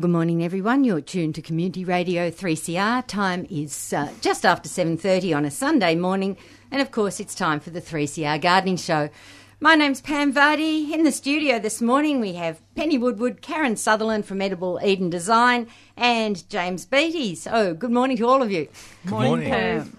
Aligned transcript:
Well, 0.00 0.08
good 0.08 0.12
morning, 0.12 0.42
everyone. 0.42 0.84
You're 0.84 1.02
tuned 1.02 1.34
to 1.34 1.42
Community 1.42 1.84
Radio 1.84 2.30
3CR. 2.30 3.06
Time 3.06 3.46
is 3.50 3.92
uh, 3.92 4.10
just 4.22 4.46
after 4.46 4.66
7:30 4.66 5.36
on 5.36 5.44
a 5.44 5.50
Sunday 5.50 5.94
morning, 5.94 6.38
and 6.70 6.80
of 6.80 6.90
course, 6.90 7.20
it's 7.20 7.34
time 7.34 7.60
for 7.60 7.68
the 7.68 7.82
3CR 7.82 8.40
Gardening 8.40 8.78
Show. 8.78 9.10
My 9.60 9.74
name's 9.74 10.00
Pam 10.00 10.32
Vardy. 10.32 10.90
In 10.90 11.04
the 11.04 11.12
studio 11.12 11.58
this 11.58 11.82
morning, 11.82 12.18
we 12.18 12.32
have 12.32 12.62
Penny 12.76 12.96
Woodward, 12.96 13.42
Karen 13.42 13.76
Sutherland 13.76 14.24
from 14.24 14.40
Edible 14.40 14.80
Eden 14.82 15.10
Design, 15.10 15.66
and 15.98 16.48
James 16.48 16.86
Beattie. 16.86 17.34
So, 17.34 17.74
good 17.74 17.92
morning 17.92 18.16
to 18.16 18.26
all 18.26 18.42
of 18.42 18.50
you. 18.50 18.68
Good 19.04 19.10
morning, 19.10 19.50
Pam. 19.50 19.98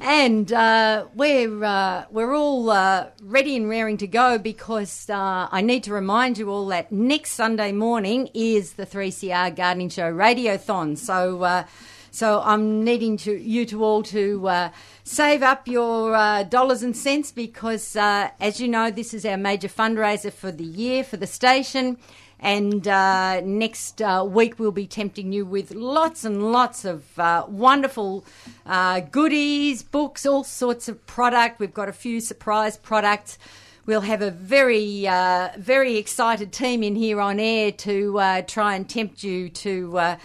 And 0.00 0.50
uh, 0.52 1.06
we're 1.14 1.62
uh, 1.62 2.06
we're 2.10 2.34
all 2.34 2.70
uh, 2.70 3.08
ready 3.22 3.56
and 3.56 3.68
raring 3.68 3.98
to 3.98 4.06
go 4.06 4.38
because 4.38 5.10
uh, 5.10 5.48
I 5.50 5.60
need 5.60 5.84
to 5.84 5.92
remind 5.92 6.38
you 6.38 6.48
all 6.48 6.66
that 6.68 6.90
next 6.90 7.32
Sunday 7.32 7.72
morning 7.72 8.30
is 8.32 8.74
the 8.74 8.86
3CR 8.86 9.54
Gardening 9.54 9.90
Show 9.90 10.10
Radiothon. 10.10 10.96
So 10.96 11.42
uh, 11.42 11.64
so 12.10 12.40
I'm 12.42 12.82
needing 12.82 13.18
to 13.18 13.32
you 13.32 13.66
to 13.66 13.84
all 13.84 14.02
to 14.04 14.48
uh, 14.48 14.70
save 15.04 15.42
up 15.42 15.68
your 15.68 16.12
dollars 16.44 16.82
and 16.82 16.96
cents 16.96 17.30
because 17.30 17.94
as 17.96 18.60
you 18.60 18.68
know 18.68 18.90
this 18.90 19.12
is 19.12 19.26
our 19.26 19.36
major 19.36 19.68
fundraiser 19.68 20.32
for 20.32 20.50
the 20.50 20.64
year 20.64 21.04
for 21.04 21.18
the 21.18 21.26
station. 21.26 21.98
And 22.42 22.88
uh, 22.88 23.40
next 23.42 24.02
uh, 24.02 24.26
week, 24.28 24.58
we'll 24.58 24.72
be 24.72 24.88
tempting 24.88 25.32
you 25.32 25.46
with 25.46 25.70
lots 25.70 26.24
and 26.24 26.50
lots 26.50 26.84
of 26.84 27.16
uh, 27.16 27.46
wonderful 27.48 28.24
uh, 28.66 28.98
goodies, 28.98 29.84
books, 29.84 30.26
all 30.26 30.42
sorts 30.42 30.88
of 30.88 31.06
product. 31.06 31.60
We've 31.60 31.72
got 31.72 31.88
a 31.88 31.92
few 31.92 32.20
surprise 32.20 32.76
products. 32.76 33.38
We'll 33.86 34.00
have 34.00 34.22
a 34.22 34.32
very, 34.32 35.06
uh, 35.06 35.50
very 35.56 35.96
excited 35.96 36.52
team 36.52 36.82
in 36.82 36.96
here 36.96 37.20
on 37.20 37.38
air 37.38 37.70
to 37.70 38.18
uh, 38.18 38.42
try 38.42 38.74
and 38.74 38.88
tempt 38.88 39.22
you 39.22 39.48
to 39.48 40.16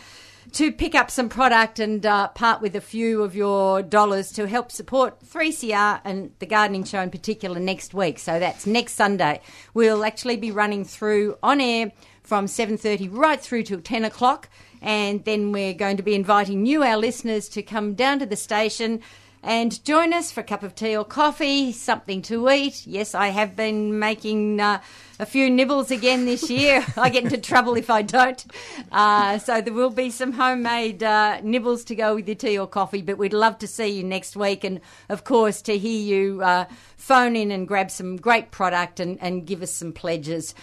to 0.53 0.71
pick 0.71 0.95
up 0.95 1.11
some 1.11 1.29
product 1.29 1.79
and 1.79 2.05
uh, 2.05 2.29
part 2.29 2.61
with 2.61 2.75
a 2.75 2.81
few 2.81 3.23
of 3.23 3.35
your 3.35 3.81
dollars 3.81 4.31
to 4.33 4.47
help 4.47 4.71
support 4.71 5.19
3CR 5.21 6.01
and 6.03 6.31
the 6.39 6.45
gardening 6.45 6.83
show 6.83 7.01
in 7.01 7.09
particular 7.09 7.59
next 7.59 7.93
week. 7.93 8.19
So 8.19 8.39
that's 8.39 8.65
next 8.65 8.93
Sunday. 8.93 9.41
We'll 9.73 10.05
actually 10.05 10.37
be 10.37 10.51
running 10.51 10.85
through 10.85 11.37
on 11.43 11.59
air 11.61 11.91
from 12.23 12.45
7.30 12.45 13.09
right 13.11 13.39
through 13.39 13.63
till 13.63 13.81
10 13.81 14.05
o'clock 14.05 14.49
and 14.81 15.23
then 15.25 15.51
we're 15.51 15.73
going 15.73 15.97
to 15.97 16.03
be 16.03 16.13
inviting 16.13 16.65
you, 16.65 16.83
our 16.83 16.97
listeners, 16.97 17.49
to 17.49 17.63
come 17.63 17.93
down 17.93 18.19
to 18.19 18.25
the 18.25 18.35
station 18.35 19.01
and 19.47 19.81
join 19.85 20.11
us 20.11 20.29
for 20.29 20.41
a 20.41 20.43
cup 20.43 20.61
of 20.61 20.75
tea 20.75 20.97
or 20.97 21.05
coffee, 21.05 21.71
something 21.71 22.21
to 22.23 22.49
eat. 22.49 22.85
Yes, 22.85 23.15
I 23.15 23.29
have 23.29 23.55
been 23.55 23.97
making 23.97 24.59
uh, 24.59 24.81
a 25.21 25.25
few 25.25 25.49
nibbles 25.49 25.89
again 25.89 26.25
this 26.25 26.49
year. 26.49 26.85
I 26.97 27.07
get 27.07 27.23
into 27.23 27.37
trouble 27.37 27.77
if 27.77 27.89
I 27.89 28.01
don't. 28.01 28.45
Uh, 28.91 29.37
so 29.37 29.61
there 29.61 29.73
will 29.73 29.89
be 29.89 30.09
some 30.09 30.33
homemade 30.33 31.01
uh, 31.01 31.39
nibbles 31.43 31.85
to 31.85 31.95
go 31.95 32.15
with 32.15 32.27
your 32.27 32.35
tea 32.35 32.59
or 32.59 32.67
coffee, 32.67 33.01
but 33.01 33.17
we'd 33.17 33.31
love 33.31 33.57
to 33.59 33.67
see 33.67 33.87
you 33.87 34.03
next 34.03 34.35
week 34.35 34.65
and, 34.65 34.81
of 35.07 35.23
course, 35.23 35.61
to 35.61 35.77
hear 35.77 36.01
you 36.01 36.41
uh, 36.41 36.65
phone 36.97 37.37
in 37.37 37.49
and 37.49 37.69
grab 37.69 37.89
some 37.89 38.17
great 38.17 38.51
product 38.51 38.99
and, 38.99 39.17
and 39.21 39.47
give 39.47 39.61
us 39.61 39.71
some 39.71 39.93
pledges. 39.93 40.53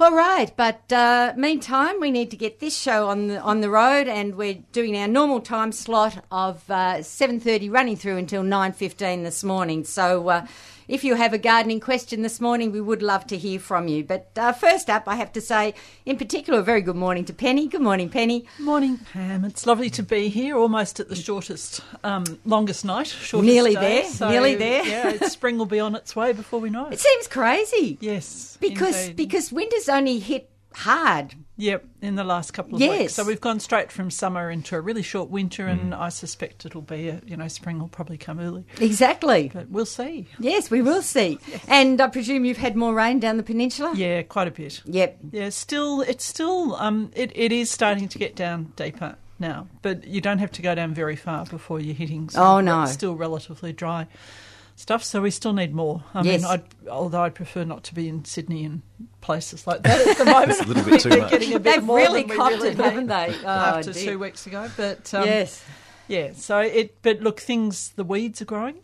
All 0.00 0.14
right, 0.14 0.52
but 0.56 0.92
uh, 0.92 1.34
meantime, 1.36 1.98
we 2.00 2.12
need 2.12 2.30
to 2.30 2.36
get 2.36 2.60
this 2.60 2.78
show 2.78 3.08
on 3.08 3.26
the 3.26 3.40
on 3.40 3.62
the 3.62 3.68
road, 3.68 4.06
and 4.06 4.36
we're 4.36 4.62
doing 4.70 4.96
our 4.96 5.08
normal 5.08 5.40
time 5.40 5.72
slot 5.72 6.24
of 6.30 6.70
uh, 6.70 7.02
seven 7.02 7.40
thirty, 7.40 7.68
running 7.68 7.96
through 7.96 8.16
until 8.16 8.44
nine 8.44 8.72
fifteen 8.72 9.24
this 9.24 9.42
morning. 9.42 9.82
So. 9.82 10.28
Uh, 10.28 10.46
if 10.88 11.04
you 11.04 11.14
have 11.14 11.32
a 11.34 11.38
gardening 11.38 11.80
question 11.80 12.22
this 12.22 12.40
morning, 12.40 12.72
we 12.72 12.80
would 12.80 13.02
love 13.02 13.26
to 13.28 13.36
hear 13.36 13.60
from 13.60 13.88
you. 13.88 14.02
But 14.02 14.30
uh, 14.36 14.52
first 14.52 14.88
up, 14.88 15.04
I 15.06 15.16
have 15.16 15.32
to 15.34 15.40
say, 15.40 15.74
in 16.06 16.16
particular, 16.16 16.60
a 16.60 16.62
very 16.62 16.80
good 16.80 16.96
morning 16.96 17.26
to 17.26 17.34
Penny. 17.34 17.68
Good 17.68 17.82
morning, 17.82 18.08
Penny. 18.08 18.46
Morning, 18.58 18.98
Pam. 19.12 19.44
It's 19.44 19.66
lovely 19.66 19.90
to 19.90 20.02
be 20.02 20.28
here, 20.28 20.56
almost 20.56 20.98
at 20.98 21.08
the 21.08 21.14
shortest, 21.14 21.82
um, 22.02 22.24
longest 22.46 22.84
night. 22.84 23.08
Shortest 23.08 23.52
nearly 23.52 23.74
day. 23.74 24.02
there. 24.02 24.04
So, 24.10 24.30
nearly 24.30 24.54
there. 24.54 24.84
yeah, 24.84 25.26
spring 25.28 25.58
will 25.58 25.66
be 25.66 25.80
on 25.80 25.94
its 25.94 26.16
way 26.16 26.32
before 26.32 26.58
we 26.60 26.70
know 26.70 26.86
it. 26.86 26.94
It 26.94 27.00
seems 27.00 27.28
crazy. 27.28 27.98
Yes, 28.00 28.56
because 28.60 29.08
indeed. 29.08 29.16
because 29.16 29.52
winter's 29.52 29.88
only 29.88 30.18
hit 30.18 30.50
hard 30.74 31.34
Yep, 31.60 31.84
in 32.02 32.14
the 32.14 32.22
last 32.22 32.52
couple 32.52 32.76
of 32.76 32.80
Yes. 32.80 32.98
weeks. 33.00 33.14
So 33.14 33.24
we've 33.24 33.40
gone 33.40 33.58
straight 33.58 33.90
from 33.90 34.12
summer 34.12 34.48
into 34.48 34.76
a 34.76 34.80
really 34.80 35.02
short 35.02 35.28
winter, 35.28 35.66
and 35.66 35.92
Mm. 35.92 35.98
I 36.00 36.08
suspect 36.08 36.64
it'll 36.64 36.82
be, 36.82 37.08
a, 37.08 37.20
you 37.26 37.36
know, 37.36 37.48
spring 37.48 37.80
will 37.80 37.88
probably 37.88 38.16
come 38.16 38.38
early. 38.38 38.64
exactly. 38.80 39.50
But 39.52 39.68
we'll 39.70 39.84
see. 39.86 40.28
Yes, 40.38 40.70
we 40.70 40.82
will 40.82 41.02
see. 41.02 41.38
And 41.68 42.00
I 42.00 42.06
presume 42.06 42.44
you've 42.44 42.58
had 42.58 42.76
more 42.76 42.94
rain 42.94 43.18
down 43.18 43.38
the 43.38 43.42
peninsula. 43.42 43.92
Yeah, 43.96 44.22
quite 44.22 44.46
a 44.46 44.52
bit. 44.52 44.82
Yep. 44.84 45.18
Yeah, 45.32 45.48
still, 45.48 46.02
it's 46.02 46.24
still, 46.24 46.76
um, 46.76 47.10
it, 47.16 47.32
it 47.34 47.50
is 47.50 47.70
starting 47.72 48.06
to 48.08 48.18
get 48.18 48.36
down 48.36 48.72
deeper 48.76 49.16
now, 49.40 49.66
but 49.82 50.06
you 50.06 50.20
don't 50.20 50.38
have 50.38 50.52
to 50.52 50.62
go 50.62 50.76
down 50.76 50.94
very 50.94 51.16
far 51.16 51.44
before 51.46 51.80
you're 51.80 51.94
hitting. 51.94 52.28
some 52.30 52.42
Oh, 52.44 52.60
no. 52.60 52.86
Still 52.86 53.16
relatively 53.16 53.72
dry 53.72 54.06
stuff, 54.78 55.02
so 55.02 55.20
we 55.20 55.30
still 55.30 55.52
need 55.52 55.74
more. 55.74 56.04
I 56.14 56.22
Yes. 56.22 56.42
mean, 56.42 56.50
I'd, 56.50 56.62
although 56.88 57.22
I'd 57.22 57.34
prefer 57.34 57.64
not 57.64 57.82
to 57.84 57.94
be 57.94 58.08
in 58.08 58.24
Sydney 58.24 58.64
and 58.64 58.82
places 59.20 59.66
like 59.66 59.82
that 59.82 60.06
at 60.06 60.18
the 60.18 60.24
moment. 60.32 60.50
It's 60.52 60.60
a 60.60 60.64
little 60.64 60.84
bit 60.84 61.00
too 61.00 61.08
much. 61.20 61.30
Getting 61.30 61.54
a 61.54 61.58
bit 61.58 61.74
They've 61.76 61.82
more 61.84 61.96
really 61.98 62.24
copped 62.24 62.54
really 62.54 62.68
it, 62.70 62.78
need 62.78 62.84
haven't 62.84 63.06
they? 63.08 63.34
Oh, 63.44 63.48
After 63.48 63.92
dear. 63.92 64.04
two 64.12 64.18
weeks 64.18 64.46
ago, 64.46 64.70
but 64.76 65.12
um, 65.14 65.24
yes. 65.26 65.64
yeah. 66.06 66.32
So 66.34 66.58
it, 66.60 66.96
but 67.02 67.20
look, 67.20 67.40
things, 67.40 67.90
the 67.96 68.04
weeds 68.04 68.40
are 68.40 68.46
growing. 68.46 68.76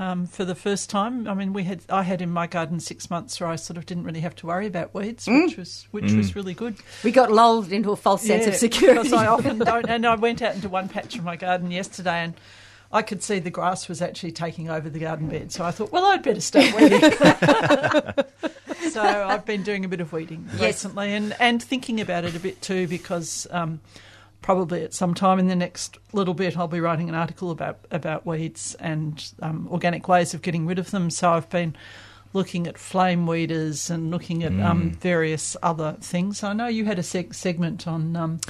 Um, 0.00 0.26
for 0.26 0.44
the 0.44 0.54
first 0.54 0.88
time, 0.90 1.26
I 1.26 1.34
mean, 1.34 1.52
we 1.52 1.64
had 1.64 1.80
I 1.88 2.04
had 2.04 2.22
in 2.22 2.30
my 2.30 2.46
garden 2.46 2.78
six 2.78 3.10
months 3.10 3.40
where 3.40 3.48
I 3.50 3.56
sort 3.56 3.76
of 3.78 3.84
didn't 3.84 4.04
really 4.04 4.20
have 4.20 4.36
to 4.36 4.46
worry 4.46 4.66
about 4.68 4.94
weeds, 4.94 5.26
Mm. 5.26 5.46
which 5.46 5.56
was 5.56 5.88
which 5.90 6.12
was 6.12 6.36
really 6.36 6.54
good. 6.54 6.76
We 7.02 7.10
got 7.10 7.32
lulled 7.32 7.72
into 7.72 7.90
a 7.90 7.96
false 7.96 8.22
sense 8.22 8.46
of 8.46 8.54
security. 8.54 9.00
Because 9.02 9.12
I 9.12 9.26
often 9.26 9.58
don't. 9.72 9.88
And 9.88 10.06
I 10.06 10.14
went 10.14 10.40
out 10.40 10.54
into 10.54 10.68
one 10.68 10.88
patch 10.88 11.16
of 11.18 11.24
my 11.24 11.34
garden 11.34 11.72
yesterday 11.72 12.22
and 12.22 12.34
I 12.90 13.02
could 13.02 13.22
see 13.22 13.38
the 13.38 13.50
grass 13.50 13.86
was 13.88 14.00
actually 14.00 14.32
taking 14.32 14.70
over 14.70 14.88
the 14.88 14.98
garden 14.98 15.28
bed. 15.28 15.52
So 15.52 15.64
I 15.64 15.70
thought, 15.72 15.92
well, 15.92 16.06
I'd 16.06 16.22
better 16.22 16.40
start 16.40 16.74
weeding. 16.74 17.00
so 18.90 19.02
I've 19.02 19.44
been 19.44 19.62
doing 19.62 19.84
a 19.84 19.88
bit 19.88 20.00
of 20.00 20.12
weeding 20.12 20.48
Yes. 20.52 20.60
recently 20.62 21.12
and, 21.12 21.36
and 21.38 21.62
thinking 21.62 22.00
about 22.00 22.24
it 22.24 22.34
a 22.34 22.40
bit 22.40 22.62
too 22.62 22.88
because 22.88 23.46
um, 23.50 23.80
probably 24.40 24.84
at 24.84 24.94
some 24.94 25.12
time 25.14 25.38
in 25.38 25.48
the 25.48 25.56
next 25.56 25.98
little 26.12 26.32
bit 26.34 26.56
I'll 26.56 26.68
be 26.68 26.80
writing 26.80 27.08
an 27.10 27.14
article 27.14 27.50
about, 27.50 27.78
about 27.90 28.24
weeds 28.24 28.74
and 28.80 29.32
um, 29.42 29.68
organic 29.70 30.08
ways 30.08 30.32
of 30.32 30.40
getting 30.42 30.64
rid 30.66 30.78
of 30.78 30.90
them. 30.90 31.10
So 31.10 31.32
I've 31.32 31.50
been 31.50 31.76
looking 32.34 32.66
at 32.66 32.76
flame 32.76 33.26
weeders 33.26 33.88
and 33.90 34.10
looking 34.10 34.42
at 34.44 34.52
um, 34.60 34.90
various 34.92 35.56
other 35.62 35.96
things. 36.00 36.42
I 36.42 36.52
know 36.52 36.66
you 36.66 36.84
had 36.84 36.98
a 36.98 37.02
seg- 37.02 37.34
segment 37.34 37.86
on 37.88 38.14
um, 38.16 38.40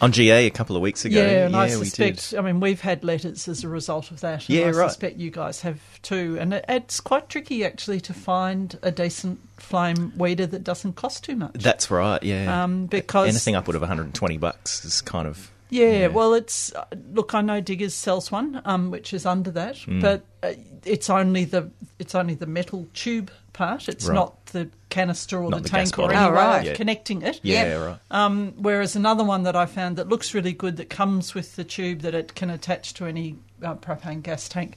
on 0.00 0.12
GA 0.12 0.46
a 0.46 0.50
couple 0.50 0.76
of 0.76 0.82
weeks 0.82 1.04
ago. 1.04 1.20
yeah, 1.20 1.46
and 1.46 1.56
I 1.56 1.66
we 1.76 1.84
suspect. 1.86 2.30
did. 2.30 2.38
I 2.38 2.42
mean, 2.42 2.60
we've 2.60 2.80
had 2.80 3.02
letters 3.04 3.48
as 3.48 3.64
a 3.64 3.68
result 3.68 4.10
of 4.10 4.20
that. 4.20 4.48
And 4.48 4.50
Yeah, 4.50 4.66
I 4.66 4.70
right. 4.70 4.88
suspect 4.90 5.16
you 5.18 5.30
guys 5.30 5.60
have 5.62 5.80
too. 6.02 6.36
And 6.38 6.54
it, 6.54 6.64
it's 6.68 7.00
quite 7.00 7.28
tricky 7.28 7.64
actually 7.64 8.00
to 8.02 8.14
find 8.14 8.78
a 8.82 8.90
decent 8.92 9.40
flame 9.56 10.12
weeder 10.16 10.46
that 10.46 10.62
doesn't 10.64 10.94
cost 10.94 11.24
too 11.24 11.36
much. 11.36 11.54
That's 11.54 11.90
right. 11.90 12.22
Yeah, 12.22 12.64
Um, 12.64 12.86
because 12.86 13.28
anything 13.28 13.54
upward 13.56 13.74
of 13.76 13.82
120 13.82 14.38
bucks 14.38 14.84
is 14.84 15.00
kind 15.00 15.26
of 15.26 15.50
Yeah, 15.74 15.90
Yeah. 16.00 16.06
well, 16.08 16.34
it's 16.34 16.72
uh, 16.74 16.84
look. 17.12 17.34
I 17.34 17.40
know 17.40 17.60
Diggers 17.60 17.94
sells 17.94 18.30
one, 18.30 18.60
um, 18.64 18.90
which 18.90 19.12
is 19.12 19.26
under 19.26 19.50
that, 19.52 19.78
Hmm. 19.78 20.00
but 20.00 20.24
uh, 20.42 20.52
it's 20.84 21.10
only 21.10 21.44
the 21.44 21.70
it's 21.98 22.14
only 22.14 22.34
the 22.34 22.46
metal 22.46 22.86
tube 22.94 23.30
part. 23.52 23.88
It's 23.88 24.06
Right. 24.06 24.14
not 24.14 24.46
the 24.46 24.68
canister 24.90 25.38
or 25.42 25.50
Not 25.50 25.58
the 25.58 25.62
the 25.64 25.68
tank 25.70 25.98
or 25.98 26.02
bottle. 26.08 26.16
any 26.16 26.26
Oh, 26.26 26.30
way 26.30 26.36
right. 26.36 26.64
Yeah. 26.66 26.74
connecting 26.74 27.22
it. 27.22 27.40
yeah, 27.42 27.64
Yeah. 27.66 27.74
right. 27.86 27.98
Um, 28.10 28.52
whereas 28.56 28.94
another 28.96 29.24
one 29.24 29.42
that 29.44 29.56
I 29.56 29.66
found 29.66 29.96
that 29.96 30.08
looks 30.08 30.34
really 30.34 30.52
good 30.52 30.76
that 30.76 30.90
comes 30.90 31.34
with 31.34 31.56
the 31.56 31.64
tube 31.64 32.00
that 32.02 32.14
it 32.14 32.34
can 32.34 32.50
attach 32.50 32.94
to 32.94 33.06
any 33.06 33.36
uh, 33.62 33.74
propane 33.76 34.22
gas 34.22 34.48
tank 34.48 34.76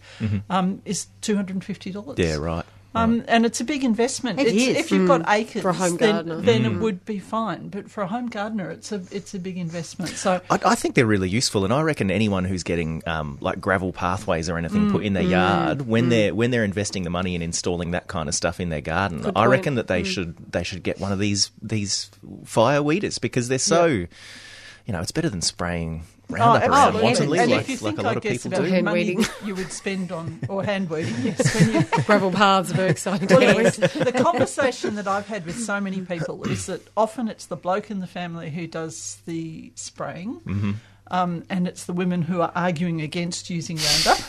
um, 0.49 0.81
is 0.85 1.07
two 1.21 1.35
hundred 1.35 1.55
and 1.57 1.63
fifty 1.63 1.91
dollars. 1.91 2.17
Mm-hmm. 2.17 2.29
Yeah, 2.29 2.37
right. 2.37 2.65
Um, 2.97 3.23
and 3.27 3.45
it's 3.45 3.61
a 3.61 3.63
big 3.63 3.83
investment. 3.83 4.39
It 4.39 4.47
it's, 4.47 4.55
is. 4.55 4.77
If 4.77 4.91
you've 4.91 5.07
got 5.07 5.23
acres, 5.27 5.61
For 5.61 5.69
a 5.69 5.73
home 5.73 5.97
then, 5.97 6.13
gardener. 6.25 6.41
then 6.41 6.63
Mm. 6.63 6.65
it 6.75 6.79
would 6.79 7.05
be 7.05 7.19
fine. 7.19 7.69
But 7.69 7.89
for 7.89 8.01
a 8.01 8.07
home 8.07 8.27
gardener, 8.27 8.69
it's 8.71 8.91
a 8.91 9.01
it's 9.11 9.33
a 9.33 9.39
big 9.39 9.57
investment. 9.57 10.11
So 10.11 10.41
I, 10.49 10.59
I 10.65 10.75
think 10.75 10.95
they're 10.95 11.05
really 11.05 11.29
useful, 11.29 11.63
and 11.63 11.73
I 11.73 11.81
reckon 11.81 12.09
anyone 12.11 12.43
who's 12.45 12.63
getting 12.63 13.03
um, 13.07 13.37
like 13.41 13.61
gravel 13.61 13.93
pathways 13.93 14.49
or 14.49 14.57
anything 14.57 14.91
put 14.91 15.03
in 15.03 15.13
Mm, 15.13 15.15
their 15.15 15.23
yard 15.23 15.81
when 15.87 16.09
they're 16.09 16.33
when 16.35 16.51
they're 16.51 16.63
investing 16.63 17.03
the 17.03 17.09
money 17.09 17.35
in 17.35 17.41
installing 17.41 17.91
that 17.91 18.07
kind 18.07 18.27
of 18.29 18.35
stuff 18.35 18.59
in 18.59 18.69
their 18.69 18.81
garden, 18.81 19.19
Good 19.21 19.29
I 19.35 19.41
point. 19.41 19.49
reckon 19.51 19.75
that 19.75 19.87
they 19.87 20.03
should 20.03 20.35
they 20.51 20.63
should 20.63 20.83
get 20.83 20.99
one 20.99 21.11
of 21.11 21.19
these 21.19 21.51
these 21.61 22.09
fire 22.45 22.81
weeders 22.83 23.17
because 23.19 23.47
they're 23.47 23.59
so, 23.59 23.85
you 23.85 24.07
know, 24.89 25.01
it's 25.01 25.11
better 25.11 25.29
than 25.29 25.41
spraying 25.41 26.03
Roundup 26.29 26.63
Oh, 26.63 26.65
around 26.67 26.73
absolutely. 26.73 27.03
wantonly 27.03 27.39
and 27.39 27.51
like, 27.51 27.61
if 27.61 27.69
you 27.69 27.75
like 27.75 27.81
think 27.95 27.99
a 27.99 28.01
lot 28.01 28.13
I 28.13 28.17
of 28.17 28.23
guess 28.23 28.31
people 28.43 28.47
about 28.49 28.57
do. 28.63 28.63
the 28.67 28.71
Hand 28.75 28.85
money 28.85 28.99
weeding. 29.05 29.25
you 29.45 29.55
would 29.59 29.71
spend 29.71 30.11
on 30.11 30.39
or 30.49 30.63
hand 30.63 30.89
weeding, 30.89 31.15
yes, 31.21 31.55
when 31.55 31.73
you 31.73 31.83
Gravel 32.05 32.31
paths 32.31 32.71
are 32.71 32.75
very 32.75 32.89
exciting. 32.89 33.27
Well, 33.29 33.39
to 33.39 33.59
it's- 33.61 33.93
the 33.93 34.11
conversation 34.11 34.95
that 34.95 35.07
I've 35.07 35.27
had 35.27 35.45
with 35.45 35.57
so 35.57 35.79
many 35.79 36.01
people 36.01 36.43
is 36.43 36.65
that 36.65 36.81
often 36.97 37.27
it's 37.29 37.45
the 37.45 37.55
bloke 37.55 37.89
in 37.89 38.01
the 38.01 38.07
family 38.07 38.49
who 38.49 38.67
does 38.67 39.19
the 39.25 39.71
spraying, 39.75 40.41
Mm-hmm. 40.45 40.71
um, 41.11 41.43
and 41.49 41.65
it's 41.67 41.85
the 41.85 41.93
women 41.93 42.23
who 42.23 42.41
are 42.41 42.51
arguing 42.55 42.99
against 43.01 43.49
using 43.49 43.77
Roundup. 43.77 44.19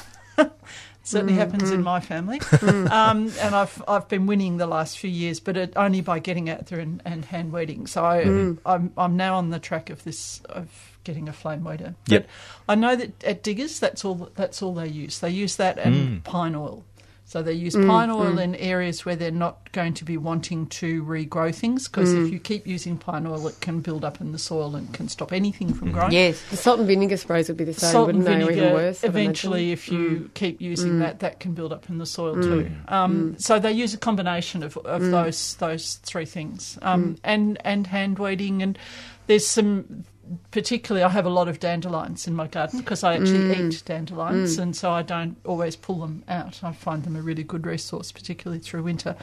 Certainly 1.03 1.35
happens 1.35 1.71
in 1.71 1.83
my 1.83 2.01
family, 2.01 2.39
um, 2.63 3.33
and 3.41 3.55
I've 3.55 3.83
I've 3.89 4.07
been 4.09 4.27
winning 4.27 4.59
the 4.59 4.67
last 4.67 4.99
few 4.99 5.09
years, 5.09 5.41
but 5.41 5.57
it, 5.57 5.73
only 5.75 6.03
by 6.03 6.19
getting 6.19 6.51
out 6.51 6.67
there 6.67 6.81
and, 6.81 7.01
and 7.05 7.25
hand 7.25 7.51
weeding. 7.51 7.87
So 7.87 8.05
I, 8.05 8.21
I'm 8.67 8.93
I'm 8.95 9.17
now 9.17 9.37
on 9.37 9.49
the 9.49 9.59
track 9.59 9.89
of 9.89 10.05
this 10.05 10.43
of 10.51 10.69
getting 11.05 11.29
a 11.29 11.33
flame 11.33 11.65
weeder. 11.65 11.95
Yep. 12.07 12.27
But 12.67 12.73
I 12.73 12.75
know 12.77 12.97
that 12.97 13.25
at 13.25 13.43
diggers, 13.43 13.79
that's 13.81 14.05
all 14.05 14.31
that's 14.35 14.63
all 14.63 14.75
they 14.75 14.89
use. 14.89 15.21
They 15.21 15.31
use 15.31 15.57
that 15.57 15.79
and 15.79 15.95
mm. 15.95 16.25
pine 16.25 16.55
oil. 16.55 16.85
So 17.29 17.43
they 17.43 17.53
use 17.53 17.75
mm, 17.75 17.87
pine 17.87 18.09
oil 18.09 18.37
mm. 18.37 18.43
in 18.43 18.55
areas 18.55 19.05
where 19.05 19.15
they're 19.15 19.31
not 19.31 19.71
going 19.73 19.93
to 19.93 20.05
be 20.07 20.17
wanting 20.17 20.67
to 20.69 21.05
regrow 21.05 21.55
things 21.55 21.87
because 21.87 22.11
if 22.15 22.33
you 22.33 22.39
keep 22.41 22.67
using 22.67 22.97
pine 22.97 23.27
oil, 23.27 23.47
it 23.49 23.61
can 23.61 23.81
build 23.81 24.03
up 24.03 24.23
in 24.23 24.33
the 24.33 24.39
soil 24.39 24.75
and 24.75 24.95
can 24.95 25.09
stop 25.09 25.31
anything 25.31 25.75
from 25.75 25.89
mm-hmm. 25.89 25.99
growing. 25.99 26.13
Yes. 26.13 26.43
The 26.49 26.57
salt 26.57 26.79
and 26.79 26.89
vinegar 26.89 27.19
sprays 27.19 27.49
would 27.49 27.59
be 27.59 27.65
the 27.65 27.75
same, 27.75 27.93
Salt 27.93 28.09
and 28.09 28.25
wouldn't 28.25 28.39
they? 28.39 28.45
Or 28.45 28.47
vinegar. 28.47 28.67
even 28.69 28.73
worse. 28.73 29.05
Eventually, 29.05 29.73
if 29.73 29.91
you 29.91 30.31
keep 30.33 30.63
using 30.63 31.01
that, 31.01 31.21
that 31.21 31.39
can 31.39 31.53
build 31.53 31.71
up 31.71 31.91
in 31.91 31.99
the 31.99 32.07
soil 32.07 32.35
too. 32.35 32.71
Um, 32.89 33.37
So 33.39 33.59
they 33.59 33.73
use 33.73 33.93
a 33.93 33.99
combination 33.99 34.63
of, 34.63 34.79
of 34.79 35.03
those 35.03 35.55
those 35.57 35.97
three 35.97 36.25
things, 36.25 36.79
um, 36.81 37.19
and 37.23 37.59
and 37.63 37.87
hand 37.87 38.19
weeding, 38.19 38.63
and 38.63 38.79
there's 39.27 39.47
some. 39.47 40.07
Particularly, 40.51 41.05
I 41.05 41.09
have 41.11 41.27
a 41.27 41.31
lot 41.31 41.49
of 41.49 41.59
dandelions 41.61 42.27
in 42.27 42.35
my 42.35 42.47
garden 42.47 42.81
because 42.81 43.03
I 43.05 43.15
actually 43.15 43.53
eat 43.67 43.83
dandelions, 43.85 44.59
and 44.59 44.75
so 44.77 44.91
I 44.91 45.03
don't 45.03 45.37
always 45.45 45.77
pull 45.77 46.01
them 46.01 46.23
out. 46.29 46.61
I 46.63 46.73
find 46.73 47.05
them 47.05 47.17
a 47.17 47.23
really 47.23 47.43
good 47.45 47.67
resource, 47.67 48.13
particularly 48.13 48.61
through 48.61 48.83
winter. 48.83 49.17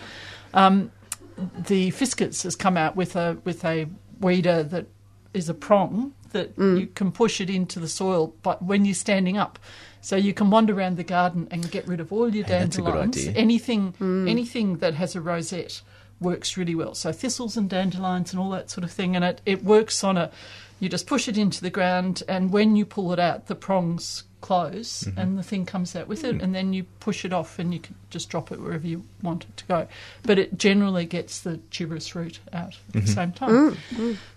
Um, 0.54 0.92
the 1.68 1.92
Fiskars 1.92 2.44
has 2.44 2.56
come 2.56 2.78
out 2.78 2.96
with 2.96 3.16
a 3.16 3.38
with 3.44 3.64
a 3.66 3.88
weeder 4.20 4.64
that 4.64 4.88
is 5.34 5.50
a 5.50 5.54
prong 5.54 6.14
that 6.32 6.56
Mm. 6.58 6.80
you 6.80 6.88
can 6.88 7.12
push 7.12 7.40
it 7.42 7.50
into 7.50 7.80
the 7.80 7.88
soil, 7.88 8.34
but 8.42 8.62
when 8.64 8.86
you're 8.86 8.94
standing 8.96 9.38
up, 9.38 9.60
so 10.02 10.16
you 10.16 10.34
can 10.34 10.50
wander 10.50 10.74
around 10.78 10.98
the 10.98 11.04
garden 11.04 11.48
and 11.52 11.70
get 11.72 11.88
rid 11.88 12.00
of 12.00 12.12
all 12.14 12.34
your 12.34 12.46
Hey, 12.46 12.60
that's 12.60 12.78
a 12.78 12.82
good 12.82 12.94
dandelions. 12.94 13.28
Anything 13.36 13.94
Mm. 14.00 14.30
anything 14.30 14.78
that 14.78 14.94
has 14.96 15.16
a 15.16 15.22
rosette 15.22 15.82
works 16.22 16.56
really 16.56 16.76
well. 16.76 16.94
So 16.96 17.12
thistles 17.12 17.58
and 17.58 17.70
dandelions 17.70 18.32
and 18.32 18.40
all 18.40 18.50
that 18.52 18.70
sort 18.70 18.84
of 18.86 18.92
thing, 18.92 19.16
and 19.16 19.26
it 19.26 19.42
it 19.46 19.64
works 19.64 20.04
on 20.04 20.18
a. 20.18 20.32
You 20.80 20.90
just 20.90 21.08
push 21.08 21.28
it 21.28 21.38
into 21.38 21.62
the 21.62 21.70
ground, 21.70 22.22
and 22.28 22.52
when 22.52 22.76
you 22.76 22.86
pull 22.86 23.14
it 23.14 23.20
out, 23.20 23.48
the 23.48 23.56
prongs 23.56 24.24
close, 24.42 25.06
Mm-hmm. 25.06 25.20
and 25.20 25.38
the 25.40 25.44
thing 25.44 25.66
comes 25.66 25.96
out 25.96 26.08
with 26.08 26.22
Mm. 26.22 26.36
it, 26.36 26.42
and 26.44 26.54
then 26.54 26.72
you 26.74 26.84
push 27.00 27.26
it 27.26 27.34
off, 27.34 27.58
and 27.58 27.74
you 27.74 27.80
can 27.80 27.96
just 28.12 28.30
drop 28.30 28.52
it 28.52 28.60
wherever 28.62 28.86
you 28.86 29.04
want 29.24 29.46
it 29.46 29.58
to 29.58 29.66
go. 29.66 29.88
But 30.24 30.38
it 30.38 30.58
generally 30.60 31.06
gets 31.06 31.40
the 31.40 31.58
tuberous 31.72 32.14
root 32.14 32.40
out 32.54 32.78
at 32.94 33.02
the 33.06 33.08
same 33.08 33.32
time. 33.32 33.78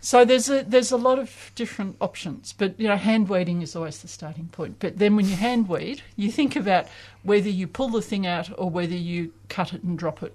So 0.01 0.25
there's 0.25 0.49
a 0.49 0.63
there's 0.63 0.93
a 0.93 0.97
lot 0.97 1.19
of 1.19 1.51
different 1.57 1.97
options, 2.01 2.55
but 2.57 2.79
you 2.81 2.89
know, 2.89 2.97
hand 2.97 3.29
weeding 3.29 3.61
is 3.61 3.77
always 3.77 4.01
the 4.01 4.09
starting 4.09 4.49
point. 4.49 4.77
But 4.79 4.99
then 4.99 5.15
when 5.17 5.29
you 5.29 5.37
hand 5.37 5.69
weed, 5.69 6.03
you 6.17 6.31
think 6.31 6.57
about 6.57 6.87
whether 7.25 7.51
you 7.51 7.67
pull 7.67 7.89
the 7.91 8.01
thing 8.01 8.27
out 8.27 8.49
or 8.57 8.71
whether 8.71 8.97
you 8.97 9.35
cut 9.49 9.75
it 9.75 9.83
and 9.83 9.99
drop 9.99 10.23
it. 10.23 10.35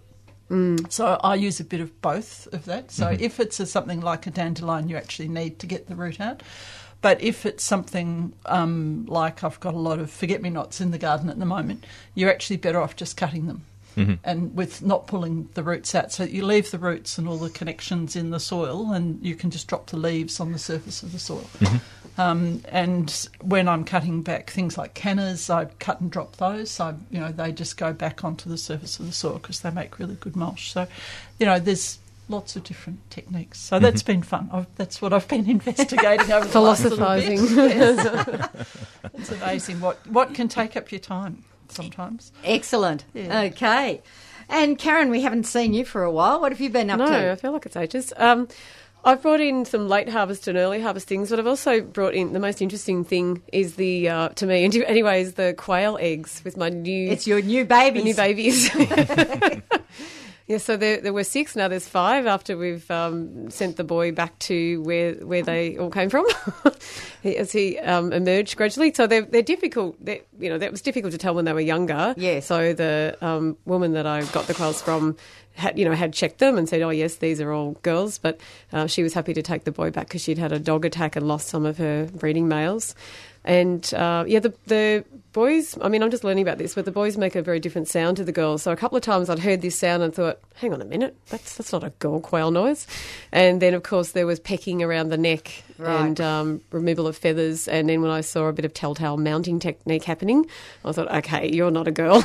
Mm. 0.50 0.92
So 0.92 1.20
I 1.24 1.36
use 1.36 1.60
a 1.60 1.64
bit 1.64 1.82
of 1.82 2.02
both 2.02 2.48
of 2.54 2.66
that. 2.66 2.92
So 2.92 3.08
mm-hmm. 3.08 3.24
if 3.24 3.40
it's 3.40 3.60
a, 3.60 3.66
something 3.66 4.02
like 4.02 4.28
a 4.28 4.32
dandelion, 4.32 4.90
you 4.90 4.98
actually 4.98 5.30
need 5.30 5.60
to 5.60 5.68
get 5.68 5.88
the 5.88 5.96
root 5.96 6.20
out. 6.20 6.44
But 7.02 7.22
if 7.22 7.46
it's 7.46 7.64
something 7.64 8.34
um, 8.46 9.06
like 9.08 9.44
I've 9.44 9.60
got 9.60 9.74
a 9.74 9.78
lot 9.78 10.00
of 10.00 10.10
forget 10.10 10.42
me 10.42 10.50
nots 10.50 10.80
in 10.80 10.92
the 10.92 10.98
garden 10.98 11.30
at 11.30 11.38
the 11.38 11.46
moment, 11.46 11.86
you're 12.16 12.30
actually 12.30 12.58
better 12.58 12.80
off 12.80 12.96
just 12.96 13.18
cutting 13.18 13.48
them 13.48 13.66
mm-hmm. 13.96 14.14
and 14.24 14.56
with 14.56 14.82
not 14.82 15.08
pulling 15.08 15.50
the 15.54 15.64
roots 15.64 15.94
out. 15.96 16.12
So 16.12 16.24
you 16.24 16.46
leave 16.46 16.72
the 16.72 16.80
roots 16.80 17.18
and 17.18 17.28
all 17.28 17.38
the 17.38 17.50
connections 17.50 18.16
in 18.16 18.30
the 18.30 18.40
soil, 18.40 18.92
and 18.92 19.24
you 19.24 19.36
can 19.36 19.52
just 19.52 19.68
drop 19.68 19.88
the 19.88 19.98
leaves 19.98 20.40
on 20.40 20.52
the 20.52 20.60
surface 20.60 21.04
of 21.04 21.12
the 21.12 21.20
soil. 21.20 21.50
Mm-hmm. 21.60 21.78
Um, 22.18 22.62
and 22.70 23.28
when 23.42 23.68
I'm 23.68 23.84
cutting 23.86 24.22
back 24.22 24.50
things 24.52 24.78
like 24.78 24.94
cannas, 24.94 25.50
I 25.50 25.66
cut 25.80 26.00
and 26.00 26.12
drop 26.12 26.36
those. 26.38 26.80
I, 26.80 26.94
you 27.10 27.20
know, 27.20 27.32
they 27.32 27.52
just 27.52 27.78
go 27.78 27.92
back 27.92 28.24
onto 28.24 28.50
the 28.50 28.58
surface 28.58 29.00
of 29.00 29.08
the 29.08 29.12
soil 29.12 29.34
because 29.34 29.62
they 29.62 29.72
make 29.72 29.98
really 29.98 30.16
good 30.16 30.36
mulch. 30.36 30.72
So, 30.72 30.88
you 31.40 31.46
know, 31.46 31.58
there's 31.60 31.98
lots 32.30 32.56
of 32.56 32.64
different 32.64 33.00
techniques. 33.10 33.60
So 33.60 33.80
that's 33.80 34.04
been 34.04 34.22
fun. 34.22 34.50
I've, 34.52 34.68
that's 34.76 35.02
what 35.02 35.12
I've 35.14 35.28
been 35.28 35.50
investigating 35.50 36.32
over 36.32 36.48
the 36.48 36.62
last 36.62 36.84
little 36.84 37.00
bit. 37.00 37.40
Philosophising. 37.40 38.50
It's 39.16 39.32
amazing 39.32 39.80
what 39.80 40.06
what 40.08 40.34
can 40.34 40.48
take 40.48 40.76
up 40.76 40.92
your 40.92 41.00
time 41.00 41.44
sometimes. 41.70 42.32
Excellent. 42.44 43.06
Yeah. 43.14 43.42
Okay. 43.42 44.02
And 44.50 44.78
Karen, 44.78 45.10
we 45.10 45.22
haven't 45.22 45.46
seen 45.46 45.74
you 45.74 45.86
for 45.86 46.04
a 46.04 46.12
while. 46.12 46.42
What 46.42 46.52
have 46.52 46.60
you 46.60 46.70
been 46.70 46.90
up 46.90 47.00
to? 47.00 47.10
no, 47.10 47.32
I 47.32 47.36
feel 47.36 47.52
like 47.52 47.66
it's 47.66 47.76
ages. 47.76 48.12
Um, 48.18 48.48
I've 49.06 49.22
brought 49.22 49.42
in 49.42 49.66
some 49.66 49.90
late 49.90 50.08
harvest 50.08 50.48
and 50.48 50.58
early 50.58 50.80
harvest 50.82 51.08
things, 51.08 51.30
but 51.30 51.38
I've 51.38 51.48
also 51.48 51.82
brought 51.82 52.14
in 52.14 52.32
the 52.32 52.40
most 52.40 52.62
interesting 52.62 53.04
thing 53.04 53.42
is 53.52 53.76
the 53.76 54.08
uh, 54.08 54.30
to 54.30 54.46
me, 54.46 54.64
and 54.64 54.74
anyways, 54.88 55.34
the 55.34 55.54
quail 55.58 55.98
eggs 56.00 56.42
with 56.46 56.56
my 56.56 56.70
new 56.70 57.10
It's 57.12 57.28
your 57.28 57.42
new 57.42 57.66
babies. 57.66 58.04
new 58.04 58.16
babies. 58.16 58.70
yeah, 60.48 60.58
so 60.58 60.76
there, 60.76 61.00
there 61.00 61.14
were 61.14 61.24
six. 61.24 61.56
Now 61.56 61.70
there's 61.70 61.88
five 61.88 62.26
after 62.26 62.58
we've 62.58 62.90
um, 62.92 63.50
sent 63.50 63.78
the 63.78 63.84
boy 63.84 64.12
back 64.12 64.38
to 64.40 64.82
where 64.84 65.14
where 65.14 65.42
they 65.42 65.78
all 65.78 65.90
came 65.90 66.10
from, 66.10 66.26
as 67.24 67.52
he 67.54 67.80
um, 67.80 68.12
emerged 68.12 68.58
gradually. 68.58 68.94
So 68.94 69.08
they're 69.08 69.22
they're 69.22 69.42
difficult. 69.42 69.96
They're, 70.04 70.20
you 70.38 70.50
know, 70.50 70.58
that 70.58 70.72
was 70.72 70.82
difficult 70.82 71.14
to 71.14 71.18
tell 71.18 71.34
when 71.34 71.46
they 71.46 71.54
were 71.54 71.62
younger. 71.62 72.14
Yeah. 72.18 72.42
So 72.42 72.74
the 72.74 73.18
um, 73.22 73.58
woman 73.66 73.94
that 73.94 74.06
I 74.06 74.24
got 74.26 74.48
the 74.48 74.54
quails 74.54 74.82
from. 74.82 75.18
Had, 75.56 75.78
you 75.78 75.86
know, 75.86 75.94
had 75.94 76.14
checked 76.14 76.40
them 76.40 76.58
and 76.58 76.68
said, 76.68 76.82
"Oh 76.82 76.90
yes, 76.90 77.18
these 77.18 77.40
are 77.40 77.52
all 77.52 77.74
girls." 77.84 78.18
But 78.18 78.40
uh, 78.72 78.88
she 78.88 79.04
was 79.04 79.14
happy 79.14 79.36
to 79.36 79.44
take 79.44 79.66
the 79.66 79.72
boy 79.72 79.92
back 79.92 80.08
because 80.08 80.24
she'd 80.24 80.40
had 80.40 80.52
a 80.52 80.58
dog 80.58 80.84
attack 80.84 81.16
and 81.16 81.28
lost 81.28 81.48
some 81.48 81.64
of 81.64 81.78
her 81.78 82.10
breeding 82.12 82.48
males. 82.48 82.96
And 83.46 83.94
uh, 83.94 84.24
yeah, 84.28 84.40
the 84.40 84.54
the 84.68 85.04
boys. 85.34 85.78
I 85.82 85.90
mean, 85.90 86.02
I'm 86.02 86.12
just 86.12 86.24
learning 86.24 86.44
about 86.44 86.60
this, 86.60 86.76
but 86.76 86.86
the 86.86 86.92
boys 86.92 87.18
make 87.18 87.36
a 87.36 87.42
very 87.42 87.60
different 87.60 87.90
sound 87.90 88.16
to 88.18 88.24
the 88.24 88.32
girls. 88.32 88.62
So 88.64 88.72
a 88.72 88.76
couple 88.78 88.96
of 88.98 89.04
times 89.04 89.30
I'd 89.30 89.40
heard 89.40 89.62
this 89.62 89.78
sound 89.78 90.02
and 90.02 90.16
thought, 90.16 90.40
"Hang 90.56 90.74
on 90.74 90.82
a 90.82 90.86
minute, 90.86 91.16
that's 91.30 91.58
that's 91.58 91.74
not 91.74 91.84
a 91.84 91.90
girl 92.00 92.22
quail 92.22 92.52
noise." 92.52 92.88
And 93.34 93.62
then 93.62 93.74
of 93.74 93.84
course 93.84 94.12
there 94.12 94.26
was 94.26 94.40
pecking 94.40 94.82
around 94.82 95.10
the 95.10 95.18
neck 95.18 95.64
Right. 95.78 96.00
and 96.06 96.22
um, 96.22 96.62
removal 96.72 97.06
of 97.08 97.18
feathers. 97.18 97.68
And 97.68 97.90
then 97.90 98.02
when 98.02 98.12
I 98.12 98.22
saw 98.22 98.46
a 98.46 98.54
bit 98.54 98.64
of 98.64 98.74
telltale 98.74 99.18
mounting 99.18 99.60
technique 99.60 100.06
happening, 100.06 100.46
I 100.86 100.94
thought, 100.94 101.12
"Okay, 101.14 101.52
you're 101.52 101.72
not 101.72 101.88
a 101.88 101.92
girl. 101.92 102.24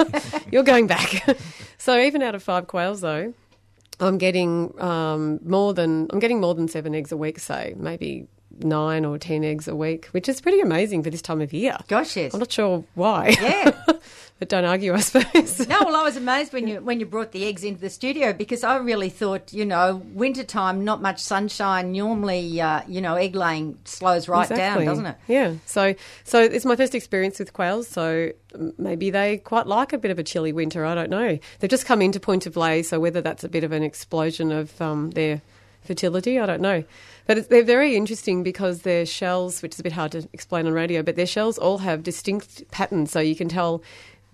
you're 0.50 0.64
going 0.64 0.88
back." 0.88 1.36
so 1.78 1.96
even 2.00 2.22
out 2.22 2.34
of 2.34 2.42
five 2.42 2.66
quails, 2.66 3.00
though. 3.02 3.34
I'm 3.98 4.18
getting 4.18 4.78
um, 4.82 5.38
more 5.44 5.72
than 5.72 6.08
I'm 6.10 6.18
getting 6.18 6.40
more 6.40 6.54
than 6.54 6.68
seven 6.68 6.94
eggs 6.94 7.12
a 7.12 7.16
week, 7.16 7.38
say 7.38 7.74
maybe 7.78 8.26
nine 8.60 9.04
or 9.04 9.18
ten 9.18 9.44
eggs 9.44 9.68
a 9.68 9.74
week, 9.76 10.06
which 10.06 10.28
is 10.28 10.40
pretty 10.40 10.60
amazing 10.60 11.02
for 11.02 11.10
this 11.10 11.22
time 11.22 11.40
of 11.40 11.52
year. 11.52 11.76
Gosh, 11.88 12.16
yes. 12.16 12.34
I'm 12.34 12.40
not 12.40 12.52
sure 12.52 12.84
why. 12.94 13.36
Yeah. 13.40 13.70
but 14.38 14.48
don't 14.48 14.64
argue, 14.64 14.94
I 14.94 15.00
suppose. 15.00 15.66
No, 15.76 15.80
well, 15.84 15.96
I 15.96 16.02
was 16.02 16.16
amazed 16.16 16.52
when 16.52 16.66
you 16.68 16.80
when 16.80 17.00
you 17.00 17.06
brought 17.06 17.32
the 17.32 17.46
eggs 17.46 17.64
into 17.64 17.80
the 17.80 17.90
studio 17.90 18.32
because 18.32 18.62
I 18.64 18.76
really 18.76 19.08
thought, 19.08 19.52
you 19.52 19.64
know, 19.64 20.02
wintertime, 20.12 20.84
not 20.84 21.02
much 21.02 21.20
sunshine. 21.20 21.92
Normally, 21.92 22.60
uh, 22.60 22.82
you 22.86 23.00
know, 23.00 23.14
egg 23.14 23.34
laying 23.34 23.78
slows 23.84 24.28
right 24.28 24.48
Exactly. 24.50 24.84
down, 24.84 24.92
doesn't 24.92 25.06
it? 25.06 25.16
Yeah. 25.26 25.54
So, 25.64 25.94
so 26.24 26.40
it's 26.40 26.64
my 26.64 26.76
first 26.76 26.94
experience 26.94 27.38
with 27.38 27.52
quails. 27.52 27.88
So 27.88 28.32
maybe 28.78 29.10
they 29.10 29.38
quite 29.38 29.66
like 29.66 29.92
a 29.92 29.98
bit 29.98 30.10
of 30.10 30.18
a 30.18 30.22
chilly 30.22 30.52
winter. 30.52 30.84
I 30.84 30.94
don't 30.94 31.10
know. 31.10 31.38
They've 31.60 31.70
just 31.70 31.86
come 31.86 32.02
into 32.02 32.20
point 32.20 32.46
of 32.46 32.56
lay, 32.56 32.82
so 32.82 33.00
whether 33.00 33.20
that's 33.20 33.44
a 33.44 33.48
bit 33.48 33.64
of 33.64 33.72
an 33.72 33.82
explosion 33.82 34.52
of 34.52 34.80
um, 34.80 35.10
their 35.10 35.40
fertility, 35.86 36.38
I 36.38 36.46
don't 36.46 36.60
know. 36.60 36.84
But 37.26 37.48
they're 37.48 37.64
very 37.64 37.96
interesting 37.96 38.42
because 38.42 38.82
their 38.82 39.06
shells, 39.06 39.62
which 39.62 39.74
is 39.74 39.80
a 39.80 39.82
bit 39.82 39.92
hard 39.92 40.12
to 40.12 40.28
explain 40.32 40.66
on 40.66 40.72
radio, 40.72 41.02
but 41.02 41.16
their 41.16 41.26
shells 41.26 41.58
all 41.58 41.78
have 41.78 42.02
distinct 42.02 42.70
patterns, 42.70 43.10
so 43.10 43.20
you 43.20 43.36
can 43.36 43.48
tell. 43.48 43.82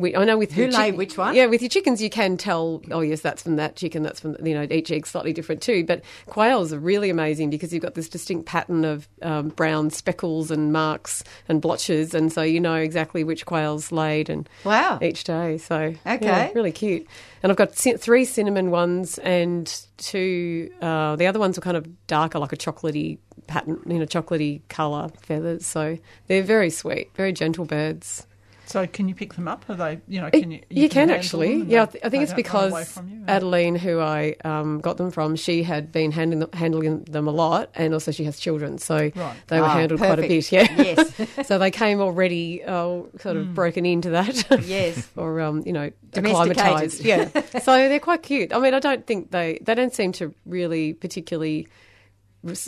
We, 0.02 0.14
I 0.14 0.24
know 0.24 0.36
with 0.36 0.52
Who 0.52 0.66
lay 0.66 0.92
which 0.92 1.16
one? 1.16 1.34
Yeah, 1.34 1.46
with 1.46 1.62
your 1.62 1.68
chickens, 1.70 2.02
you 2.02 2.10
can 2.10 2.36
tell. 2.36 2.82
Oh, 2.90 3.00
yes, 3.00 3.20
that's 3.20 3.42
from 3.42 3.56
that 3.56 3.76
chicken. 3.76 4.02
That's 4.02 4.20
from 4.20 4.36
you 4.44 4.52
know 4.54 4.66
each 4.70 4.90
egg's 4.90 5.08
slightly 5.10 5.32
different 5.32 5.62
too. 5.62 5.84
But 5.84 6.02
quails 6.26 6.72
are 6.72 6.78
really 6.78 7.08
amazing 7.08 7.48
because 7.50 7.72
you've 7.72 7.82
got 7.82 7.94
this 7.94 8.08
distinct 8.08 8.44
pattern 8.46 8.84
of 8.84 9.08
um, 9.22 9.48
brown 9.48 9.90
speckles 9.90 10.50
and 10.50 10.72
marks 10.72 11.24
and 11.48 11.62
blotches, 11.62 12.14
and 12.14 12.30
so 12.32 12.42
you 12.42 12.60
know 12.60 12.74
exactly 12.74 13.24
which 13.24 13.46
quails 13.46 13.90
laid 13.92 14.28
and 14.28 14.48
Wow. 14.64 14.98
each 15.00 15.24
day. 15.24 15.56
So 15.58 15.94
yeah, 16.04 16.12
Okay. 16.14 16.52
really 16.54 16.72
cute. 16.72 17.06
And 17.42 17.50
I've 17.50 17.56
got 17.58 17.72
three 17.74 18.24
cinnamon 18.24 18.70
ones 18.70 19.18
and 19.18 19.72
two. 19.96 20.70
Uh, 20.80 21.16
the 21.16 21.26
other 21.26 21.38
ones 21.38 21.56
are 21.56 21.60
kind 21.60 21.76
of 21.76 22.06
darker, 22.06 22.38
like 22.38 22.52
a 22.52 22.56
chocolatey 22.56 23.18
pattern, 23.46 23.80
you 23.86 23.98
know, 23.98 24.06
chocolatey 24.06 24.60
colour 24.68 25.08
feathers. 25.22 25.66
So 25.66 25.98
they're 26.26 26.42
very 26.42 26.70
sweet, 26.70 27.10
very 27.14 27.32
gentle 27.32 27.64
birds. 27.64 28.26
So 28.66 28.86
can 28.86 29.08
you 29.08 29.14
pick 29.14 29.34
them 29.34 29.48
up? 29.48 29.64
Are 29.68 29.74
they, 29.74 30.00
you 30.08 30.20
know, 30.20 30.30
can 30.30 30.50
you? 30.50 30.60
You, 30.70 30.88
can, 30.88 31.08
handle 31.08 31.16
actually. 31.16 31.62
Yeah, 31.62 31.82
I, 31.82 31.86
they- 31.86 32.02
I 32.04 32.08
think 32.08 32.22
it's 32.22 32.32
don't 32.32 32.52
run 32.52 32.70
away 32.70 32.84
because 32.84 32.96
you? 33.10 33.24
Adeline, 33.28 33.74
who 33.74 34.00
I 34.00 34.36
um, 34.44 34.80
got 34.80 34.96
them 34.96 35.10
from, 35.10 35.36
she 35.36 35.62
had 35.62 35.92
been 35.92 36.10
handling 36.12 36.38
them, 36.40 36.50
handling 36.52 37.02
them 37.04 37.26
a 37.28 37.30
lot, 37.32 37.70
and 37.74 37.92
also 37.92 38.12
she 38.12 38.24
has 38.24 38.38
children, 38.38 38.78
so 38.78 39.10
Right. 39.14 39.36
they 39.48 39.60
were 39.60 39.66
Ah, 39.66 39.74
handled 39.74 40.00
quite 40.00 40.18
a 40.18 40.22
bit. 40.22 40.50
Yeah. 40.52 40.72
Yes. 40.76 41.12
so 41.46 41.58
they 41.58 41.70
came 41.70 42.00
already 42.00 42.62
uh, 42.64 43.02
sort 43.20 43.36
of 43.36 43.52
broken 43.54 43.84
into 43.84 44.10
that. 44.10 44.62
Yes. 44.64 45.08
or 45.16 45.40
um, 45.40 45.62
you 45.66 45.72
know, 45.72 45.90
Domesticated. 46.12 46.56
acclimatised. 46.56 47.04
Yeah. 47.04 47.58
so 47.60 47.88
they're 47.88 48.00
quite 48.00 48.22
cute. 48.22 48.54
I 48.54 48.58
mean, 48.58 48.74
I 48.74 48.78
don't 48.78 49.06
think 49.06 49.30
they 49.32 49.58
they 49.62 49.74
don't 49.74 49.94
seem 49.94 50.12
to 50.12 50.34
really 50.46 50.94
particularly 50.94 51.68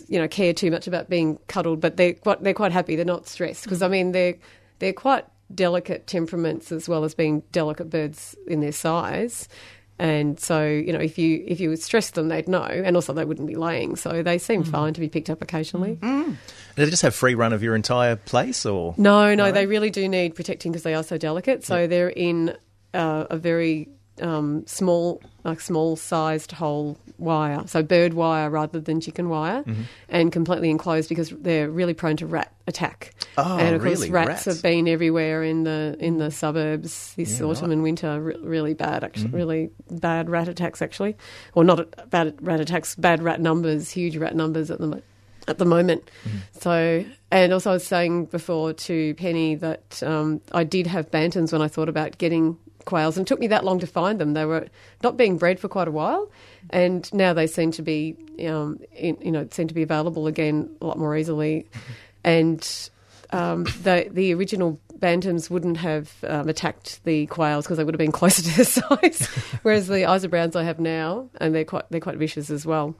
you 0.08 0.20
know 0.20 0.28
care 0.28 0.52
too 0.52 0.70
much 0.70 0.86
about 0.86 1.08
being 1.08 1.38
cuddled, 1.48 1.80
but 1.80 1.96
they're 1.96 2.14
quite 2.14 2.42
they're 2.42 2.54
quite 2.54 2.72
happy. 2.72 2.96
They're 2.96 3.04
not 3.04 3.26
stressed 3.26 3.64
because 3.64 3.82
I 3.82 3.88
mean 3.88 4.12
they're 4.12 4.34
they're 4.78 4.92
quite 4.92 5.24
delicate 5.52 6.06
temperaments 6.06 6.72
as 6.72 6.88
well 6.88 7.04
as 7.04 7.14
being 7.14 7.42
delicate 7.52 7.90
birds 7.90 8.36
in 8.46 8.60
their 8.60 8.72
size. 8.72 9.48
And 9.96 10.40
so, 10.40 10.66
you 10.66 10.92
know, 10.92 10.98
if 10.98 11.18
you 11.18 11.44
if 11.46 11.60
you 11.60 11.76
stress 11.76 12.10
them, 12.10 12.26
they'd 12.28 12.48
know, 12.48 12.64
and 12.64 12.96
also 12.96 13.12
they 13.12 13.24
wouldn't 13.24 13.46
be 13.46 13.54
laying. 13.54 13.94
So 13.94 14.24
they 14.24 14.38
seem 14.38 14.64
mm. 14.64 14.70
fine 14.70 14.92
to 14.92 15.00
be 15.00 15.08
picked 15.08 15.30
up 15.30 15.40
occasionally. 15.40 15.96
Mm. 15.96 16.24
Mm. 16.24 16.36
Do 16.76 16.84
they 16.84 16.90
just 16.90 17.02
have 17.02 17.14
free 17.14 17.34
run 17.34 17.52
of 17.52 17.62
your 17.62 17.76
entire 17.76 18.16
place, 18.16 18.66
or 18.66 18.94
No, 18.96 19.34
no, 19.34 19.52
they 19.52 19.66
really 19.66 19.90
do 19.90 20.08
need 20.08 20.34
protecting 20.34 20.72
because 20.72 20.82
they 20.82 20.94
are 20.94 21.02
so 21.02 21.16
delicate. 21.18 21.64
So 21.64 21.86
they're 21.86 22.08
in 22.08 22.56
uh, 22.92 23.26
a 23.30 23.36
very 23.36 23.88
um, 24.22 24.66
small, 24.66 25.20
like 25.44 25.60
small 25.60 25.96
sized 25.96 26.52
whole 26.52 26.96
wire, 27.18 27.62
so 27.66 27.82
bird 27.82 28.14
wire 28.14 28.50
rather 28.50 28.80
than 28.80 29.00
chicken 29.00 29.28
wire, 29.28 29.62
Mm-hmm. 29.64 29.82
and 30.08 30.32
completely 30.32 30.70
enclosed 30.70 31.08
because 31.08 31.30
they're 31.30 31.70
really 31.70 31.94
prone 31.94 32.16
to 32.18 32.26
rat 32.26 32.52
attack. 32.66 33.12
Oh, 33.38 33.58
and 33.58 33.74
of 33.76 33.82
course, 33.82 34.06
rats, 34.08 34.28
Rats? 34.28 34.44
have 34.46 34.62
been 34.62 34.88
everywhere 34.88 35.42
in 35.44 35.64
the 35.64 35.96
in 36.00 36.18
the 36.18 36.30
suburbs 36.30 37.14
this 37.16 37.38
Yeah, 37.40 37.46
autumn 37.46 37.66
right. 37.68 37.72
and 37.74 37.82
winter. 37.82 38.20
Re- 38.20 38.36
really 38.42 38.74
bad, 38.74 39.04
actually, 39.04 39.26
Mm-hmm. 39.28 39.36
really 39.36 39.70
bad 39.90 40.28
rat 40.30 40.48
attacks. 40.48 40.80
Actually, 40.82 41.16
or 41.54 41.64
not 41.64 42.10
bad 42.10 42.34
rat 42.40 42.60
attacks, 42.60 42.94
bad 42.96 43.22
rat 43.22 43.40
numbers, 43.40 43.90
huge 43.90 44.16
rat 44.16 44.34
numbers 44.34 44.70
at 44.70 44.78
the 44.78 44.86
mo- 44.86 45.02
at 45.46 45.58
the 45.58 45.64
moment. 45.66 46.10
Mm-hmm. 46.26 46.38
So, 46.60 47.04
and 47.30 47.52
also 47.52 47.70
I 47.70 47.74
was 47.74 47.86
saying 47.86 48.26
before 48.26 48.72
to 48.72 49.14
Penny 49.14 49.54
that 49.56 50.02
um, 50.02 50.40
I 50.52 50.64
did 50.64 50.86
have 50.86 51.10
bantams 51.10 51.52
when 51.52 51.60
I 51.62 51.68
thought 51.68 51.88
about 51.90 52.16
getting 52.18 52.56
quails, 52.84 53.16
and 53.16 53.26
it 53.26 53.28
took 53.28 53.40
me 53.40 53.46
that 53.48 53.64
long 53.64 53.78
to 53.80 53.86
find 53.86 54.20
them. 54.20 54.34
They 54.34 54.44
were 54.44 54.66
not 55.02 55.16
being 55.16 55.36
bred 55.36 55.60
for 55.60 55.68
quite 55.68 55.88
a 55.88 55.92
while, 55.92 56.30
and 56.70 57.12
now 57.12 57.32
they 57.32 57.46
seem 57.46 57.70
to 57.72 57.82
be, 57.82 58.16
um, 58.46 58.80
in, 58.94 59.16
you 59.20 59.30
know, 59.30 59.46
seem 59.50 59.68
to 59.68 59.74
be 59.74 59.82
available 59.82 60.26
again 60.26 60.74
a 60.80 60.86
lot 60.86 60.98
more 60.98 61.16
easily, 61.16 61.66
and. 62.24 62.90
Um, 63.30 63.64
the 63.82 64.08
the 64.12 64.32
original 64.32 64.78
bantams 64.96 65.50
wouldn't 65.50 65.78
have 65.78 66.12
um, 66.28 66.48
attacked 66.48 67.02
the 67.02 67.26
quails 67.26 67.64
because 67.64 67.78
they 67.78 67.84
would 67.84 67.94
have 67.94 67.98
been 67.98 68.12
closer 68.20 68.42
to 68.42 68.50
their 68.50 68.64
size, 68.64 69.26
whereas 69.62 69.88
the 69.88 70.08
Isa 70.14 70.28
Browns 70.28 70.54
I 70.54 70.62
have 70.62 70.78
now, 70.78 71.30
and 71.40 71.52
they're 71.52 71.64
quite 71.64 71.84
they're 71.90 72.00
quite 72.00 72.18
vicious 72.18 72.48
as 72.50 72.64
well 72.64 72.94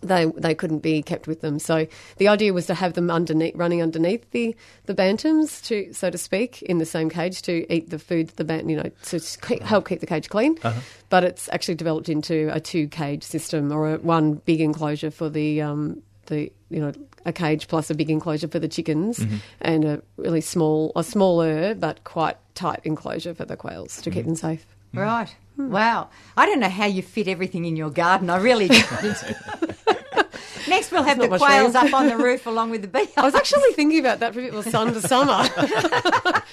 they 0.00 0.26
they 0.36 0.54
couldn't 0.54 0.80
be 0.80 1.02
kept 1.02 1.26
with 1.26 1.40
them. 1.40 1.58
So 1.58 1.86
the 2.16 2.28
idea 2.28 2.52
was 2.52 2.66
to 2.66 2.74
have 2.74 2.94
them 2.94 3.10
underneath, 3.10 3.54
running 3.54 3.82
underneath 3.82 4.30
the, 4.30 4.54
the 4.86 4.94
bantams, 4.94 5.62
to 5.66 5.92
so 5.92 6.10
to 6.10 6.18
speak, 6.18 6.62
in 6.62 6.78
the 6.78 6.86
same 6.86 7.10
cage 7.10 7.42
to 7.42 7.72
eat 7.72 7.90
the 7.90 7.98
food 7.98 8.28
that 8.28 8.36
the 8.36 8.44
bant, 8.44 8.68
you 8.68 8.76
know, 8.76 8.90
to 9.04 9.16
uh-huh. 9.16 9.64
help 9.64 9.88
keep 9.88 10.00
the 10.00 10.06
cage 10.06 10.28
clean. 10.28 10.58
Uh-huh. 10.62 10.80
But 11.08 11.24
it's 11.24 11.48
actually 11.50 11.76
developed 11.76 12.08
into 12.08 12.48
a 12.52 12.60
two 12.60 12.88
cage 12.88 13.22
system 13.22 13.72
or 13.72 13.94
a, 13.94 13.98
one 13.98 14.34
big 14.34 14.60
enclosure 14.60 15.10
for 15.10 15.28
the 15.28 15.62
um, 15.62 16.02
the 16.26 16.52
you 16.70 16.80
know 16.80 16.92
a 17.26 17.32
cage 17.32 17.68
plus 17.68 17.90
a 17.90 17.94
big 17.94 18.10
enclosure 18.10 18.48
for 18.48 18.58
the 18.58 18.68
chickens 18.68 19.18
mm-hmm. 19.18 19.36
and 19.60 19.84
a 19.84 20.02
really 20.16 20.40
small 20.40 20.92
a 20.96 21.04
smaller 21.04 21.74
but 21.74 22.04
quite 22.04 22.36
tight 22.54 22.80
enclosure 22.84 23.34
for 23.34 23.44
the 23.44 23.56
quails 23.56 24.02
to 24.02 24.10
keep 24.10 24.20
mm-hmm. 24.20 24.30
them 24.30 24.36
safe. 24.36 24.66
Right. 24.92 25.34
Hmm. 25.56 25.70
Wow. 25.70 26.08
I 26.36 26.46
don't 26.46 26.60
know 26.60 26.68
how 26.68 26.86
you 26.86 27.02
fit 27.02 27.28
everything 27.28 27.64
in 27.64 27.76
your 27.76 27.90
garden. 27.90 28.28
I 28.30 28.38
really 28.38 28.68
don't. 28.68 29.02
Next, 30.68 30.90
we'll 30.90 31.02
have 31.02 31.18
not 31.18 31.30
the 31.30 31.38
quails 31.38 31.74
up 31.74 31.92
on 31.92 32.08
the 32.08 32.16
roof 32.16 32.46
along 32.46 32.70
with 32.70 32.82
the 32.82 32.88
bees. 32.88 33.08
I 33.16 33.22
was 33.22 33.34
actually 33.34 33.72
thinking 33.74 34.00
about 34.00 34.20
that 34.20 34.32
for 34.34 34.40
a 34.40 34.44
bit 34.44 34.54
of 34.54 34.64
sun 34.64 34.92
to 34.94 35.00
summer. 35.00 35.32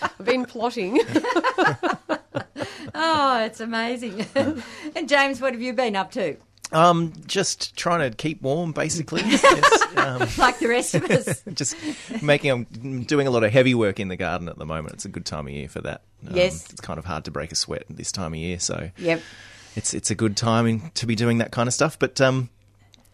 I've 0.01 0.25
been 0.25 0.46
plotting. 0.46 1.00
Oh, 2.93 3.43
it's 3.43 3.60
amazing. 3.62 4.25
and 4.36 5.08
James, 5.08 5.41
what 5.41 5.53
have 5.53 5.62
you 5.62 5.74
been 5.74 5.96
up 5.96 6.12
to? 6.12 6.36
Um, 6.71 7.13
just 7.27 7.75
trying 7.75 8.09
to 8.09 8.15
keep 8.15 8.41
warm, 8.41 8.71
basically. 8.71 9.21
Yes, 9.25 9.81
um, 9.97 10.19
Like 10.37 10.59
the 10.59 10.67
rest 10.67 10.95
of 10.95 11.03
us. 11.05 11.41
just 11.53 11.75
making. 12.21 12.51
I'm 12.51 13.03
doing 13.03 13.27
a 13.27 13.31
lot 13.31 13.43
of 13.43 13.51
heavy 13.51 13.73
work 13.75 13.99
in 13.99 14.07
the 14.07 14.15
garden 14.15 14.47
at 14.49 14.57
the 14.57 14.65
moment. 14.65 14.93
It's 14.95 15.05
a 15.05 15.09
good 15.09 15.25
time 15.25 15.47
of 15.47 15.53
year 15.53 15.67
for 15.67 15.81
that. 15.81 16.03
Um, 16.27 16.35
Yes. 16.35 16.69
it's 16.71 16.81
kind 16.81 16.97
of 16.99 17.05
hard 17.05 17.25
to 17.25 17.31
break 17.31 17.51
a 17.51 17.55
sweat 17.55 17.83
this 17.89 18.11
time 18.11 18.33
of 18.33 18.39
year, 18.39 18.59
so 18.59 18.89
Yep. 18.97 19.21
it's 19.75 19.93
it's 19.93 20.11
a 20.11 20.15
good 20.15 20.37
time 20.37 20.91
to 20.95 21.05
be 21.05 21.15
doing 21.15 21.39
that 21.39 21.51
kind 21.51 21.67
of 21.67 21.73
stuff. 21.73 21.97
But 21.99 22.19
um, 22.21 22.49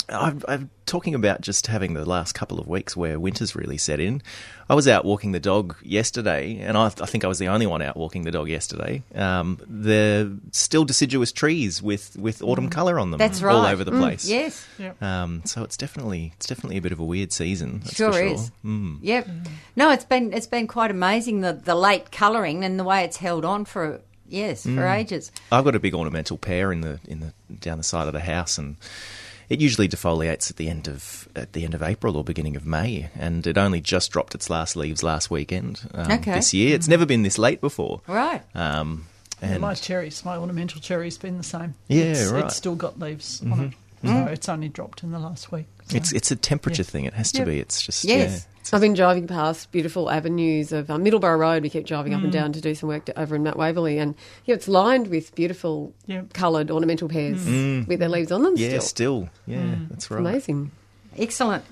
I'm, 0.10 0.42
I'm 0.48 0.70
talking 0.86 1.16
about 1.16 1.42
just 1.42 1.68
having 1.68 1.94
the 1.94 2.06
last 2.06 2.34
couple 2.34 2.60
of 2.60 2.68
weeks 2.68 2.96
where 2.96 3.20
winter's 3.20 3.58
really 3.58 3.78
set 3.78 4.00
in. 4.00 4.22
I 4.70 4.74
was 4.76 4.88
out 4.88 5.04
walking 5.04 5.34
the 5.34 5.40
dog 5.42 5.76
yesterday, 5.84 6.60
and 6.60 6.78
I, 6.78 6.86
I 6.86 6.90
think 7.06 7.26
I 7.26 7.28
was 7.28 7.40
the 7.40 7.50
only 7.50 7.68
one 7.68 7.82
out 7.82 7.98
walking 7.98 8.22
the 8.24 8.32
dog 8.32 8.48
yesterday. 8.48 9.04
Um, 9.14 9.60
they're 9.68 10.30
still 10.54 10.86
deciduous 10.86 11.34
trees 11.34 11.82
with, 11.82 12.16
with 12.18 12.42
autumn 12.42 12.70
colour 12.70 13.00
on 13.00 13.12
them, 13.12 13.18
Mm. 13.20 13.28
That's 13.28 13.42
right. 13.42 13.54
all 13.54 13.66
over 13.66 13.84
the 13.84 13.92
Mm, 13.92 14.00
place. 14.00 14.26
yes. 14.30 14.66
Um, 15.02 15.42
so 15.44 15.64
it's 15.64 15.76
definitely 15.76 16.32
it's 16.38 16.46
definitely 16.46 16.78
a 16.78 16.82
bit 16.82 16.94
of 16.94 17.00
a 17.00 17.06
weird 17.06 17.34
season. 17.34 17.82
That's 17.84 17.96
Sure 17.98 18.14
for 18.14 18.18
sure. 18.20 18.28
is. 18.28 18.52
Mm. 18.64 19.00
Yep. 19.02 19.28
No, 19.76 19.92
it's 19.92 20.06
been 20.06 20.32
it's 20.32 20.48
been 20.48 20.68
quite 20.68 20.90
amazing 20.92 21.42
the 21.42 21.52
the 21.52 21.76
late 21.76 22.12
colouring 22.14 22.64
and 22.64 22.80
the 22.80 22.86
way 22.86 23.04
it's 23.04 23.18
held 23.18 23.44
on 23.44 23.66
for 23.66 24.00
yes 24.30 24.64
for 24.64 24.70
Mm. 24.70 24.96
ages. 25.00 25.34
I've 25.52 25.66
got 25.66 25.76
a 25.76 25.80
big 25.82 25.94
ornamental 25.94 26.38
pear 26.38 26.72
in 26.72 26.80
the 26.80 27.00
in 27.10 27.20
the 27.20 27.34
down 27.60 27.78
the 27.78 27.84
side 27.84 28.08
of 28.08 28.14
the 28.14 28.20
house, 28.22 28.58
and 28.58 28.78
it 29.50 29.62
usually 29.62 29.88
defoliates 29.88 30.50
at 30.50 30.58
the 30.58 30.70
end 30.70 30.88
of 30.88 31.28
at 31.36 31.54
the 31.54 31.64
end 31.64 31.74
of 31.74 31.82
April 31.82 32.18
or 32.18 32.24
beginning 32.24 32.56
of 32.56 32.66
May, 32.66 33.10
and 33.18 33.46
it 33.48 33.58
only 33.58 33.82
just 33.82 34.12
dropped 34.12 34.36
its 34.36 34.50
last 34.50 34.76
leaves 34.76 35.04
last 35.04 35.30
weekend 35.32 35.82
um, 35.94 36.12
Okay. 36.12 36.34
this 36.36 36.54
year. 36.54 36.76
It's 36.76 36.88
never 36.88 37.06
been 37.06 37.24
this 37.24 37.38
late 37.38 37.62
before. 37.62 38.02
Right. 38.08 38.42
Um, 38.56 39.06
and 39.42 39.62
my 39.62 39.76
cherries, 39.76 40.26
my 40.26 40.36
ornamental 40.38 40.82
cherries, 40.82 41.18
been 41.18 41.38
the 41.38 41.44
same. 41.44 41.76
Yeah, 41.88 42.04
it's, 42.06 42.32
right. 42.32 42.46
It's 42.46 42.56
still 42.56 42.76
got 42.76 42.98
leaves 43.00 43.42
on 43.44 43.60
it, 43.60 43.74
so 44.08 44.26
it's 44.32 44.50
only 44.50 44.68
dropped 44.70 45.04
in 45.04 45.12
the 45.12 45.20
last 45.20 45.52
week. 45.52 45.68
So- 45.90 45.98
it's 45.98 46.12
it's 46.14 46.32
a 46.32 46.36
temperature 46.36 46.82
Yeah. 46.84 46.90
thing. 46.92 47.06
It 47.06 47.14
has 47.14 47.32
to 47.34 47.40
Yeah. 47.40 47.46
be. 47.46 47.60
It's 47.60 47.82
just 47.82 48.04
Yes. 48.04 48.46
yeah. 48.48 48.54
I've 48.76 48.82
been 48.82 48.96
driving 48.96 49.28
past 49.28 49.72
beautiful 49.72 50.10
avenues 50.12 50.74
of 50.74 50.90
um, 50.92 51.02
Middleborough 51.06 51.40
Road. 51.40 51.64
We 51.64 51.70
keep 51.70 51.86
driving 51.86 52.14
up 52.14 52.20
and 52.22 52.30
Mm. 52.32 52.34
down 52.34 52.52
to 52.54 52.60
do 52.60 52.76
some 52.76 52.90
work 52.90 53.06
to, 53.06 53.18
over 53.18 53.34
in 53.36 53.44
Mount 53.44 53.56
Waverley, 53.56 53.98
and 53.98 54.14
yeah, 54.46 54.56
it's 54.56 54.68
lined 54.68 55.08
with 55.08 55.34
beautiful 55.36 55.94
Yeah. 56.06 56.24
coloured 56.34 56.70
ornamental 56.70 57.08
pears 57.08 57.46
with 57.88 58.00
their 58.00 58.10
leaves 58.10 58.30
on 58.32 58.44
them. 58.44 58.56
Mm. 58.56 58.60
yeah, 58.60 58.68
still. 58.80 58.82
still, 58.82 59.30
yeah, 59.48 59.76
that's 59.90 60.12
right. 60.12 60.20
amazing. 60.20 60.72
Excellent. 61.18 61.64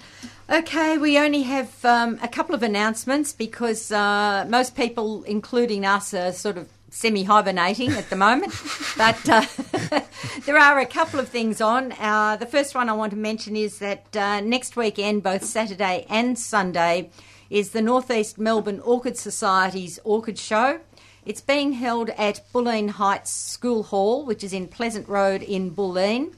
Okay, 0.50 0.98
we 0.98 1.17
only 1.19 1.41
have 1.43 1.84
um, 1.84 2.17
a 2.22 2.27
couple 2.27 2.55
of 2.55 2.63
announcements 2.63 3.34
because 3.34 3.91
uh, 3.91 4.45
most 4.50 4.75
people, 4.75 5.24
including 5.24 5.86
us, 5.86 6.13
are 6.13 6.31
sort 6.31 6.57
of 6.57 6.67
semi 6.95 7.23
hibernating 7.23 7.91
at 7.91 8.09
the 8.09 8.15
moment. 8.15 8.53
but 8.97 9.29
uh, 9.29 9.45
there 10.45 10.57
are 10.57 10.79
a 10.79 10.85
couple 10.85 11.19
of 11.19 11.27
things 11.27 11.59
on. 11.59 11.91
Uh, 11.99 12.37
the 12.37 12.45
first 12.45 12.73
one 12.73 12.87
I 12.87 12.93
want 12.93 13.11
to 13.11 13.17
mention 13.17 13.57
is 13.57 13.79
that 13.79 14.15
uh, 14.15 14.39
next 14.39 14.77
weekend, 14.77 15.21
both 15.21 15.43
Saturday 15.43 16.05
and 16.09 16.39
Sunday, 16.39 17.09
is 17.49 17.71
the 17.71 17.81
Northeast 17.81 18.39
Melbourne 18.39 18.79
Orchid 18.79 19.17
Society's 19.17 19.99
Orchid 20.05 20.39
Show. 20.39 20.79
It's 21.25 21.41
being 21.41 21.73
held 21.73 22.11
at 22.11 22.41
Bulleen 22.53 22.91
Heights 22.91 23.31
School 23.31 23.83
Hall, 23.83 24.25
which 24.25 24.43
is 24.43 24.53
in 24.53 24.67
Pleasant 24.69 25.09
Road 25.09 25.43
in 25.43 25.71
Bulleen. 25.71 26.33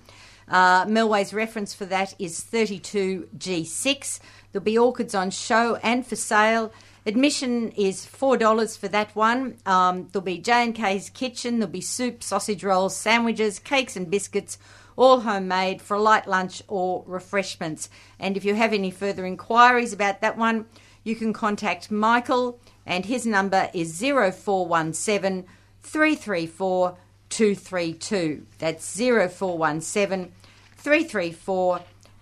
Uh, 0.47 0.85
Melway's 0.85 1.33
reference 1.33 1.73
for 1.75 1.85
that 1.85 2.15
is 2.17 2.43
32G6. 2.43 4.19
There'll 4.51 4.63
be 4.63 4.77
orchids 4.77 5.13
on 5.13 5.29
show 5.29 5.75
and 5.83 6.07
for 6.07 6.15
sale. 6.15 6.71
Admission 7.07 7.71
is 7.71 8.05
$4 8.05 8.77
for 8.77 8.89
that 8.89 9.15
one. 9.15 9.55
Um, 9.65 10.09
there'll 10.11 10.25
be 10.25 10.39
J&K's 10.39 11.09
Kitchen. 11.09 11.59
There'll 11.59 11.71
be 11.71 11.79
soup, 11.79 12.21
sausage 12.21 12.65
rolls, 12.65 12.97
sandwiches, 12.97 13.59
cakes 13.59 13.95
and 13.95 14.11
biscuits, 14.11 14.57
all 14.97 15.21
homemade 15.21 15.81
for 15.81 15.95
a 15.95 16.01
light 16.01 16.27
lunch 16.27 16.61
or 16.67 17.05
refreshments. 17.07 17.89
And 18.19 18.35
if 18.35 18.43
you 18.43 18.55
have 18.55 18.73
any 18.73 18.91
further 18.91 19.25
inquiries 19.25 19.93
about 19.93 20.19
that 20.19 20.37
one, 20.37 20.65
you 21.05 21.15
can 21.15 21.31
contact 21.31 21.89
Michael 21.89 22.59
and 22.85 23.05
his 23.05 23.25
number 23.25 23.69
is 23.73 23.97
0417 24.01 25.45
334 25.83 26.97
232. 27.29 28.45
That's 28.59 28.97
0417 28.97 30.33
334 30.75 31.81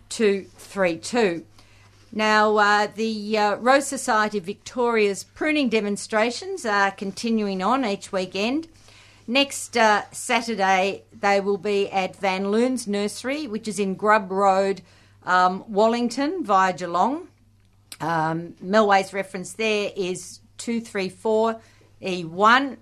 232. 0.10 1.46
Now, 2.18 2.56
uh, 2.56 2.88
the 2.96 3.38
uh, 3.38 3.56
Rose 3.58 3.88
Society 3.88 4.40
Victoria's 4.40 5.26
pruning 5.26 5.68
demonstrations 5.68 6.66
are 6.66 6.92
continuing 6.92 7.62
on 7.62 7.84
each 7.84 8.14
weekend. 8.14 8.70
Next 9.28 9.76
uh, 9.76 10.04
Saturday, 10.14 11.04
they 11.12 11.42
will 11.42 11.58
be 11.58 11.92
at 11.92 12.16
Van 12.16 12.52
Loon's 12.52 12.88
Nursery, 12.88 13.48
which 13.48 13.68
is 13.68 13.80
in 13.80 13.96
Grubb 13.96 14.32
Road, 14.32 14.82
um, 15.24 15.66
Wallington, 15.68 16.46
via 16.46 16.72
Geelong. 16.72 17.28
Um, 18.00 18.56
Melway's 18.64 19.12
reference 19.12 19.52
there 19.52 19.92
is 19.98 20.40
234E1. 20.60 22.78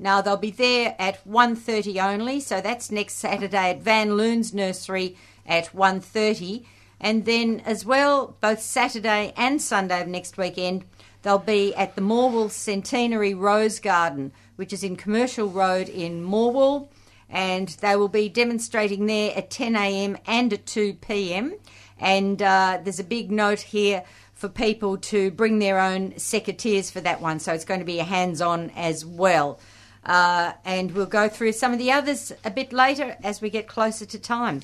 Now 0.00 0.20
they'll 0.20 0.36
be 0.36 0.50
there 0.50 0.96
at 0.98 1.24
1.30 1.24 2.02
only, 2.02 2.40
so 2.40 2.60
that's 2.60 2.90
next 2.90 3.14
Saturday 3.14 3.70
at 3.70 3.80
Van 3.80 4.16
Loon's 4.16 4.52
Nursery 4.52 5.16
at 5.46 5.66
1.30. 5.66 6.64
And 7.02 7.24
then 7.24 7.60
as 7.66 7.84
well, 7.84 8.36
both 8.40 8.60
Saturday 8.60 9.34
and 9.36 9.60
Sunday 9.60 10.00
of 10.00 10.06
next 10.06 10.38
weekend, 10.38 10.84
they'll 11.22 11.38
be 11.38 11.74
at 11.74 11.96
the 11.96 12.00
Morwell 12.00 12.48
Centenary 12.48 13.34
Rose 13.34 13.80
Garden, 13.80 14.32
which 14.54 14.72
is 14.72 14.84
in 14.84 14.94
Commercial 14.94 15.48
Road 15.48 15.88
in 15.88 16.24
Morwell. 16.24 16.88
And 17.28 17.68
they 17.80 17.96
will 17.96 18.08
be 18.08 18.28
demonstrating 18.28 19.06
there 19.06 19.36
at 19.36 19.50
10am 19.50 20.18
and 20.26 20.52
at 20.52 20.64
2pm. 20.66 21.58
And 21.98 22.40
uh, 22.40 22.78
there's 22.82 23.00
a 23.00 23.04
big 23.04 23.32
note 23.32 23.60
here 23.60 24.04
for 24.32 24.48
people 24.48 24.96
to 24.98 25.30
bring 25.32 25.58
their 25.58 25.80
own 25.80 26.12
secateurs 26.12 26.90
for 26.92 27.00
that 27.00 27.20
one. 27.20 27.40
So 27.40 27.52
it's 27.52 27.64
going 27.64 27.80
to 27.80 27.86
be 27.86 27.98
a 27.98 28.04
hands-on 28.04 28.70
as 28.70 29.04
well. 29.04 29.58
Uh, 30.04 30.52
and 30.64 30.92
we'll 30.92 31.06
go 31.06 31.28
through 31.28 31.52
some 31.52 31.72
of 31.72 31.78
the 31.78 31.90
others 31.90 32.32
a 32.44 32.50
bit 32.50 32.72
later 32.72 33.16
as 33.22 33.40
we 33.40 33.50
get 33.50 33.66
closer 33.66 34.04
to 34.04 34.18
time. 34.18 34.62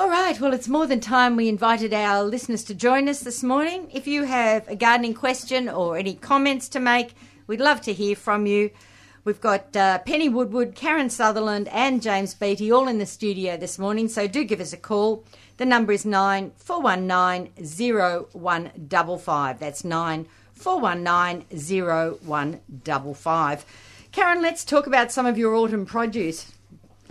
All 0.00 0.08
right, 0.08 0.40
well, 0.40 0.54
it's 0.54 0.66
more 0.66 0.86
than 0.86 1.00
time 1.00 1.36
we 1.36 1.46
invited 1.46 1.92
our 1.92 2.24
listeners 2.24 2.64
to 2.64 2.74
join 2.74 3.06
us 3.06 3.20
this 3.20 3.42
morning. 3.42 3.90
If 3.92 4.06
you 4.06 4.24
have 4.24 4.66
a 4.66 4.74
gardening 4.74 5.12
question 5.12 5.68
or 5.68 5.98
any 5.98 6.14
comments 6.14 6.70
to 6.70 6.80
make, 6.80 7.12
we'd 7.46 7.60
love 7.60 7.82
to 7.82 7.92
hear 7.92 8.16
from 8.16 8.46
you. 8.46 8.70
We've 9.24 9.42
got 9.42 9.76
uh, 9.76 9.98
Penny 9.98 10.30
Woodward, 10.30 10.74
Karen 10.74 11.10
Sutherland, 11.10 11.68
and 11.68 12.00
James 12.00 12.32
Beatty 12.32 12.72
all 12.72 12.88
in 12.88 12.96
the 12.96 13.04
studio 13.04 13.58
this 13.58 13.78
morning, 13.78 14.08
so 14.08 14.26
do 14.26 14.42
give 14.42 14.62
us 14.62 14.72
a 14.72 14.78
call. 14.78 15.22
The 15.58 15.66
number 15.66 15.92
is 15.92 16.06
9419 16.06 17.52
0155. 18.32 19.58
That's 19.58 19.84
9419 19.84 22.16
0155. 22.26 23.66
Karen, 24.12 24.40
let's 24.40 24.64
talk 24.64 24.86
about 24.86 25.12
some 25.12 25.26
of 25.26 25.36
your 25.36 25.54
autumn 25.54 25.84
produce 25.84 26.52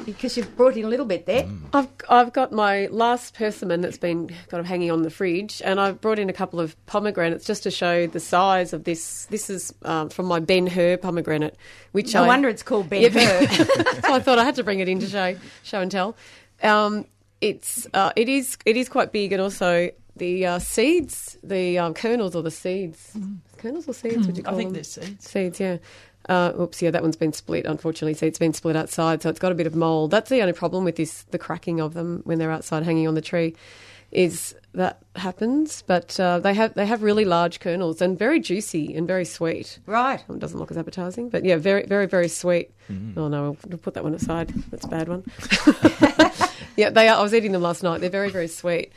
because 0.05 0.37
you've 0.37 0.55
brought 0.55 0.75
in 0.75 0.85
a 0.85 0.87
little 0.87 1.05
bit 1.05 1.25
there. 1.25 1.47
I've 1.73 1.87
I've 2.09 2.33
got 2.33 2.51
my 2.51 2.87
last 2.87 3.33
persimmon 3.35 3.81
that's 3.81 3.97
been 3.97 4.27
kind 4.47 4.59
of 4.59 4.65
hanging 4.65 4.91
on 4.91 5.01
the 5.03 5.09
fridge, 5.09 5.61
and 5.63 5.79
I've 5.79 6.01
brought 6.01 6.19
in 6.19 6.29
a 6.29 6.33
couple 6.33 6.59
of 6.59 6.75
pomegranates 6.85 7.45
just 7.45 7.63
to 7.63 7.71
show 7.71 8.07
the 8.07 8.19
size 8.19 8.73
of 8.73 8.83
this. 8.83 9.25
This 9.25 9.49
is 9.49 9.73
um, 9.83 10.09
from 10.09 10.25
my 10.25 10.39
Ben 10.39 10.67
Hur 10.67 10.97
pomegranate, 10.97 11.55
which 11.91 12.13
No 12.13 12.23
I, 12.23 12.27
wonder 12.27 12.49
it's 12.49 12.63
called 12.63 12.89
Ben 12.89 13.01
Yep. 13.01 13.11
Hur. 13.13 13.47
so 14.01 14.13
I 14.13 14.19
thought 14.19 14.39
I 14.39 14.43
had 14.43 14.55
to 14.55 14.63
bring 14.63 14.79
it 14.79 14.89
in 14.89 14.99
to 14.99 15.07
show 15.07 15.35
show 15.63 15.81
and 15.81 15.91
tell. 15.91 16.15
Um, 16.63 17.05
it's 17.41 17.87
uh, 17.93 18.11
it 18.15 18.29
is 18.29 18.57
it 18.65 18.77
is 18.77 18.89
quite 18.89 19.11
big, 19.11 19.31
and 19.31 19.41
also 19.41 19.89
the 20.15 20.45
uh, 20.45 20.59
seeds, 20.59 21.37
the 21.43 21.79
um, 21.79 21.93
kernels 21.93 22.35
or 22.35 22.43
the 22.43 22.51
seeds, 22.51 23.17
kernels 23.57 23.87
or 23.87 23.93
seeds? 23.93 24.27
Would 24.27 24.37
you 24.37 24.43
call 24.43 24.51
I 24.51 24.51
call 24.51 24.57
think 24.57 24.67
them? 24.69 24.73
there's 24.73 24.91
seeds. 24.91 25.29
Seeds, 25.29 25.59
yeah. 25.59 25.77
Uh, 26.29 26.53
oops, 26.59 26.79
yeah, 26.79 26.91
that 26.91 27.01
one's 27.01 27.15
been 27.15 27.33
split, 27.33 27.65
unfortunately. 27.65 28.13
So 28.13 28.27
it's 28.27 28.37
been 28.37 28.53
split 28.53 28.75
outside, 28.75 29.23
so 29.23 29.29
it's 29.29 29.39
got 29.39 29.51
a 29.51 29.55
bit 29.55 29.65
of 29.65 29.75
mould. 29.75 30.11
That's 30.11 30.29
the 30.29 30.41
only 30.41 30.53
problem 30.53 30.83
with 30.85 30.95
this, 30.95 31.23
the 31.31 31.39
cracking 31.39 31.81
of 31.81 31.95
them 31.95 32.21
when 32.23 32.37
they're 32.37 32.51
outside 32.51 32.83
hanging 32.83 33.07
on 33.07 33.15
the 33.15 33.21
tree, 33.21 33.55
is 34.11 34.55
that 34.75 35.01
happens. 35.15 35.81
But 35.81 36.19
uh, 36.19 36.37
they 36.37 36.53
have 36.53 36.75
they 36.75 36.85
have 36.85 37.01
really 37.01 37.25
large 37.25 37.59
kernels 37.59 37.99
and 37.99 38.17
very 38.17 38.39
juicy 38.39 38.93
and 38.93 39.07
very 39.07 39.25
sweet. 39.25 39.79
right. 39.87 40.23
It 40.29 40.37
doesn't 40.39 40.59
look 40.59 40.69
as 40.69 40.77
appetising, 40.77 41.29
but 41.29 41.43
yeah, 41.43 41.57
very, 41.57 41.87
very, 41.87 42.05
very 42.05 42.27
sweet. 42.27 42.71
Oh 43.17 43.27
no, 43.27 43.57
we'll 43.67 43.79
put 43.79 43.95
that 43.95 44.03
one 44.03 44.13
aside. 44.13 44.49
That's 44.69 44.85
a 44.85 44.87
bad 44.87 45.09
one. 45.09 45.23
yeah, 46.77 46.91
they 46.91 47.07
are. 47.07 47.17
I 47.17 47.23
was 47.23 47.33
eating 47.33 47.53
them 47.53 47.63
last 47.63 47.81
night. 47.81 48.01
They're 48.01 48.09
very, 48.11 48.29
very 48.29 48.47
sweet, 48.47 48.93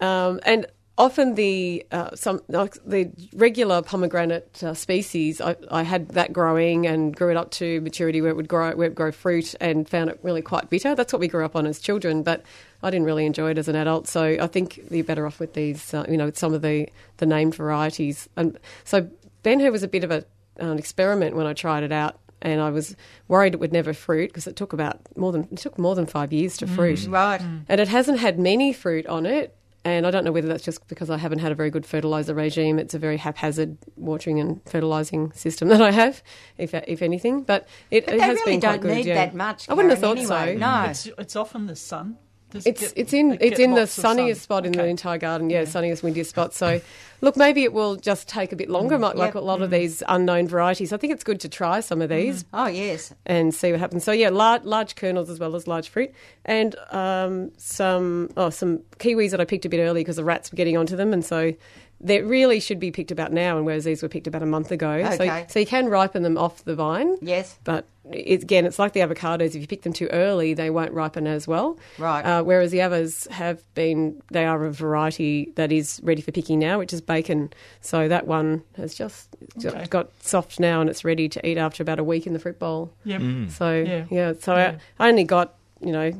um, 0.00 0.38
and 0.44 0.66
often 0.96 1.34
the 1.34 1.84
uh, 1.90 2.14
some 2.14 2.40
like 2.48 2.76
the 2.86 3.10
regular 3.34 3.82
pomegranate 3.82 4.62
uh, 4.62 4.74
species. 4.74 5.40
I, 5.40 5.56
I 5.70 5.82
had 5.82 6.08
that 6.10 6.32
growing 6.32 6.86
and 6.86 7.14
grew 7.14 7.30
it 7.30 7.36
up 7.36 7.50
to 7.52 7.80
maturity 7.80 8.20
where 8.20 8.30
it 8.30 8.36
would 8.36 8.48
grow, 8.48 8.66
where 8.76 8.86
it 8.86 8.90
would 8.90 8.94
grow 8.94 9.12
fruit, 9.12 9.54
and 9.60 9.88
found 9.88 10.10
it 10.10 10.18
really 10.22 10.42
quite 10.42 10.70
bitter. 10.70 10.94
That's 10.94 11.12
what 11.12 11.20
we 11.20 11.28
grew 11.28 11.44
up 11.44 11.56
on 11.56 11.66
as 11.66 11.78
children, 11.80 12.22
but. 12.22 12.42
I 12.82 12.90
didn't 12.90 13.06
really 13.06 13.24
enjoy 13.24 13.50
it 13.52 13.56
as 13.56 13.66
an 13.68 13.76
adult, 13.76 14.06
so 14.08 14.36
I 14.38 14.46
think 14.46 14.78
you're 14.90 15.04
better 15.04 15.26
off 15.26 15.40
with 15.40 15.54
these, 15.54 15.94
uh, 15.94 16.04
you 16.06 16.18
know, 16.18 16.26
with 16.26 16.36
some 16.36 16.52
of 16.52 16.60
the, 16.60 16.86
the 17.16 17.24
named 17.24 17.54
varieties. 17.54 18.28
And 18.36 18.58
so 18.84 19.08
Ben 19.42 19.58
Hur 19.58 19.70
was 19.70 19.82
a 19.82 19.88
bit 19.88 20.04
of 20.04 20.10
a, 20.10 20.22
an 20.58 20.78
experiment 20.78 21.34
when 21.34 21.46
I 21.46 21.54
tried 21.54 21.82
it 21.82 21.92
out, 21.92 22.18
and 22.42 22.60
I 22.60 22.68
was 22.68 22.94
worried 23.26 23.54
it 23.54 23.60
would 23.60 23.72
never 23.72 23.94
fruit 23.94 24.28
because 24.28 24.46
it 24.46 24.54
took 24.56 24.74
about 24.74 25.00
more 25.16 25.32
than 25.32 25.48
it 25.50 25.56
took 25.56 25.78
more 25.78 25.94
than 25.94 26.04
five 26.04 26.30
years 26.30 26.58
to 26.58 26.66
fruit, 26.66 27.06
Right. 27.08 27.40
and 27.70 27.80
it 27.80 27.88
hasn't 27.88 28.18
had 28.18 28.38
many 28.38 28.74
fruit 28.74 29.06
on 29.06 29.24
it. 29.24 29.56
And 29.84 30.06
I 30.06 30.10
don't 30.10 30.24
know 30.24 30.32
whether 30.32 30.48
that's 30.48 30.64
just 30.64 30.86
because 30.88 31.10
I 31.10 31.18
haven't 31.18 31.40
had 31.40 31.52
a 31.52 31.54
very 31.54 31.70
good 31.70 31.84
fertilizer 31.84 32.34
regime. 32.34 32.78
It's 32.78 32.94
a 32.94 32.98
very 32.98 33.18
haphazard 33.18 33.76
watering 33.96 34.40
and 34.40 34.62
fertilizing 34.64 35.32
system 35.32 35.68
that 35.72 35.82
I 35.82 35.90
have, 35.90 36.22
if 36.56 36.72
if 36.72 37.02
anything. 37.02 37.42
But 37.42 37.68
it, 37.90 38.06
But 38.06 38.14
it 38.14 38.18
they 38.18 38.24
has 38.24 38.38
really 38.38 38.52
been 38.52 38.60
quite 38.60 38.80
don't 38.80 38.94
need 38.96 39.06
yeah. 39.06 39.14
that 39.14 39.34
much. 39.34 39.68
I 39.68 39.74
wouldn't 39.74 39.90
have 39.90 40.00
thought 40.00 40.16
anyway. 40.18 40.54
so. 40.54 40.58
No. 40.58 40.84
It's, 40.88 41.06
it's 41.18 41.36
often 41.36 41.66
the 41.66 41.76
sun. 41.76 42.16
It's 42.64 42.80
get- 42.80 42.92
it's 42.96 43.12
in 43.12 43.32
it 43.32 43.38
it's 43.42 43.58
in 43.58 43.74
the 43.74 43.86
sunniest 43.86 44.42
sun? 44.42 44.44
spot 44.44 44.66
in 44.66 44.72
the 44.72 44.84
entire 44.86 45.18
garden. 45.18 45.50
Yeah, 45.50 45.64
sunniest, 45.64 46.02
windiest 46.02 46.30
spot. 46.30 46.54
So, 46.54 46.80
look, 47.20 47.36
maybe 47.36 47.64
it 47.64 47.72
will 47.72 47.96
just 47.96 48.28
take 48.28 48.52
a 48.52 48.56
bit 48.56 48.70
longer, 48.70 48.96
like 48.98 49.16
like 49.16 49.34
Yep. 49.34 49.42
a 49.42 49.44
lot 49.44 49.60
of 49.62 49.70
these 49.70 50.02
unknown 50.08 50.46
varieties. 50.48 50.92
I 50.92 50.96
think 50.96 51.12
it's 51.12 51.24
good 51.24 51.40
to 51.40 51.48
try 51.48 51.80
some 51.80 52.00
of 52.00 52.10
these 52.10 52.44
Oh, 52.54 52.66
yes. 52.66 53.12
and 53.26 53.52
see 53.54 53.70
what 53.72 53.80
happens. 53.80 54.04
So, 54.04 54.12
yeah, 54.12 54.28
large, 54.30 54.64
large 54.64 54.94
kernels 54.94 55.28
as 55.30 55.40
well 55.40 55.56
as 55.56 55.66
large 55.66 55.88
fruit, 55.88 56.12
and 56.44 56.76
um, 56.90 57.50
some 57.56 58.30
oh 58.36 58.50
some 58.50 58.78
kiwis 58.98 59.30
that 59.32 59.40
I 59.40 59.44
picked 59.44 59.64
a 59.64 59.68
bit 59.68 59.80
early 59.80 60.00
because 60.02 60.16
the 60.16 60.24
rats 60.24 60.52
were 60.52 60.56
getting 60.56 60.76
onto 60.76 60.96
them, 60.96 61.12
and 61.12 61.24
so. 61.24 61.54
They 62.00 62.20
really 62.22 62.60
should 62.60 62.78
be 62.80 62.90
picked 62.90 63.10
about 63.10 63.32
now, 63.32 63.56
and 63.56 63.64
whereas 63.64 63.84
these 63.84 64.02
were 64.02 64.08
picked 64.10 64.26
about 64.26 64.42
a 64.42 64.46
month 64.46 64.70
ago. 64.70 64.90
Okay. 64.90 65.16
So, 65.16 65.46
so 65.48 65.58
you 65.60 65.66
can 65.66 65.88
ripen 65.88 66.22
them 66.22 66.36
off 66.36 66.62
the 66.64 66.74
vine. 66.74 67.16
Yes. 67.22 67.58
But 67.64 67.86
it, 68.12 68.42
again, 68.42 68.66
it's 68.66 68.78
like 68.78 68.92
the 68.92 69.00
avocados. 69.00 69.54
If 69.54 69.56
you 69.56 69.66
pick 69.66 69.82
them 69.82 69.94
too 69.94 70.08
early, 70.12 70.52
they 70.52 70.68
won't 70.68 70.92
ripen 70.92 71.26
as 71.26 71.48
well. 71.48 71.78
Right. 71.98 72.20
Uh, 72.20 72.42
whereas 72.42 72.72
the 72.72 72.82
others 72.82 73.26
have 73.28 73.62
been, 73.74 74.20
they 74.30 74.44
are 74.44 74.62
a 74.66 74.70
variety 74.72 75.52
that 75.54 75.72
is 75.72 75.98
ready 76.04 76.20
for 76.20 76.30
picking 76.30 76.58
now, 76.58 76.78
which 76.78 76.92
is 76.92 77.00
bacon. 77.00 77.50
So 77.80 78.06
that 78.08 78.26
one 78.26 78.62
has 78.76 78.94
just 78.94 79.34
got- 79.62 79.74
Okay. 79.74 79.86
got 79.86 80.10
soft 80.22 80.60
now 80.60 80.82
and 80.82 80.90
it's 80.90 81.04
ready 81.04 81.28
to 81.30 81.46
eat 81.48 81.56
after 81.56 81.82
about 81.82 81.98
a 81.98 82.04
week 82.04 82.26
in 82.26 82.34
the 82.34 82.38
fruit 82.38 82.58
bowl. 82.58 82.92
Yep. 83.04 83.22
So 83.50 83.72
Yeah. 83.72 84.04
yeah, 84.10 84.32
so 84.38 84.54
Yeah. 84.56 84.76
I, 84.98 85.06
I 85.06 85.08
only 85.08 85.24
got 85.24 85.54
you 85.80 85.92
know 85.92 86.12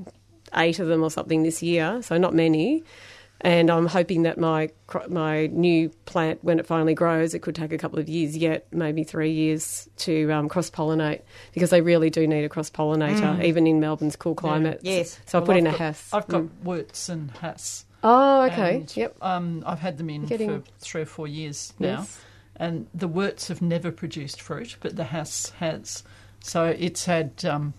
eight 0.57 0.79
of 0.79 0.87
them 0.89 1.03
or 1.03 1.11
something 1.11 1.43
this 1.43 1.63
year, 1.63 2.01
so 2.01 2.17
not 2.17 2.33
many. 2.33 2.83
And 3.45 3.71
I'm 3.71 3.85
hoping 3.87 4.23
that 4.23 4.39
my 4.39 4.71
my 5.09 5.49
new 5.49 5.91
plant, 6.07 6.43
when 6.43 6.59
it 6.59 6.67
finally 6.67 6.95
grows, 6.95 7.35
it 7.35 7.41
could 7.41 7.55
take 7.55 7.73
a 7.73 7.79
couple 7.79 7.99
of 7.99 8.09
years 8.09 8.35
yet, 8.37 8.67
maybe 8.73 9.05
three 9.05 9.33
years 9.33 9.87
to 9.99 10.31
um, 10.33 10.49
cross 10.49 10.71
pollinate 10.71 11.21
because 11.53 11.69
they 11.69 11.83
really 11.83 12.09
do 12.09 12.27
need 12.27 12.45
a 12.45 12.49
cross 12.49 12.71
pollinator, 12.71 13.45
even 13.45 13.67
in 13.67 13.81
Melbourne's 13.81 14.17
cool 14.17 14.35
climate. 14.35 14.81
Yes. 14.83 15.21
So 15.27 15.39
I 15.39 15.41
Well, 15.43 15.47
put 15.47 15.57
in 15.59 15.67
a 15.67 15.71
I've 15.71 15.77
Hess. 15.77 16.09
I've 16.15 16.27
got 16.27 16.43
Mm. 16.45 16.49
Wurtz 16.65 17.09
and 17.11 17.31
Hass. 17.33 17.85
Oh, 18.03 18.43
okay. 18.45 18.77
And, 18.77 18.97
yep. 18.97 19.15
Um, 19.21 19.63
I've 19.67 19.81
had 19.81 19.99
them 19.99 20.09
in 20.09 20.25
Getting- 20.25 20.63
for 20.63 20.71
three 20.79 21.03
or 21.03 21.07
four 21.07 21.29
years 21.29 21.75
now, 21.79 21.99
Yes. 22.01 22.19
and 22.57 22.87
the 22.95 23.09
Wurtz 23.09 23.49
have 23.49 23.61
never 23.61 23.91
produced 23.93 24.41
fruit, 24.41 24.77
but 24.81 24.97
the 24.97 25.05
Hass 25.05 25.51
has. 25.59 26.03
So 26.41 26.65
it's 26.65 27.05
had. 27.05 27.45
Um, 27.45 27.75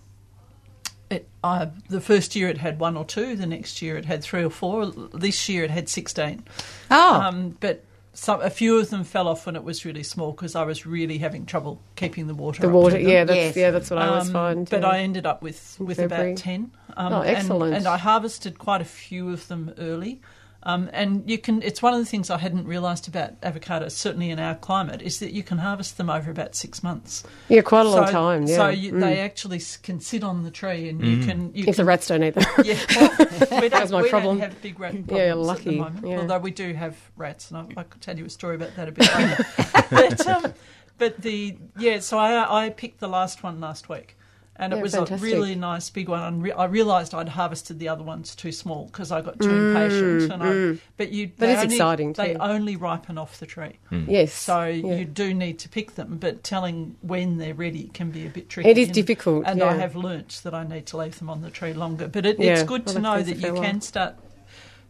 it, 1.09 1.27
uh, 1.43 1.67
the 1.89 2.01
first 2.01 2.35
year 2.35 2.47
it 2.49 2.57
had 2.57 2.79
one 2.79 2.97
or 2.97 3.05
two. 3.05 3.35
The 3.35 3.45
next 3.45 3.81
year 3.81 3.97
it 3.97 4.05
had 4.05 4.23
three 4.23 4.43
or 4.43 4.49
four. 4.49 4.87
This 5.13 5.47
year 5.49 5.63
it 5.63 5.71
had 5.71 5.87
sixteen. 5.89 6.43
Oh, 6.91 7.21
Um, 7.21 7.57
but 7.59 7.83
some, 8.13 8.41
a 8.41 8.49
few 8.49 8.77
of 8.79 8.89
them 8.89 9.03
fell 9.03 9.27
off 9.27 9.45
when 9.45 9.55
it 9.57 9.63
was 9.63 9.83
really 9.85 10.03
small 10.03 10.31
because 10.31 10.55
I 10.55 10.63
was 10.63 10.85
really 10.85 11.17
having 11.17 11.45
trouble 11.45 11.81
keeping 11.97 12.27
the 12.27 12.33
water. 12.33 12.61
The 12.61 12.67
up 12.69 12.73
water, 12.73 12.97
to 12.97 13.03
them. 13.03 13.11
yeah, 13.11 13.23
that's 13.25 13.35
Yes. 13.37 13.55
yeah, 13.57 13.71
that's 13.71 13.89
what 13.89 13.99
I 13.99 14.07
always 14.07 14.27
Um, 14.27 14.33
find. 14.33 14.69
But 14.69 14.81
yeah. 14.83 14.87
I 14.87 14.99
ended 14.99 15.25
up 15.25 15.41
with, 15.41 15.75
with 15.79 15.97
February. 15.97 16.31
about 16.31 16.37
10. 16.37 16.71
Um, 16.95 17.13
Oh, 17.13 17.21
and- 17.21 17.35
excellent. 17.35 17.75
And, 17.75 17.87
I 17.87 17.97
harvested 17.97 18.57
quite 18.57 18.79
a 18.81 18.85
few 18.85 19.31
of 19.33 19.47
them 19.49 19.73
early. 19.77 20.21
Um, 20.67 20.89
and 20.93 21.29
you 21.29 21.37
can, 21.37 21.61
it's 21.61 21.83
one 21.83 21.93
of 21.93 21.99
the 21.99 22.05
things 22.07 22.31
I 22.31 22.39
hadn't 22.39 22.65
realised 22.65 23.07
about 23.07 23.39
avocados, 23.41 23.91
certainly 23.91 24.31
in 24.31 24.39
our 24.39 24.55
climate, 24.55 25.01
is 25.03 25.19
that 25.19 25.31
you 25.31 25.43
can 25.43 25.59
harvest 25.59 25.97
them 25.97 26.09
over 26.09 26.31
about 26.31 26.55
six 26.55 26.81
months. 26.81 27.23
yeah, 27.49 27.61
quite 27.61 27.85
a 27.85 27.89
long 27.89 28.09
time. 28.09 28.47
Yeah. 28.47 28.55
So 28.55 28.69
you, 28.69 28.91
Mm. 28.93 28.99
they 29.01 29.19
actually 29.19 29.61
can 29.83 29.99
sit 29.99 30.23
on 30.23 30.41
the 30.43 30.49
tree 30.49 30.89
and 30.89 31.05
you 31.05 31.23
can. 31.23 31.51
You 31.53 31.65
if 31.67 31.75
the 31.77 31.85
rats 31.85 32.07
don't 32.07 32.23
eat 32.23 32.33
them. 32.33 32.45
yeah, 32.63 32.79
well, 32.95 33.11
we 33.61 33.69
don't, 33.69 33.91
my 33.91 34.01
we 34.01 34.09
problem. 34.09 34.39
don't 34.39 34.49
have 34.49 34.61
big 34.63 34.79
rat 34.79 34.91
problems 34.93 35.11
Yeah, 35.11 35.25
at 35.25 35.35
the 35.35 35.35
lucky, 35.35 35.77
moment. 35.77 36.07
yeah. 36.07 36.17
Although 36.19 36.39
we 36.39 36.51
do 36.51 36.73
have 36.73 36.97
rats, 37.15 37.51
and 37.51 37.59
I, 37.59 37.81
I 37.81 37.83
could 37.83 38.01
tell 38.01 38.17
you 38.17 38.25
a 38.25 38.29
story 38.29 38.55
about 38.55 38.75
that 38.75 38.87
a 38.87 38.91
bit 38.91 39.07
later. 39.15 39.45
but, 39.91 40.27
um, 40.27 40.53
but 40.97 41.21
the 41.21 41.57
yeah, 41.77 41.99
so 41.99 42.17
I 42.17 42.65
I 42.65 42.69
picked 42.71 42.99
the 43.01 43.07
last 43.07 43.43
one 43.43 43.59
last 43.59 43.87
week, 43.87 44.17
and 44.57 44.73
it 44.73 44.81
was 44.81 44.93
fantastic. 44.95 45.19
a 45.19 45.23
really 45.35 45.55
nice 45.55 45.89
big 45.89 46.07
one. 46.09 46.21
And 46.23 46.43
re- 46.43 46.51
I 46.53 46.65
realised 46.65 47.13
I'd 47.13 47.27
harvested 47.29 47.77
the 47.79 47.89
other 47.89 48.03
ones 48.03 48.35
too 48.35 48.51
small 48.51 48.85
because 48.85 49.11
I 49.11 49.21
got 49.21 49.39
too 49.39 49.49
impatient. 49.49 50.31
And 50.31 50.43
I, 50.43 50.81
but 50.97 51.11
you, 51.11 51.27
Mm, 51.27 51.31
But 51.37 51.45
they 51.47 51.53
it's 51.53 51.63
only, 51.63 51.75
exciting 51.75 52.13
They 52.13 52.35
only 52.35 52.75
ripen 52.75 53.17
off 53.17 53.39
the 53.39 53.45
tree, 53.45 53.79
yes. 53.91 54.33
so 54.33 54.63
yeah. 54.65 54.95
you 54.95 55.05
do 55.05 55.33
need 55.33 55.59
to 55.59 55.69
pick 55.69 55.95
them. 55.95 56.17
But 56.17 56.43
telling 56.43 56.95
when 57.01 57.37
they're 57.37 57.53
ready 57.53 57.89
can 57.93 58.11
be 58.11 58.25
a 58.25 58.29
bit 58.29 58.49
tricky. 58.49 58.69
It 58.69 58.77
is 58.77 58.87
and- 58.87 58.95
difficult, 58.95 59.43
and 59.45 59.59
yeah. 59.59 59.65
I 59.69 59.73
have 59.73 59.95
learnt 59.95 60.41
that 60.43 60.53
I 60.53 60.63
need 60.63 60.85
to 60.87 60.97
leave 60.97 61.17
them 61.19 61.29
on 61.29 61.41
the 61.41 61.49
tree 61.49 61.73
longer. 61.73 62.07
But 62.07 62.25
it, 62.25 62.39
it's 62.39 62.61
Yeah, 62.61 62.63
good 62.63 62.87
to 62.87 62.99
know 62.99 63.21
that 63.21 63.37
you 63.37 63.53
while. 63.53 63.61
can 63.61 63.81
start 63.81 64.15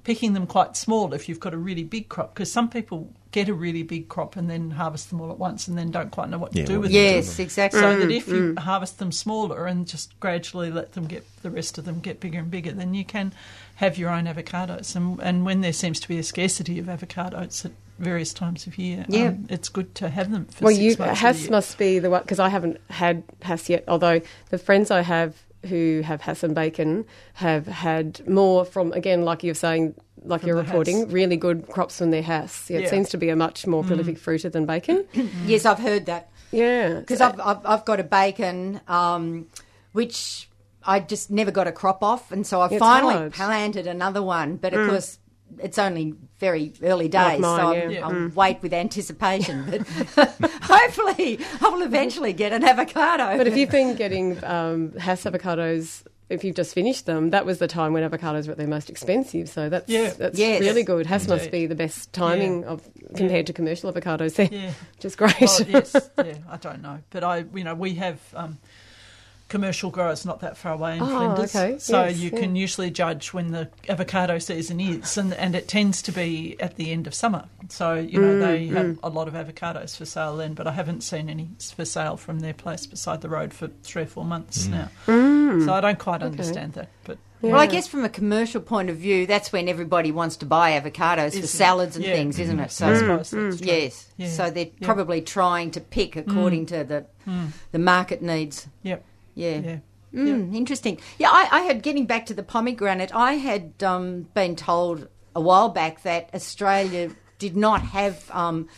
picking 0.03 0.33
them 0.33 0.45
quite 0.45 0.77
small 0.77 1.13
if 1.13 1.27
you've 1.27 1.39
got 1.39 1.53
a 1.53 1.57
really 1.57 1.83
big 1.83 2.09
crop. 2.09 2.33
Because 2.35 2.51
some 2.51 2.69
people 2.69 3.11
get 3.35 3.49
a 3.49 3.53
really 3.53 3.83
big 3.83 4.07
crop 4.07 4.37
and 4.37 4.49
then 4.49 4.71
harvest 4.71 5.09
them 5.09 5.19
all 5.19 5.29
at 5.29 5.37
once 5.37 5.67
and 5.67 5.77
then 5.77 5.91
don't 5.91 6.09
quite 6.09 6.29
know 6.29 6.37
what 6.37 6.53
to 6.53 6.59
Yeah, 6.59 6.65
do 6.65 6.79
with 6.79 6.89
to 6.91 6.97
do 6.97 7.03
them. 7.03 7.15
yes, 7.17 7.37
exactly. 7.37 7.81
So 7.81 7.85
Mm, 7.95 7.99
that 7.99 8.11
if 8.11 8.27
you 8.29 8.55
harvest 8.57 8.97
them 8.97 9.11
smaller 9.11 9.65
and 9.67 9.85
just 9.85 10.17
gradually 10.21 10.71
let 10.71 10.93
them 10.93 11.05
get 11.05 11.25
the 11.43 11.51
rest 11.51 11.77
of 11.77 11.83
them 11.83 11.99
get 11.99 12.21
bigger 12.21 12.39
and 12.39 12.49
bigger, 12.49 12.71
then 12.71 12.93
you 12.93 13.03
can 13.03 13.33
have 13.75 13.97
your 13.97 14.09
own 14.09 14.23
avocados. 14.25 14.95
And 14.95 15.19
and 15.21 15.45
when 15.45 15.59
there 15.61 15.73
seems 15.73 15.99
to 15.99 16.07
be 16.07 16.17
a 16.17 16.23
scarcity 16.23 16.79
of 16.79 16.85
avocados 16.85 17.65
at 17.65 17.71
various 17.99 18.33
times 18.33 18.67
of 18.67 18.77
year, 18.77 19.05
Yeah. 19.09 19.27
um, 19.27 19.47
it's 19.49 19.67
good 19.69 19.93
to 19.95 20.09
have 20.09 20.31
them 20.31 20.45
for 20.45 20.65
well, 20.65 20.73
six 20.73 20.81
you 20.83 20.89
months. 20.91 21.01
of 21.01 21.07
the 21.09 21.15
Hass 21.15 21.49
must 21.49 21.77
be 21.77 21.99
the 21.99 22.09
one 22.09 22.21
because 22.21 22.39
I 22.39 22.47
haven't 22.49 22.79
had 22.89 23.23
Hass 23.41 23.69
yet. 23.69 23.83
Although 23.89 24.21
the 24.49 24.57
friends 24.57 24.91
I 24.91 25.01
have 25.01 25.35
who 25.65 26.01
have 26.05 26.21
Hass 26.21 26.41
and 26.43 26.53
bacon 26.55 27.05
have 27.33 27.67
had 27.67 28.25
more 28.27 28.63
from 28.65 28.93
again, 28.93 29.23
like 29.25 29.43
you're 29.43 29.55
saying, 29.55 29.95
like 30.27 30.41
From 30.41 30.47
you're 30.47 30.57
reporting, 30.57 30.99
Hass. 31.03 31.11
really 31.11 31.37
good 31.37 31.67
crops 31.67 31.97
from 31.97 32.11
their 32.11 32.21
house. 32.23 32.69
Yeah, 32.69 32.79
Yeah. 32.79 32.85
It 32.85 32.89
seems 32.89 33.09
to 33.09 33.17
be 33.17 33.29
a 33.29 33.35
much 33.35 33.65
more 33.67 33.83
prolific 33.83 34.17
fruiter 34.17 34.49
than 34.49 34.65
bacon. 34.65 35.05
Yes, 35.45 35.65
I've 35.65 35.79
heard 35.79 36.05
that. 36.07 36.29
yeah. 36.51 36.99
Because 36.99 37.21
I've, 37.21 37.39
I've, 37.39 37.65
I've 37.65 37.85
got 37.85 37.99
a 37.99 38.03
bacon, 38.03 38.81
um, 38.87 39.47
which 39.93 40.49
I 40.83 40.99
just 40.99 41.31
never 41.31 41.51
got 41.51 41.67
a 41.67 41.71
crop 41.71 42.03
off, 42.03 42.31
and 42.31 42.45
so 42.45 42.61
I 42.61 42.77
finally 42.77 43.13
hard. 43.15 43.33
planted 43.33 43.87
another 43.87 44.21
one. 44.21 44.57
But 44.57 44.73
of 44.73 44.89
course, 44.89 45.19
it's 45.59 45.77
only 45.79 46.15
very 46.39 46.73
early 46.83 47.07
days, 47.07 47.39
mine, 47.39 47.59
so 47.59 47.71
yeah. 47.71 47.79
I'm- 47.81 47.91
Yeah. 47.91 48.07
I'll 48.07 48.29
wait 48.29 48.61
with 48.61 48.73
anticipation. 48.73 49.65
But 50.15 50.27
hopefully, 50.63 51.39
I 51.61 51.69
will 51.69 51.81
eventually 51.83 52.33
get 52.33 52.51
an 52.51 52.63
avocado. 52.63 53.37
But 53.37 53.47
if 53.47 53.55
you've 53.57 53.69
been 53.71 53.95
getting 53.95 54.43
um, 54.43 54.93
Hass 54.97 55.23
avocados, 55.23 56.03
if 56.29 56.43
you've 56.43 56.55
just 56.55 56.73
finished 56.73 57.05
them, 57.05 57.29
that 57.29 57.45
was 57.45 57.59
the 57.59 57.67
time 57.67 57.93
when 57.93 58.09
avocados 58.09 58.47
were 58.47 58.53
at 58.53 58.57
their 58.57 58.67
most 58.67 58.89
expensive. 58.89 59.47
So 59.49 59.69
that's 59.69 59.89
Yeah. 59.89 60.11
that's 60.17 60.37
Yes. 60.39 60.61
really 60.61 60.83
good. 60.83 61.05
Hass 61.05 61.27
must 61.27 61.51
be 61.51 61.65
the 61.67 61.75
best 61.75 62.11
timing 62.13 62.61
Yeah. 62.61 62.67
of 62.67 62.89
compared 63.15 63.45
to 63.47 63.53
commercial 63.53 63.91
avocados 63.93 64.35
there, 64.35 64.49
Yeah. 64.51 64.71
which 64.95 65.05
is 65.05 65.15
great. 65.15 65.39
Well, 65.39 65.59
yes, 65.67 65.95
yeah, 66.17 66.33
I 66.49 66.57
don't 66.57 66.81
know, 66.81 66.99
but 67.11 67.23
I, 67.23 67.45
you 67.53 67.63
know, 67.63 67.75
we 67.75 67.93
have 67.95 68.19
um, 68.33 68.57
commercial 69.47 69.91
growers 69.91 70.25
not 70.25 70.39
that 70.39 70.57
far 70.57 70.73
away 70.73 70.97
in 70.97 71.03
Oh, 71.03 71.07
Flinders, 71.07 71.55
okay, 71.55 71.77
so 71.79 72.05
yes, 72.05 72.17
you 72.17 72.31
yeah. 72.33 72.39
can 72.39 72.55
usually 72.55 72.89
judge 72.89 73.31
when 73.33 73.51
the 73.51 73.69
avocado 73.87 74.39
season 74.39 74.79
is, 74.79 75.17
and 75.17 75.33
and 75.35 75.55
it 75.55 75.67
tends 75.67 76.01
to 76.03 76.11
be 76.11 76.55
at 76.59 76.75
the 76.77 76.91
end 76.91 77.05
of 77.07 77.13
summer. 77.13 77.45
So 77.69 77.93
you 77.95 78.19
know 78.21 78.33
Mm, 78.35 78.41
they 78.41 78.67
have 78.67 78.85
mm. 78.85 78.99
a 79.03 79.09
lot 79.09 79.27
of 79.27 79.33
avocados 79.35 79.95
for 79.97 80.05
sale 80.05 80.35
then, 80.37 80.53
but 80.53 80.65
I 80.67 80.71
haven't 80.71 81.01
seen 81.01 81.29
any 81.29 81.49
for 81.75 81.85
sale 81.85 82.17
from 82.17 82.39
their 82.39 82.53
place 82.53 82.85
beside 82.87 83.21
the 83.21 83.29
road 83.29 83.53
for 83.53 83.67
three 83.83 84.03
or 84.03 84.07
four 84.07 84.25
months 84.25 84.67
mm. 84.67 84.71
now. 84.71 84.89
Mm. 85.07 85.65
So 85.65 85.73
I 85.73 85.81
don't 85.81 85.99
quite 85.99 86.21
understand 86.23 86.73
that, 86.73 86.89
but. 87.03 87.17
Well, 87.41 87.55
I 87.61 87.67
guess 87.67 87.87
from 87.87 88.03
a 88.03 88.09
commercial 88.09 88.59
point 88.59 88.89
of 88.89 88.97
view, 88.97 89.27
that's 89.27 89.51
when 89.53 89.69
everybody 89.69 90.11
wants 90.11 90.37
to 90.37 90.47
buy 90.47 90.71
avocados 90.79 91.17
for 91.33 91.37
Isn't 91.37 91.43
it? 91.43 91.47
salads 91.47 91.95
and 91.95 92.03
Yeah. 92.03 92.15
things, 92.15 92.39
isn't 92.39 92.59
it? 92.59 92.71
So 92.71 92.95
suppose 92.97 93.29
that's 93.29 93.61
yes, 93.61 94.07
Yeah. 94.17 94.29
so 94.29 94.49
they're 94.49 94.65
Yeah. 94.79 94.85
probably 94.87 95.21
trying 95.21 95.69
to 95.71 95.81
pick 95.81 96.15
according 96.15 96.65
to 96.67 96.83
the 96.83 97.05
the 97.71 97.77
market 97.77 98.23
needs. 98.23 98.67
Yep. 98.81 99.03
Yeah. 99.35 99.57
Yeah. 99.59 99.77
Mm, 100.13 100.55
Interesting. 100.55 100.99
Yeah, 101.19 101.29
I, 101.29 101.47
I 101.51 101.61
had 101.63 101.83
getting 101.83 102.05
back 102.05 102.25
to 102.27 102.33
the 102.33 102.43
pomegranate. 102.43 103.13
I 103.13 103.33
had 103.33 103.83
um, 103.83 104.27
been 104.33 104.55
told 104.55 105.09
a 105.35 105.41
while 105.41 105.67
back 105.69 106.03
that 106.03 106.29
Australia 106.33 107.11
did 107.37 107.57
not 107.57 107.81
have 107.81 108.31
um, 108.31 108.69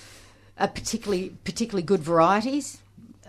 a 0.58 0.68
particularly 0.68 1.36
particularly 1.44 1.84
good 1.84 2.02
varieties 2.02 2.80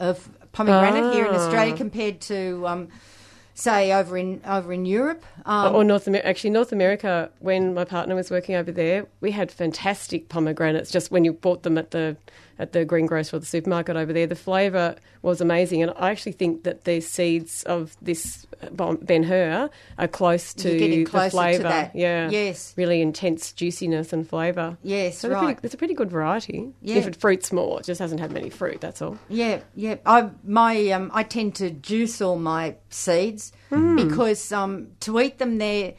of 0.01 0.31
pomegranate 0.53 1.13
here 1.13 1.27
in 1.27 1.35
Australia 1.35 1.75
Ah. 1.75 1.77
compared 1.77 2.23
to 2.23 2.67
um, 2.67 2.89
say 3.53 3.93
over 3.93 4.17
in 4.17 4.41
over 4.47 4.73
in 4.73 4.87
Europe. 4.87 5.23
Um, 5.45 5.75
or 5.75 5.85
North 5.85 6.07
America. 6.07 6.27
Actually, 6.29 6.51
North 6.51 6.73
America. 6.73 7.31
When 7.41 7.75
my 7.75 7.85
partner 7.85 8.15
was 8.15 8.31
working 8.31 8.55
over 8.55 8.73
there, 8.73 9.07
we 9.21 9.33
had 9.33 9.53
fantastic 9.53 10.31
pomegranates. 10.31 10.91
Just 10.91 11.11
when 11.11 11.25
you 11.27 11.35
bought 11.35 11.63
them 11.63 11.77
at 11.77 11.91
the 11.91 12.17
at 12.59 12.73
the 12.73 12.85
greengrocer 12.85 13.37
or 13.37 13.41
the 13.41 13.47
supermarket 13.47 13.97
over 13.97 14.13
there, 14.13 14.27
the 14.27 14.35
flavour 14.35 14.97
was 15.23 15.41
amazing. 15.41 15.83
And 15.83 15.93
I 15.97 16.11
actually 16.11 16.33
think 16.33 16.65
that 16.65 16.85
the 16.85 17.01
seeds 17.01 17.63
of 17.65 17.97
this 18.03 18.47
Ben 19.03 19.23
Hur 19.23 19.71
are 19.99 20.09
close 20.09 20.53
to 20.55 20.69
the 20.69 21.05
flavour. 21.31 21.91
Yeah, 21.95 22.29
Yes. 22.31 22.75
really 22.77 23.01
intense 23.01 23.53
juiciness 23.53 24.13
and 24.13 24.29
flavour. 24.29 24.77
Yes, 24.83 25.19
so 25.19 25.29
right. 25.29 25.45
pretty, 25.45 25.61
it's 25.63 25.75
a 25.75 25.77
pretty 25.77 25.95
good 25.95 26.11
variety. 26.11 26.73
Yeah. 26.83 26.97
If 26.97 27.07
it 27.07 27.17
fruits 27.17 27.53
more, 27.53 27.81
it 27.81 27.87
just 27.87 28.01
hasn't 28.01 28.21
had 28.21 28.33
many 28.33 28.51
fruit. 28.51 28.81
That's 28.81 29.01
all. 29.01 29.19
Yeah, 29.29 29.61
yeah. 29.75 29.97
I 30.05 30.31
my 30.45 30.91
um, 30.91 31.11
I 31.15 31.23
tend 31.23 31.55
to 31.57 31.71
juice 31.71 32.21
all 32.21 32.37
my 32.39 32.77
seeds 32.91 33.53
because 33.71 34.51
um, 34.53 34.89
to 35.01 35.21
eat 35.21 35.39
them, 35.39 35.59
they're 35.59 35.95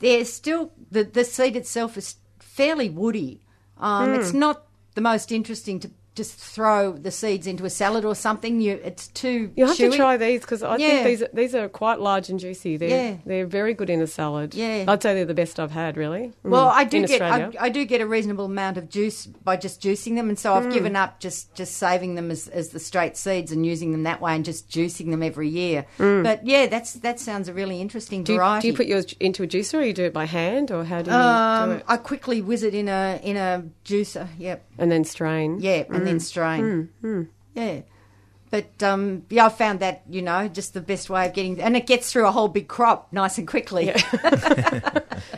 they're 0.00 0.24
still 0.24 0.72
the 0.90 1.04
the 1.04 1.24
seed 1.24 1.56
itself 1.56 1.96
is 1.96 2.16
fairly 2.38 2.90
woody. 2.90 3.40
Um, 3.78 4.12
It's 4.14 4.32
not 4.32 4.66
the 4.94 5.00
most 5.00 5.32
interesting 5.32 5.80
to 5.80 5.90
just 6.14 6.34
throw 6.34 6.92
the 6.92 7.10
seeds 7.10 7.46
into 7.46 7.64
a 7.64 7.70
salad 7.70 8.04
or 8.04 8.14
something. 8.14 8.60
You, 8.60 8.80
it's 8.84 9.08
too. 9.08 9.50
You'll 9.56 9.68
have 9.68 9.76
chewy. 9.76 9.90
to 9.92 9.96
try 9.96 10.16
these 10.16 10.40
because 10.42 10.62
I 10.62 10.76
Yeah. 10.76 10.88
think 11.02 11.04
these 11.20 11.28
these 11.32 11.54
are 11.54 11.68
quite 11.68 12.00
large 12.00 12.28
and 12.28 12.38
juicy. 12.38 12.76
They're 12.76 12.88
Yeah. 12.88 13.16
they're 13.26 13.46
very 13.46 13.74
good 13.74 13.90
in 13.90 14.00
a 14.00 14.06
salad. 14.06 14.54
Yeah. 14.54 14.84
I'd 14.88 15.02
say 15.02 15.14
they're 15.14 15.24
the 15.24 15.34
best 15.34 15.58
I've 15.58 15.70
had. 15.72 15.96
Really. 15.96 16.32
Mm. 16.44 16.50
Well, 16.50 16.68
I 16.68 16.84
do 16.84 16.98
in 16.98 17.04
get 17.04 17.22
I, 17.22 17.50
I 17.58 17.68
do 17.68 17.84
get 17.84 18.00
a 18.00 18.06
reasonable 18.06 18.44
amount 18.46 18.76
of 18.76 18.88
juice 18.88 19.26
by 19.26 19.56
just 19.56 19.82
juicing 19.82 20.16
them, 20.16 20.28
and 20.28 20.38
so. 20.38 20.52
I've 20.52 20.72
given 20.72 20.96
up 20.96 21.18
just 21.18 21.54
just 21.54 21.76
saving 21.78 22.14
them 22.14 22.30
as, 22.30 22.46
as 22.48 22.68
the 22.68 22.78
straight 22.78 23.16
seeds 23.16 23.50
and 23.52 23.64
using 23.64 23.90
them 23.92 24.02
that 24.04 24.20
way, 24.20 24.34
and 24.34 24.44
just 24.44 24.68
juicing 24.68 25.10
them 25.10 25.22
every 25.22 25.48
year. 25.48 25.86
But 25.98 26.46
yeah, 26.46 26.66
that's 26.66 26.92
that 26.94 27.18
sounds 27.20 27.48
a 27.48 27.54
really 27.54 27.80
interesting 27.80 28.22
do, 28.22 28.34
you, 28.34 28.38
variety. 28.38 28.62
do 28.62 28.68
you 28.72 28.76
put 28.76 28.86
yours 28.86 29.14
into 29.18 29.42
a 29.42 29.46
juicer 29.46 29.78
or 29.78 29.82
you 29.82 29.92
do 29.94 30.04
it 30.04 30.12
by 30.12 30.26
hand 30.26 30.70
or 30.70 30.84
how 30.84 31.00
do 31.02 31.10
you 31.10 31.16
do 31.16 31.22
Um, 31.22 31.70
it? 31.78 31.84
I 31.88 31.96
quickly 31.96 32.40
whiz 32.42 32.62
it 32.62 32.74
in 32.74 32.88
a 32.88 33.18
in 33.22 33.36
a 33.36 33.64
juicer. 33.84 34.28
Yep. 34.38 34.62
And 34.78 34.92
then 34.92 35.04
strain. 35.04 35.58
Yeah, 35.60 35.84
and 36.02 36.08
then 36.08 36.20
strain. 36.20 36.90
Yeah. 37.54 37.82
But 38.50 38.82
um, 38.82 39.24
yeah, 39.30 39.46
I 39.46 39.48
found 39.48 39.80
that 39.80 40.02
you 40.10 40.20
know 40.20 40.46
just 40.46 40.74
the 40.74 40.82
best 40.82 41.08
way 41.08 41.26
of 41.26 41.32
getting, 41.32 41.60
and 41.60 41.74
it 41.74 41.86
gets 41.86 42.12
through 42.12 42.26
a 42.26 42.30
whole 42.30 42.48
big 42.48 42.68
crop 42.68 43.10
nice 43.12 43.38
and 43.38 43.48
quickly. 43.48 43.94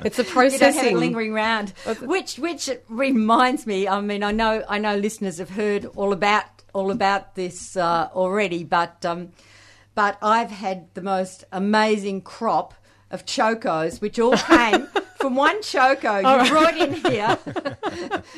It's 0.05 0.17
the 0.17 0.25
you 0.25 0.59
don't 0.59 0.75
have 0.75 0.87
it 0.87 0.97
lingering 0.97 1.33
around. 1.33 1.71
Which 2.03 2.39
which 2.39 2.69
reminds 2.89 3.67
me, 3.67 3.89
I 3.89 4.01
mean, 4.01 4.23
I 4.23 4.33
know 4.33 4.65
I 4.69 4.79
know 4.79 4.97
listeners 4.97 5.39
have 5.39 5.51
heard 5.51 5.87
all 5.97 6.13
about 6.13 6.45
all 6.75 6.91
about 6.91 7.35
this 7.35 7.77
uh, 7.77 8.09
already, 8.15 8.65
but 8.65 9.05
um, 9.05 9.31
but 9.95 10.19
I've 10.21 10.51
had 10.51 10.93
the 10.95 11.03
most 11.03 11.45
amazing 11.53 12.23
crop 12.23 12.75
of 13.11 13.25
chocos, 13.25 14.01
which 14.01 14.19
all 14.19 14.37
came 14.37 14.89
from 15.25 15.37
one 15.37 15.63
choco 15.63 16.17
you 16.17 16.51
brought 16.51 16.77
in 16.77 16.93
here 16.93 17.39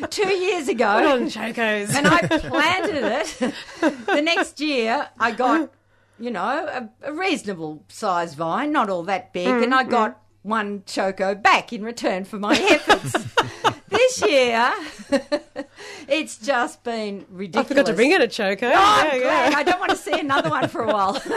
two 0.08 0.28
years 0.28 0.68
ago. 0.68 1.00
Put 1.00 1.06
on 1.06 1.28
chocos. 1.28 1.92
and 1.92 2.06
I 2.06 2.20
planted 2.20 3.02
it. 3.02 3.54
the 4.06 4.22
next 4.22 4.60
year, 4.60 5.08
I 5.18 5.32
got, 5.32 5.72
you 6.20 6.30
know, 6.30 6.40
a, 6.46 6.88
a 7.02 7.12
reasonable 7.12 7.82
size 7.88 8.34
vine, 8.34 8.70
not 8.70 8.88
all 8.88 9.02
that 9.02 9.32
big, 9.32 9.48
and 9.48 9.74
I 9.74 9.82
mm-hmm. 9.82 9.90
got 9.90 10.20
one 10.42 10.84
choco 10.86 11.34
back 11.34 11.72
in 11.72 11.82
return 11.82 12.24
for 12.24 12.38
my 12.38 12.56
efforts. 12.70 13.34
This 13.96 14.22
year, 14.28 14.72
it's 16.08 16.38
just 16.38 16.82
been 16.84 17.20
I 17.20 17.24
ridiculous. 17.30 17.68
forgot 17.68 17.86
to 17.86 17.92
bring 17.94 18.12
in 18.12 18.22
a 18.22 18.28
choco. 18.28 18.70
Oh, 18.74 19.00
There 19.02 19.16
you 19.16 19.22
go. 19.22 19.28
I 19.30 19.62
don't 19.62 19.78
want 19.80 19.90
to 19.90 19.96
see 19.96 20.18
another 20.18 20.50
one 20.50 20.68
for 20.68 20.82
a 20.82 20.86
while. 20.92 21.22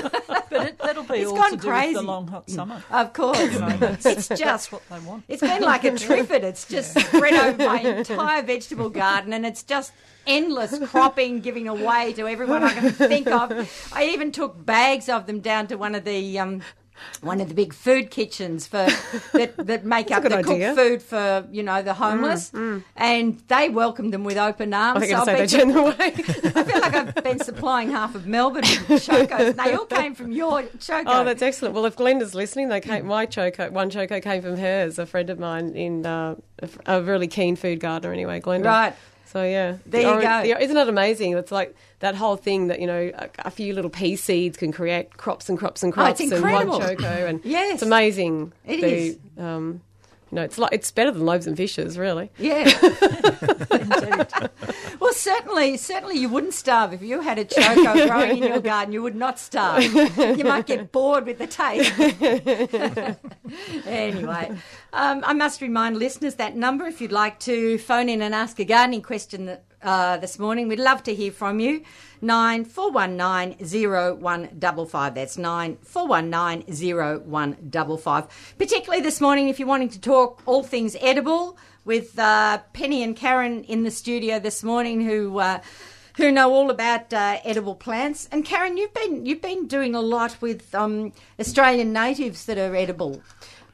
But 0.51 0.65
it, 0.69 0.79
that'll 0.79 1.03
be 1.03 1.19
It's 1.19 1.29
all 1.29 1.37
gone 1.37 1.59
crazy. 1.59 1.93
the 1.93 2.01
long 2.01 2.27
hot 2.27 2.49
summer. 2.49 2.83
of 2.89 3.13
course, 3.13 3.37
it's 4.03 4.29
just 4.29 4.71
what 4.71 4.81
they 4.89 4.97
want. 5.01 5.23
It's 5.27 5.41
been 5.41 5.61
like 5.61 5.83
a 5.83 5.91
triffid. 5.91 6.41
It's 6.41 6.67
just 6.67 6.99
spread 6.99 7.33
over 7.35 7.63
my 7.67 7.79
entire 7.97 8.41
vegetable 8.41 8.89
garden, 8.89 9.31
and 9.33 9.45
it's 9.45 9.61
just 9.61 9.91
endless 10.25 10.75
cropping, 10.89 11.41
giving 11.41 11.67
away 11.67 12.13
to 12.13 12.27
everyone 12.27 12.63
I 12.63 12.73
can 12.73 12.89
think 12.91 13.27
of. 13.27 13.51
I 13.93 14.05
even 14.05 14.31
took 14.31 14.65
bags 14.65 15.07
of 15.07 15.27
them 15.27 15.39
down 15.39 15.67
to 15.67 15.75
one 15.75 15.93
of 15.93 16.03
the. 16.03 16.39
Um, 16.39 16.61
one 17.21 17.41
of 17.41 17.47
the 17.49 17.53
big 17.53 17.73
food 17.73 18.12
kitchens 18.12 18.67
for 18.67 18.85
that, 19.33 19.53
that 19.57 19.85
make 19.85 20.12
up 20.12 20.23
the 20.23 20.38
idea. 20.38 20.73
cooked 20.73 20.79
food 20.79 21.03
for 21.03 21.47
you 21.51 21.63
know 21.63 21.81
the 21.81 21.93
homeless, 21.93 22.51
and 22.95 23.39
they 23.47 23.69
welcomed 23.69 24.13
them 24.13 24.23
with 24.23 24.38
open 24.38 24.73
arms. 24.73 25.03
I 25.03 25.07
So 25.07 25.15
I 25.15 25.19
I've 25.19 25.25
say 25.25 25.33
they 25.33 25.57
been 25.63 25.73
turn 25.73 25.83
away. 25.83 25.93
I 26.55 26.63
feel 26.63 26.81
like 26.81 26.95
I've 26.95 27.23
been 27.23 27.39
supplying 27.39 27.89
half 27.91 28.15
of 28.15 28.27
Melbourne 28.27 28.63
with 28.88 29.03
chocos, 29.05 29.55
they 29.63 29.73
all 29.73 29.85
came 29.85 30.15
from 30.15 30.31
your 30.31 30.63
choco. 30.79 31.09
Oh, 31.09 31.23
that's 31.23 31.41
excellent. 31.41 31.75
Well, 31.75 31.85
if 31.85 31.95
Glenda's 31.95 32.35
listening, 32.35 32.69
they 32.69 32.81
came. 32.81 33.05
My 33.07 33.25
choco, 33.25 33.69
one 33.71 33.89
choco 33.89 34.19
came 34.19 34.41
from 34.41 34.57
hers, 34.57 34.99
a 34.99 35.05
friend 35.05 35.29
of 35.29 35.39
mine 35.39 35.75
in 35.75 36.05
uh, 36.05 36.35
a, 36.62 36.69
a 36.97 37.01
really 37.01 37.27
keen 37.27 37.55
food 37.55 37.79
gardener. 37.79 38.13
Anyway, 38.13 38.39
Glenda. 38.39 38.65
Right. 38.65 38.95
So 39.31 39.43
yeah, 39.43 39.77
There 39.85 40.01
The 40.01 40.01
you 40.01 40.07
oran- 40.07 40.21
go. 40.47 40.53
the- 40.55 40.63
isn't 40.63 40.75
it 40.77 40.89
amazing? 40.89 41.33
It's 41.37 41.51
like 41.51 41.75
that 41.99 42.15
whole 42.15 42.35
thing 42.35 42.67
that 42.67 42.79
you 42.79 42.87
know, 42.87 43.11
a, 43.13 43.29
a 43.45 43.51
few 43.51 43.73
little 43.73 43.91
pea 43.91 44.15
seeds 44.15 44.57
can 44.57 44.71
create 44.71 45.17
crops 45.17 45.49
and 45.49 45.57
crops 45.59 45.83
and 45.83 45.93
Oh, 45.95 46.05
it's 46.05 46.19
crops, 46.19 46.31
and 46.31 46.69
one 46.69 46.81
choco, 46.81 47.05
and 47.27 47.39
Yes. 47.45 47.73
it's 47.75 47.83
amazing. 47.83 48.53
It 48.65 48.81
the, 48.81 48.87
is. 48.87 49.17
Um, 49.37 49.81
you 50.31 50.35
know, 50.35 50.43
it's 50.43 50.57
like 50.59 50.73
it's 50.73 50.91
better 50.91 51.11
than 51.11 51.25
loaves 51.25 51.47
and 51.47 51.57
fishes, 51.57 51.97
really. 51.97 52.29
Yeah. 52.37 52.71
well, 54.99 55.13
certainly, 55.13 55.75
certainly 55.77 56.19
you 56.19 56.29
wouldn't 56.29 56.53
starve 56.53 56.93
if 56.93 57.01
you 57.01 57.21
had 57.21 57.39
a 57.39 57.45
choco 57.45 58.07
growing 58.07 58.43
in 58.43 58.43
your 58.43 58.59
garden. 58.59 58.93
You 58.93 59.01
would 59.01 59.15
not 59.15 59.39
starve. 59.39 59.83
You 59.83 60.43
might 60.43 60.67
get 60.67 60.91
bored 60.91 61.25
with 61.25 61.39
the 61.39 61.47
taste. 61.47 61.91
anyway, 63.87 64.51
um, 64.93 65.23
I 65.25 65.33
must 65.33 65.61
remind 65.61 65.97
listeners 65.97 66.35
that 66.35 66.55
number 66.55 66.85
if 66.85 67.01
you'd 67.01 67.11
like 67.11 67.39
to 67.41 67.79
phone 67.79 68.07
in 68.07 68.21
and 68.21 68.35
ask 68.35 68.59
a 68.59 68.65
gardening 68.65 69.01
question 69.01 69.57
uh, 69.81 70.17
this 70.17 70.39
morning. 70.39 70.67
We'd 70.67 70.79
love 70.79 71.03
to 71.03 71.15
hear 71.15 71.31
from 71.31 71.59
you. 71.59 71.83
Nine 72.21 72.65
four 72.65 72.91
one 72.91 73.15
nine 73.17 73.55
zero 73.65 74.13
one 74.15 74.49
double 74.57 74.85
five. 74.85 75.15
That's 75.15 75.37
nine 75.37 75.77
four 75.83 76.07
one 76.07 76.29
nine 76.29 76.63
zero 76.71 77.19
one 77.19 77.57
double 77.69 77.97
five. 77.97 78.27
Particularly 78.57 79.01
this 79.01 79.21
morning, 79.21 79.49
if 79.49 79.59
you're 79.59 79.67
wanting 79.67 79.89
to 79.89 79.99
talk 79.99 80.41
all 80.45 80.63
things 80.63 80.95
edible 80.99 81.57
with 81.85 82.19
uh, 82.19 82.59
Penny 82.73 83.03
and 83.03 83.15
Karen 83.15 83.63
in 83.63 83.83
the 83.83 83.91
studio 83.91 84.39
this 84.39 84.63
morning, 84.63 85.01
who. 85.01 85.39
Uh, 85.39 85.59
who 86.17 86.33
know 86.33 86.51
all 86.51 86.69
about 86.69 87.13
uh, 87.13 87.37
edible 87.45 87.75
plants? 87.75 88.27
And 88.29 88.43
Karen, 88.43 88.75
you've 88.75 88.93
been 88.93 89.25
you've 89.25 89.41
been 89.41 89.67
doing 89.67 89.95
a 89.95 90.01
lot 90.01 90.35
with 90.41 90.75
um, 90.75 91.13
Australian 91.39 91.93
natives 91.93 92.43
that 92.45 92.57
are 92.57 92.75
edible. 92.75 93.21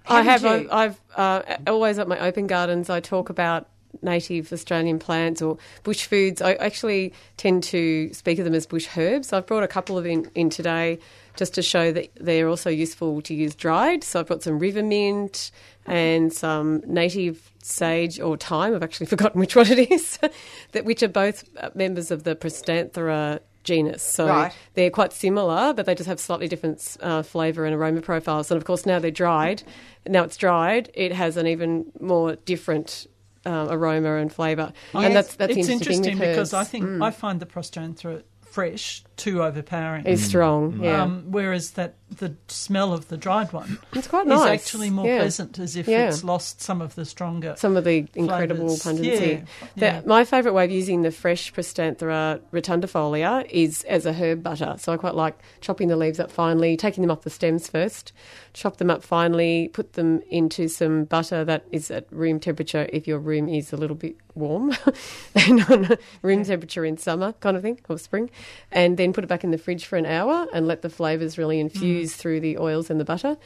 I 0.08 0.22
have. 0.22 0.44
Haven't 0.44 0.72
I've, 0.72 0.92
you? 0.92 1.04
I've 1.18 1.46
uh, 1.48 1.58
always 1.66 1.98
at 1.98 2.08
my 2.08 2.20
open 2.20 2.46
gardens. 2.46 2.88
I 2.92 3.00
talk 3.00 3.30
about 3.30 3.68
native 4.02 4.52
Australian 4.54 5.00
plants 5.00 5.42
or 5.42 5.58
bush 5.84 6.06
foods. 6.06 6.42
I 6.42 6.54
actually 6.54 7.14
tend 7.38 7.64
to 7.66 8.14
speak 8.14 8.40
of 8.40 8.46
them 8.46 8.54
as 8.54 8.66
bush 8.66 8.88
herbs. 8.98 9.34
I've 9.34 9.46
brought 9.46 9.64
a 9.64 9.68
couple 9.68 9.98
of 9.98 10.06
in, 10.06 10.30
in 10.36 10.50
today 10.50 11.00
just 11.36 11.54
to 11.56 11.62
show 11.62 11.92
that 11.92 12.10
they're 12.16 12.48
also 12.48 12.70
useful 12.70 13.22
to 13.24 13.34
use 13.34 13.56
dried. 13.56 14.04
So 14.04 14.20
I've 14.20 14.28
got 14.28 14.42
some 14.44 14.58
river 14.60 14.82
mint 14.84 15.52
and 15.86 16.32
some 16.32 16.82
native 16.88 17.52
sage 17.62 18.20
or 18.20 18.38
thyme. 18.38 18.74
I've 18.74 18.84
actually 18.84 19.06
forgotten 19.16 19.40
which 19.40 19.56
one 19.56 19.68
it 19.70 19.92
is. 19.92 20.18
that 20.72 20.86
which 20.86 21.04
are 21.04 21.08
both 21.10 21.44
uh, 21.58 21.70
members 21.76 22.10
of 22.12 22.24
the 22.24 22.36
Prostanthera 22.36 23.40
genus. 23.64 24.04
So 24.04 24.28
Right. 24.28 24.54
they're 24.76 24.92
quite 24.92 25.12
similar, 25.12 25.74
but 25.74 25.86
they 25.88 25.96
just 25.96 26.08
have 26.08 26.20
slightly 26.20 26.48
different 26.48 26.98
uh, 27.02 27.24
flavour 27.24 27.66
and 27.66 27.76
aroma 27.76 28.02
profiles. 28.02 28.50
And 28.52 28.58
of 28.58 28.64
course, 28.64 28.86
now 28.86 29.00
they're 29.00 29.12
dried. 29.12 29.64
Now 30.08 30.24
it's 30.24 30.38
dried, 30.38 30.92
it 30.94 31.12
has 31.12 31.36
an 31.36 31.48
even 31.48 31.86
more 32.00 32.36
different 32.36 33.08
um, 33.46 33.70
aroma 33.70 34.16
and 34.16 34.32
flavour. 34.32 34.74
Yes. 34.94 35.04
And 35.06 35.16
that's 35.16 35.36
that's 35.36 35.56
it's 35.56 35.68
the 35.68 35.74
interesting 35.74 36.18
thing 36.18 36.18
because 36.30 36.54
I 36.54 36.62
herbs. 36.62 36.70
think 36.70 37.02
I 37.02 37.12
find 37.12 37.40
the 37.40 37.46
Prostanthera 37.46 38.24
fresh 38.42 39.04
too 39.18 39.44
overpowering. 39.44 40.06
is 40.06 40.24
strong. 40.26 40.82
Yeah, 40.82 41.04
Um, 41.04 41.26
whereas 41.28 41.72
that 41.72 41.96
the 42.10 42.36
smell 42.48 42.94
of 42.94 43.10
the 43.10 43.18
dried 43.18 43.52
one 43.52 43.78
it's 43.94 44.08
quite 44.08 44.28
is 44.28 44.30
nice. 44.30 44.62
actually 44.62 44.90
more 44.90 45.06
Yeah. 45.06 45.18
pleasant, 45.20 45.60
as 45.60 45.76
if 45.76 45.90
Yeah. 45.90 46.08
it's 46.08 46.24
lost 46.24 46.62
some 46.62 46.82
of 46.82 46.96
the 46.96 47.04
stronger. 47.04 47.56
Some 47.58 47.76
of 47.76 47.84
the 47.84 48.08
incredible 48.16 48.78
flavours. 48.78 48.84
pungency. 48.84 49.26
Yeah, 49.32 49.40
The- 49.76 49.86
yeah. 49.86 50.02
my 50.06 50.24
favourite 50.24 50.56
way 50.56 50.64
of 50.64 50.72
using 50.72 51.02
the 51.02 51.12
fresh 51.12 51.52
Prostanthera 51.54 52.40
rotundifolia 52.54 53.46
is 53.50 53.84
as 53.90 54.06
a 54.06 54.14
herb 54.14 54.42
butter. 54.44 54.76
So 54.80 54.94
I 54.94 54.98
quite 54.98 55.16
like 55.16 55.38
chopping 55.60 55.90
the 55.90 55.98
leaves 55.98 56.20
up 56.22 56.32
finely, 56.32 56.78
taking 56.78 57.02
them 57.02 57.12
off 57.12 57.24
the 57.24 57.30
stems 57.30 57.68
first, 57.68 58.14
chop 58.56 58.78
them 58.78 58.90
up 58.90 59.04
finely, 59.04 59.70
put 59.74 59.94
them 59.94 60.22
into 60.30 60.68
some 60.70 61.04
butter 61.04 61.44
that 61.44 61.66
is 61.72 61.92
at 61.92 62.08
room 62.10 62.40
temperature. 62.40 62.88
If 62.92 63.06
your 63.06 63.20
room 63.20 63.50
is 63.50 63.74
a 63.74 63.78
little 63.78 63.98
bit 63.98 64.16
warm, 64.34 64.74
and 65.36 65.62
on 65.70 65.98
room 66.22 66.44
temperature 66.46 66.86
in 66.86 66.98
summer 66.98 67.34
kind 67.34 67.58
of 67.58 67.64
thing, 67.64 67.80
or 67.90 68.00
spring, 68.00 68.32
and 68.72 68.98
then 68.98 69.12
put 69.12 69.24
it 69.24 69.28
back 69.28 69.44
in 69.44 69.52
the 69.52 69.58
fridge 69.58 69.86
for 69.86 69.98
an 69.98 70.06
hour 70.06 70.48
and 70.54 70.68
let 70.68 70.82
the 70.82 70.90
flavours 70.90 71.38
really 71.38 71.60
infuse 71.60 72.14
mm. 72.14 72.16
through 72.16 72.40
the 72.40 72.58
oils 72.58 72.90
and 72.90 73.00
the 73.00 73.06
butter 73.06 73.38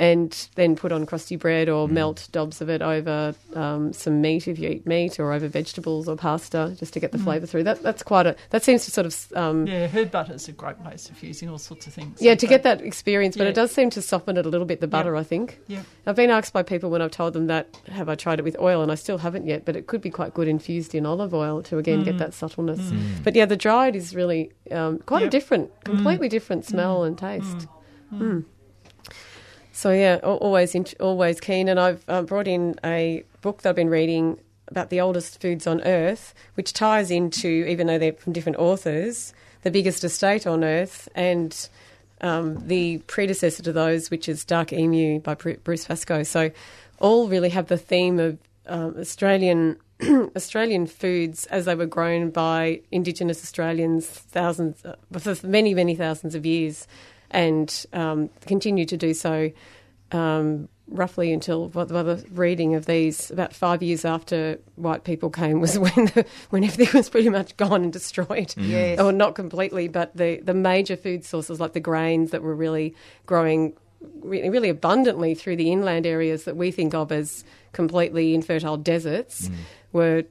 and 0.00 0.48
then 0.54 0.74
put 0.74 0.92
on 0.92 1.04
crusty 1.04 1.36
bread 1.36 1.68
or 1.68 1.86
mm. 1.86 1.92
melt 1.92 2.26
dobs 2.32 2.62
of 2.62 2.70
it 2.70 2.80
over 2.80 3.34
um, 3.54 3.92
some 3.92 4.22
meat 4.22 4.48
if 4.48 4.58
you 4.58 4.70
eat 4.70 4.86
meat 4.86 5.20
or 5.20 5.30
over 5.30 5.46
vegetables 5.46 6.08
or 6.08 6.16
pasta 6.16 6.74
just 6.78 6.94
to 6.94 7.00
get 7.00 7.12
the 7.12 7.18
mm. 7.18 7.24
flavour 7.24 7.44
through. 7.44 7.64
That 7.64 7.82
that's 7.82 8.02
quite 8.02 8.26
a 8.26 8.34
that 8.48 8.64
seems 8.64 8.86
to 8.86 8.90
sort 8.90 9.06
of 9.06 9.32
um, 9.36 9.66
yeah. 9.66 9.86
Herb 9.88 10.10
butter 10.10 10.32
is 10.32 10.48
a 10.48 10.52
great 10.52 10.82
place 10.82 11.10
of 11.10 11.22
using 11.22 11.50
all 11.50 11.58
sorts 11.58 11.86
of 11.86 11.92
things. 11.92 12.20
Yeah, 12.22 12.34
to 12.34 12.46
get 12.46 12.62
that 12.62 12.80
experience, 12.80 13.36
but 13.36 13.44
Yeah. 13.44 13.50
it 13.50 13.54
does 13.54 13.72
seem 13.72 13.90
to 13.90 14.00
soften 14.00 14.38
it 14.38 14.46
a 14.46 14.48
little 14.48 14.66
bit. 14.66 14.80
The 14.80 14.88
butter, 14.88 15.16
I 15.16 15.22
think. 15.22 15.60
Yeah. 15.66 15.82
I've 16.06 16.16
been 16.16 16.30
asked 16.30 16.54
by 16.54 16.62
people 16.62 16.88
when 16.88 17.02
I've 17.02 17.10
told 17.10 17.34
them 17.34 17.46
that 17.48 17.68
have 17.88 18.08
I 18.08 18.14
tried 18.14 18.38
it 18.38 18.42
with 18.42 18.58
oil, 18.58 18.80
and 18.82 18.90
I 18.90 18.94
still 18.94 19.18
haven't 19.18 19.46
yet. 19.46 19.66
But 19.66 19.76
it 19.76 19.86
could 19.86 20.00
be 20.00 20.10
quite 20.10 20.32
good 20.32 20.48
infused 20.48 20.94
in 20.94 21.04
olive 21.04 21.34
oil 21.34 21.62
to 21.64 21.76
again 21.76 22.04
get 22.04 22.14
mm. 22.14 22.18
that 22.18 22.32
subtleness. 22.32 22.80
But 23.22 23.36
yeah, 23.36 23.44
the 23.44 23.56
dried 23.56 23.94
is 23.94 24.14
really 24.14 24.50
um, 24.70 25.00
quite 25.00 25.24
a 25.24 25.28
different, 25.28 25.70
completely 25.84 26.30
different 26.30 26.64
smell 26.64 27.04
and 27.04 27.18
taste. 27.18 27.66
Mm. 28.14 28.46
So 29.72 29.92
yeah, 29.92 30.16
always 30.22 30.74
always 31.00 31.40
keen, 31.40 31.68
and 31.68 31.78
I've 31.78 32.04
uh, 32.08 32.22
brought 32.22 32.48
in 32.48 32.78
a 32.84 33.24
book 33.40 33.62
that 33.62 33.70
I've 33.70 33.76
been 33.76 33.88
reading 33.88 34.38
about 34.68 34.90
the 34.90 35.00
oldest 35.00 35.40
foods 35.40 35.66
on 35.66 35.80
Earth, 35.82 36.34
which 36.54 36.72
ties 36.72 37.10
into, 37.10 37.48
even 37.68 37.86
though 37.86 37.98
they're 37.98 38.12
from 38.12 38.32
different 38.32 38.58
authors, 38.58 39.32
the 39.62 39.70
biggest 39.70 40.04
estate 40.04 40.46
on 40.46 40.64
Earth 40.64 41.08
and 41.14 41.68
um, 42.20 42.66
the 42.66 42.98
predecessor 43.06 43.62
to 43.62 43.72
those, 43.72 44.10
which 44.10 44.28
is 44.28 44.44
Dark 44.44 44.72
Emu 44.72 45.20
by 45.20 45.34
Bruce 45.34 45.86
Pascoe. 45.86 46.22
So 46.22 46.50
all 46.98 47.28
really 47.28 47.48
have 47.50 47.66
the 47.68 47.78
theme 47.78 48.18
of 48.18 48.38
um, 48.66 48.96
Australian 48.98 49.76
Australian 50.36 50.86
foods 50.86 51.46
as 51.46 51.66
they 51.66 51.74
were 51.74 51.86
grown 51.86 52.30
by 52.30 52.80
Indigenous 52.90 53.42
Australians 53.42 54.06
thousands, 54.06 54.82
uh, 54.84 54.96
for 55.18 55.46
many 55.46 55.74
many 55.74 55.94
thousands 55.94 56.34
of 56.34 56.46
years, 56.46 56.86
and 57.30 57.86
um, 57.92 58.28
continue 58.46 58.84
to 58.86 58.96
do 58.96 59.14
so. 59.14 59.50
Um, 60.12 60.68
roughly 60.88 61.32
until 61.32 61.68
what 61.68 61.86
the 61.86 62.24
reading 62.32 62.74
of 62.74 62.84
these 62.86 63.30
about 63.30 63.52
five 63.54 63.80
years 63.80 64.04
after 64.04 64.58
white 64.74 65.04
people 65.04 65.30
came 65.30 65.60
was 65.60 65.78
when 65.78 66.06
the, 66.06 66.26
when 66.50 66.64
everything 66.64 66.98
was 66.98 67.08
pretty 67.08 67.28
much 67.28 67.56
gone 67.56 67.84
and 67.84 67.92
destroyed 67.92 68.52
Yes. 68.56 68.98
or 68.98 69.12
not 69.12 69.36
completely 69.36 69.86
but 69.86 70.16
the 70.16 70.40
the 70.40 70.52
major 70.52 70.96
food 70.96 71.24
sources 71.24 71.60
like 71.60 71.74
the 71.74 71.80
grains 71.80 72.32
that 72.32 72.42
were 72.42 72.56
really 72.56 72.92
growing 73.24 73.72
really, 74.20 74.50
really 74.50 74.68
abundantly 74.68 75.36
through 75.36 75.54
the 75.54 75.70
inland 75.70 76.06
areas 76.06 76.42
that 76.42 76.56
we 76.56 76.72
think 76.72 76.92
of 76.92 77.12
as 77.12 77.44
completely 77.72 78.34
infertile 78.34 78.76
deserts 78.76 79.48
were 79.92 80.24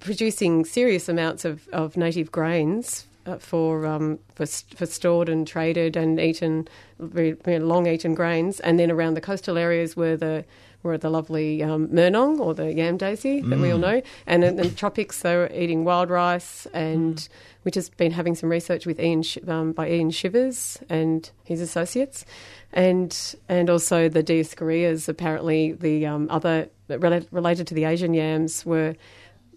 producing 0.00 0.66
serious 0.66 1.08
amounts 1.08 1.46
of, 1.46 1.66
of 1.68 1.96
native 1.96 2.30
grains 2.30 3.06
for, 3.38 3.86
um, 3.86 4.18
for 4.34 4.46
for 4.46 4.86
stored 4.86 5.28
and 5.28 5.46
traded 5.46 5.96
and 5.96 6.20
eaten, 6.20 6.68
very, 6.98 7.32
very 7.32 7.58
long 7.58 7.86
eaten 7.86 8.14
grains, 8.14 8.60
and 8.60 8.78
then 8.78 8.90
around 8.90 9.14
the 9.14 9.20
coastal 9.20 9.58
areas 9.58 9.96
were 9.96 10.16
the 10.16 10.44
were 10.82 10.98
the 10.98 11.10
lovely 11.10 11.62
um, 11.62 11.88
murnong 11.88 12.40
or 12.40 12.54
the 12.54 12.72
yam 12.72 12.96
daisy 12.96 13.40
that 13.40 13.58
we 13.58 13.70
all 13.70 13.78
know, 13.78 14.02
and 14.26 14.42
in 14.42 14.56
the 14.56 14.68
tropics 14.68 15.22
they 15.22 15.36
were 15.36 15.50
eating 15.54 15.84
wild 15.84 16.10
rice, 16.10 16.66
and 16.74 17.28
we've 17.62 17.72
just 17.72 17.96
been 17.96 18.12
having 18.12 18.34
some 18.34 18.50
research 18.50 18.84
with 18.84 18.98
Ian 18.98 19.22
Sh- 19.22 19.38
um, 19.46 19.72
by 19.72 19.88
Ian 19.88 20.10
Chivers 20.10 20.78
and 20.88 21.30
his 21.44 21.60
associates, 21.60 22.24
and 22.72 23.36
and 23.48 23.70
also 23.70 24.08
the 24.08 24.22
Dioscoreas 24.22 25.08
Apparently, 25.08 25.72
the 25.72 26.06
um, 26.06 26.26
other 26.30 26.68
rela- 26.88 27.26
related 27.30 27.66
to 27.68 27.74
the 27.74 27.84
Asian 27.84 28.14
yams 28.14 28.66
were 28.66 28.96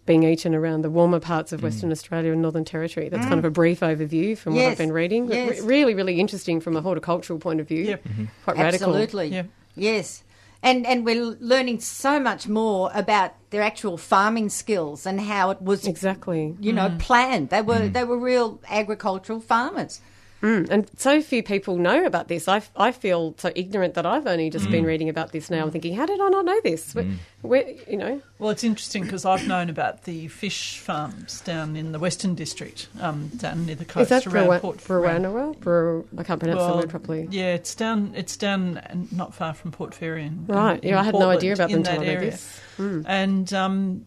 being 0.05 0.23
eaten 0.23 0.53
around 0.53 0.81
the 0.81 0.89
warmer 0.89 1.19
parts 1.19 1.51
of 1.51 1.61
mm. 1.61 1.63
Western 1.63 1.91
Australia 1.91 2.31
and 2.31 2.41
Northern 2.41 2.65
Territory. 2.65 3.09
That's 3.09 3.25
kind 3.25 3.39
of 3.39 3.43
mm. 3.45 3.47
a 3.47 3.51
brief 3.51 3.79
overview 3.79 4.37
from 4.37 4.55
what 4.55 4.65
I've 4.65 4.77
been 4.77 4.91
reading. 4.91 5.27
Yes. 5.27 5.59
re- 5.59 5.65
really, 5.65 5.93
really 5.95 6.19
interesting 6.19 6.59
from 6.59 6.75
a 6.75 6.81
horticultural 6.81 7.39
point 7.39 7.59
of 7.59 7.67
view. 7.67 7.83
Yep. 7.83 8.03
Quite 8.03 8.53
mm-hmm. 8.53 8.61
radical. 8.61 8.89
Absolutely. 8.89 9.27
Yeah. 9.29 9.43
Yes. 9.75 10.23
And 10.61 10.85
and 10.87 11.05
we're 11.05 11.23
learning 11.23 11.79
so 11.81 12.19
much 12.19 12.47
more 12.47 12.89
about 12.93 13.33
their 13.51 13.61
actual 13.61 13.97
farming 13.97 14.49
skills 14.49 15.05
and 15.05 15.21
how 15.21 15.51
it 15.51 15.61
was 15.61 15.85
Exactly. 15.85 16.55
you 16.59 16.73
know 16.73 16.89
mm. 16.89 16.99
planned. 16.99 17.49
They 17.49 17.61
were 17.61 17.87
they 17.87 18.03
were 18.03 18.17
real 18.17 18.59
agricultural 18.67 19.41
farmers. 19.41 20.01
Mm, 20.41 20.69
and 20.69 20.89
so 20.97 21.21
few 21.21 21.41
people 21.41 21.77
know 21.77 22.05
about 22.05 22.27
this. 22.27 22.47
I, 22.47 22.61
I 22.75 22.91
feel 22.91 23.33
so 23.37 23.51
ignorant 23.55 23.93
that 23.95 24.05
I've 24.05 24.27
only 24.27 24.49
just 24.49 24.67
Mm. 24.67 24.71
been 24.71 24.85
reading 24.85 25.09
about 25.09 25.31
this 25.31 25.49
now 25.49 25.63
and 25.63 25.71
thinking, 25.71 25.95
how 25.95 26.05
did 26.05 26.19
I 26.21 26.27
not 26.29 26.45
know 26.45 26.59
this? 26.63 26.93
Where, 26.93 27.05
where, 27.41 27.65
you 27.89 27.97
know, 27.97 28.21
Well, 28.37 28.49
it's 28.51 28.63
interesting 28.63 29.03
because 29.03 29.25
I've 29.25 29.47
known 29.47 29.69
about 29.69 30.03
the 30.03 30.27
fish 30.27 30.77
farms 30.79 31.41
down 31.41 31.75
in 31.75 31.93
the 31.93 31.99
Western 31.99 32.35
District, 32.35 32.87
um, 33.01 33.29
down 33.37 33.65
near 33.65 33.75
the 33.75 33.85
coast 33.85 34.11
is 34.11 34.23
that 34.23 34.27
around 34.27 34.47
Bra- 34.47 34.59
Port 34.59 34.89
around- 34.89 35.23
Barwanawa? 35.25 35.59
Bra- 35.61 36.01
I 36.17 36.23
can't 36.23 36.39
pronounce 36.39 36.65
the 36.71 36.75
word 36.77 36.89
properly. 36.89 37.27
Yeah, 37.31 37.53
it's 37.53 37.73
down. 37.73 38.11
It's 38.15 38.37
down, 38.37 39.07
not 39.11 39.33
far 39.33 39.53
from 39.53 39.71
Port 39.71 39.95
Fairy. 39.95 40.29
Right. 40.47 40.83
in- 40.83 40.89
yeah, 40.89 40.97
I 40.97 40.99
in 40.99 41.05
had 41.05 41.13
no 41.15 41.29
idea 41.29 41.53
about 41.53 41.69
them 41.69 41.79
in 41.81 41.87
until 41.87 42.01
that 42.01 42.05
I 42.05 42.07
read 42.13 42.17
area. 42.17 42.31
this. 42.31 42.59
Mm. 42.77 43.05
And 43.07 43.53
um, 43.53 44.05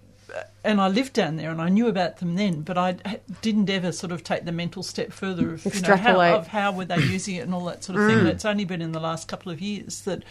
and 0.64 0.80
I 0.80 0.88
lived 0.88 1.12
down 1.12 1.36
there, 1.36 1.50
and 1.50 1.60
I 1.60 1.68
knew 1.68 1.86
about 1.86 2.18
them 2.18 2.36
then, 2.36 2.62
but 2.62 2.76
I 2.76 2.96
didn't 3.40 3.70
ever 3.70 3.92
sort 3.92 4.12
of 4.12 4.22
take 4.22 4.44
the 4.44 4.52
mental 4.52 4.82
step 4.82 5.12
further 5.12 5.54
of 5.54 5.64
you 5.64 5.80
know, 5.80 5.96
how, 5.96 6.20
of 6.20 6.48
how 6.48 6.72
were 6.72 6.84
they 6.84 6.98
using 6.98 7.36
it 7.36 7.40
and 7.40 7.54
all 7.54 7.64
that 7.66 7.84
sort 7.84 7.98
of 7.98 8.06
thing. 8.06 8.18
And 8.18 8.28
it's 8.28 8.44
only 8.44 8.64
been 8.64 8.82
in 8.82 8.92
the 8.92 9.00
last 9.00 9.28
couple 9.28 9.52
of 9.52 9.60
years 9.60 10.02
that. 10.02 10.24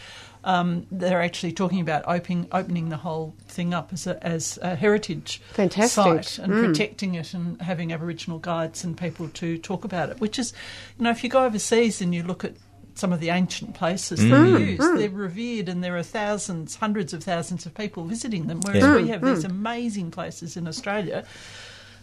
Um, 0.43 0.85
they're 0.91 1.21
actually 1.21 1.51
talking 1.51 1.81
about 1.81 2.03
opening 2.07 2.47
opening 2.53 2.87
the 2.87 2.95
whole 2.97 3.33
thing 3.49 3.73
up 3.73 3.91
as 3.91 4.07
a, 4.07 4.23
as 4.25 4.57
a 4.61 4.75
heritage 4.75 5.41
Fantastic. 5.53 5.89
site 5.91 6.39
and 6.39 6.53
protecting 6.53 7.15
it 7.15 7.33
and 7.33 7.59
having 7.61 7.91
Aboriginal 7.91 8.39
guides 8.39 8.85
and 8.85 8.97
people 8.97 9.27
to 9.29 9.57
talk 9.57 9.83
about 9.83 10.09
it. 10.09 10.21
Which 10.21 10.39
is, 10.39 10.53
you 10.97 11.03
know, 11.03 11.09
if 11.09 11.21
you 11.23 11.29
go 11.29 11.43
overseas 11.43 12.01
and 12.01 12.15
you 12.15 12.23
look 12.23 12.45
at 12.45 12.53
some 12.97 13.13
of 13.13 13.19
the 13.19 13.29
ancient 13.29 13.75
places 13.75 14.19
that 14.19 14.25
mm. 14.25 14.57
we 14.57 14.71
use, 14.71 14.79
mm. 14.79 14.97
they're 14.97 15.09
revered 15.09 15.69
and 15.69 15.83
there 15.83 15.97
are 15.97 16.03
thousands, 16.03 16.75
hundreds 16.75 17.13
of 17.13 17.23
thousands 17.23 17.65
of 17.65 17.73
people 17.73 18.03
visiting 18.05 18.47
them. 18.47 18.59
Whereas 18.61 18.83
Yeah. 18.83 18.95
we 18.95 19.07
have 19.09 19.21
these 19.21 19.43
mm. 19.43 19.49
amazing 19.49 20.11
places 20.11 20.57
in 20.57 20.67
Australia. 20.67 21.25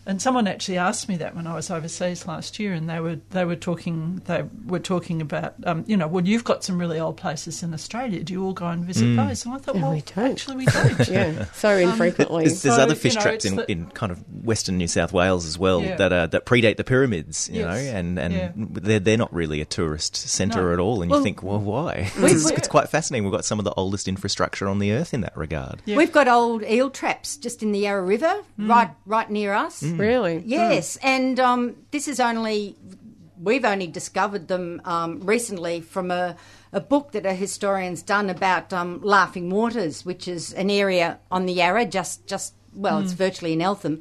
And 0.06 0.20
someone 0.20 0.46
actually 0.46 0.76
asked 0.78 1.08
me 1.08 1.16
that 1.16 1.34
when 1.34 1.46
I 1.46 1.54
was 1.54 1.70
overseas 1.70 2.26
last 2.26 2.58
year, 2.58 2.72
and 2.74 2.88
they 2.90 3.00
were 3.00 3.16
they 3.30 3.44
were 3.44 3.56
talking 3.56 4.20
they 4.26 4.44
were 4.66 4.78
talking 4.78 5.20
about 5.22 5.54
um, 5.64 5.84
you 5.86 5.96
know 5.96 6.06
well 6.06 6.26
you've 6.26 6.44
got 6.44 6.62
some 6.62 6.78
really 6.78 7.00
old 7.00 7.16
places 7.16 7.62
in 7.62 7.72
Australia. 7.72 8.22
Do 8.22 8.32
you 8.32 8.44
all 8.44 8.52
go 8.52 8.66
and 8.66 8.84
visit 8.84 9.16
those? 9.16 9.44
And 9.46 9.54
I 9.54 9.58
thought 9.58 9.76
Yeah, 9.76 9.82
well 9.82 9.92
we 9.92 10.02
don't. 10.02 10.30
actually 10.32 10.56
we 10.56 10.66
don't. 10.66 11.08
Yeah, 11.08 11.44
so 11.54 11.70
infrequently. 11.76 12.44
There's, 12.44 12.62
there's 12.62 12.76
So, 12.76 12.82
other 12.82 12.94
fish 12.94 13.14
you 13.14 13.18
know, 13.20 13.22
traps 13.22 13.44
in, 13.44 13.56
the- 13.56 13.70
in 13.70 13.86
kind 13.90 14.12
of 14.12 14.22
western 14.44 14.76
New 14.78 14.88
South 14.88 15.12
Wales 15.12 15.46
as 15.46 15.58
well 15.58 15.82
Yeah. 15.82 15.96
that 15.96 16.12
uh, 16.12 16.26
that 16.28 16.44
predate 16.46 16.76
the 16.76 16.84
pyramids, 16.84 17.48
you 17.52 17.60
Yes. 17.60 17.66
know, 17.66 17.98
and, 17.98 18.18
and 18.18 18.34
Yeah. 18.34 18.52
they're 18.56 19.00
they're 19.00 19.16
not 19.16 19.32
really 19.32 19.60
a 19.60 19.64
tourist 19.64 20.16
centre 20.16 20.64
No. 20.68 20.72
at 20.74 20.78
all. 20.80 21.00
And 21.02 21.10
Well- 21.10 21.20
you 21.20 21.24
think, 21.24 21.42
well, 21.42 21.58
why? 21.60 22.10
We- 22.20 22.24
it's, 22.32 22.50
it's 22.50 22.68
quite 22.68 22.88
fascinating. 22.90 23.24
We've 23.24 23.32
got 23.32 23.44
some 23.44 23.58
of 23.58 23.64
the 23.64 23.72
oldest 23.74 24.06
infrastructure 24.08 24.68
on 24.68 24.78
the 24.80 24.92
earth 24.92 25.14
in 25.14 25.22
that 25.22 25.36
regard. 25.36 25.80
Yeah. 25.86 25.96
We've 25.96 26.12
got 26.12 26.28
old 26.28 26.62
eel 26.62 26.90
traps 26.90 27.36
just 27.38 27.62
in 27.62 27.72
the 27.72 27.78
Yarra 27.80 28.02
River, 28.02 28.42
right 28.58 28.90
right 29.06 29.30
near 29.30 29.54
us. 29.54 29.82
Really? 29.98 30.42
Yes, 30.44 30.96
and 31.02 31.38
um, 31.40 31.76
this 31.90 32.08
is 32.08 32.20
only 32.20 32.76
we've 33.40 33.64
only 33.64 33.86
discovered 33.86 34.48
them 34.48 34.80
um, 34.84 35.20
recently 35.20 35.80
from 35.80 36.10
a, 36.10 36.36
a 36.72 36.80
book 36.80 37.12
that 37.12 37.26
a 37.26 37.34
historian's 37.34 38.02
done 38.02 38.30
about 38.30 38.72
um, 38.72 39.00
Laughing 39.02 39.50
Waters, 39.50 40.04
which 40.04 40.26
is 40.28 40.52
an 40.54 40.70
area 40.70 41.18
on 41.30 41.46
the 41.46 41.52
Yarra, 41.52 41.84
just 41.86 42.26
just 42.26 42.54
well, 42.74 42.98
it's 42.98 43.12
virtually 43.12 43.52
in 43.52 43.62
Eltham, 43.62 44.00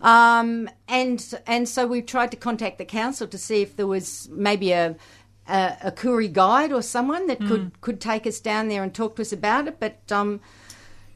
um, 0.00 0.68
and 0.88 1.34
and 1.46 1.68
so 1.68 1.86
we've 1.86 2.06
tried 2.06 2.30
to 2.30 2.36
contact 2.36 2.78
the 2.78 2.84
council 2.84 3.26
to 3.26 3.38
see 3.38 3.62
if 3.62 3.76
there 3.76 3.86
was 3.86 4.28
maybe 4.30 4.72
a 4.72 4.96
a, 5.48 5.76
a 5.84 5.92
Koori 5.92 6.32
guide 6.32 6.72
or 6.72 6.82
someone 6.82 7.26
that 7.26 7.40
could 7.40 7.80
could 7.80 8.00
take 8.00 8.26
us 8.26 8.38
down 8.40 8.68
there 8.68 8.82
and 8.82 8.94
talk 8.94 9.16
to 9.16 9.22
us 9.22 9.32
about 9.32 9.68
it, 9.68 9.80
but. 9.80 10.00
Um, 10.10 10.40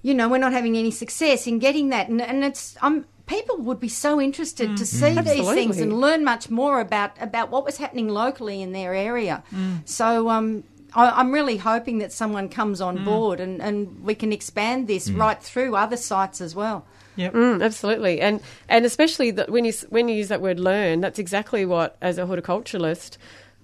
you 0.02 0.14
know, 0.14 0.28
we're 0.28 0.38
not 0.38 0.52
having 0.52 0.76
any 0.76 0.92
success 0.92 1.48
in 1.48 1.58
getting 1.58 1.88
that. 1.88 2.08
And, 2.08 2.22
and 2.22 2.44
it's, 2.44 2.76
um, 2.80 3.06
people 3.26 3.58
would 3.58 3.80
be 3.80 3.88
so 3.88 4.20
interested 4.20 4.76
to 4.76 4.84
mm. 4.84 4.86
see 4.86 5.08
these 5.10 5.18
Absolutely. 5.18 5.54
things 5.54 5.80
and 5.80 6.00
learn 6.00 6.24
much 6.24 6.48
more 6.48 6.80
about, 6.80 7.20
about 7.20 7.50
what 7.50 7.64
was 7.64 7.76
happening 7.76 8.08
locally 8.08 8.62
in 8.62 8.72
their 8.72 8.94
area. 8.94 9.42
Mm. 9.52 9.86
So, 9.88 10.28
um, 10.28 10.64
I, 10.94 11.10
I'm 11.10 11.32
really 11.32 11.58
hoping 11.58 11.98
that 11.98 12.12
someone 12.12 12.48
comes 12.48 12.80
on 12.80 12.98
mm. 12.98 13.04
board 13.04 13.40
and, 13.40 13.60
and 13.60 14.02
we 14.02 14.14
can 14.14 14.32
expand 14.32 14.88
this 14.88 15.10
right 15.10 15.40
through 15.42 15.76
other 15.76 15.96
sites 15.96 16.40
as 16.40 16.54
well. 16.54 16.86
Yep. 17.16 17.32
Mm, 17.32 17.64
absolutely, 17.64 18.20
and 18.20 18.40
and 18.68 18.84
especially 18.84 19.30
that 19.32 19.50
when 19.50 19.64
you 19.64 19.72
when 19.88 20.06
you 20.06 20.14
use 20.14 20.28
that 20.28 20.42
word 20.42 20.60
learn, 20.60 21.00
that's 21.00 21.18
exactly 21.18 21.64
what 21.64 21.96
as 22.02 22.18
a 22.18 22.26
horticulturalist, 22.26 23.16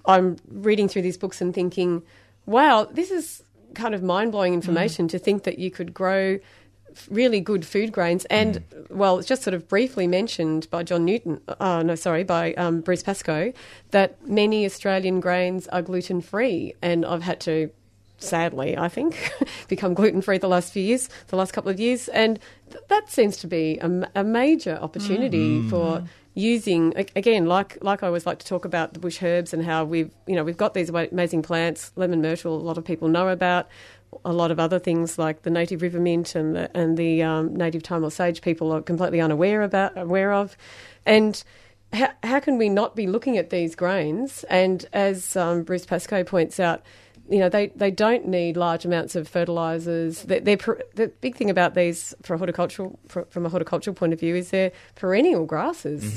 I'm 0.07 0.39
reading 0.49 0.89
through 0.89 1.03
these 1.03 1.19
books 1.19 1.43
and 1.43 1.55
thinking, 1.55 2.03
wow, 2.47 2.89
this 2.91 3.11
is 3.11 3.43
kind 3.75 3.95
of 3.95 4.03
mind 4.03 4.33
blowing 4.33 4.55
information 4.55 5.07
to 5.09 5.19
think 5.19 5.45
that 5.45 5.59
you 5.59 5.71
could 5.71 5.93
grow 5.93 6.35
f- 6.35 6.41
really 7.11 7.41
good 7.41 7.65
food 7.65 7.93
grains. 7.93 8.25
And 8.27 8.65
well 8.89 9.19
it's 9.19 9.29
just 9.29 9.43
sort 9.43 9.55
of 9.55 9.69
briefly 9.69 10.07
mentioned 10.07 10.69
by 10.71 10.83
John 10.83 11.05
Newton 11.05 11.41
uh, 11.49 11.83
no 11.83 11.95
sorry 11.95 12.25
by 12.25 12.55
um, 12.55 12.81
Bruce 12.81 13.03
Pascoe 13.03 13.53
that 13.91 14.27
many 14.27 14.65
Australian 14.65 15.21
grains 15.21 15.69
are 15.69 15.83
gluten 15.83 16.21
free 16.21 16.75
and 16.83 17.05
I've 17.05 17.23
had 17.23 17.41
to 17.41 17.71
sadly, 18.19 18.77
I 18.79 18.89
think, 18.89 19.33
become 19.69 19.95
gluten 19.95 20.23
free 20.23 20.39
the 20.39 20.49
last 20.49 20.73
few 20.73 20.83
years, 20.83 21.09
the 21.29 21.37
last 21.37 21.53
couple 21.53 21.71
of 21.71 21.81
years, 21.81 22.09
and 22.09 22.39
th- 22.71 22.85
that 22.89 23.11
seems 23.11 23.37
to 23.39 23.47
be 23.47 23.79
a, 23.79 23.85
m- 23.85 24.07
a 24.15 24.25
major 24.25 24.79
opportunity 24.81 25.69
for 25.69 26.05
using 26.35 26.95
again, 27.15 27.47
like 27.47 27.77
like 27.83 28.03
I 28.03 28.07
always 28.07 28.25
like 28.25 28.39
to 28.39 28.47
talk 28.47 28.65
about 28.65 28.95
the 28.95 29.01
bush 29.01 29.23
herbs 29.23 29.53
and 29.53 29.65
how 29.65 29.85
we've 29.85 30.11
you 30.27 30.35
know 30.35 30.45
we've 30.45 30.57
got 30.57 30.73
these 30.75 30.89
amazing 30.89 31.43
plants, 31.43 31.93
lemon 31.97 32.23
myrtle, 32.23 32.57
a 32.57 32.63
lot 32.63 32.79
of 32.79 32.85
people 32.85 33.09
know 33.09 33.29
about. 33.29 33.69
A 34.25 34.33
lot 34.33 34.51
of 34.51 34.61
other 34.61 34.79
things 34.79 35.19
like 35.19 35.43
the 35.43 35.51
native 35.51 35.83
river 35.83 35.99
mint 35.99 36.35
and 36.35 36.55
the, 36.55 36.77
and 36.77 36.97
the 36.97 37.23
um, 37.23 37.57
native 37.57 37.83
thyme 37.83 38.05
or 38.05 38.11
sage, 38.11 38.41
people 38.41 38.71
are 38.73 38.83
completely 38.83 39.21
unaware 39.21 39.63
about 39.63 39.97
aware 39.99 40.33
of, 40.33 40.57
and 41.05 41.43
how, 41.93 42.11
how 42.23 42.41
can 42.41 42.59
we 42.59 42.69
not 42.69 42.95
be 42.95 43.07
looking 43.07 43.37
at 43.37 43.51
these 43.51 43.75
grains? 43.75 44.45
And 44.45 44.87
as 44.93 45.37
um, 45.37 45.63
Bruce 45.63 45.87
Pascoe 45.87 46.25
points 46.25 46.61
out, 46.61 46.83
you 47.29 47.39
know, 47.39 47.49
they, 47.49 47.69
they 47.69 47.91
don't 47.91 48.27
need 48.27 48.57
large 48.57 48.85
amounts 48.85 49.15
of 49.15 49.29
fertilisers. 49.29 50.23
They're, 50.23 50.41
they're 50.41 50.57
per, 50.57 50.81
the 50.95 51.09
big 51.21 51.37
thing 51.37 51.51
about 51.51 51.75
these, 51.75 52.15
for 52.23 52.35
a 52.35 52.39
horticultural, 52.39 52.99
for, 53.09 53.27
from 53.31 53.47
a 53.47 53.49
horticultural 53.49 53.95
point 53.95 54.13
of 54.13 54.21
view, 54.21 54.35
is 54.35 54.51
they're 54.51 54.73
perennial 54.97 55.47
grasses. 55.47 56.17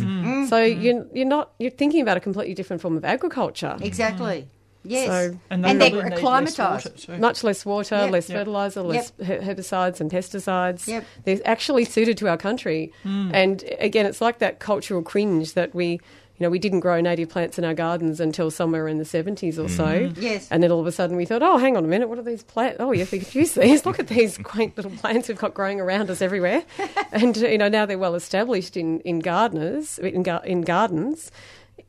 So 0.50 0.62
you're, 0.62 1.06
you're 1.14 1.28
not 1.28 1.52
you're 1.60 1.72
thinking 1.72 2.02
about 2.02 2.18
a 2.18 2.20
completely 2.20 2.54
different 2.54 2.82
form 2.82 2.98
of 2.98 3.06
agriculture. 3.06 3.78
Exactly. 3.82 4.48
Yes. 4.86 5.08
So- 5.08 5.40
And, 5.50 5.66
And 5.66 5.82
they 5.82 5.90
they're 5.90 6.02
probably 6.02 6.10
need 6.18 6.26
less 6.26 6.58
water 6.60 6.90
acclimatised. 6.90 7.20
Much 7.20 7.44
less 7.44 7.66
water, 7.66 7.96
Yep. 7.96 8.12
less 8.12 8.30
Yep. 8.30 8.38
fertiliser, 8.40 8.82
less 8.84 9.12
he- 9.18 9.24
herbicides 9.26 10.00
and 10.02 10.12
pesticides. 10.12 10.88
Yep. 10.88 11.04
They're 11.24 11.40
actually 11.46 11.86
suited 11.86 12.18
to 12.20 12.28
our 12.30 12.38
country. 12.38 12.92
And 13.04 13.64
again, 13.80 14.06
it's 14.06 14.22
like 14.22 14.40
that 14.40 14.60
cultural 14.60 15.02
cringe 15.02 15.54
that 15.54 15.74
we, 15.76 16.00
you 16.38 16.44
know, 16.44 16.50
we 16.50 16.60
didn't 16.60 16.82
grow 16.82 17.00
native 17.00 17.30
plants 17.30 17.58
in 17.58 17.64
our 17.64 17.74
gardens 17.74 18.20
until 18.20 18.52
somewhere 18.52 18.90
in 18.90 18.98
the 18.98 19.06
70s 19.06 19.58
or 19.58 19.70
so. 19.70 20.12
Yes. 20.20 20.48
And 20.52 20.62
then 20.62 20.70
all 20.70 20.82
of 20.82 20.86
a 20.88 20.92
sudden 20.92 21.16
we 21.16 21.24
thought, 21.26 21.42
oh, 21.42 21.58
hang 21.58 21.78
on 21.78 21.86
a 21.86 21.88
minute, 21.88 22.10
what 22.10 22.20
are 22.20 22.24
these 22.24 22.44
plants? 22.44 22.78
Oh, 22.82 22.92
yes, 22.92 23.10
we 23.12 23.20
could 23.20 23.34
use 23.34 23.54
these. 23.54 23.86
Look 23.86 24.00
at 24.00 24.08
these 24.08 24.38
quaint 24.40 24.76
little 24.76 24.92
plants 24.92 25.30
we've 25.30 25.38
got 25.38 25.54
growing 25.54 25.80
around 25.80 26.10
us 26.10 26.22
everywhere. 26.22 26.64
and, 27.14 27.38
you 27.38 27.58
know, 27.58 27.70
now 27.70 27.86
they're 27.86 27.98
well 27.98 28.16
established 28.16 28.76
in, 28.76 29.00
in 29.02 29.20
gardeners, 29.20 29.98
in, 30.00 30.26
in 30.46 30.62
gardens. 30.62 31.32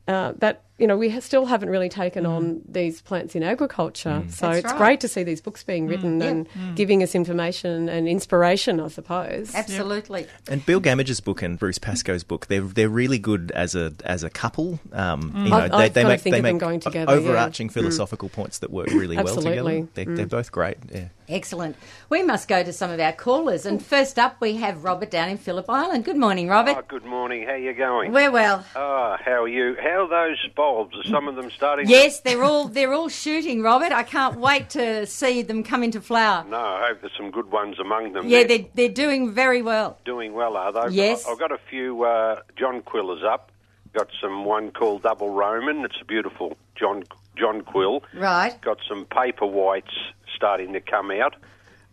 Uh, 0.07 0.31
that 0.37 0.63
you 0.77 0.87
know 0.87 0.97
we 0.97 1.09
ha- 1.09 1.19
still 1.19 1.45
haven't 1.45 1.69
really 1.69 1.89
taken 1.89 2.23
mm. 2.23 2.29
on 2.29 2.61
these 2.67 3.01
plants 3.01 3.35
in 3.35 3.43
agriculture, 3.43 4.23
mm. 4.25 4.31
so 4.31 4.47
That's 4.47 4.59
it's 4.59 4.71
right. 4.71 4.77
great 4.77 4.99
to 5.01 5.07
see 5.07 5.23
these 5.23 5.41
books 5.41 5.63
being 5.63 5.87
mm. 5.87 5.89
written 5.89 6.21
Yep. 6.21 6.31
and 6.31 6.75
giving 6.75 7.03
us 7.03 7.15
information 7.15 7.89
and 7.89 8.07
inspiration, 8.07 8.79
I 8.79 8.87
suppose. 8.87 9.53
Absolutely. 9.53 10.27
And 10.49 10.65
Bill 10.65 10.79
Gammage's 10.79 11.19
book 11.19 11.41
and 11.41 11.57
Bruce 11.57 11.79
Pascoe's 11.79 12.23
book, 12.23 12.47
they're 12.47 12.61
they're 12.61 12.89
really 12.89 13.19
good 13.19 13.51
as 13.55 13.75
a 13.75 13.93
as 14.05 14.23
a 14.23 14.29
couple. 14.29 14.79
Um, 14.93 15.33
you 15.35 15.49
know, 15.49 15.57
I've- 15.57 15.69
they, 15.69 15.75
I've 15.75 15.93
they 15.93 16.01
gotta 16.01 16.13
make 16.13 16.21
think 16.21 16.33
they 16.33 16.39
of 16.39 16.43
them 16.43 16.55
make 16.55 16.61
going 16.61 16.79
together, 16.79 17.11
yeah. 17.11 17.17
overarching 17.19 17.69
philosophical 17.69 18.29
points 18.29 18.59
that 18.59 18.71
work 18.71 18.87
really 18.87 19.17
well 19.17 19.35
together. 19.35 19.87
They, 19.93 20.05
They're 20.05 20.25
both 20.25 20.51
great. 20.51 20.77
Yeah. 20.93 21.07
Excellent. 21.29 21.75
We 22.09 22.23
must 22.23 22.47
go 22.47 22.63
to 22.63 22.71
some 22.71 22.89
of 22.89 22.99
our 23.01 23.11
callers. 23.11 23.65
And 23.65 23.83
first 23.83 24.17
up, 24.17 24.39
we 24.39 24.55
have 24.57 24.85
Robert 24.85 25.11
down 25.11 25.27
in 25.27 25.37
Phillip 25.37 25.69
Island. 25.69 26.05
Good 26.05 26.15
morning, 26.15 26.47
Robert. 26.47 26.77
Oh, 26.77 26.83
good 26.87 27.03
morning. 27.03 27.43
How 27.43 27.51
are 27.51 27.57
you 27.57 27.73
going? 27.73 28.13
We're 28.13 28.31
well. 28.31 28.65
Ah, 28.75 29.17
how 29.23 29.43
are 29.43 29.47
you? 29.47 29.75
How 29.81 30.05
are 30.05 30.07
those 30.07 30.37
bulbs? 30.67 30.97
Are 30.97 31.03
some 31.09 31.27
of 31.27 31.35
them 31.35 31.49
starting? 31.51 31.87
Yes, 31.87 32.19
they're 32.21 32.43
all 32.43 32.67
they're 32.67 32.93
all 32.93 33.09
shooting, 33.09 33.61
Robert. 33.61 33.91
I 33.91 34.03
can't 34.03 34.39
wait 34.39 34.69
to 34.71 35.05
see 35.05 35.41
them 35.41 35.63
come 35.63 35.83
into 35.83 36.01
flower. 36.01 36.45
No, 36.47 36.57
I 36.57 36.87
hope 36.89 37.01
there's 37.01 37.13
some 37.17 37.31
good 37.31 37.51
ones 37.51 37.79
among 37.79 38.13
them. 38.13 38.27
Yeah, 38.27 38.43
They're 38.43 38.57
they're 38.59 38.67
they're 38.75 38.89
doing 38.89 39.31
very 39.31 39.61
well. 39.61 39.97
doing 40.05 40.33
well, 40.33 40.57
are 40.57 40.71
they? 40.89 40.95
Yes. 40.95 41.25
I've 41.27 41.39
got 41.39 41.51
a 41.51 41.59
few 41.69 42.03
uh, 42.03 42.41
John 42.57 42.81
Quillers 42.81 43.23
up. 43.23 43.51
Got 43.93 44.09
some 44.21 44.45
one 44.45 44.71
called 44.71 45.03
Double 45.03 45.29
Roman. 45.29 45.83
It's 45.85 45.99
a 46.01 46.05
beautiful 46.05 46.57
John 46.75 47.03
jonquil. 47.37 48.03
Right. 48.13 48.59
Got 48.61 48.79
some 48.87 49.05
paper 49.05 49.45
whites 49.45 49.93
starting 50.35 50.73
to 50.73 50.81
come 50.81 51.11
out. 51.11 51.35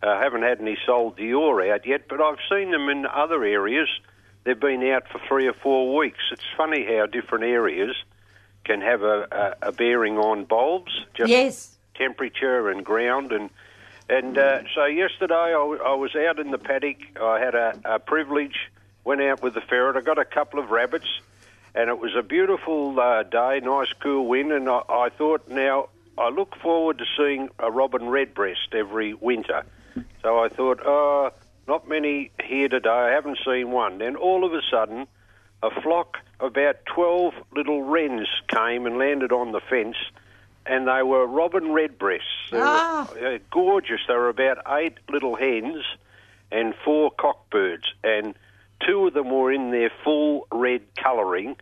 Uh, 0.03 0.19
haven't 0.19 0.43
had 0.43 0.59
any 0.61 0.77
Soleil 0.85 1.11
d'Or 1.11 1.73
out 1.73 1.85
yet, 1.87 2.07
but 2.09 2.21
I've 2.21 2.37
seen 2.49 2.71
them 2.71 2.89
in 2.89 3.05
other 3.07 3.43
areas. 3.43 3.87
They've 4.43 4.59
been 4.59 4.83
out 4.83 5.07
for 5.11 5.19
three 5.27 5.47
or 5.47 5.53
four 5.53 5.95
weeks. 5.95 6.19
It's 6.31 6.43
funny 6.55 6.85
how 6.85 7.07
different 7.07 7.45
areas 7.45 7.95
can 8.65 8.81
have 8.81 9.03
a, 9.03 9.55
a, 9.61 9.67
a 9.69 9.71
bearing 9.71 10.17
on 10.17 10.43
bulbs. 10.43 10.91
Just 11.13 11.29
Yes. 11.29 11.77
temperature 11.95 12.69
and 12.69 12.83
ground 12.83 13.31
and 13.31 13.49
and 14.07 14.37
uh, 14.37 14.59
so 14.75 14.85
yesterday 14.85 15.33
I, 15.33 15.51
w- 15.53 15.81
I 15.83 15.95
was 15.95 16.15
out 16.15 16.37
in 16.37 16.51
the 16.51 16.59
paddock. 16.59 16.97
I 17.19 17.39
had 17.39 17.55
a, 17.55 17.79
a 17.85 17.99
privilege. 17.99 18.69
Went 19.03 19.21
out 19.21 19.41
with 19.41 19.55
the 19.55 19.61
ferret. 19.61 19.95
I 19.97 20.01
got 20.01 20.19
a 20.19 20.25
couple 20.25 20.59
of 20.59 20.69
rabbits, 20.69 21.07
and 21.73 21.89
it 21.89 21.97
was 21.97 22.15
a 22.15 22.21
beautiful 22.21 22.99
uh, 22.99 23.23
day, 23.23 23.61
nice 23.63 23.91
cool 23.99 24.27
wind. 24.27 24.51
And 24.51 24.69
I, 24.69 24.81
I 24.89 25.09
thought, 25.09 25.47
now 25.47 25.89
I 26.19 26.29
look 26.29 26.55
forward 26.57 26.99
to 26.99 27.05
seeing 27.17 27.49
a 27.57 27.71
robin 27.71 28.07
redbreast 28.09 28.73
every 28.73 29.15
winter. 29.15 29.63
So 30.21 30.43
I 30.43 30.49
thought, 30.49 30.81
oh, 30.85 31.31
not 31.67 31.87
many 31.89 32.29
here 32.43 32.69
today. 32.69 32.89
I 32.89 33.09
haven't 33.09 33.39
seen 33.43 33.71
one. 33.71 33.97
Then 33.97 34.15
all 34.15 34.43
of 34.45 34.53
a 34.53 34.61
sudden, 34.69 35.07
a 35.63 35.69
flock 35.81 36.17
of 36.39 36.51
about 36.51 36.85
12 36.85 37.33
little 37.55 37.81
wrens 37.83 38.27
came 38.47 38.85
and 38.85 38.97
landed 38.97 39.31
on 39.31 39.51
the 39.51 39.61
fence, 39.61 39.97
and 40.65 40.87
they 40.87 41.01
were 41.03 41.25
robin 41.25 41.71
redbreasts. 41.71 42.49
They 42.51 42.59
Ah. 42.61 43.07
were 43.19 43.39
gorgeous. 43.51 44.01
They 44.07 44.13
were 44.15 44.29
about 44.29 44.57
eight 44.67 44.97
little 45.09 45.35
hens 45.35 45.83
and 46.51 46.75
four 46.83 47.11
cockbirds, 47.11 47.87
and 48.03 48.35
two 48.85 49.07
of 49.07 49.13
them 49.13 49.29
were 49.31 49.51
in 49.51 49.71
their 49.71 49.89
full 50.03 50.47
red 50.51 50.81
colouring, 50.97 51.57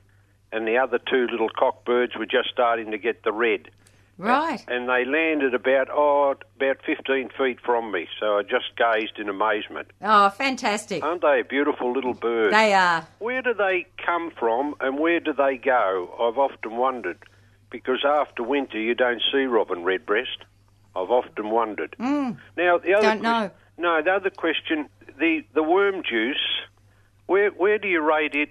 and 0.51 0.67
the 0.67 0.77
other 0.77 0.97
two 0.99 1.27
little 1.27 1.49
cockbirds 1.49 2.15
were 2.17 2.25
just 2.25 2.49
starting 2.49 2.91
to 2.91 2.97
get 2.97 3.23
the 3.23 3.31
red 3.31 3.69
Right. 4.17 4.63
and 4.67 4.87
they 4.87 5.05
landed 5.05 5.53
about 5.53 5.89
oh 5.91 6.35
about 6.55 6.77
15 6.85 7.29
feet 7.37 7.59
from 7.61 7.91
me. 7.91 8.07
So 8.19 8.37
I 8.37 8.43
just 8.43 8.75
gazed 8.77 9.17
in 9.17 9.27
amazement. 9.27 9.89
Oh, 10.01 10.29
fantastic. 10.29 11.03
Aren't 11.03 11.21
they 11.21 11.39
a 11.39 11.43
beautiful 11.43 11.91
little 11.91 12.13
bird? 12.13 12.53
They 12.53 12.73
are. 12.73 13.07
Where 13.19 13.41
do 13.41 13.53
they 13.53 13.87
come 14.05 14.31
from 14.37 14.75
and 14.79 14.99
where 14.99 15.19
do 15.19 15.33
they 15.33 15.57
go? 15.57 16.09
I've 16.19 16.37
often 16.37 16.77
wondered 16.77 17.17
because 17.69 18.05
after 18.05 18.43
winter 18.43 18.79
you 18.79 18.93
don't 18.93 19.21
see 19.31 19.45
robin 19.45 19.83
redbreast. 19.83 20.43
I've 20.95 21.09
often 21.09 21.49
wondered. 21.49 21.95
Hmm. 21.99 22.31
Now 22.55 22.77
the 22.77 22.93
other 22.93 23.07
Don't 23.07 23.21
know. 23.23 23.49
no, 23.77 24.01
the 24.03 24.11
other 24.11 24.29
question 24.29 24.89
the 25.19 25.43
the 25.53 25.63
worm 25.63 26.03
juice. 26.07 26.37
Where 27.25 27.49
where 27.49 27.79
do 27.79 27.87
you 27.87 28.01
rate 28.01 28.35
it 28.35 28.49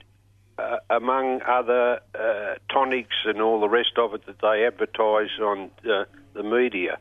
uh, 0.59 0.79
among 0.91 1.43
other 1.43 2.01
uh, 2.15 2.55
tonics 2.71 3.17
and 3.25 3.41
all 3.41 3.61
the 3.61 3.69
rest 3.69 3.97
of 3.97 4.15
it 4.15 4.27
that 4.27 4.41
they 4.41 4.67
advertise 4.67 5.31
on 5.41 5.71
uh, 5.89 6.05
the 6.35 6.43
media? 6.43 6.99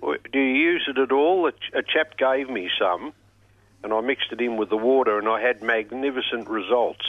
Do 0.00 0.38
you 0.38 0.40
use 0.40 0.84
it 0.88 0.98
at 0.98 1.12
all? 1.12 1.46
A, 1.46 1.52
ch- 1.52 1.72
a 1.74 1.82
chap 1.82 2.16
gave 2.18 2.50
me 2.50 2.68
some, 2.78 3.12
and 3.82 3.92
I 3.92 4.00
mixed 4.00 4.32
it 4.32 4.40
in 4.40 4.56
with 4.56 4.68
the 4.68 4.76
water, 4.76 5.18
and 5.18 5.28
I 5.28 5.40
had 5.40 5.62
magnificent 5.62 6.48
results. 6.48 7.06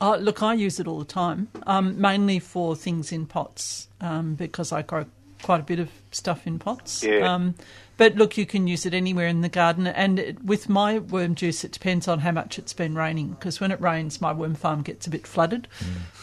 Oh, 0.00 0.16
look, 0.16 0.42
I 0.42 0.54
use 0.54 0.78
it 0.78 0.86
all 0.86 0.98
the 0.98 1.04
time, 1.04 1.48
um, 1.66 2.00
mainly 2.00 2.38
for 2.38 2.76
things 2.76 3.10
in 3.10 3.26
pots 3.26 3.88
um, 4.00 4.34
because 4.34 4.72
I 4.72 4.82
grow 4.82 5.06
quite 5.42 5.60
a 5.60 5.64
bit 5.64 5.78
of 5.80 5.90
stuff 6.12 6.46
in 6.46 6.58
pots. 6.58 7.02
Yeah. 7.02 7.32
Um, 7.32 7.54
but 7.98 8.14
look, 8.14 8.38
you 8.38 8.46
can 8.46 8.66
use 8.66 8.86
it 8.86 8.94
anywhere 8.94 9.26
in 9.26 9.42
the 9.42 9.48
garden. 9.50 9.86
And 9.86 10.18
it, 10.18 10.42
with 10.42 10.68
my 10.70 11.00
worm 11.00 11.34
juice, 11.34 11.62
it 11.64 11.72
depends 11.72 12.08
on 12.08 12.20
how 12.20 12.30
much 12.32 12.58
it's 12.58 12.72
been 12.72 12.94
raining. 12.94 13.30
Because 13.30 13.60
when 13.60 13.70
it 13.70 13.80
rains, 13.80 14.20
my 14.22 14.32
worm 14.32 14.54
farm 14.54 14.80
gets 14.82 15.06
a 15.06 15.10
bit 15.10 15.26
flooded. 15.26 15.68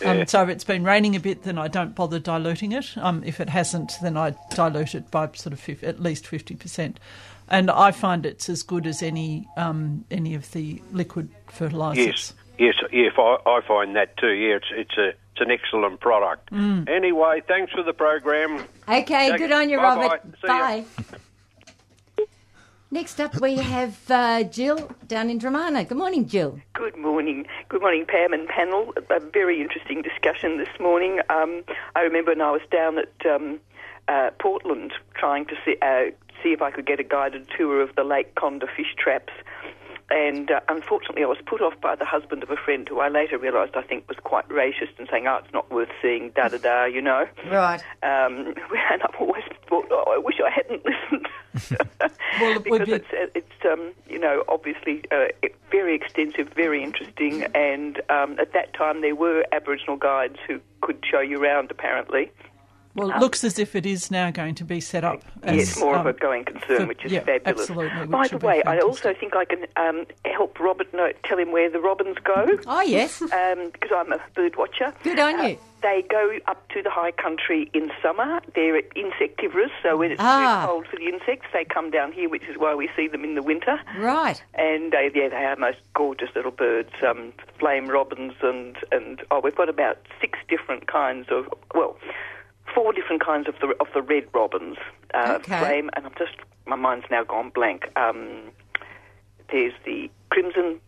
Um, 0.04 0.18
Yeah. 0.20 0.26
so 0.26 0.42
if 0.42 0.50
it's 0.50 0.64
been 0.64 0.84
raining 0.84 1.16
a 1.16 1.20
bit, 1.20 1.44
then 1.44 1.60
I 1.60 1.68
don't 1.68 1.94
bother 1.94 2.18
diluting 2.18 2.72
it. 2.72 2.98
Um, 2.98 3.22
if 3.24 3.40
it 3.40 3.50
hasn't, 3.50 3.94
then 4.02 4.18
I 4.18 4.34
dilute 4.56 4.96
it 4.96 5.12
by 5.12 5.30
sort 5.36 5.54
of 5.54 5.60
fif- 5.60 5.84
at 5.84 6.02
least 6.02 6.26
fifty 6.26 6.56
percent. 6.56 7.00
And 7.48 7.70
I 7.70 7.92
find 7.92 8.26
it's 8.26 8.50
as 8.50 8.64
good 8.64 8.88
as 8.88 9.04
any 9.04 9.48
um, 9.56 10.04
any 10.10 10.34
of 10.34 10.52
the 10.54 10.82
liquid 10.92 11.30
fertilisers. 11.48 12.34
Yes, 12.58 12.74
yes, 12.82 12.90
yes. 12.92 13.14
I, 13.18 13.38
I 13.46 13.62
find 13.68 13.96
that 13.96 14.18
too. 14.18 14.32
Yeah, 14.32 14.56
it's 14.56 14.68
it's 14.72 14.98
a 14.98 15.10
it's 15.10 15.42
an 15.42 15.52
excellent 15.52 16.00
product. 16.00 16.52
Mm. 16.52 16.90
Anyway, 16.90 17.44
thanks 17.48 17.72
for 17.74 17.84
the 17.84 17.94
program. 17.94 18.64
Okay, 18.88 19.02
Okay, 19.32 19.38
good 19.38 19.52
on 19.52 19.70
you, 19.70 19.78
bye-bye. 19.78 20.02
Robert. 20.02 20.22
See. 20.42 20.48
Bye. 20.48 20.86
Next 22.96 23.20
up, 23.20 23.42
we 23.42 23.56
have 23.58 24.10
uh, 24.10 24.44
Jill 24.44 24.90
down 25.06 25.30
in 25.30 25.38
Dromana. 25.38 25.86
Good 25.86 25.98
morning, 25.98 26.30
Jill. 26.30 26.62
Good 26.72 26.96
morning. 26.96 27.46
Good 27.68 27.82
morning, 27.82 28.06
Pam 28.08 28.32
and 28.32 28.48
panel. 28.48 28.94
A 29.10 29.20
very 29.20 29.62
interesting 29.62 30.02
discussion 30.02 30.58
this 30.58 30.80
morning. 30.80 31.20
Um, 31.30 31.66
I 31.94 32.04
remember 32.04 32.32
when 32.32 32.40
I 32.40 32.52
was 32.52 32.62
down 32.72 32.98
at 32.98 33.26
um, 33.26 33.60
uh, 34.08 34.30
Portland 34.40 34.94
trying 35.14 35.46
to 35.48 35.56
see, 35.66 35.76
uh, 35.82 36.12
see 36.42 36.54
if 36.54 36.62
I 36.62 36.72
could 36.72 36.86
get 36.86 37.02
a 37.02 37.04
guided 37.04 37.50
tour 37.58 37.82
of 37.82 37.94
the 37.98 38.06
Lake 38.06 38.34
Condah 38.36 38.74
fish 38.74 38.96
traps. 38.98 39.34
And 40.10 40.52
uh, 40.52 40.62
unfortunately, 40.70 41.24
I 41.24 41.28
was 41.28 41.40
put 41.46 41.62
off 41.62 41.74
by 41.82 41.96
the 41.96 42.06
husband 42.06 42.44
of 42.44 42.50
a 42.50 42.56
friend 42.56 42.88
who 42.88 43.02
I 43.02 43.10
later 43.10 43.38
realised 43.38 43.76
I 43.76 43.82
think 43.82 44.08
was 44.08 44.20
quite 44.24 44.48
racist 44.48 44.98
and 44.98 45.08
saying, 45.12 45.28
oh, 45.28 45.42
it's 45.44 45.54
not 45.54 45.70
worth 45.70 45.90
seeing, 46.02 46.30
da 46.30 46.48
da 46.48 46.60
da, 46.60 46.86
you 46.86 47.02
know. 47.02 47.28
Right. 47.52 47.82
Um, 48.04 48.54
and 48.92 49.02
I've 49.04 49.20
always 49.20 49.44
thought, 49.68 49.88
oh, 49.92 50.14
I 50.16 50.18
wish 50.18 50.36
I 50.40 50.50
hadn't 50.50 50.86
listened. 51.12 51.28
Well, 52.42 52.60
because 52.60 52.86
be- 52.88 52.94
it's, 52.94 53.14
uh, 53.14 53.28
it's 53.34 53.66
um, 53.66 53.94
you 54.10 54.20
know, 54.20 54.44
obviously 54.50 55.04
uh, 55.10 55.28
very 55.72 55.96
extensive, 55.96 56.50
very 56.50 56.84
interesting, 56.84 57.44
and 57.56 58.02
um, 58.10 58.38
at 58.40 58.52
that 58.52 58.74
time 58.74 59.00
there 59.00 59.16
were 59.16 59.46
Aboriginal 59.54 59.96
guides 59.96 60.36
who 60.46 60.60
could 60.82 61.02
show 61.10 61.22
you 61.22 61.42
around, 61.42 61.72
apparently. 61.72 62.30
Well, 62.94 63.12
it 63.12 63.20
looks 63.20 63.44
as 63.44 63.60
if 63.60 63.76
it 63.76 63.86
is 63.86 64.10
now 64.10 64.32
going 64.32 64.56
to 64.56 64.64
be 64.64 64.80
set 64.80 65.04
up. 65.04 65.22
As, 65.44 65.56
yes, 65.56 65.80
more 65.80 65.96
um, 65.96 66.08
of 66.08 66.16
a 66.16 66.18
going 66.18 66.46
concern, 66.46 66.78
for- 66.78 66.86
which 66.88 67.04
is 67.06 67.12
yeah, 67.12 67.22
fabulous. 67.22 67.70
absolutely, 67.70 68.08
By 68.08 68.28
the 68.28 68.38
way, 68.38 68.64
I 68.64 68.80
also 68.80 69.14
think 69.14 69.36
I 69.36 69.44
can 69.46 69.66
um, 69.76 70.06
help 70.26 70.58
Robert 70.60 70.94
know, 70.94 71.12
tell 71.26 71.38
him 71.38 71.52
where 71.52 71.70
the 71.70 71.80
robins 71.80 72.18
go. 72.24 72.46
Oh, 72.68 72.82
yes. 72.82 73.22
um, 73.22 73.70
because 73.72 73.92
I'm 73.96 74.12
a 74.14 74.20
bird 74.34 74.56
watcher. 74.56 74.94
Good 75.04 75.20
on 75.20 75.40
Uh, 75.40 75.44
you. 75.44 75.58
They 75.86 76.02
go 76.10 76.40
up 76.48 76.68
to 76.70 76.82
the 76.82 76.90
high 76.90 77.12
country 77.12 77.70
in 77.76 77.92
summer. 78.02 78.42
They're 78.56 78.78
insectivorous, 78.96 79.70
so 79.84 79.96
when 79.98 80.10
it's 80.12 80.20
Ah. 80.20 80.62
too 80.64 80.68
cold 80.68 80.88
for 80.88 80.96
the 80.96 81.06
insects, 81.06 81.46
they 81.54 81.64
come 81.64 81.92
down 81.92 82.12
here, 82.12 82.28
which 82.28 82.46
is 82.50 82.58
why 82.58 82.74
we 82.74 82.90
see 82.96 83.08
them 83.08 83.24
in 83.24 83.36
the 83.36 83.44
winter. 83.44 83.80
Right. 83.96 84.44
And 84.56 84.96
uh, 84.96 85.02
yeah, 85.14 85.30
they 85.30 85.46
are 85.46 85.56
most 85.58 85.78
gorgeous 85.94 86.30
little 86.36 86.50
birds, 86.50 86.90
um, 87.08 87.34
flame 87.60 87.86
robins, 87.86 88.34
and 88.42 88.76
and 88.92 89.22
oh, 89.30 89.42
we've 89.44 89.56
got 89.56 89.70
about 89.70 90.00
six 90.20 90.40
different 90.50 90.88
kinds 90.88 91.28
of 91.30 91.48
well, 91.76 91.96
four 92.74 92.92
different 92.92 93.24
kinds 93.24 93.48
of 93.48 93.54
the 93.60 93.76
of 93.80 93.88
the 93.94 94.02
red 94.02 94.26
robins. 94.34 94.78
Uh, 95.14 95.34
Okay. 95.38 95.60
Flame, 95.60 95.92
and 95.96 96.08
I'm 96.08 96.16
just 96.18 96.36
my 96.66 96.76
mind's 96.76 97.06
now 97.12 97.24
gone 97.24 97.52
blank. 97.54 97.86
Um, 97.96 98.50
there's 99.52 99.74
the 99.86 100.10
crimson. 100.32 100.80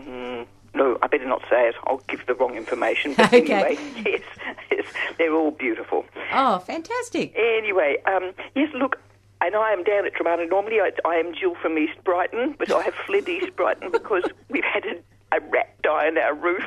Mm, 0.00 0.46
no, 0.74 0.98
I 1.02 1.06
better 1.08 1.26
not 1.26 1.42
say 1.50 1.68
it. 1.68 1.74
I'll 1.86 2.02
give 2.08 2.24
the 2.26 2.34
wrong 2.34 2.54
information. 2.56 3.14
But 3.14 3.32
Okay. 3.32 3.52
anyway, 3.52 3.78
yes, 4.06 4.22
yes, 4.70 4.86
they're 5.18 5.34
all 5.34 5.50
beautiful. 5.50 6.04
Oh, 6.32 6.58
fantastic. 6.60 7.34
Anyway, 7.36 7.96
um, 8.06 8.32
yes, 8.54 8.68
look, 8.74 8.98
and 9.40 9.54
I 9.56 9.72
am 9.72 9.82
down 9.84 10.06
at 10.06 10.14
Dromana. 10.14 10.48
Normally 10.48 10.80
I, 10.80 10.92
I 11.04 11.16
am 11.16 11.34
Jill 11.34 11.54
from 11.56 11.76
East 11.78 12.02
Brighton, 12.04 12.54
but 12.58 12.70
I 12.70 12.82
have 12.82 12.94
fled 13.06 13.28
East 13.28 13.54
Brighton 13.56 13.90
because 13.92 14.24
we've 14.48 14.64
had 14.64 14.84
a, 14.84 15.36
a 15.36 15.40
rat 15.50 15.74
die 15.82 16.06
on 16.08 16.18
our 16.18 16.34
roof, 16.34 16.62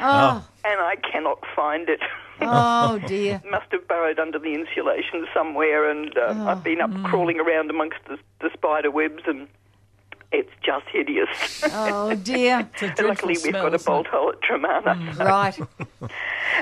Oh, 0.00 0.46
and 0.64 0.80
I 0.80 0.96
cannot 1.10 1.40
find 1.54 1.88
it. 1.88 2.00
oh 2.40 2.98
dear. 3.06 3.42
Must 3.50 3.70
have 3.72 3.86
burrowed 3.86 4.18
under 4.18 4.38
the 4.38 4.54
insulation 4.54 5.26
somewhere, 5.34 5.88
and 5.90 6.16
uh, 6.16 6.34
Oh, 6.36 6.48
I've 6.48 6.64
been 6.64 6.80
up 6.80 6.90
mm. 6.90 7.04
crawling 7.04 7.38
around 7.38 7.70
amongst 7.70 7.98
the, 8.08 8.18
the 8.40 8.50
spider 8.54 8.90
webs, 8.90 9.22
and 9.26 9.46
it's 10.32 10.50
just 10.62 10.86
hideous. 10.90 11.28
Oh 11.72 12.14
dear. 12.22 12.68
It's 12.74 12.82
a 12.82 12.86
dreadful 12.86 13.08
Luckily, 13.08 13.32
we've 13.34 13.40
smell, 13.40 13.70
got 13.70 13.80
a 13.80 13.84
bolt 13.84 14.06
hole 14.06 14.30
at 14.30 14.40
Dromana. 14.40 15.18
Right. 15.18 15.58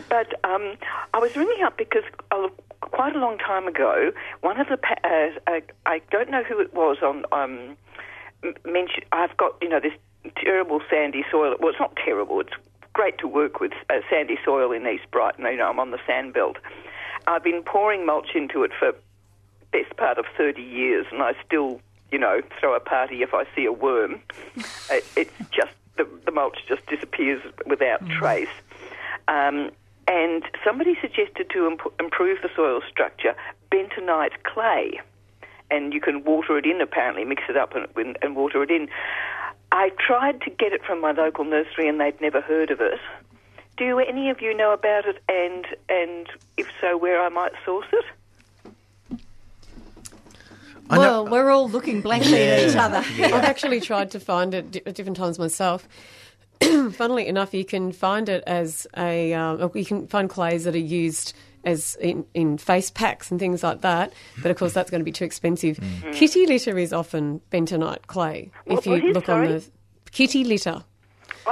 But 0.09 0.33
um, 0.45 0.75
I 1.15 1.19
was 1.19 1.35
ringing 1.35 1.65
up 1.65 1.77
because 1.77 2.05
uh, 2.31 2.47
quite 2.81 3.17
a 3.17 3.19
long 3.19 3.39
time 3.39 3.67
ago, 3.67 4.13
one 4.41 4.61
of 4.61 4.69
the 4.69 4.77
pa- 4.77 4.95
uh, 5.03 5.31
uh, 5.51 5.61
I 5.85 6.01
don't 6.13 6.31
know 6.31 6.45
who 6.45 6.61
it 6.61 6.73
was 6.73 6.99
on 7.03 7.25
um, 7.33 7.77
mentioned. 8.65 9.05
I've 9.11 9.37
got 9.37 9.57
you 9.61 9.69
know 9.69 9.81
this 9.81 9.93
terrible 10.37 10.81
sandy 10.89 11.25
soil. 11.31 11.57
Well, 11.59 11.71
it's 11.71 11.81
not 11.81 11.97
terrible. 11.97 12.41
It's 12.41 12.53
great 12.93 13.19
to 13.19 13.27
work 13.27 13.59
with 13.61 13.73
uh, 13.89 13.95
sandy 14.09 14.39
soil 14.45 14.71
in 14.71 14.87
East 14.87 15.11
Brighton. 15.11 15.45
You 15.45 15.57
know, 15.57 15.69
I'm 15.69 15.81
on 15.81 15.91
the 15.91 15.99
sand 16.07 16.35
belt. 16.35 16.57
I've 17.27 17.43
been 17.45 17.63
pouring 17.63 18.07
mulch 18.07 18.31
into 18.35 18.63
it 18.63 18.71
for 18.79 18.93
best 19.73 19.97
part 19.97 20.19
of 20.19 20.25
30 20.37 20.63
years, 20.63 21.07
and 21.13 21.23
I 21.23 21.33
still, 21.47 21.81
you 22.13 22.19
know, 22.19 22.41
throw 22.59 22.75
a 22.75 22.81
party 22.81 23.23
if 23.23 23.35
I 23.35 23.45
see 23.55 23.65
a 23.65 23.73
worm. 23.73 24.21
it, 24.91 25.05
it's 25.17 25.33
just 25.51 25.73
the, 25.97 26.09
the 26.25 26.33
mulch 26.33 26.59
just 26.69 26.85
disappears 26.87 27.43
without 27.67 28.07
trace. 28.09 28.49
Um, 29.29 29.71
and 30.09 30.43
somebody 30.65 30.97
suggested 31.01 31.51
to 31.51 31.67
imp- 31.67 31.95
improve 32.01 32.39
the 32.43 32.51
soil 32.57 32.81
structure 32.89 33.35
bentonite 33.71 34.43
clay, 34.43 35.01
and 35.71 35.95
you 35.95 36.01
can 36.01 36.25
water 36.25 36.59
it 36.59 36.67
in. 36.67 36.81
Apparently, 36.81 37.25
mix 37.25 37.45
it 37.49 37.57
up 37.57 37.77
and, 37.77 37.87
and, 37.97 38.19
and 38.23 38.35
water 38.35 38.63
it 38.63 38.71
in. 38.71 38.89
I 39.73 39.91
tried 40.05 40.41
to 40.43 40.51
get 40.51 40.73
it 40.73 40.85
from 40.85 41.01
my 41.01 41.13
local 41.13 41.45
nursery, 41.45 41.89
and 41.89 42.01
they'd 42.01 42.21
never 42.21 42.41
heard 42.41 42.71
of 42.71 42.81
it. 42.81 42.99
Do 43.77 44.01
any 44.01 44.31
of 44.31 44.43
you 44.43 44.53
know 44.55 44.73
about 44.73 45.07
it? 45.07 45.23
And 45.29 45.67
and 45.89 46.27
if 46.57 46.67
so, 46.81 46.97
where 46.97 47.23
I 47.23 47.29
might 47.29 47.53
source 47.65 47.87
it? 47.93 48.05
I 50.91 50.97
know- 50.97 51.23
Well, 51.23 51.27
we're 51.29 51.51
all 51.51 51.69
looking 51.69 52.01
blankly 52.03 52.43
at 52.43 52.69
each 52.69 52.77
other. 52.77 52.99
I've 53.19 53.45
actually 53.45 53.81
tried 53.81 54.11
to 54.13 54.21
find 54.21 54.53
it 54.55 54.83
at 54.87 54.95
different 54.95 55.17
times 55.17 55.39
myself. 55.39 55.89
Funnily 56.93 57.27
enough, 57.27 57.55
you 57.55 57.65
can 57.65 57.93
find 57.93 58.29
it 58.29 58.45
as 58.47 58.87
a 58.97 59.33
um, 59.33 59.71
you 59.75 59.85
can 59.85 60.07
find 60.09 60.29
clays 60.29 60.65
that 60.65 60.75
are 60.75 60.79
used 60.79 61.33
as 61.65 61.97
in, 62.01 62.25
in 62.35 62.59
face 62.59 62.91
packs 62.91 63.31
and 63.31 63.39
things 63.41 63.63
like 63.63 63.81
that. 63.83 64.13
But 64.43 64.51
of 64.51 64.57
course, 64.59 64.73
that's 64.73 64.91
going 64.91 65.01
to 65.01 65.05
be 65.05 65.13
too 65.13 65.25
expensive. 65.25 65.77
Mm. 65.77 66.15
Kitty 66.15 66.47
litter 66.47 66.77
is 66.79 66.93
often 66.93 67.41
bentonite 67.51 68.07
clay. 68.07 68.51
What- 68.65 68.79
if 68.79 68.87
you 68.87 69.13
look 69.13 69.27
sorry? 69.27 69.47
on 69.47 69.53
the 69.55 69.65
kitty 70.11 70.45
litter 70.45 70.85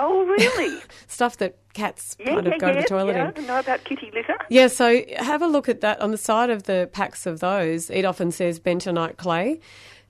Oh, 0.01 0.25
really? 0.25 0.81
stuff 1.09 1.39
that 1.39 1.57
cats 1.75 2.17
yeah, 2.21 2.35
kind 2.35 2.47
yeah, 2.47 2.55
of 2.55 2.61
go 2.61 2.67
yeah. 2.69 2.73
to 2.73 2.81
the 2.81 2.87
toilet 2.87 3.17
yeah, 3.17 3.33
in. 3.37 3.45
I 3.45 3.47
know 3.47 3.59
about 3.59 3.85
kitty 3.85 4.11
litter. 4.15 4.37
Yeah, 4.49 4.69
so 4.69 5.03
have 5.17 5.43
a 5.43 5.47
look 5.47 5.69
at 5.69 5.81
that 5.81 6.01
on 6.01 6.13
the 6.13 6.17
side 6.17 6.51
of 6.51 6.65
the 6.65 6.89
packs 6.93 7.27
of 7.27 7.41
those. 7.41 7.91
It 7.91 8.05
often 8.05 8.31
says 8.31 8.61
bentonite 8.61 9.17
clay, 9.17 9.61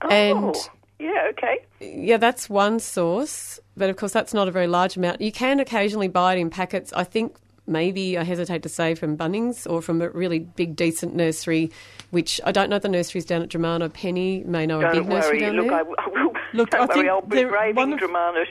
oh, 0.03 0.09
and 0.09 0.55
oh, 0.55 0.65
yeah, 0.99 1.27
okay. 1.31 1.65
yeah, 1.79 2.17
that's 2.17 2.49
one 2.49 2.79
source. 2.79 3.59
But 3.75 3.89
of 3.89 3.95
course, 3.95 4.13
that's 4.13 4.33
not 4.33 4.47
a 4.47 4.51
very 4.51 4.67
large 4.67 4.95
amount. 4.95 5.21
You 5.21 5.31
can 5.31 5.59
occasionally 5.59 6.07
buy 6.07 6.35
it 6.35 6.39
in 6.39 6.49
packets. 6.49 6.93
I 6.93 7.03
think 7.03 7.35
maybe 7.65 8.17
I 8.17 8.23
hesitate 8.23 8.63
to 8.63 8.69
say 8.69 8.95
from 8.95 9.17
Bunnings 9.17 9.69
or 9.69 9.81
from 9.81 10.01
a 10.01 10.09
really 10.09 10.39
big, 10.39 10.75
decent 10.75 11.15
nursery. 11.15 11.71
Which 12.11 12.41
I 12.43 12.51
don't 12.51 12.69
know 12.69 12.79
the 12.79 12.89
nurseries 12.89 13.25
down 13.25 13.43
at 13.43 13.49
Dromana. 13.49 13.93
Penny 13.93 14.43
may 14.43 14.65
know 14.65 14.81
Don't 14.81 14.93
big 14.93 15.07
nursery 15.07 15.39
down 15.41 15.55
Look, 15.55 15.67
there. 15.67 15.75
I, 15.75 15.79
w- 15.79 15.95
I 15.99 16.09
will. 16.09 16.28
Look, 16.53 16.69
don't 16.71 16.81
I 16.81 16.85
worry. 16.85 16.93
think 16.95 17.09
I'll 17.09 17.21
be 17.21 17.35
there- 17.37 17.49
braving 17.49 17.75
one 17.75 17.93
of- 17.93 17.99
Dromana 17.99 18.45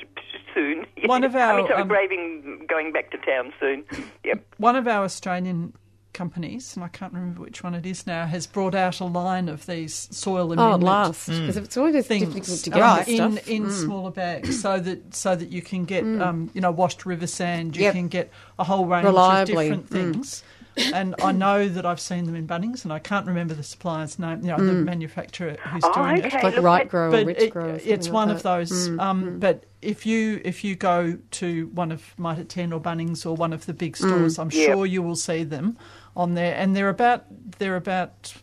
soon. 0.54 0.86
One 1.04 1.24
of 1.24 1.36
I 1.36 1.56
mean, 1.56 1.60
our, 1.62 1.68
sorry, 1.68 1.82
um, 1.82 1.88
braving 1.88 2.66
going 2.68 2.92
back 2.92 3.10
to 3.12 3.18
town 3.18 3.52
soon. 3.60 3.84
Yep. 4.24 4.44
One 4.58 4.76
of 4.76 4.86
our 4.88 5.04
Australian 5.04 5.72
companies, 6.14 6.74
and 6.74 6.84
I 6.84 6.88
can't 6.88 7.12
remember 7.12 7.40
which 7.42 7.62
one 7.62 7.74
it 7.74 7.86
is 7.86 8.06
now, 8.06 8.26
has 8.26 8.46
brought 8.46 8.74
out 8.74 8.98
a 8.98 9.04
line 9.04 9.48
of 9.48 9.66
these 9.66 10.08
soil 10.10 10.58
Oh, 10.58 10.74
at 10.74 10.80
last, 10.80 11.28
because 11.28 11.56
it's 11.56 11.76
always 11.76 12.06
things 12.06 12.26
difficult 12.34 12.58
to 12.64 12.70
get 12.70 12.82
um, 12.82 12.98
this 12.98 13.08
in 13.08 13.32
stuff. 13.32 13.48
in 13.48 13.70
smaller 13.70 14.10
bags, 14.10 14.60
so 14.60 14.80
that 14.80 15.14
so 15.14 15.36
that 15.36 15.50
you 15.50 15.62
can 15.62 15.84
get 15.84 16.02
um, 16.04 16.50
you 16.54 16.60
know 16.60 16.70
washed 16.72 17.06
river 17.06 17.26
sand, 17.28 17.76
you 17.76 17.84
Yep. 17.84 17.94
can 17.94 18.08
get 18.08 18.30
a 18.58 18.64
whole 18.64 18.86
range 18.86 19.04
Reliably, 19.04 19.68
of 19.70 19.86
different 19.88 20.14
things. 20.14 20.42
And 20.94 21.14
I 21.22 21.32
know 21.32 21.68
that 21.68 21.84
I've 21.84 22.00
seen 22.00 22.24
them 22.24 22.34
in 22.34 22.46
Bunnings, 22.46 22.84
and 22.84 22.92
I 22.92 22.98
can't 22.98 23.26
remember 23.26 23.54
the 23.54 23.62
supplier's 23.62 24.18
name, 24.18 24.40
you 24.42 24.48
know, 24.48 24.56
the 24.58 24.72
manufacturer 24.74 25.56
who's 25.70 25.82
Oh, 25.84 25.92
doing 25.94 26.24
okay. 26.26 26.38
it. 26.38 26.42
like 26.44 26.56
right 26.62 26.84
that- 26.84 26.90
grow 26.90 27.12
or 27.12 27.24
rich 27.24 27.38
it- 27.38 27.50
grow. 27.50 27.64
or 27.70 27.74
it's 27.74 27.84
something 28.06 28.12
one 28.12 28.28
like 28.28 28.36
of 28.38 28.42
those. 28.42 28.88
Mm, 28.88 29.00
um, 29.00 29.38
But 29.38 29.64
if 29.82 30.06
you 30.06 30.40
if 30.44 30.64
you 30.64 30.74
go 30.76 31.18
to 31.32 31.66
one 31.74 31.92
of 31.92 32.14
Mitre 32.18 32.44
Ten 32.44 32.72
or 32.72 32.80
Bunnings 32.80 33.24
or 33.26 33.34
one 33.36 33.52
of 33.52 33.66
the 33.66 33.74
big 33.74 33.96
stores, 33.96 34.38
I'm 34.38 34.50
Yep. 34.52 34.72
sure 34.72 34.86
you 34.86 35.02
will 35.02 35.16
see 35.16 35.44
them 35.44 35.76
on 36.16 36.34
there, 36.34 36.54
and 36.56 36.74
they're 36.74 36.88
about 36.88 37.24
they're 37.58 37.76
about 37.76 38.34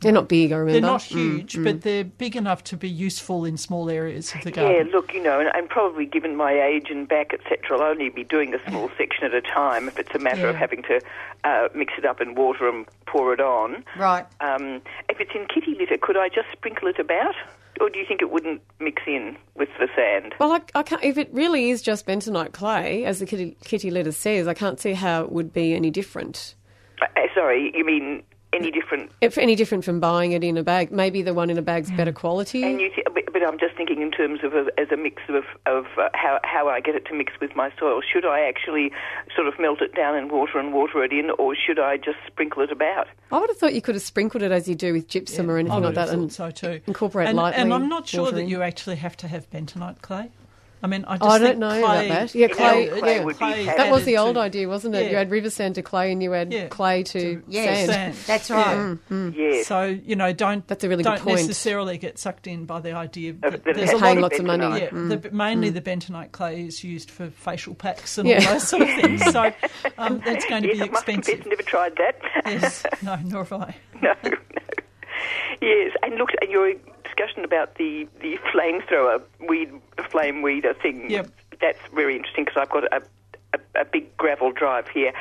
They're 0.00 0.12
not 0.12 0.28
big, 0.28 0.52
I 0.52 0.56
remember. 0.56 0.72
They're 0.72 0.90
not 0.90 1.02
huge, 1.02 1.62
but 1.62 1.80
they're 1.80 2.04
big 2.04 2.36
enough 2.36 2.62
to 2.64 2.76
be 2.76 2.88
useful 2.88 3.46
in 3.46 3.56
small 3.56 3.88
areas 3.88 4.34
of 4.34 4.42
the 4.44 4.50
garden. 4.50 4.86
Yeah, 4.86 4.92
look, 4.92 5.14
you 5.14 5.22
know, 5.22 5.40
and, 5.40 5.48
and 5.54 5.68
probably 5.70 6.04
given 6.04 6.36
my 6.36 6.52
age 6.52 6.88
and 6.90 7.08
back, 7.08 7.32
etc., 7.32 7.78
I'll 7.78 7.82
only 7.82 8.10
be 8.10 8.22
doing 8.22 8.52
a 8.54 8.58
small 8.68 8.90
section 8.98 9.24
at 9.24 9.34
a 9.34 9.40
time 9.40 9.88
if 9.88 9.98
it's 9.98 10.14
a 10.14 10.18
matter 10.18 10.48
of 10.48 10.54
having 10.54 10.82
to 10.82 11.00
uh, 11.44 11.68
mix 11.74 11.94
it 11.96 12.04
up 12.04 12.20
in 12.20 12.34
water 12.34 12.68
and 12.68 12.86
pour 13.06 13.32
it 13.32 13.40
on. 13.40 13.84
Right. 13.96 14.26
Um, 14.40 14.82
if 15.08 15.18
it's 15.18 15.32
in 15.34 15.46
kitty 15.46 15.74
litter, 15.78 15.96
could 15.96 16.18
I 16.18 16.28
just 16.28 16.48
sprinkle 16.52 16.88
it 16.88 16.98
about? 16.98 17.34
Or 17.80 17.90
do 17.90 17.98
you 17.98 18.06
think 18.06 18.20
it 18.22 18.30
wouldn't 18.30 18.62
mix 18.80 19.02
in 19.06 19.36
with 19.54 19.68
the 19.78 19.88
sand? 19.94 20.34
Well, 20.38 20.52
I, 20.52 20.60
I 20.74 20.82
can't, 20.82 21.02
if 21.04 21.18
it 21.18 21.30
really 21.32 21.70
is 21.70 21.82
just 21.82 22.06
bentonite 22.06 22.52
clay, 22.52 23.04
as 23.04 23.18
the 23.18 23.26
kitty, 23.26 23.56
kitty 23.64 23.90
litter 23.90 24.12
says, 24.12 24.46
I 24.46 24.54
can't 24.54 24.78
see 24.78 24.92
how 24.92 25.22
it 25.22 25.32
would 25.32 25.52
be 25.52 25.74
any 25.74 25.90
different. 25.90 26.54
Uh, 27.02 27.06
sorry, 27.34 27.72
you 27.74 27.84
mean 27.84 28.22
any 28.56 28.70
different? 28.70 29.10
If 29.20 29.38
any 29.38 29.54
different 29.54 29.84
from 29.84 30.00
buying 30.00 30.32
it 30.32 30.42
in 30.42 30.56
a 30.56 30.62
bag, 30.62 30.90
maybe 30.90 31.22
the 31.22 31.34
one 31.34 31.50
in 31.50 31.58
a 31.58 31.62
bag's 31.62 31.90
better 31.90 32.12
quality. 32.12 32.62
And 32.62 32.80
you, 32.80 32.90
th- 32.94 33.06
but, 33.14 33.24
but 33.32 33.42
I'm 33.42 33.58
just 33.58 33.76
thinking 33.76 34.02
in 34.02 34.10
terms 34.10 34.40
of 34.42 34.54
a, 34.54 34.66
as 34.78 34.90
a 34.90 34.96
mix 34.96 35.22
of, 35.28 35.44
of 35.66 35.84
uh, 35.98 36.08
how 36.14 36.40
how 36.44 36.68
I 36.68 36.80
get 36.80 36.94
it 36.94 37.06
to 37.06 37.14
mix 37.14 37.32
with 37.40 37.54
my 37.54 37.70
soil. 37.78 38.00
Should 38.00 38.24
I 38.24 38.40
actually 38.48 38.90
sort 39.34 39.46
of 39.46 39.54
melt 39.60 39.80
it 39.82 39.94
down 39.94 40.16
in 40.16 40.28
water 40.28 40.58
and 40.58 40.72
water 40.72 41.04
it 41.04 41.12
in, 41.12 41.30
or 41.38 41.54
should 41.54 41.78
I 41.78 41.96
just 41.96 42.18
sprinkle 42.26 42.62
it 42.62 42.72
about? 42.72 43.06
I 43.30 43.38
would 43.38 43.50
have 43.50 43.58
thought 43.58 43.74
you 43.74 43.82
could 43.82 43.94
have 43.94 44.02
sprinkled 44.02 44.42
it 44.42 44.52
as 44.52 44.68
you 44.68 44.74
do 44.74 44.92
with 44.92 45.08
gypsum 45.08 45.50
or 45.50 45.56
I 45.56 45.60
anything 45.60 45.82
would 45.82 45.84
like 45.84 45.96
have 45.96 46.08
that, 46.08 46.14
thought 46.14 46.22
and 46.22 46.32
so 46.32 46.50
too. 46.50 46.80
incorporate 46.86 47.28
and, 47.28 47.36
lightly. 47.36 47.60
And 47.60 47.74
I'm 47.74 47.88
not 47.88 48.08
sure 48.08 48.24
water 48.24 48.36
that 48.36 48.48
you 48.48 48.62
actually 48.62 48.96
have 48.96 49.16
to 49.18 49.28
have 49.28 49.50
bentonite 49.50 50.00
clay. 50.02 50.30
I 50.82 50.88
mean, 50.88 51.04
I 51.08 51.16
just 51.16 51.30
I 51.30 51.38
don't 51.38 51.58
know 51.58 51.68
clay, 51.70 51.80
about 52.06 52.08
that. 52.08 52.34
Yeah, 52.34 52.48
clay. 52.48 52.88
clay 52.88 53.16
yeah. 53.16 53.24
would 53.24 53.36
clay 53.36 53.64
fab. 53.64 53.76
That 53.78 53.90
was 53.90 54.04
the 54.04 54.18
old 54.18 54.34
to- 54.34 54.40
idea, 54.42 54.68
wasn't 54.68 54.94
it? 54.94 55.04
Yeah. 55.04 55.10
You 55.10 55.16
had 55.16 55.30
river 55.30 55.48
sand 55.50 55.76
to 55.76 55.82
clay, 55.82 56.12
and 56.12 56.22
you 56.22 56.30
had 56.32 56.52
Yeah. 56.52 56.68
clay 56.68 57.02
to 57.04 57.42
Yes. 57.48 57.86
sand. 57.88 58.14
Sand. 58.14 58.26
That's 58.26 58.50
right. 58.50 58.98
Yeah. 59.10 59.30
Yes. 59.34 59.66
So 59.66 59.84
you 59.84 60.16
know, 60.16 60.32
don't 60.34 60.66
That's 60.68 60.84
a 60.84 60.88
really 60.88 61.02
good 61.02 61.08
don't 61.16 61.20
point. 61.22 61.36
necessarily 61.38 61.96
get 61.98 62.18
sucked 62.18 62.46
in 62.46 62.66
by 62.66 62.80
the 62.80 62.92
idea 62.92 63.30
Of 63.30 63.40
that 63.40 63.64
the 63.64 63.72
there's 63.72 63.90
a 63.90 63.94
lot 63.94 64.02
Paying 64.02 64.16
of 64.18 64.22
lots 64.24 64.38
of 64.38 64.44
money. 64.44 64.64
bentonite. 64.66 64.80
yeah, 64.80 64.88
Mm. 64.90 65.22
the, 65.22 65.30
mainly 65.30 65.70
the 65.70 65.80
bentonite 65.80 66.32
clay 66.32 66.66
is 66.66 66.84
used 66.84 67.10
for 67.10 67.30
facial 67.30 67.74
packs 67.74 68.18
and 68.18 68.28
Yeah. 68.28 68.44
all 68.46 68.52
those 68.52 68.68
sort 68.68 68.82
of 68.82 68.88
things. 69.00 69.24
So 69.32 69.52
um, 69.98 70.20
that's 70.24 70.44
going 70.44 70.62
to 70.64 70.68
yes, 70.68 70.76
be 70.76 70.82
I 70.82 70.86
must 70.92 71.06
confess, 71.06 71.28
expensive. 71.28 71.46
never 71.50 71.62
tried 71.62 71.96
that. 71.96 72.16
Yes, 72.44 72.84
no, 73.02 73.16
nor 73.24 73.44
have 73.44 73.52
I. 73.54 73.76
no, 74.02 74.12
no. 74.24 74.30
Yes, 75.62 75.92
and 76.02 76.16
look, 76.16 76.30
and 76.42 76.50
your 76.50 76.74
discussion 77.16 77.44
about 77.44 77.76
the, 77.76 78.06
the 78.20 78.38
flamethrower 78.52 79.22
weed, 79.48 79.70
flame 80.10 80.42
weeder 80.42 80.74
thing, 80.74 81.10
Yep. 81.10 81.30
that's 81.60 81.78
very 81.94 82.16
interesting 82.16 82.44
because 82.44 82.60
I've 82.60 82.70
got 82.70 82.84
a, 82.92 83.02
a, 83.54 83.80
a 83.80 83.84
big 83.84 84.16
gravel 84.16 84.52
drive 84.52 84.88
here, 84.88 85.12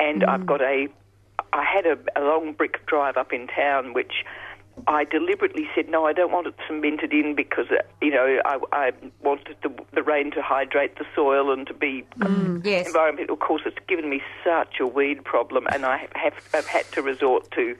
and 0.00 0.22
Mm. 0.22 0.28
I've 0.28 0.46
got 0.46 0.60
a, 0.62 0.88
I 1.52 1.64
had 1.64 1.86
a, 1.86 1.98
a 2.16 2.22
long 2.22 2.52
brick 2.52 2.84
drive 2.86 3.16
up 3.16 3.32
in 3.32 3.46
town, 3.48 3.92
which 3.94 4.24
I 4.88 5.04
deliberately 5.04 5.68
said, 5.74 5.88
no, 5.88 6.04
I 6.04 6.12
don't 6.12 6.32
want 6.32 6.48
it 6.48 6.54
cemented 6.66 7.12
in 7.12 7.36
because, 7.36 7.66
uh, 7.70 7.76
you 8.02 8.10
know, 8.10 8.40
I, 8.44 8.58
I 8.72 8.92
wanted 9.22 9.56
the, 9.62 9.70
the 9.92 10.02
rain 10.02 10.32
to 10.32 10.42
hydrate 10.42 10.98
the 10.98 11.04
soil 11.14 11.52
and 11.52 11.64
to 11.68 11.74
be 11.74 12.04
Yes. 12.64 12.86
environment. 12.86 13.30
Of 13.30 13.38
course, 13.38 13.62
it's 13.66 13.78
given 13.86 14.08
me 14.10 14.20
such 14.42 14.80
a 14.80 14.86
weed 14.86 15.22
problem, 15.24 15.68
and 15.72 15.86
I 15.86 16.08
have, 16.14 16.34
have 16.52 16.66
had 16.66 16.90
to 16.92 17.02
resort 17.02 17.50
to 17.52 17.76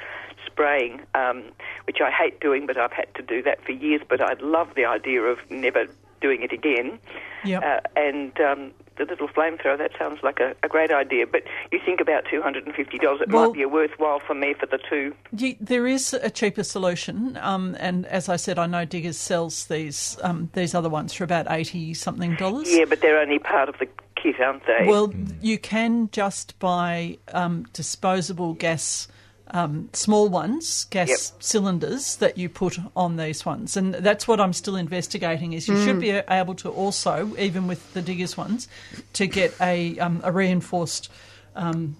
spraying, 0.54 1.00
um, 1.14 1.42
which 1.86 1.98
I 2.00 2.10
hate 2.10 2.40
doing, 2.40 2.66
but 2.66 2.76
I've 2.76 2.92
had 2.92 3.12
to 3.16 3.22
do 3.22 3.42
that 3.42 3.62
for 3.64 3.72
years. 3.72 4.02
But 4.08 4.20
I 4.20 4.34
love 4.40 4.68
the 4.76 4.84
idea 4.84 5.20
of 5.22 5.38
never 5.50 5.86
doing 6.20 6.42
it 6.42 6.52
again. 6.52 6.98
Yep. 7.44 7.62
Uh, 7.62 7.80
and 7.96 8.40
um, 8.40 8.70
the 8.96 9.04
little 9.04 9.28
flamethrower, 9.28 9.76
that 9.76 9.90
sounds 9.98 10.20
like 10.22 10.40
a, 10.40 10.54
a 10.62 10.68
great 10.68 10.90
idea. 10.90 11.26
But 11.26 11.42
you 11.70 11.78
think 11.84 12.00
about 12.00 12.24
$250, 12.24 13.20
it 13.20 13.28
Well- 13.28 13.48
might 13.48 13.52
be 13.54 13.62
a 13.62 13.68
worthwhile 13.68 14.20
for 14.20 14.34
me 14.34 14.54
for 14.54 14.64
the 14.66 14.78
two. 14.88 15.14
Ye- 15.36 15.58
There 15.60 15.86
is 15.86 16.14
a 16.14 16.30
cheaper 16.30 16.62
solution, 16.64 17.36
um, 17.42 17.76
and 17.78 18.06
as 18.06 18.28
I 18.30 18.36
said, 18.36 18.58
I 18.58 18.66
know 18.66 18.84
Diggers 18.86 19.18
sells 19.18 19.66
these 19.66 20.16
um, 20.22 20.48
these 20.54 20.74
other 20.74 20.88
ones 20.88 21.12
for 21.12 21.24
about 21.24 21.46
eighty 21.50 21.92
something 21.92 22.36
dollars. 22.36 22.72
Yeah, 22.72 22.84
but 22.88 23.00
they're 23.02 23.18
only 23.20 23.38
part 23.40 23.68
of 23.68 23.76
the 23.78 23.88
kit, 24.16 24.40
aren't 24.40 24.64
they? 24.66 24.86
Well, 24.86 25.12
you 25.42 25.58
can 25.58 26.08
just 26.12 26.58
buy 26.58 27.18
um, 27.34 27.66
disposable 27.74 28.54
gas, 28.54 29.08
um, 29.54 29.88
small 29.92 30.28
ones, 30.28 30.84
gas 30.90 31.08
Yep. 31.08 31.42
cylinders 31.42 32.16
that 32.16 32.36
you 32.36 32.48
put 32.48 32.76
on 32.96 33.16
these 33.16 33.46
ones, 33.46 33.76
and 33.76 33.94
that's 33.94 34.26
what 34.26 34.40
I'm 34.40 34.52
still 34.52 34.74
investigating. 34.76 35.52
Is 35.52 35.68
you 35.68 35.80
should 35.82 36.00
be 36.00 36.10
able 36.10 36.54
to 36.56 36.68
also, 36.68 37.34
even 37.38 37.68
with 37.68 37.94
the 37.94 38.02
diggers 38.02 38.36
ones, 38.36 38.66
to 39.14 39.26
get 39.28 39.54
a 39.60 39.96
um, 40.00 40.20
a 40.24 40.32
reinforced 40.32 41.08
um, 41.54 41.96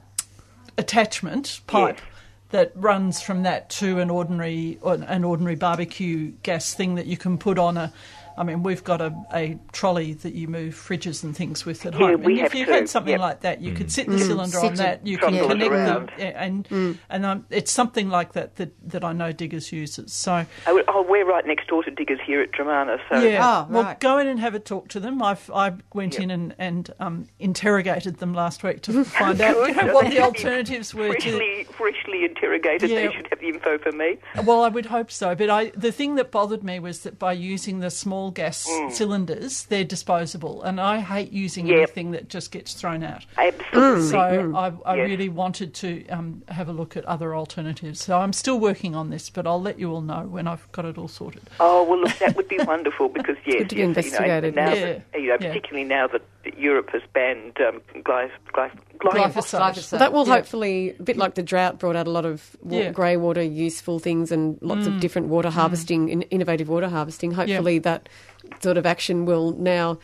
attachment 0.77 1.61
pipe. 1.67 2.01
That 2.51 2.71
runs 2.77 3.21
from 3.21 3.43
that 3.43 3.69
to 3.81 3.99
an 3.99 4.11
ordinary 4.11 4.79
an 4.85 5.25
ordinary 5.25 5.57
barbecue 5.57 6.33
gas 6.45 6.73
thing 6.73 6.95
that 6.97 7.07
you 7.07 7.17
can 7.17 7.37
put 7.39 7.59
on 7.59 7.77
a. 7.77 7.93
I 8.37 8.43
mean, 8.43 8.63
we've 8.63 8.83
got 8.83 9.01
a, 9.01 9.15
a 9.33 9.59
trolley 9.73 10.15
that 10.15 10.35
you 10.35 10.49
move 10.49 10.75
fridges 10.75 11.23
and 11.23 11.37
things 11.37 11.65
with 11.65 11.87
at 11.87 11.93
Yeah, 11.95 11.99
home. 11.99 12.23
we 12.23 12.33
and 12.39 12.47
if 12.47 12.53
have 12.53 12.55
you 12.59 12.67
too, 12.67 12.73
had 12.73 12.89
something 12.89 13.13
yep. 13.13 13.21
like 13.21 13.41
that, 13.41 13.61
you 13.61 13.73
could 13.73 13.93
sit 13.93 14.09
the 14.09 14.19
cylinder 14.19 14.59
Sit 14.59 14.65
on 14.71 14.75
that. 14.77 15.07
You 15.07 15.19
can 15.19 15.39
connect 15.49 15.71
around. 15.71 16.09
them, 16.09 16.15
yeah, 16.19 16.43
and 16.45 16.99
and 17.09 17.25
um, 17.27 17.47
it's 17.51 17.71
something 17.73 18.09
like 18.09 18.33
that, 18.33 18.57
that 18.57 18.73
that 18.91 19.05
I 19.05 19.13
know 19.13 19.31
Diggers 19.33 19.71
uses. 19.73 20.13
So 20.13 20.45
oh, 20.67 20.83
oh, 20.89 21.03
we're 21.09 21.25
right 21.27 21.47
next 21.47 21.69
door 21.69 21.83
to 21.85 21.91
Diggers 21.91 22.19
here 22.27 22.41
at 22.41 22.51
Dromana, 22.53 22.99
so 23.09 23.21
yeah, 23.21 23.39
Oh, 23.43 23.67
well, 23.73 23.83
right. 23.85 24.01
go 24.01 24.19
in 24.19 24.27
and 24.27 24.41
have 24.41 24.55
a 24.55 24.61
talk 24.61 24.89
to 24.89 25.01
them. 25.01 25.23
I've 25.23 25.49
I 25.55 25.73
went 25.93 26.15
Yep. 26.15 26.23
in 26.23 26.31
and 26.31 26.55
and 26.59 26.91
um, 27.01 27.29
interrogated 27.39 28.19
them 28.19 28.35
last 28.35 28.63
week 28.65 28.83
to 28.83 29.05
find 29.05 29.41
out 29.41 29.57
you 29.69 29.75
know, 29.87 29.95
what 29.95 30.11
the 30.11 30.19
alternatives 30.21 30.93
were 30.95 31.15
to 31.15 31.21
freshly, 31.21 31.65
freshly 31.71 32.25
interrogated. 32.25 32.91
Yeah. 32.91 33.07
They 33.09 33.15
should 33.15 33.29
have 33.31 33.39
the 33.41 33.49
info 33.49 33.79
for 33.79 33.93
me. 33.93 34.19
Well, 34.45 34.63
I 34.65 34.69
would 34.69 34.87
hope 34.87 35.11
so, 35.11 35.35
but 35.35 35.49
I 35.51 35.67
the 35.77 35.93
thing 35.93 36.17
that 36.17 36.31
bothered 36.31 36.65
me 36.65 36.79
was 36.81 37.01
that 37.01 37.19
by 37.19 37.33
using 37.33 37.79
the 37.81 37.91
small 37.91 38.24
gas 38.31 38.67
Mm. 38.69 38.91
cylinders, 38.93 39.65
they're 39.67 39.85
disposable, 39.85 40.63
and 40.63 40.81
I 40.81 41.01
hate 41.01 41.33
using 41.33 41.67
Yep. 41.67 41.77
anything 41.77 42.11
that 42.13 42.29
just 42.29 42.51
gets 42.53 42.75
thrown 42.75 43.03
out. 43.03 43.25
Absolutely. 43.39 44.09
So 44.09 44.19
I, 44.19 44.73
I 44.85 44.97
Yes. 44.97 45.09
really 45.09 45.29
wanted 45.29 45.75
to 45.75 46.07
um, 46.09 46.43
have 46.49 46.69
a 46.69 46.73
look 46.73 46.97
at 46.97 47.05
other 47.05 47.35
alternatives. 47.35 48.03
So 48.03 48.19
I'm 48.19 48.33
still 48.33 48.59
working 48.59 48.95
on 48.95 49.11
this, 49.11 49.31
but 49.31 49.47
I'll 49.47 49.61
let 49.63 49.79
you 49.79 49.93
all 49.93 50.01
know 50.03 50.23
when 50.29 50.47
I've 50.47 50.71
got 50.73 50.85
it 50.85 50.99
all 50.99 51.09
sorted. 51.09 51.43
Oh 51.61 51.83
well, 51.85 52.01
look, 52.01 52.17
that 52.19 52.37
would 52.37 52.49
be 52.49 52.59
wonderful 52.67 53.09
because 53.09 53.37
yes, 53.47 53.59
good 53.59 53.71
to 53.71 53.75
be 53.77 53.81
yes, 53.83 53.89
investigated, 53.89 54.55
You 54.55 54.61
know, 54.61 54.67
now 54.69 54.75
yeah. 54.75 54.81
that, 55.13 55.21
you 55.21 55.29
know, 55.29 55.37
Yeah. 55.41 55.49
particularly 55.49 55.89
now 55.89 56.07
that 56.09 56.23
Europe 56.57 56.91
has 56.91 57.03
banned 57.13 57.57
um, 57.61 57.81
glyph- 58.03 58.31
glyph- 58.53 58.71
glyphosate. 58.99 59.33
Glyphosate. 59.33 59.61
Glyphosate. 59.61 59.99
That 59.99 60.13
will 60.13 60.27
Yeah. 60.27 60.35
hopefully, 60.35 60.95
a 60.99 61.03
bit 61.03 61.17
like 61.17 61.35
the 61.35 61.43
drought, 61.43 61.79
brought 61.79 61.97
out 61.97 62.07
a 62.07 62.11
lot 62.11 62.25
of 62.25 62.57
wa- 62.63 62.79
Yeah. 62.79 62.91
grey 62.93 63.17
water 63.17 63.43
useful 63.43 63.99
things 63.99 64.31
and 64.33 64.59
lots 64.61 64.87
of 64.87 65.01
different 65.01 65.29
water 65.29 65.51
harvesting, 65.51 66.09
in, 66.09 66.23
innovative 66.23 66.69
water 66.69 66.89
harvesting. 66.89 67.33
Hopefully, 67.33 67.79
that 67.81 68.09
sort 68.61 68.77
of 68.77 68.87
action 68.87 69.25
will 69.25 69.53
now 69.53 69.91
m- 69.91 69.99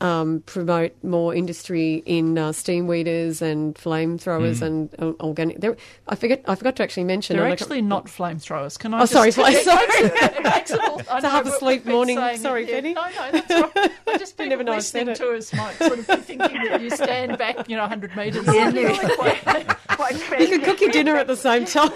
um, 0.00 0.42
promote 0.46 0.92
more 1.02 1.34
industry 1.34 2.02
in 2.04 2.36
uh, 2.36 2.52
steam 2.52 2.86
weeders 2.86 3.40
and 3.40 3.74
flamethrowers 3.74 4.60
and 4.60 4.90
uh, 4.98 5.12
organic. 5.24 5.60
There, 5.60 5.76
I 6.06 6.16
forget. 6.16 6.42
I 6.46 6.54
forgot 6.54 6.76
to 6.76 6.82
actually 6.82 7.04
mention. 7.04 7.36
They're 7.36 7.44
and 7.46 7.52
I 7.52 7.56
got- 7.56 7.62
actually 7.62 7.82
not 7.82 8.06
flamethrowers. 8.06 8.78
Can 8.78 8.92
I? 8.92 8.98
Oh, 8.98 9.00
just- 9.02 9.12
sorry, 9.12 9.30
sorry. 9.32 9.52
It 9.54 10.42
makes 10.44 10.70
it 10.70 10.80
all- 10.80 10.98
I 10.98 11.00
It's 11.00 11.10
a 11.10 11.20
know, 11.22 11.30
half 11.30 11.46
asleep 11.46 11.86
morning. 11.86 12.16
saying 12.18 12.34
it, 12.36 12.40
Sorry, 12.40 12.68
yeah. 12.68 12.74
Penny. 12.74 12.92
No, 12.94 13.04
no, 13.08 13.30
that's 13.32 13.50
all 13.50 13.70
right. 13.74 13.90
I 14.06 14.18
just 14.18 14.34
I 14.40 14.44
people 14.44 14.46
never 14.50 14.64
know 14.64 14.72
I 14.72 14.78
said 14.80 15.06
listening 15.06 15.28
it. 15.30 15.32
to 15.32 15.36
us 15.38 15.52
might 15.54 15.74
sort 15.76 15.98
of 15.98 16.06
be 16.06 16.16
thinking 16.16 16.64
that 16.64 16.80
you 16.82 16.90
stand 16.90 17.38
back, 17.38 17.68
you 17.68 17.76
know, 17.76 17.82
100 17.82 18.16
metres. 18.16 18.46
and 18.48 18.74
you're 18.76 18.92
like, 18.92 19.18
wait. 19.18 19.66
Quite 19.88 20.40
You 20.40 20.48
can 20.48 20.62
cook 20.62 20.80
your 20.80 20.90
dinner 20.90 21.16
at 21.16 21.26
the 21.26 21.36
same 21.36 21.64
time. 21.64 21.90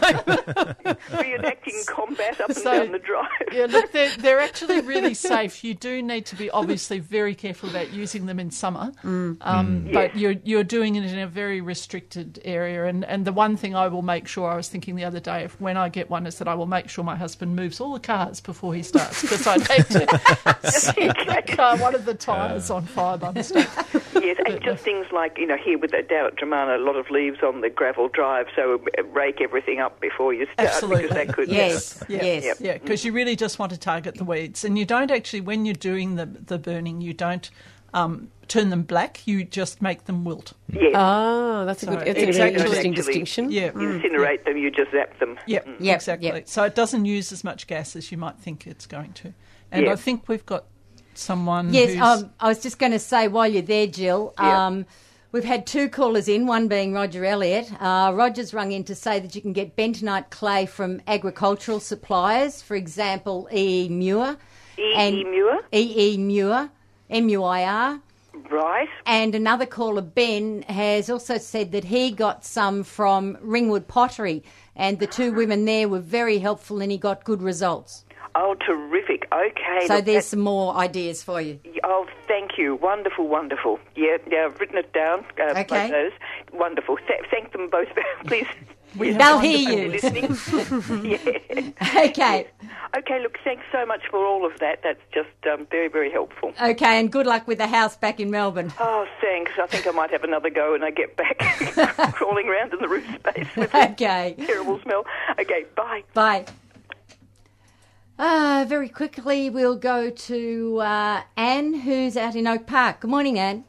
reenacting 1.15 1.87
combat 1.87 2.41
up 2.41 2.51
and 2.51 2.65
down 2.65 2.93
the 2.93 2.99
drive. 2.99 3.29
Yeah, 3.53 3.67
look, 3.69 3.93
they're, 3.93 4.11
they're 4.19 4.41
actually 4.41 4.81
really 4.81 5.15
safe. 5.15 5.63
You 5.65 5.75
do 5.75 6.03
need 6.03 6.27
to 6.27 6.37
be 6.37 6.51
obviously 6.51 6.99
very 6.99 7.35
careful 7.35 7.64
about 7.69 7.93
using 7.93 8.27
them 8.27 8.39
in 8.41 8.51
summer, 8.51 8.93
um, 9.05 9.89
but 9.93 10.17
you're 10.17 10.37
you're 10.45 10.65
doing 10.65 10.97
it 10.97 11.05
in 11.05 11.19
a 11.19 11.27
very 11.27 11.61
restricted 11.61 12.41
area. 12.45 12.85
And, 12.87 13.05
and 13.05 13.25
the 13.25 13.33
one 13.33 13.57
thing 13.57 13.75
I 13.75 13.89
will 13.89 14.03
make 14.03 14.27
sure, 14.27 14.51
I 14.51 14.57
was 14.57 14.69
thinking 14.69 14.97
the 14.97 15.05
other 15.05 15.21
day, 15.21 15.45
if 15.45 15.61
when 15.61 15.77
I 15.77 15.89
get 15.89 16.11
one, 16.11 16.27
is 16.27 16.39
that 16.39 16.49
I 16.49 16.55
will 16.55 16.67
make 16.67 16.89
sure 16.89 17.05
my 17.05 17.17
husband 17.17 17.55
moves 17.57 17.81
all 17.81 17.93
the 17.93 18.01
cars 18.01 18.41
before 18.41 18.75
he 18.75 18.83
starts 18.83 19.23
because 19.23 19.47
I'd 19.47 19.67
hate 19.67 19.87
to 19.91 20.21
set 20.71 21.17
that 21.27 21.47
car, 21.49 21.77
one 21.79 21.95
of 21.95 22.05
the 22.05 22.15
tyres 22.15 22.71
on 22.71 22.85
fire 22.87 23.17
by 23.19 23.33
mistake. 23.33 23.69
yes, 24.21 24.39
and 24.47 24.63
just 24.63 24.85
things 24.85 25.07
like 25.13 25.39
you 25.39 25.47
know 25.47 25.57
here 25.57 25.79
with 25.79 25.91
that 25.93 26.09
down 26.09 26.27
at 26.27 26.37
Dromana, 26.37 26.77
a 26.77 26.79
lot 26.83 26.97
of 26.97 27.11
leaves 27.11 27.43
on 27.43 27.61
the 27.61 27.71
gravel 27.71 28.09
drive, 28.09 28.47
so 28.55 28.85
rake 29.13 29.41
everything 29.41 29.81
up 29.81 30.01
before 30.01 30.33
you 30.35 30.47
start 30.47 30.69
Absolutely. 30.69 31.03
because 31.03 31.27
that 31.27 31.35
could 31.35 31.49
Yes, 31.49 32.03
Yeah. 32.09 32.23
yes. 32.25 32.45
Yep. 32.45 32.57
Yeah, 32.61 32.79
because 32.79 33.05
you 33.05 33.13
really 33.13 33.37
just 33.37 33.59
want 33.59 33.73
to 33.73 33.79
target 33.79 34.17
the 34.17 34.25
weeds, 34.25 34.65
and 34.65 34.79
you 34.79 34.85
don't 34.85 35.11
actually 35.11 35.41
when 35.41 35.65
you're 35.65 35.75
doing 35.75 36.17
the 36.17 36.27
the 36.27 36.59
burning, 36.59 37.01
you 37.01 37.13
don't 37.13 37.51
um, 37.95 38.31
turn 38.49 38.69
them 38.69 38.83
black. 38.83 39.27
You 39.27 39.45
just 39.45 39.81
make 39.81 40.05
them 40.05 40.25
wilt. 40.25 40.53
Yes. 40.71 40.93
Ah, 40.95 41.65
that's 41.65 41.83
a 41.83 41.87
good. 41.87 42.01
So 42.01 42.05
It's 42.05 42.19
a 42.19 42.29
it's 42.29 42.39
really 42.39 42.51
actually- 42.51 42.63
interesting 42.65 42.91
actually- 42.93 42.95
distinction. 43.05 43.51
Yeah. 43.51 43.71
Incinerate 43.71 44.45
them, 44.45 44.57
you 44.59 44.71
just 44.71 44.91
zap 44.91 45.19
them. 45.19 45.39
Yep, 45.47 45.67
Yep, 45.81 45.95
exactly. 45.97 46.29
yep. 46.29 46.49
So 46.49 46.65
it 46.65 46.75
doesn't 46.75 47.07
use 47.07 47.33
as 47.33 47.43
much 47.45 47.67
gas 47.67 47.97
as 47.97 48.13
you 48.13 48.19
might 48.19 48.39
think 48.39 48.67
it's 48.67 48.87
going 48.87 49.13
to. 49.15 49.33
And 49.73 49.89
I 49.89 49.97
think 49.97 50.29
we've 50.29 50.45
got 50.45 50.65
someone 51.15 51.73
Yes, 51.73 51.91
who's... 51.95 52.01
um, 52.25 52.31
I 52.41 52.49
was 52.49 52.63
just 52.63 52.79
going 52.79 52.93
to 52.93 52.99
say 52.99 53.29
while 53.29 53.49
you're 53.49 53.63
there, 53.63 53.87
Jill. 53.87 54.35
Yeah. 54.39 54.67
Um, 54.67 54.87
We've 55.33 55.43
had 55.43 55.67
two 55.67 55.89
callers 55.89 56.29
in, 56.29 56.47
one 56.47 56.69
being 56.69 56.93
Roger 56.93 57.25
Elliott. 57.25 57.69
Uh, 57.83 58.13
Roger's 58.15 58.55
rung 58.55 58.71
in 58.71 58.85
to 58.85 58.95
say 58.95 59.19
that 59.19 59.35
you 59.35 59.41
can 59.43 59.53
get 59.53 59.75
bentonite 59.75 60.31
clay 60.31 60.65
from 60.65 61.03
agricultural 61.09 61.81
suppliers, 61.81 62.63
for 62.63 62.77
example, 62.77 63.49
E. 63.53 63.89
Muir. 63.89 64.37
E. 64.79 64.93
and- 64.97 65.17
E. 65.17 65.25
Muir, 65.25 65.59
E. 65.73 66.13
E. 66.15 66.17
Muir, 66.19 66.71
M 67.15 67.29
U 67.29 67.45
I 67.45 67.65
R. 67.65 68.01
right? 68.51 68.89
And 69.07 69.35
another 69.35 69.67
caller, 69.67 70.03
Ben, 70.03 70.63
has 70.63 71.09
also 71.09 71.39
said 71.39 71.73
that 71.73 71.85
he 71.85 72.11
got 72.11 72.45
some 72.45 72.83
from 72.83 73.39
Ringwood 73.41 73.87
Pottery, 73.89 74.43
and 74.75 74.99
the 74.99 75.07
two 75.07 75.33
women 75.33 75.65
there 75.65 75.89
were 75.89 76.01
very 76.01 76.39
helpful 76.39 76.83
and 76.83 76.91
he 76.91 76.99
got 76.99 77.23
good 77.25 77.41
results. 77.43 78.05
Oh, 78.37 78.57
terrific. 78.67 79.29
Okay. 79.33 79.87
So 79.87 79.95
look, 79.97 80.07
there's 80.07 80.27
some 80.27 80.41
more 80.41 80.75
ideas 80.75 81.23
for 81.23 81.41
you. 81.41 81.61
Oh, 81.85 82.07
thank 82.27 82.59
you. 82.59 82.75
Wonderful, 82.75 83.29
wonderful. 83.29 83.79
Yeah, 83.95 84.17
yeah, 84.29 84.47
I've 84.47 84.59
written 84.59 84.77
it 84.79 84.93
down. 84.93 85.25
Uh, 85.41 85.55
Okay. 85.61 86.11
Wonderful. 86.53 86.97
Th- 86.97 87.21
thank 87.31 87.53
them 87.53 87.69
both, 87.71 87.87
please. 88.27 88.47
They'll 88.97 89.39
hear 89.41 89.59
you. 89.59 89.89
Listening. 89.91 91.11
yeah. 91.11 92.05
Okay. 92.07 92.47
Okay, 92.97 93.21
look, 93.21 93.39
thanks 93.43 93.65
so 93.73 93.85
much 93.85 94.03
for 94.09 94.25
all 94.25 94.47
of 94.47 94.59
that. 94.61 94.81
That's 94.85 95.01
just 95.13 95.29
um, 95.53 95.67
very, 95.71 95.89
very 95.89 96.11
helpful. 96.13 96.53
Okay, 96.63 97.01
and 97.01 97.11
good 97.11 97.27
luck 97.27 97.49
with 97.49 97.59
the 97.59 97.67
house 97.67 97.97
back 97.97 98.21
in 98.21 98.31
Melbourne. 98.31 98.73
Oh, 98.79 99.05
thanks. 99.21 99.51
I 99.61 99.67
think 99.67 99.87
I 99.87 99.91
might 99.91 100.11
have 100.13 100.23
another 100.23 100.49
go 100.51 100.73
when 100.73 100.85
I 100.85 100.91
get 100.93 101.17
back 101.17 101.39
crawling 102.15 102.49
around 102.49 102.73
in 102.73 102.79
the 102.81 102.89
roof 102.89 103.05
space 103.19 103.49
with 103.57 103.73
that 103.73 103.93
Okay. 103.93 104.37
terrible 104.47 104.81
smell. 104.83 105.05
Okay, 105.41 105.65
bye. 105.77 106.05
Bye. 106.15 106.45
Uh, 108.17 108.65
very 108.69 108.89
quickly, 108.89 109.51
we'll 109.51 109.75
go 109.77 110.09
to 110.09 110.79
uh, 110.81 111.23
Anne, 111.37 111.75
who's 111.81 112.17
out 112.17 112.37
in 112.37 112.47
Oak 112.47 112.65
Park. 112.65 113.01
Good 113.01 113.11
morning, 113.11 113.41
Anne. 113.41 113.65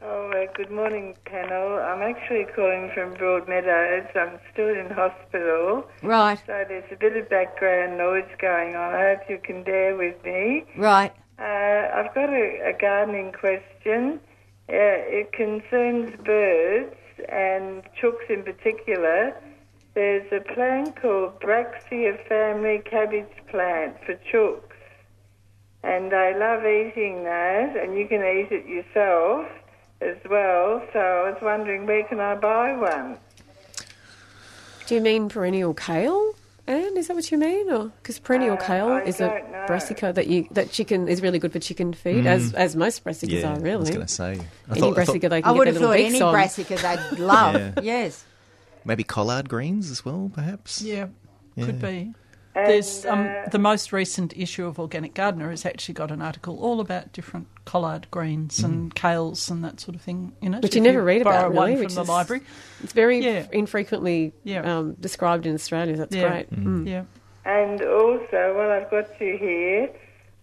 Oh, 0.00 0.30
uh, 0.30 0.46
good 0.54 0.70
morning, 0.70 1.16
panel. 1.24 1.78
I'm 1.80 2.02
actually 2.02 2.46
calling 2.54 2.90
from 2.94 3.14
Broadmeadows. 3.14 4.14
I'm 4.16 4.38
still 4.52 4.68
in 4.68 4.90
hospital, 4.90 5.84
Right, 6.02 6.38
so 6.46 6.64
there's 6.68 6.90
a 6.92 6.96
bit 6.96 7.16
of 7.16 7.28
background 7.28 7.98
noise 7.98 8.28
going 8.40 8.76
on. 8.76 8.94
I 8.94 9.14
hope 9.16 9.28
you 9.28 9.38
can 9.42 9.64
bear 9.64 9.96
with 9.96 10.22
me. 10.24 10.64
right. 10.76 11.12
Uh, 11.40 11.42
I've 11.94 12.12
got 12.14 12.30
a, 12.30 12.72
a 12.74 12.76
gardening 12.80 13.32
question. 13.32 14.20
Uh, 14.68 14.98
it 15.06 15.32
concerns 15.32 16.10
birds 16.24 16.94
and 17.28 17.82
chooks 18.00 18.28
in 18.28 18.42
particular. 18.42 19.34
There's 19.94 20.30
a 20.32 20.40
plant 20.54 21.00
called 21.00 21.40
Brassica 21.40 22.18
family 22.28 22.82
cabbage 22.88 23.30
plant 23.50 23.96
for 24.04 24.14
chooks, 24.32 24.76
and 25.82 26.12
I 26.12 26.36
love 26.36 26.64
eating 26.64 27.24
that, 27.24 27.76
and 27.76 27.96
you 27.96 28.06
can 28.06 28.20
eat 28.22 28.48
it 28.52 28.66
yourself 28.66 29.46
as 30.00 30.16
well. 30.28 30.82
So 30.92 30.98
I 30.98 31.30
was 31.30 31.38
wondering 31.42 31.86
where 31.86 32.04
can 32.04 32.20
I 32.20 32.34
buy 32.36 32.76
one? 32.76 33.18
Do 34.86 34.94
you 34.94 35.00
mean 35.00 35.28
perennial 35.28 35.74
kale? 35.74 36.34
Anne, 36.66 36.96
is 36.98 37.08
that 37.08 37.14
what 37.16 37.30
you 37.30 37.38
mean? 37.38 37.70
Or 37.70 37.90
because 38.02 38.18
perennial 38.18 38.54
Uh, 38.54 38.66
kale 38.66 38.88
I 38.90 39.02
is 39.02 39.20
a 39.20 39.28
know. 39.28 39.64
brassica 39.66 40.12
that 40.12 40.26
you 40.26 40.46
that 40.50 40.70
chicken 40.70 41.08
is 41.08 41.22
really 41.22 41.38
good 41.38 41.52
for 41.52 41.58
chicken 41.58 41.92
feed, 41.94 42.26
as 42.26 42.52
as 42.54 42.76
most 42.76 43.04
brassicas 43.04 43.42
Yeah, 43.42 43.54
are 43.56 43.66
I 43.66 43.76
was 43.76 43.88
going 43.90 44.02
to 44.02 44.08
say. 44.08 44.32
I 44.32 44.32
Any 44.32 44.38
thought, 44.38 44.74
I 44.74 44.80
thought 44.80 44.94
brassica 44.94 45.28
they 45.30 45.42
can 45.42 45.50
I 45.50 45.52
get 45.52 45.58
would 45.58 45.66
their 45.68 45.72
have 45.74 45.82
thought 45.82 45.98
any 45.98 46.20
on. 46.22 46.32
brassica 46.32 46.76
they'd 46.76 47.18
love. 47.18 47.54
Yeah. 47.58 47.72
Yes. 47.82 48.24
maybe 48.84 49.02
collard 49.04 49.48
greens 49.48 49.90
as 49.90 50.04
well, 50.04 50.30
perhaps. 50.34 50.82
Yeah, 50.82 51.06
could 51.58 51.80
be. 51.80 52.12
And, 52.58 52.70
There's 52.70 53.06
um, 53.06 53.26
uh, 53.26 53.48
the 53.50 53.58
most 53.58 53.92
recent 53.92 54.36
issue 54.36 54.66
of 54.66 54.78
Organic 54.78 55.14
Gardener 55.14 55.50
has 55.50 55.64
actually 55.64 55.94
got 55.94 56.10
an 56.10 56.20
article 56.20 56.58
all 56.58 56.80
about 56.80 57.12
different 57.12 57.46
collard 57.64 58.06
greens 58.10 58.58
and 58.60 58.94
kales 58.94 59.50
and 59.50 59.64
that 59.64 59.78
sort 59.80 59.94
of 59.94 60.00
thing 60.02 60.32
in 60.40 60.54
it. 60.54 60.62
Which 60.62 60.74
you 60.74 60.80
never 60.80 61.02
read 61.02 61.22
about, 61.22 61.52
one 61.52 61.66
really, 61.66 61.76
from 61.76 61.84
which 61.84 61.94
the 61.94 62.00
is- 62.02 62.08
library. 62.08 62.42
It's 62.82 62.92
very 62.92 63.18
Yeah. 63.20 63.46
infrequently 63.52 64.32
Yeah. 64.44 64.62
um, 64.78 64.94
described 64.94 65.46
in 65.46 65.54
Australia. 65.54 65.96
That's 65.96 66.14
Yeah. 66.16 66.28
great. 66.28 66.50
Mm-hmm. 66.50 66.84
Mm. 66.84 66.88
Yeah, 66.88 67.04
And 67.44 67.80
also, 67.82 68.54
while 68.56 68.70
I've 68.70 68.90
got 68.90 69.08
you 69.20 69.36
here, 69.38 69.90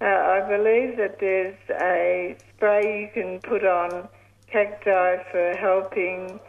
uh, 0.02 0.06
I 0.06 0.40
believe 0.50 0.98
that 0.98 1.20
there's 1.20 1.56
a 1.82 2.36
spray 2.56 3.02
you 3.02 3.10
can 3.14 3.40
put 3.42 3.66
on 3.66 4.08
cacti 4.52 5.18
for 5.32 5.54
helping 5.58 6.40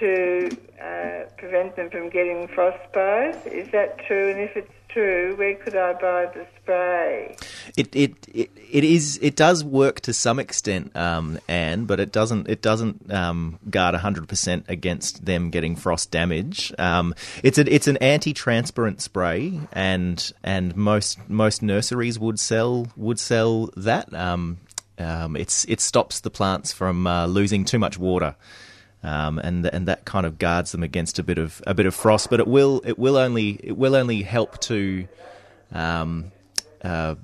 to 0.00 0.48
uh, 0.82 1.24
prevent 1.38 1.76
them 1.76 1.90
from 1.90 2.08
getting 2.10 2.48
frostbite. 2.48 3.46
Is 3.46 3.68
that 3.72 3.98
true? 4.06 4.30
And 4.30 4.40
if 4.40 4.56
it's 4.56 4.72
true, 4.94 5.34
where 5.36 5.56
could 5.56 5.76
I 5.76 5.92
buy 5.94 6.26
the 6.32 6.46
spray? 6.62 7.36
It, 7.76 7.94
it 7.94 8.14
it 8.32 8.50
it 8.72 8.84
is 8.84 9.18
it 9.20 9.36
does 9.36 9.62
work 9.62 10.00
to 10.02 10.12
some 10.14 10.38
extent, 10.38 10.96
um, 10.96 11.38
Anne, 11.48 11.84
but 11.84 12.00
it 12.00 12.12
doesn't 12.12 12.48
it 12.48 12.62
doesn't 12.62 13.12
um, 13.12 13.58
guard 13.68 13.94
hundred 13.96 14.28
percent 14.28 14.64
against 14.68 15.26
them 15.26 15.50
getting 15.50 15.76
frost 15.76 16.10
damage. 16.10 16.72
Um, 16.78 17.14
it's 17.42 17.58
a, 17.58 17.74
it's 17.74 17.88
an 17.88 17.96
anti-transpirant 17.98 19.02
spray, 19.02 19.60
and 19.72 20.32
and 20.42 20.74
most 20.76 21.18
most 21.28 21.62
nurseries 21.62 22.18
would 22.18 22.38
sell 22.38 22.86
would 22.96 23.18
sell 23.18 23.70
that. 23.76 24.14
Um, 24.14 24.58
um, 24.96 25.36
it's 25.36 25.64
it 25.64 25.80
stops 25.80 26.20
the 26.20 26.30
plants 26.30 26.72
from 26.72 27.06
uh, 27.06 27.26
losing 27.26 27.64
too 27.64 27.80
much 27.80 27.98
water. 27.98 28.36
Um, 29.04 29.38
and 29.38 29.66
and 29.66 29.86
that 29.86 30.06
kind 30.06 30.24
of 30.24 30.38
guards 30.38 30.72
them 30.72 30.82
against 30.82 31.18
a 31.18 31.22
bit 31.22 31.36
of 31.36 31.62
a 31.66 31.74
bit 31.74 31.84
of 31.84 31.94
frost, 31.94 32.30
but 32.30 32.40
it 32.40 32.48
will 32.48 32.80
it 32.86 32.98
will 32.98 33.18
only 33.18 33.60
it 33.62 33.76
will 33.76 33.94
only 33.94 34.22
help 34.22 34.58
to 34.62 35.06
um, 35.72 36.32
uh, 36.82 37.14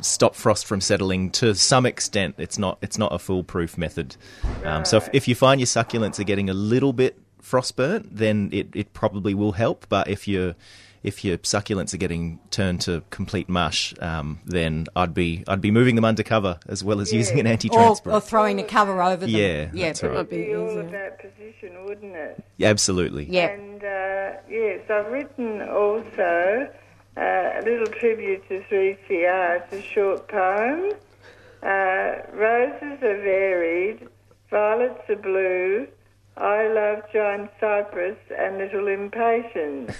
stop 0.00 0.34
frost 0.34 0.66
from 0.66 0.82
settling 0.82 1.30
to 1.30 1.54
some 1.54 1.86
extent. 1.86 2.34
It's 2.36 2.58
not 2.58 2.76
it's 2.82 2.98
not 2.98 3.12
a 3.12 3.18
foolproof 3.18 3.78
method. 3.78 4.16
Um, 4.64 4.84
so 4.84 4.98
if, 4.98 5.08
if 5.14 5.26
you 5.26 5.34
find 5.34 5.60
your 5.60 5.66
succulents 5.66 6.18
are 6.20 6.24
getting 6.24 6.50
a 6.50 6.54
little 6.54 6.92
bit 6.92 7.18
frostburnt, 7.42 8.08
then 8.10 8.50
it, 8.52 8.68
it 8.74 8.92
probably 8.92 9.32
will 9.32 9.52
help. 9.52 9.86
But 9.88 10.08
if 10.08 10.28
you 10.28 10.54
if 11.04 11.24
your 11.24 11.36
succulents 11.38 11.94
are 11.94 11.98
getting 11.98 12.40
turned 12.50 12.80
to 12.80 13.02
complete 13.10 13.48
mush, 13.48 13.94
um, 14.00 14.40
then 14.46 14.86
I'd 14.96 15.14
be 15.14 15.44
I'd 15.46 15.60
be 15.60 15.70
moving 15.70 15.94
them 15.94 16.04
undercover 16.04 16.58
as 16.66 16.82
well 16.82 17.00
as 17.00 17.12
using 17.12 17.38
an 17.38 17.46
anti-transpirant. 17.46 18.16
or 18.16 18.20
throwing 18.20 18.58
a 18.58 18.64
cover 18.64 19.00
over 19.02 19.18
them. 19.26 19.30
Yeah, 19.30 19.68
Yeah. 19.72 19.86
that's 19.86 20.02
right. 20.02 20.14
Might 20.14 20.30
be 20.30 20.44
Be 20.46 20.54
all 20.56 20.68
easier. 20.70 20.80
of 20.80 20.90
that 20.90 21.20
position, 21.20 21.84
wouldn't 21.84 22.16
it? 22.16 22.42
Absolutely. 22.60 23.26
Yeah. 23.30 23.50
And 23.50 23.84
uh, 23.84 24.40
yes, 24.48 24.80
I've 24.90 25.12
written 25.12 25.62
also 25.62 26.68
uh, 27.16 27.20
a 27.20 27.62
little 27.64 27.86
tribute 27.86 28.48
to 28.48 28.60
3CR. 28.70 29.62
It's 29.62 29.72
a 29.74 29.82
short 29.82 30.26
poem. 30.26 30.92
Uh, 31.62 32.16
roses 32.32 32.98
are 33.02 33.20
varied, 33.22 34.08
violets 34.50 35.00
are 35.08 35.16
blue. 35.16 35.86
I 36.36 36.66
love 36.68 37.04
giant 37.12 37.50
cypress 37.60 38.18
and 38.36 38.58
little 38.58 38.88
impatiens. 38.88 39.90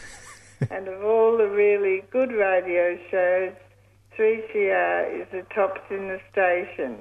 And 0.70 0.88
of 0.88 1.04
all 1.04 1.36
the 1.36 1.48
really 1.48 2.02
good 2.10 2.32
radio 2.32 2.98
shows, 3.10 3.52
3CR 4.18 5.20
is 5.20 5.26
the 5.32 5.42
tops 5.54 5.80
in 5.90 6.08
the 6.08 6.20
station. 6.30 6.98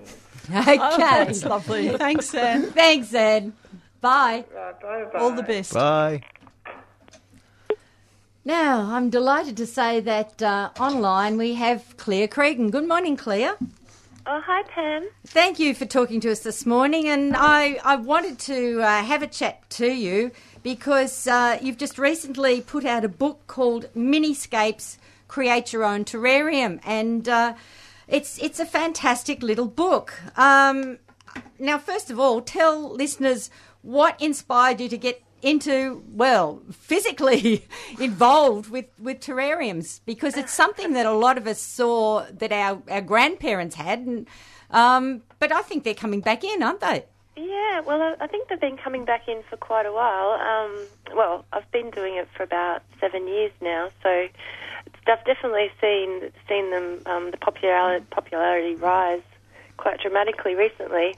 Okay. 0.50 0.78
oh, 0.82 0.98
that's 0.98 1.46
lovely. 1.46 1.90
Thanks, 1.90 2.34
Anne. 2.34 2.64
Thanks, 2.72 3.14
Ed. 3.14 3.54
Bye. 4.02 4.44
Right, 4.54 4.82
bye 4.82 5.06
bye. 5.14 5.20
All 5.20 5.32
the 5.32 5.44
best. 5.44 5.74
Bye. 5.74 6.22
Now, 8.46 8.94
I'm 8.94 9.10
delighted 9.10 9.56
to 9.58 9.66
say 9.66 10.02
that 10.02 10.42
uh, 10.42 10.72
online 10.78 11.38
we 11.38 11.54
have 11.54 11.96
Claire 11.96 12.28
Cregan. 12.28 12.72
Good 12.72 12.88
morning, 12.88 13.16
Claire. 13.16 13.56
Oh, 14.26 14.42
hi, 14.46 14.64
Pam. 14.64 15.08
Thank 15.28 15.60
you 15.60 15.74
for 15.74 15.86
talking 15.86 16.20
to 16.22 16.32
us 16.32 16.40
this 16.40 16.66
morning. 16.66 17.08
And 17.08 17.36
I, 17.38 17.80
I 17.86 17.96
wanted 17.96 18.40
to 18.40 18.82
uh, 18.82 19.04
have 19.04 19.22
a 19.22 19.28
chat 19.28 19.70
to 19.72 19.88
you 19.88 20.32
because 20.64 21.28
uh, 21.28 21.60
you've 21.62 21.78
just 21.78 22.00
recently 22.00 22.62
put 22.62 22.86
out 22.86 23.06
a 23.06 23.10
book 23.10 23.46
called 23.48 23.90
Miniscapes 23.94 24.98
Create 25.28 25.74
Your 25.74 25.84
Own 25.84 26.06
Terrarium. 26.06 26.80
And 26.86 27.28
uh, 27.28 27.54
it's, 28.08 28.40
it's 28.40 28.60
a 28.60 28.66
fantastic 28.66 29.44
little 29.44 29.68
book. 29.68 30.14
Um, 30.38 30.98
now, 31.60 31.78
first 31.78 32.10
of 32.10 32.20
all, 32.20 32.42
tell 32.42 32.94
listeners 32.96 33.50
what 33.82 34.20
inspired 34.22 34.80
you 34.80 34.88
to 34.90 34.98
get 34.98 35.22
into, 35.42 36.02
well, 36.08 36.62
physically 36.72 37.68
involved 38.00 38.70
with, 38.70 38.86
with 38.98 39.20
terrariums 39.20 40.00
because 40.06 40.38
it's 40.38 40.54
something 40.54 40.94
that 40.94 41.06
a 41.06 41.12
lot 41.12 41.38
of 41.38 41.46
us 41.46 41.60
saw 41.60 42.26
that 42.32 42.54
our, 42.54 42.82
our 42.90 43.02
grandparents 43.02 43.76
had. 43.76 44.00
And, 44.00 44.28
um, 44.72 45.24
but 45.40 45.52
I 45.52 45.62
think 45.62 45.84
they're 45.84 45.94
coming 45.94 46.22
back 46.22 46.46
in, 46.46 46.64
aren't 46.64 46.80
they? 46.80 47.06
Yeah, 47.36 47.82
well, 47.82 48.16
I- 48.20 48.28
think 48.28 48.48
they've 48.48 48.60
been 48.60 48.78
coming 48.78 49.06
back 49.06 49.28
in 49.28 49.42
for 49.50 49.58
quite 49.58 49.86
a 49.86 49.92
while. 49.92 50.32
Um, 50.34 50.88
well, 51.16 51.46
I've 51.52 51.70
been 51.72 51.90
doing 51.90 52.16
it 52.16 52.28
for 52.36 52.44
about 52.44 52.84
seven 53.00 53.28
years 53.28 53.52
now, 53.62 53.90
so 54.04 54.28
I've 55.08 55.26
definitely 55.26 55.72
seen 55.82 56.32
seen 56.48 56.70
them 56.70 57.02
um, 57.06 57.32
the 57.32 57.38
popularity 57.38 58.06
popularity 58.12 58.76
rise 58.76 59.24
quite 59.78 60.00
dramatically 60.00 60.56
recently. 60.56 61.18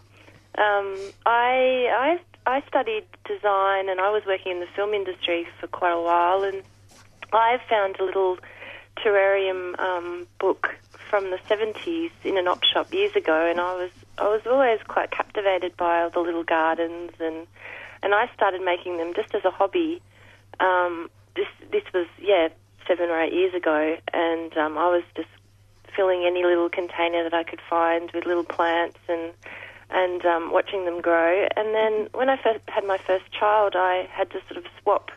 Um, 0.58 1.12
I 1.26 1.90
I 1.92 2.20
I 2.46 2.62
studied 2.68 3.06
design 3.26 3.90
and 3.90 4.00
I 4.00 4.10
was 4.10 4.24
working 4.26 4.54
in 4.54 4.60
the 4.62 4.68
film 4.76 4.94
industry 4.94 5.48
for 5.60 5.68
quite 5.68 5.92
a 5.92 6.02
while, 6.02 6.44
and 6.44 6.64
I 7.34 7.60
found 7.70 8.00
a 8.00 8.04
little 8.06 8.38
terrarium 9.04 9.78
um, 9.80 10.28
book 10.40 10.70
from 11.10 11.32
the 11.32 11.40
70s 11.50 12.12
in 12.24 12.38
an 12.38 12.48
op 12.48 12.64
shop 12.64 12.94
years 12.94 13.16
ago, 13.16 13.48
and 13.50 13.60
I 13.60 13.76
was 13.76 13.92
I 14.18 14.28
was 14.30 14.42
always 14.46 14.80
quite 14.88 15.12
captivated 15.12 15.76
by 15.78 16.10
the 16.14 16.20
little 16.20 16.44
gardens, 16.44 17.12
and 17.20 17.48
and 18.02 18.14
I 18.14 18.30
started 18.34 18.62
making 18.62 18.98
them 18.98 19.14
just 19.14 19.34
as 19.36 19.44
a 19.46 19.52
hobby. 19.52 20.02
Um, 20.60 21.10
this 21.36 21.48
this 21.72 21.84
was 21.94 22.08
yeah 22.22 22.50
seven 22.88 23.10
or 23.10 23.22
eight 23.22 23.34
years 23.34 23.54
ago, 23.54 23.98
and 24.14 24.56
um, 24.58 24.78
I 24.78 24.88
was 24.88 25.04
just 25.16 25.30
filling 25.96 26.26
any 26.26 26.44
little 26.44 26.70
container 26.70 27.24
that 27.24 27.34
I 27.34 27.44
could 27.44 27.62
find 27.70 28.12
with 28.12 28.26
little 28.26 28.44
plants 28.44 29.00
and 29.08 29.34
and 29.90 30.26
um, 30.26 30.52
watching 30.52 30.86
them 30.86 31.02
grow. 31.02 31.48
And 31.56 31.74
then 31.74 32.10
when 32.14 32.30
I 32.30 32.38
first 32.38 32.62
had 32.68 32.86
my 32.86 32.98
first 32.98 33.32
child, 33.32 33.76
I 33.76 34.08
had 34.12 34.30
to 34.32 34.40
sort 34.48 34.58
of 34.58 34.66
swap 34.82 35.12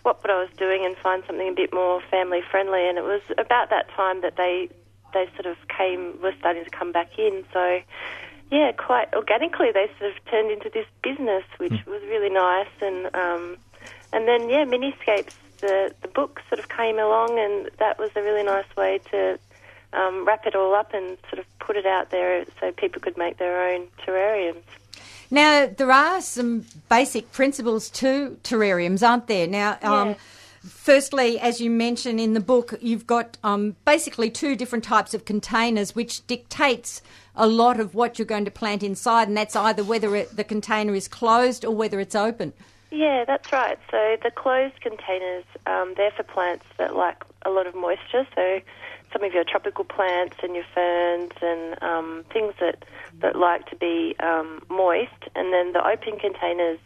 swap 0.00 0.22
what 0.22 0.30
I 0.30 0.40
was 0.40 0.50
doing 0.56 0.84
and 0.84 0.96
find 0.96 1.22
something 1.26 1.48
a 1.48 1.52
bit 1.52 1.72
more 1.72 2.00
family 2.10 2.40
friendly. 2.50 2.88
And 2.88 2.98
it 2.98 3.04
was 3.04 3.22
about 3.36 3.70
that 3.70 3.88
time 3.90 4.20
that 4.20 4.36
they 4.36 4.68
they 5.12 5.28
sort 5.34 5.46
of 5.46 5.56
came 5.68 6.20
were 6.20 6.34
starting 6.38 6.64
to 6.64 6.70
come 6.70 6.92
back 6.92 7.18
in. 7.18 7.44
So 7.52 7.80
yeah, 8.50 8.72
quite 8.72 9.12
organically 9.14 9.70
they 9.72 9.90
sort 9.98 10.12
of 10.12 10.24
turned 10.30 10.50
into 10.50 10.70
this 10.72 10.86
business, 11.02 11.44
which 11.58 11.84
was 11.86 12.02
really 12.02 12.30
nice. 12.30 12.68
And 12.80 13.14
um, 13.14 13.56
and 14.12 14.26
then 14.26 14.48
yeah, 14.48 14.64
Miniscapes 14.64 15.36
the 15.60 15.94
the 16.02 16.08
book 16.08 16.40
sort 16.48 16.58
of 16.58 16.68
came 16.68 16.98
along, 16.98 17.38
and 17.38 17.70
that 17.78 17.98
was 17.98 18.10
a 18.16 18.22
really 18.22 18.42
nice 18.42 18.76
way 18.76 19.00
to 19.10 19.38
um, 19.92 20.26
wrap 20.26 20.46
it 20.46 20.54
all 20.54 20.74
up 20.74 20.92
and 20.94 21.16
sort 21.28 21.38
of 21.38 21.58
put 21.58 21.76
it 21.76 21.86
out 21.86 22.10
there 22.10 22.44
so 22.60 22.72
people 22.72 23.00
could 23.00 23.16
make 23.16 23.38
their 23.38 23.72
own 23.72 23.86
terrariums. 24.06 24.62
Now, 25.30 25.66
there 25.66 25.92
are 25.92 26.20
some 26.22 26.64
basic 26.88 27.32
principles 27.32 27.90
to 27.90 28.38
terrariums, 28.42 29.06
aren't 29.06 29.26
there? 29.26 29.46
Now, 29.46 29.78
um, 29.82 30.08
Yeah. 30.08 30.14
Firstly, 30.62 31.38
as 31.40 31.60
you 31.60 31.70
mention 31.70 32.18
in 32.18 32.34
the 32.34 32.40
book, 32.40 32.74
you've 32.80 33.06
got 33.06 33.38
um, 33.44 33.76
basically 33.84 34.30
two 34.30 34.56
different 34.56 34.84
types 34.84 35.14
of 35.14 35.24
containers, 35.24 35.94
which 35.94 36.26
dictates 36.26 37.02
a 37.34 37.46
lot 37.46 37.78
of 37.78 37.94
what 37.94 38.18
you're 38.18 38.26
going 38.26 38.44
to 38.44 38.50
plant 38.50 38.82
inside, 38.82 39.28
and 39.28 39.36
that's 39.36 39.56
either 39.56 39.84
whether 39.84 40.14
it, 40.16 40.36
the 40.36 40.44
container 40.44 40.94
is 40.94 41.08
closed 41.08 41.64
or 41.64 41.74
whether 41.74 42.00
it's 42.00 42.14
open. 42.14 42.52
Yeah, 42.90 43.24
that's 43.26 43.52
right. 43.52 43.78
So 43.90 44.16
the 44.22 44.30
closed 44.30 44.80
containers, 44.80 45.44
um, 45.66 45.94
they're 45.96 46.10
for 46.10 46.22
plants 46.22 46.64
that 46.78 46.96
like 46.96 47.22
a 47.44 47.50
lot 47.50 47.66
of 47.66 47.74
moisture. 47.74 48.26
So 48.34 48.60
some 49.12 49.22
of 49.22 49.32
your 49.32 49.44
tropical 49.44 49.84
plants 49.84 50.36
and 50.42 50.54
your 50.54 50.64
ferns 50.74 51.32
and 51.40 51.82
um, 51.82 52.24
things 52.32 52.54
that, 52.60 52.84
that 53.20 53.36
like 53.36 53.66
to 53.66 53.76
be 53.76 54.16
um, 54.20 54.62
moist. 54.68 55.28
And 55.34 55.52
then 55.52 55.72
the 55.72 55.86
open 55.86 56.18
containers 56.18 56.78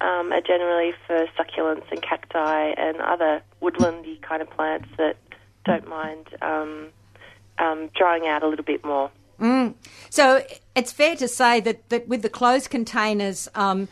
um, 0.00 0.32
are 0.32 0.40
generally 0.40 0.92
for 1.06 1.26
succulents 1.38 1.90
and 1.90 2.02
cacti 2.02 2.70
and 2.76 2.98
other 3.00 3.42
woodlandy 3.62 4.20
kind 4.22 4.42
of 4.42 4.50
plants 4.50 4.88
that 4.96 5.16
don't 5.64 5.88
mind 5.88 6.26
um, 6.42 6.88
um, 7.58 7.90
drying 7.94 8.26
out 8.26 8.42
a 8.42 8.48
little 8.48 8.64
bit 8.64 8.84
more. 8.84 9.10
So 10.10 10.42
it's 10.74 10.90
fair 10.90 11.14
to 11.16 11.28
say 11.28 11.60
that, 11.60 11.88
that 11.90 12.08
with 12.08 12.22
the 12.22 12.28
closed 12.28 12.70
containers, 12.70 13.48
um, 13.54 13.86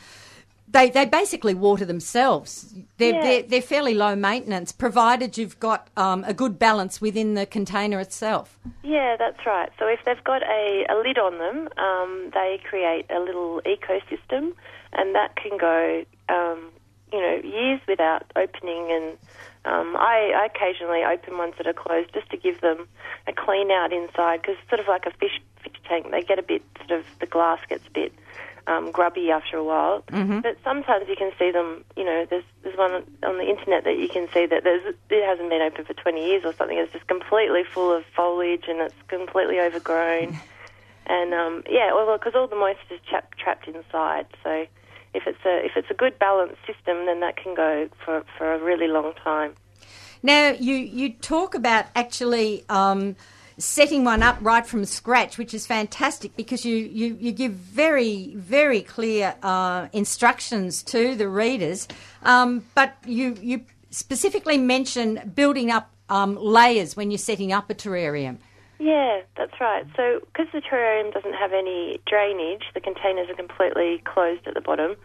they, 0.69 0.91
they 0.91 1.05
basically 1.05 1.55
water 1.55 1.85
themselves. 1.85 2.75
They're, 2.97 3.15
Yeah. 3.15 3.23
they're, 3.23 3.43
they're 3.43 3.63
fairly 3.63 3.95
low 3.95 4.17
maintenance, 4.17 4.73
provided 4.73 5.39
you've 5.39 5.61
got 5.61 5.89
um, 5.97 6.25
a 6.27 6.35
good 6.35 6.59
balance 6.59 7.01
within 7.01 7.35
the 7.35 7.47
container 7.47 8.01
itself. 8.01 8.59
Yeah, 8.83 9.15
that's 9.17 9.47
right. 9.47 9.71
So 9.79 9.87
if 9.87 10.01
they've 10.05 10.25
got 10.25 10.43
a, 10.43 10.85
a 10.89 10.97
lid 10.99 11.19
on 11.19 11.39
them, 11.39 11.69
um, 11.79 12.31
they 12.35 12.59
create 12.69 13.07
a 13.11 13.21
little 13.21 13.63
ecosystem, 13.65 14.53
and 14.97 15.15
that 15.15 15.37
can 15.37 15.57
go, 15.59 16.05
um, 16.29 16.71
you 17.13 17.21
know, 17.21 17.37
years 17.45 17.81
without 17.87 18.25
opening. 18.35 18.91
And 18.91 19.19
um, 19.65 19.97
I, 19.97 20.33
I 20.35 20.47
occasionally 20.47 21.05
open 21.05 21.39
ones 21.39 21.55
that 21.59 21.67
are 21.67 21.73
closed 21.73 22.13
just 22.13 22.31
to 22.31 22.37
give 22.37 22.61
them 22.61 22.89
a 23.27 23.33
clean 23.33 23.71
out 23.71 23.93
inside, 23.93 24.43
because 24.43 24.57
it's 24.61 24.69
sort 24.69 24.81
of 24.81 24.89
like 24.89 25.07
a 25.07 25.13
fish 25.13 25.41
fish 25.63 25.81
tank. 25.89 26.11
They 26.11 26.23
get 26.23 26.39
a 26.39 26.43
bit 26.43 26.63
sort 26.79 27.01
of 27.01 27.07
the 27.21 27.27
glass 27.27 27.61
gets 27.69 27.87
a 27.87 27.91
bit 27.91 28.13
um, 28.67 28.91
grubby 28.91 29.31
after 29.31 29.57
a 29.57 29.65
while. 29.65 30.03
But 30.41 30.59
sometimes 30.65 31.09
you 31.09 31.17
can 31.17 31.33
see 31.39 31.51
them. 31.51 31.85
You 31.97 32.05
know, 32.05 32.27
there's 32.29 32.45
there's 32.63 32.77
one 32.77 33.05
on 33.23 33.39
the 33.39 33.49
internet 33.49 33.85
that 33.85 33.99
you 33.99 34.09
can 34.09 34.29
see 34.33 34.47
that 34.47 34.65
there's 34.65 34.95
it 35.11 35.27
hasn't 35.27 35.51
been 35.51 35.63
open 35.63 35.85
for 35.85 35.95
20 35.95 36.27
years 36.27 36.45
or 36.45 36.53
something. 36.55 36.77
It's 36.77 36.93
just 36.93 37.07
completely 37.07 37.63
full 37.65 37.93
of 37.93 38.05
foliage 38.15 38.65
and 38.69 38.81
it's 38.81 38.95
completely 39.09 39.61
overgrown. 39.61 40.39
and 41.07 41.35
um, 41.35 41.63
yeah, 41.69 41.95
well, 41.95 42.17
because 42.19 42.35
all 42.35 42.49
the 42.49 42.57
moisture 42.57 42.95
is 42.95 43.01
trapped 43.07 43.69
inside. 43.69 44.27
So 44.43 44.67
if 45.17 45.27
it's 45.27 45.45
a 45.45 45.65
if 45.65 45.73
it's 45.77 45.91
a 45.91 45.95
good 45.95 46.19
balanced 46.19 46.61
system, 46.67 47.07
then 47.07 47.21
that 47.21 47.37
can 47.37 47.55
go 47.55 47.89
for 48.05 48.25
for 48.37 48.55
a 48.55 48.59
really 48.63 48.89
long 48.89 49.15
time. 49.25 49.55
Now, 50.23 50.51
you, 50.59 50.75
you 50.75 51.13
talk 51.13 51.55
about 51.55 51.87
actually 51.95 52.65
um, 52.69 53.17
setting 53.59 54.05
one 54.05 54.23
up 54.23 54.39
right 54.41 54.67
from 54.67 54.85
scratch, 54.85 55.39
which 55.39 55.55
is 55.55 55.67
fantastic 55.67 56.37
because 56.37 56.65
you, 56.65 56.77
you, 56.77 57.17
you 57.21 57.33
give 57.33 57.53
very, 57.53 58.35
very 58.35 58.83
clear 58.83 59.37
uh, 59.43 59.89
instructions 59.93 60.83
to 60.85 61.15
the 61.15 61.29
readers. 61.29 61.87
Um, 62.23 62.65
but 62.75 62.97
you, 63.07 63.37
you 63.41 63.65
specifically 63.91 64.59
mention 64.59 65.33
building 65.35 65.71
up 65.71 65.91
um, 66.09 66.37
layers 66.37 66.97
when 66.97 67.11
you're 67.11 67.19
setting 67.19 67.53
up 67.53 67.71
a 67.71 67.75
terrarium. 67.75 68.39
Yeah, 68.79 69.23
that's 69.37 69.59
right. 69.61 69.85
So, 69.97 70.21
because 70.27 70.49
the 70.53 70.61
terrarium 70.61 71.13
doesn't 71.13 71.35
have 71.35 71.53
any 71.53 72.01
drainage, 72.07 72.65
the 72.75 72.81
containers 72.81 73.29
are 73.31 73.35
completely 73.35 74.03
closed 74.05 74.47
at 74.47 74.55
the 74.55 74.61
bottom. 74.61 74.97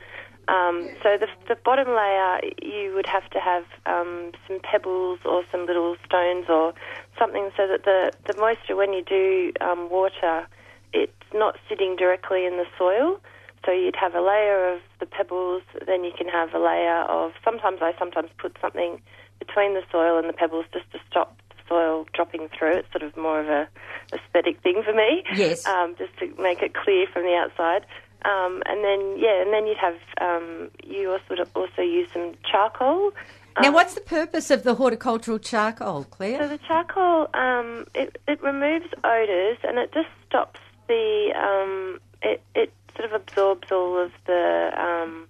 Um, 0.47 0.89
so, 1.01 1.17
the, 1.17 1.27
the 1.47 1.55
bottom 1.55 1.87
layer, 1.87 2.41
you 2.61 2.93
would 2.95 3.05
have 3.05 3.29
to 3.29 3.39
have 3.39 3.63
um, 3.85 4.31
some 4.47 4.59
pebbles 4.59 5.19
or 5.23 5.43
some 5.51 5.65
little 5.65 5.95
stones 6.05 6.47
or 6.49 6.73
something 7.17 7.49
so 7.55 7.67
that 7.67 7.85
the, 7.85 8.11
the 8.27 8.37
moisture, 8.39 8.75
when 8.75 8.91
you 8.91 9.03
do 9.03 9.53
um, 9.61 9.89
water, 9.89 10.47
it's 10.91 11.13
not 11.33 11.57
sitting 11.69 11.95
directly 11.95 12.45
in 12.45 12.57
the 12.57 12.65
soil. 12.77 13.21
So, 13.65 13.71
you'd 13.71 13.95
have 13.95 14.15
a 14.15 14.21
layer 14.21 14.73
of 14.73 14.81
the 14.99 15.05
pebbles, 15.05 15.63
then 15.87 16.03
you 16.03 16.11
can 16.17 16.27
have 16.27 16.53
a 16.53 16.59
layer 16.59 17.03
of. 17.03 17.31
Sometimes 17.45 17.79
I 17.81 17.93
sometimes 17.97 18.31
put 18.37 18.57
something 18.59 19.01
between 19.39 19.75
the 19.75 19.83
soil 19.91 20.19
and 20.19 20.27
the 20.27 20.33
pebbles 20.33 20.65
just 20.73 20.91
to 20.91 20.99
stop 21.09 21.37
soil 21.71 22.05
dropping 22.13 22.49
through. 22.57 22.75
It's 22.79 22.91
sort 22.91 23.03
of 23.03 23.15
more 23.15 23.39
of 23.39 23.47
a 23.47 23.67
aesthetic 24.13 24.61
thing 24.61 24.81
for 24.83 24.93
me. 24.93 25.23
Yes. 25.35 25.65
Um, 25.65 25.95
just 25.97 26.15
to 26.19 26.25
make 26.41 26.61
it 26.61 26.73
clear 26.73 27.05
from 27.13 27.23
the 27.23 27.33
outside. 27.35 27.85
Um, 28.23 28.61
and 28.65 28.83
then 28.83 29.01
yeah, 29.17 29.41
and 29.41 29.51
then 29.53 29.65
you'd 29.67 29.77
have 29.77 29.95
um, 30.19 30.69
you 30.83 31.11
also 31.11 31.43
also 31.55 31.81
use 31.81 32.09
some 32.13 32.33
charcoal. 32.49 33.11
Now, 33.59 33.69
Um, 33.69 33.73
what's 33.73 33.95
the 33.95 34.01
purpose 34.01 34.51
of 34.51 34.63
the 34.63 34.75
horticultural 34.75 35.39
charcoal, 35.39 36.03
Claire. 36.05 36.39
so 36.41 36.47
the 36.47 36.59
charcoal 36.59 37.27
um, 37.33 37.85
it 37.95 38.17
it 38.27 38.41
removes 38.43 38.87
odors 39.03 39.57
and 39.63 39.77
it 39.79 39.91
just 39.93 40.09
stops 40.27 40.59
the 40.87 41.33
um, 41.35 41.99
it 42.21 42.41
it 42.53 42.71
sort 42.95 43.05
of 43.11 43.13
absorbs 43.21 43.71
all 43.71 43.97
of 44.05 44.11
the 44.27 44.71
um, 44.77 45.27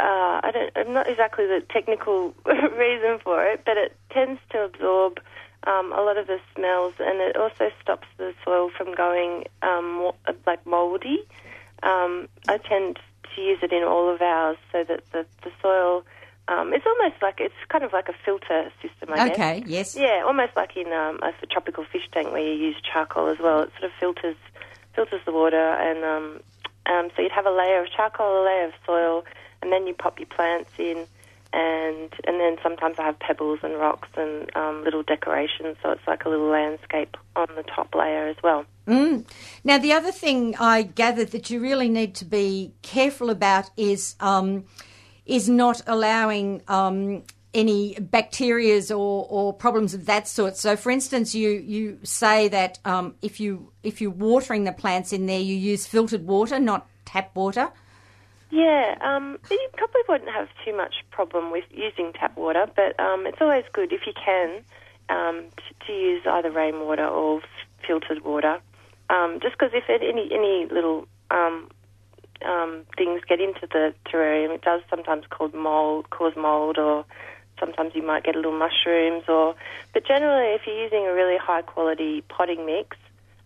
uh, 0.00 0.40
I 0.46 0.50
don't 0.52 0.72
I'm 0.76 0.92
not 0.94 1.08
exactly 1.08 1.46
the 1.46 1.62
technical 1.76 2.34
reason 2.46 3.18
for 3.22 3.44
it, 3.44 3.62
but 3.66 3.76
it 3.76 3.96
tends 4.16 4.40
to 4.50 4.64
absorb 4.64 5.18
um, 5.66 5.92
a 5.92 6.00
lot 6.02 6.16
of 6.16 6.26
the 6.26 6.38
smells 6.54 6.94
and 6.98 7.20
it 7.20 7.36
also 7.36 7.70
stops 7.82 8.08
the 8.16 8.32
soil 8.44 8.70
from 8.76 8.94
going 8.94 9.44
um, 9.62 10.10
like 10.46 10.64
mouldy. 10.64 11.18
Um, 11.82 12.28
I 12.48 12.56
tend 12.58 12.98
to 13.34 13.42
use 13.42 13.58
it 13.62 13.72
in 13.72 13.82
all 13.82 14.12
of 14.12 14.22
ours 14.22 14.56
so 14.72 14.84
that 14.84 15.02
the, 15.12 15.26
the 15.42 15.50
soil 15.60 16.04
um, 16.48 16.72
it's 16.72 16.86
almost 16.86 17.20
like 17.20 17.40
it's 17.40 17.54
kind 17.68 17.82
of 17.82 17.92
like 17.92 18.08
a 18.08 18.14
filter 18.24 18.70
system. 18.80 19.12
I 19.12 19.26
guess. 19.26 19.34
Okay, 19.34 19.64
yes. 19.66 19.96
Yeah, 19.96 20.22
almost 20.24 20.54
like 20.54 20.76
in 20.76 20.92
um, 20.92 21.18
a 21.22 21.46
tropical 21.50 21.84
fish 21.84 22.08
tank 22.12 22.30
where 22.30 22.40
you 22.40 22.54
use 22.54 22.76
charcoal 22.80 23.26
as 23.28 23.38
well. 23.40 23.62
It 23.62 23.70
sort 23.72 23.90
of 23.90 23.90
filters 23.98 24.36
filters 24.94 25.20
the 25.26 25.32
water, 25.32 25.56
and 25.56 26.04
um, 26.04 26.40
um, 26.86 27.10
so 27.16 27.22
you'd 27.22 27.32
have 27.32 27.46
a 27.46 27.50
layer 27.50 27.82
of 27.82 27.90
charcoal, 27.90 28.42
a 28.42 28.44
layer 28.46 28.66
of 28.66 28.72
soil, 28.86 29.24
and 29.60 29.72
then 29.72 29.86
you 29.88 29.94
pop 29.94 30.20
your 30.20 30.28
plants 30.28 30.70
in, 30.78 31.06
and 31.56 32.12
and 32.24 32.38
then 32.38 32.58
sometimes 32.62 32.98
I 32.98 33.04
have 33.04 33.18
pebbles 33.18 33.60
and 33.62 33.78
rocks 33.78 34.08
and 34.16 34.54
um, 34.54 34.84
little 34.84 35.02
decorations, 35.02 35.78
so 35.82 35.90
it's 35.90 36.06
like 36.06 36.26
a 36.26 36.28
little 36.28 36.50
landscape 36.50 37.16
on 37.34 37.48
the 37.56 37.62
top 37.62 37.94
layer 37.94 38.28
as 38.28 38.36
well. 38.42 38.66
Now, 39.64 39.78
the 39.78 39.92
other 39.92 40.12
thing 40.12 40.54
I 40.60 40.82
gathered 40.82 41.30
that 41.32 41.48
you 41.50 41.60
really 41.60 41.88
need 41.88 42.14
to 42.16 42.26
be 42.26 42.74
careful 42.82 43.30
about 43.30 43.70
is 43.76 44.16
um, 44.20 44.64
is 45.24 45.48
not 45.48 45.80
allowing 45.86 46.62
um, 46.68 47.22
any 47.54 47.94
bacterias 47.94 48.90
or, 48.90 49.26
or 49.30 49.54
problems 49.54 49.94
of 49.94 50.04
that 50.04 50.28
sort. 50.28 50.58
So, 50.58 50.76
for 50.76 50.90
instance, 50.90 51.34
you 51.34 51.50
you 51.50 52.00
say 52.02 52.48
that 52.48 52.78
um, 52.84 53.14
if 53.22 53.40
you 53.40 53.72
if 53.82 54.02
you're 54.02 54.10
watering 54.10 54.64
the 54.64 54.72
plants 54.72 55.10
in 55.10 55.24
there, 55.24 55.40
you 55.40 55.56
use 55.56 55.86
filtered 55.86 56.26
water, 56.26 56.60
not 56.60 56.86
tap 57.06 57.34
water. 57.34 57.72
Yeah, 58.50 58.96
um, 59.00 59.38
you 59.50 59.68
probably 59.76 60.02
wouldn't 60.08 60.30
have 60.30 60.48
too 60.64 60.76
much 60.76 60.94
problem 61.10 61.50
with 61.50 61.64
using 61.70 62.12
tap 62.12 62.36
water, 62.36 62.66
but 62.74 62.98
um, 63.00 63.26
it's 63.26 63.38
always 63.40 63.64
good 63.72 63.92
if 63.92 64.06
you 64.06 64.12
can 64.12 64.62
um, 65.08 65.44
to, 65.56 65.86
to 65.86 65.92
use 65.92 66.22
either 66.26 66.50
rainwater 66.50 67.06
or 67.06 67.42
filtered 67.86 68.24
water. 68.24 68.60
Um, 69.10 69.38
just 69.40 69.58
because 69.58 69.72
if 69.72 69.84
any 69.88 70.28
any 70.32 70.66
little 70.72 71.06
um, 71.30 71.68
um, 72.44 72.82
things 72.96 73.20
get 73.28 73.40
into 73.40 73.66
the 73.72 73.94
terrarium, 74.06 74.54
it 74.54 74.62
does 74.62 74.82
sometimes 74.90 75.24
cause 75.30 75.52
mold, 75.54 76.10
cause 76.10 76.34
mold, 76.36 76.78
or 76.78 77.04
sometimes 77.58 77.92
you 77.94 78.02
might 78.02 78.24
get 78.24 78.34
a 78.34 78.38
little 78.38 78.56
mushrooms. 78.56 79.24
Or 79.28 79.54
but 79.92 80.06
generally, 80.06 80.54
if 80.54 80.62
you're 80.66 80.82
using 80.82 81.06
a 81.06 81.12
really 81.12 81.38
high 81.38 81.62
quality 81.62 82.22
potting 82.28 82.66
mix, 82.66 82.96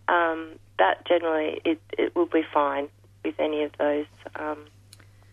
um, 0.07 0.53
that 0.77 1.05
generally 1.07 1.61
it, 1.63 1.79
it 1.97 2.15
will 2.15 2.25
be 2.25 2.43
fine 2.53 2.87
with 3.23 3.35
any 3.39 3.63
of 3.63 3.71
those, 3.77 4.07
um, 4.35 4.57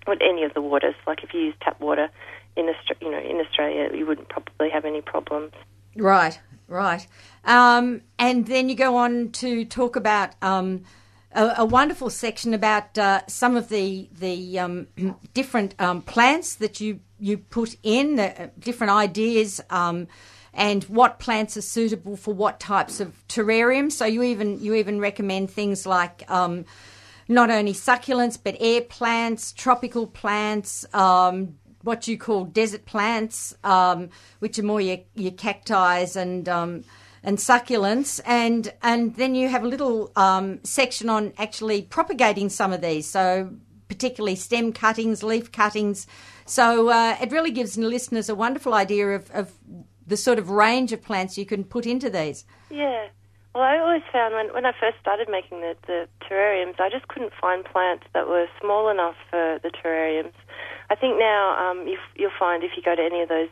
with 0.09 0.21
any 0.23 0.45
of 0.45 0.55
the 0.55 0.63
waters. 0.63 0.95
Like 1.07 1.23
if 1.23 1.33
you 1.35 1.41
use 1.41 1.55
tap 1.61 1.81
water 1.81 2.09
in 2.57 2.67
Austra- 2.67 3.01
you 3.01 3.11
know 3.11 3.19
in 3.19 3.41
Australia, 3.45 3.91
you 3.95 4.07
wouldn't 4.07 4.29
probably 4.29 4.71
have 4.71 4.85
any 4.85 5.01
problems. 5.01 5.53
Right, 5.97 6.39
right. 6.67 7.07
Um, 7.45 8.03
and 8.19 8.47
then 8.47 8.69
you 8.69 8.75
go 8.75 8.97
on 8.97 9.31
to 9.33 9.65
talk 9.65 9.97
about 9.97 10.31
um, 10.43 10.85
a, 11.33 11.55
a 11.59 11.65
wonderful 11.65 12.11
section 12.11 12.55
about 12.55 12.97
uh, 12.99 13.27
some 13.27 13.57
of 13.57 13.69
the 13.69 14.09
the 14.19 14.59
um, 14.59 14.89
different 15.35 15.75
um, 15.81 16.03
plants 16.03 16.57
that 16.57 16.81
you 16.81 17.01
you 17.19 17.39
put 17.39 17.77
in, 17.83 18.19
uh, 18.19 18.49
different 18.59 18.93
ideas. 18.93 19.61
Um, 19.71 20.09
and 20.55 20.83
what 20.85 21.21
plants 21.21 21.57
are 21.57 21.63
suitable 21.63 22.17
for 22.17 22.35
what 22.35 22.59
types 22.59 22.99
of 22.99 23.27
terrariums? 23.29 23.93
So 23.93 24.07
you 24.07 24.23
even 24.25 24.61
you 24.61 24.75
even 24.75 24.99
recommend 24.99 25.51
things 25.51 25.87
like 25.87 26.29
um, 26.29 26.65
not 27.29 27.51
only 27.51 27.73
succulents 27.73 28.39
but 28.43 28.57
air 28.59 28.81
plants, 28.81 29.53
tropical 29.53 30.07
plants, 30.07 30.87
um, 30.95 31.59
what 31.83 32.09
you 32.09 32.19
call 32.19 32.45
desert 32.45 32.85
plants, 32.87 33.55
um, 33.65 34.11
which 34.41 34.59
are 34.59 34.65
more 34.65 34.81
your, 34.81 34.99
your 35.15 35.33
cacti 35.33 36.07
and 36.17 36.49
um, 36.49 36.85
and 37.23 37.39
succulents, 37.39 38.21
and 38.25 38.73
and 38.83 39.17
then 39.17 39.35
you 39.35 39.49
have 39.49 39.65
a 39.65 39.69
little 39.69 40.13
um, 40.17 40.61
section 40.65 41.09
on 41.09 41.33
actually 41.39 41.83
propagating 41.83 42.49
some 42.49 42.73
of 42.73 42.81
these. 42.81 43.09
So 43.09 43.51
particularly 43.89 44.37
stem 44.37 44.73
cuttings, 44.73 45.23
leaf 45.23 45.51
cuttings. 45.51 46.07
So 46.45 46.89
uh, 46.91 47.17
it 47.21 47.33
really 47.33 47.51
gives 47.51 47.77
listeners 47.77 48.29
a 48.29 48.35
wonderful 48.35 48.75
idea 48.75 49.09
of, 49.15 49.31
of 49.31 49.53
the 50.07 50.17
sort 50.17 50.39
of 50.39 50.51
range 50.51 50.93
of 50.93 51.03
plants 51.03 51.37
you 51.37 51.47
can 51.47 51.65
put 51.65 51.87
into 51.87 52.09
these. 52.11 52.45
Yeah. 52.71 53.09
Well, 53.55 53.65
I 53.65 53.79
always 53.79 54.03
found 54.13 54.35
when, 54.35 54.53
when 54.55 54.67
I 54.67 54.73
first 54.79 54.99
started 55.01 55.29
making 55.29 55.61
the, 55.61 55.77
the 55.87 56.09
terrariums, 56.29 56.79
I 56.79 56.91
just 56.91 57.09
couldn't 57.09 57.33
find 57.41 57.65
plants 57.65 58.05
that 58.15 58.29
were 58.29 58.47
small 58.61 58.89
enough 58.89 59.17
for 59.31 59.59
the 59.63 59.71
terrariums. 59.71 60.33
I 60.91 60.95
think 60.95 61.19
now 61.19 61.71
um, 61.71 61.87
you, 61.87 61.99
you'll 62.15 62.31
find 62.39 62.63
if 62.63 62.73
you 62.77 62.83
go 62.83 62.95
to 62.95 63.03
any 63.03 63.23
of 63.23 63.29
those 63.29 63.49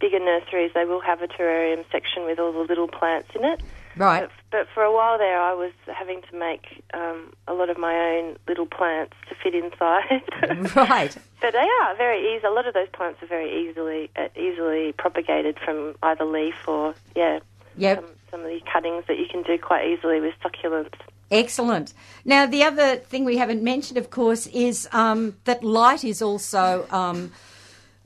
bigger 0.00 0.18
nurseries, 0.18 0.70
they 0.74 0.84
will 0.84 1.00
have 1.00 1.20
a 1.22 1.26
terrarium 1.28 1.84
section 1.90 2.24
with 2.24 2.38
all 2.38 2.52
the 2.52 2.60
little 2.60 2.88
plants 2.88 3.28
in 3.34 3.44
it. 3.44 3.60
Right. 3.96 4.22
But, 4.22 4.30
but 4.50 4.66
for 4.74 4.82
a 4.82 4.92
while 4.92 5.18
there, 5.18 5.40
I 5.40 5.52
was 5.54 5.72
having 5.86 6.20
to 6.30 6.36
make 6.36 6.82
um, 6.94 7.32
a 7.46 7.54
lot 7.54 7.70
of 7.70 7.78
my 7.78 7.94
own 7.94 8.36
little 8.48 8.66
plants 8.66 9.14
to 9.28 9.34
fit 9.34 9.54
inside. 9.54 10.22
Right. 10.74 11.16
But 11.40 11.52
they 11.52 11.68
are 11.82 11.96
very 11.96 12.34
easy. 12.34 12.46
A 12.46 12.50
lot 12.50 12.66
of 12.66 12.74
those 12.74 12.88
plants 12.92 13.22
are 13.22 13.26
very 13.26 13.68
easily 13.68 14.10
uh, 14.16 14.28
easily 14.36 14.92
propagated 14.92 15.58
from 15.62 15.94
either 16.02 16.24
leaf 16.24 16.54
or 16.66 16.94
yeah, 17.14 17.40
Yep. 17.76 17.98
some, 18.00 18.10
some 18.34 18.40
of 18.44 18.48
the 18.48 18.60
cuttings 18.72 19.04
that 19.06 19.16
you 19.18 19.26
can 19.30 19.42
do 19.44 19.56
quite 19.58 19.86
easily 19.86 20.20
with 20.20 20.34
succulents. 20.44 20.94
Excellent. 21.30 21.94
Now, 22.24 22.46
the 22.46 22.64
other 22.64 22.96
thing 22.96 23.24
we 23.24 23.36
haven't 23.36 23.62
mentioned, 23.62 23.96
of 23.96 24.10
course, 24.10 24.46
is 24.48 24.88
um, 24.92 25.36
that 25.44 25.62
light 25.62 26.02
is 26.04 26.20
also 26.20 26.86
um, 26.90 27.30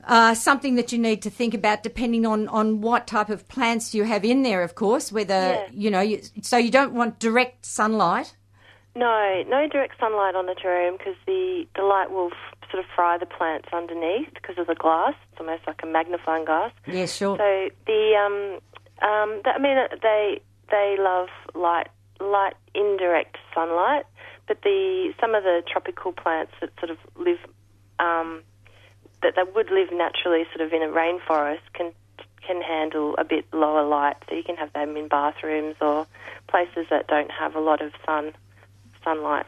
uh, 0.05 0.35
something 0.35 0.75
that 0.75 0.91
you 0.91 0.99
need 0.99 1.23
to 1.23 1.29
think 1.31 1.53
about 1.55 1.81
depending 1.83 2.25
on, 2.27 2.47
on 2.49 2.81
what 2.81 3.07
type 3.07 3.29
of 3.29 3.47
plants 3.47 3.95
you 3.95 4.03
have 4.03 4.23
in 4.23 4.43
there, 4.43 4.61
of 4.61 4.75
course, 4.75 5.11
whether, 5.11 5.33
Yeah. 5.33 5.67
you 5.71 5.89
know, 5.89 6.01
you, 6.01 6.21
so 6.41 6.57
you 6.57 6.69
don't 6.71 6.93
want 6.93 7.17
direct 7.19 7.65
sunlight. 7.65 8.35
No, 8.95 9.43
no 9.47 9.67
direct 9.67 9.99
sunlight 9.99 10.35
on 10.35 10.45
the 10.45 10.53
terrarium 10.53 10.97
because 10.97 11.15
the, 11.25 11.65
the 11.75 11.83
light 11.83 12.11
will 12.11 12.31
f- 12.31 12.69
sort 12.71 12.83
of 12.83 12.89
fry 12.95 13.17
the 13.17 13.25
plants 13.25 13.69
underneath 13.73 14.33
because 14.33 14.57
of 14.57 14.67
the 14.67 14.75
glass. 14.75 15.13
It's 15.31 15.39
almost 15.39 15.63
like 15.67 15.81
a 15.83 15.85
magnifying 15.85 16.45
glass. 16.45 16.71
Yeah, 16.87 17.05
sure. 17.05 17.37
So 17.37 17.69
the 17.85 18.15
um, 18.15 18.59
um, 19.01 19.41
that, 19.45 19.55
I 19.55 19.59
mean 19.59 19.77
they 20.01 20.41
they 20.69 20.97
love 20.99 21.29
light 21.53 21.87
light 22.19 22.55
indirect 22.73 23.37
sunlight, 23.53 24.05
but 24.47 24.61
the 24.61 25.13
some 25.19 25.35
of 25.35 25.43
the 25.43 25.63
tropical 25.71 26.11
plants 26.11 26.53
that 26.61 26.71
sort 26.79 26.91
of 26.91 26.97
live 27.15 27.39
um, 27.99 28.43
that 29.21 29.33
they 29.35 29.43
would 29.43 29.69
live 29.71 29.89
naturally 29.91 30.45
sort 30.55 30.65
of 30.65 30.73
in 30.73 30.81
a 30.81 30.87
rainforest 30.87 31.61
can 31.73 31.91
can 32.45 32.61
handle 32.61 33.15
a 33.17 33.23
bit 33.23 33.45
lower 33.53 33.85
light. 33.87 34.15
So 34.27 34.35
you 34.35 34.43
can 34.43 34.55
have 34.57 34.73
them 34.73 34.97
in 34.97 35.07
bathrooms 35.07 35.75
or 35.81 36.07
places 36.47 36.87
that 36.89 37.07
don't 37.07 37.31
have 37.31 37.55
a 37.55 37.59
lot 37.59 37.81
of 37.81 37.91
sun 38.05 38.33
sunlight. 39.03 39.45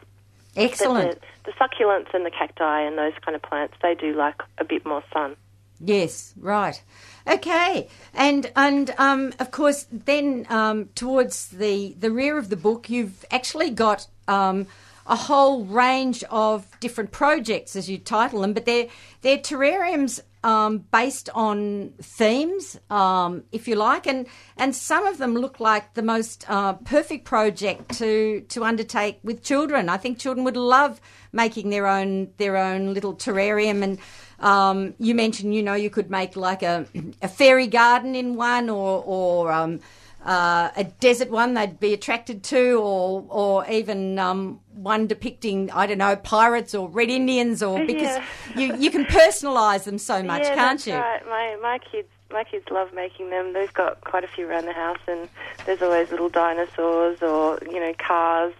Excellent. 0.54 1.20
The, 1.44 1.50
the 1.50 1.52
succulents 1.52 2.14
and 2.14 2.26
the 2.26 2.30
cacti 2.30 2.82
and 2.82 2.98
those 2.98 3.14
kind 3.24 3.34
of 3.34 3.42
plants, 3.42 3.74
they 3.82 3.94
do 3.94 4.14
like 4.14 4.40
a 4.58 4.64
bit 4.64 4.84
more 4.84 5.02
sun. 5.12 5.36
Yes, 5.84 6.32
right. 6.36 6.80
Okay, 7.26 7.88
and 8.14 8.50
and 8.54 8.94
um, 8.98 9.32
of 9.40 9.50
course, 9.50 9.86
then 9.90 10.46
um, 10.48 10.90
towards 10.94 11.48
the 11.48 11.94
the 11.98 12.10
rear 12.10 12.38
of 12.38 12.50
the 12.50 12.56
book, 12.56 12.88
you've 12.88 13.24
actually 13.32 13.70
got 13.70 14.06
um, 14.28 14.66
a 15.06 15.16
whole 15.16 15.64
range 15.64 16.22
of 16.30 16.66
different 16.78 17.10
projects, 17.10 17.74
as 17.74 17.90
you 17.90 17.98
title 17.98 18.42
them, 18.42 18.52
but 18.52 18.64
they're 18.64 18.86
they're 19.22 19.38
terrariums 19.38 20.20
um, 20.44 20.78
based 20.92 21.28
on 21.34 21.92
themes, 22.00 22.78
um, 22.90 23.44
if 23.50 23.66
you 23.66 23.74
like, 23.74 24.06
and 24.06 24.26
and 24.56 24.74
some 24.74 25.04
of 25.06 25.18
them 25.18 25.34
look 25.34 25.58
like 25.58 25.94
the 25.94 26.02
most 26.02 26.44
uh, 26.48 26.74
perfect 26.74 27.24
project 27.24 27.98
to 27.98 28.42
to 28.50 28.62
undertake 28.64 29.18
with 29.24 29.42
children. 29.42 29.88
I 29.88 29.96
think 29.96 30.18
children 30.18 30.44
would 30.44 30.56
love 30.56 31.00
making 31.32 31.70
their 31.70 31.88
own 31.88 32.30
their 32.36 32.56
own 32.56 32.94
little 32.94 33.14
terrarium 33.14 33.82
and. 33.82 33.98
Um, 34.42 34.94
you 34.98 35.14
mentioned, 35.14 35.54
you 35.54 35.62
know, 35.62 35.74
you 35.74 35.88
could 35.88 36.10
make 36.10 36.36
like 36.36 36.62
a, 36.62 36.84
a 37.22 37.28
fairy 37.28 37.68
garden 37.68 38.14
in 38.14 38.34
one, 38.34 38.68
or 38.68 39.02
or 39.06 39.52
um, 39.52 39.80
uh, 40.24 40.70
a 40.76 40.84
desert 40.84 41.30
one 41.30 41.54
they'd 41.54 41.78
be 41.80 41.94
attracted 41.94 42.42
to, 42.44 42.80
or 42.80 43.24
or 43.28 43.66
even 43.70 44.18
um, 44.18 44.60
one 44.74 45.06
depicting, 45.06 45.70
I 45.70 45.86
don't 45.86 45.98
know, 45.98 46.16
pirates 46.16 46.74
or 46.74 46.88
red 46.88 47.08
Indians, 47.08 47.62
or 47.62 47.78
because 47.80 48.10
Yeah. 48.10 48.22
you 48.56 48.74
you 48.74 48.90
can 48.90 49.04
personalise 49.06 49.84
them 49.84 49.98
so 49.98 50.22
much, 50.22 50.42
yeah, 50.42 50.54
can't 50.54 50.78
that's 50.78 50.86
you? 50.86 50.92
Right. 50.94 51.24
My 51.26 51.56
my 51.62 51.78
kids 51.90 52.08
my 52.32 52.44
kids 52.44 52.64
love 52.70 52.92
making 52.94 53.30
them. 53.30 53.52
They've 53.52 53.72
got 53.72 54.00
quite 54.02 54.24
a 54.24 54.28
few 54.28 54.48
around 54.48 54.66
the 54.66 54.72
house, 54.72 55.00
and 55.06 55.28
there's 55.66 55.82
always 55.82 56.10
little 56.10 56.28
dinosaurs 56.28 57.22
or 57.22 57.58
you 57.62 57.80
know 57.80 57.94
cars 57.98 58.54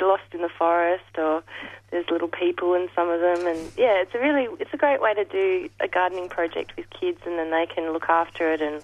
lost 0.00 0.24
in 0.32 0.42
the 0.42 0.48
forest, 0.48 1.16
or 1.16 1.42
there's 1.90 2.08
little 2.10 2.28
people 2.28 2.74
in 2.74 2.88
some 2.94 3.08
of 3.08 3.20
them. 3.20 3.46
And 3.46 3.58
yeah, 3.76 4.00
it's 4.02 4.14
a 4.14 4.18
really 4.18 4.48
it's 4.60 4.72
a 4.72 4.76
great 4.76 5.00
way 5.00 5.14
to 5.14 5.24
do 5.24 5.68
a 5.80 5.88
gardening 5.88 6.28
project 6.28 6.76
with 6.76 6.88
kids, 6.90 7.20
and 7.26 7.38
then 7.38 7.50
they 7.50 7.66
can 7.66 7.92
look 7.92 8.08
after 8.08 8.52
it 8.52 8.60
and. 8.60 8.82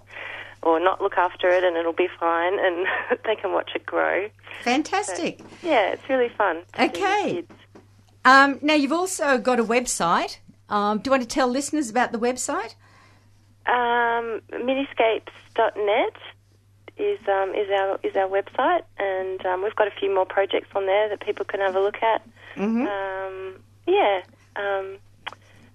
Or 0.62 0.80
not 0.80 1.02
look 1.02 1.18
after 1.18 1.50
it, 1.50 1.62
and 1.62 1.76
it'll 1.76 1.92
be 1.92 2.08
fine, 2.18 2.58
and 2.58 2.86
they 3.26 3.36
can 3.36 3.52
watch 3.52 3.72
it 3.74 3.84
grow. 3.84 4.30
Fantastic. 4.62 5.40
Yeah, 5.62 5.92
it's 5.92 6.08
really 6.08 6.30
fun. 6.30 6.62
Okay. 6.80 7.44
Um, 8.24 8.58
now 8.62 8.72
you've 8.72 8.90
also 8.90 9.36
got 9.36 9.60
a 9.60 9.64
website. 9.64 10.38
Um, 10.70 10.98
do 10.98 11.08
you 11.08 11.10
want 11.10 11.22
to 11.22 11.28
tell 11.28 11.48
listeners 11.48 11.90
about 11.90 12.12
the 12.12 12.18
website? 12.18 12.76
Um, 13.66 14.40
miniscapes.net 14.52 16.16
is 16.96 17.18
um, 17.28 17.54
is 17.54 17.68
our 17.70 17.98
is 18.02 18.14
our 18.16 18.28
website, 18.28 18.82
and 18.98 19.44
um, 19.46 19.62
we've 19.62 19.74
got 19.74 19.88
a 19.88 19.92
few 19.98 20.14
more 20.14 20.26
projects 20.26 20.68
on 20.74 20.86
there 20.86 21.08
that 21.08 21.20
people 21.20 21.44
can 21.44 21.60
have 21.60 21.74
a 21.74 21.80
look 21.80 22.02
at. 22.02 22.22
Mm-hmm. 22.56 22.86
Um, 22.86 23.60
yeah, 23.86 24.22
um, 24.56 24.98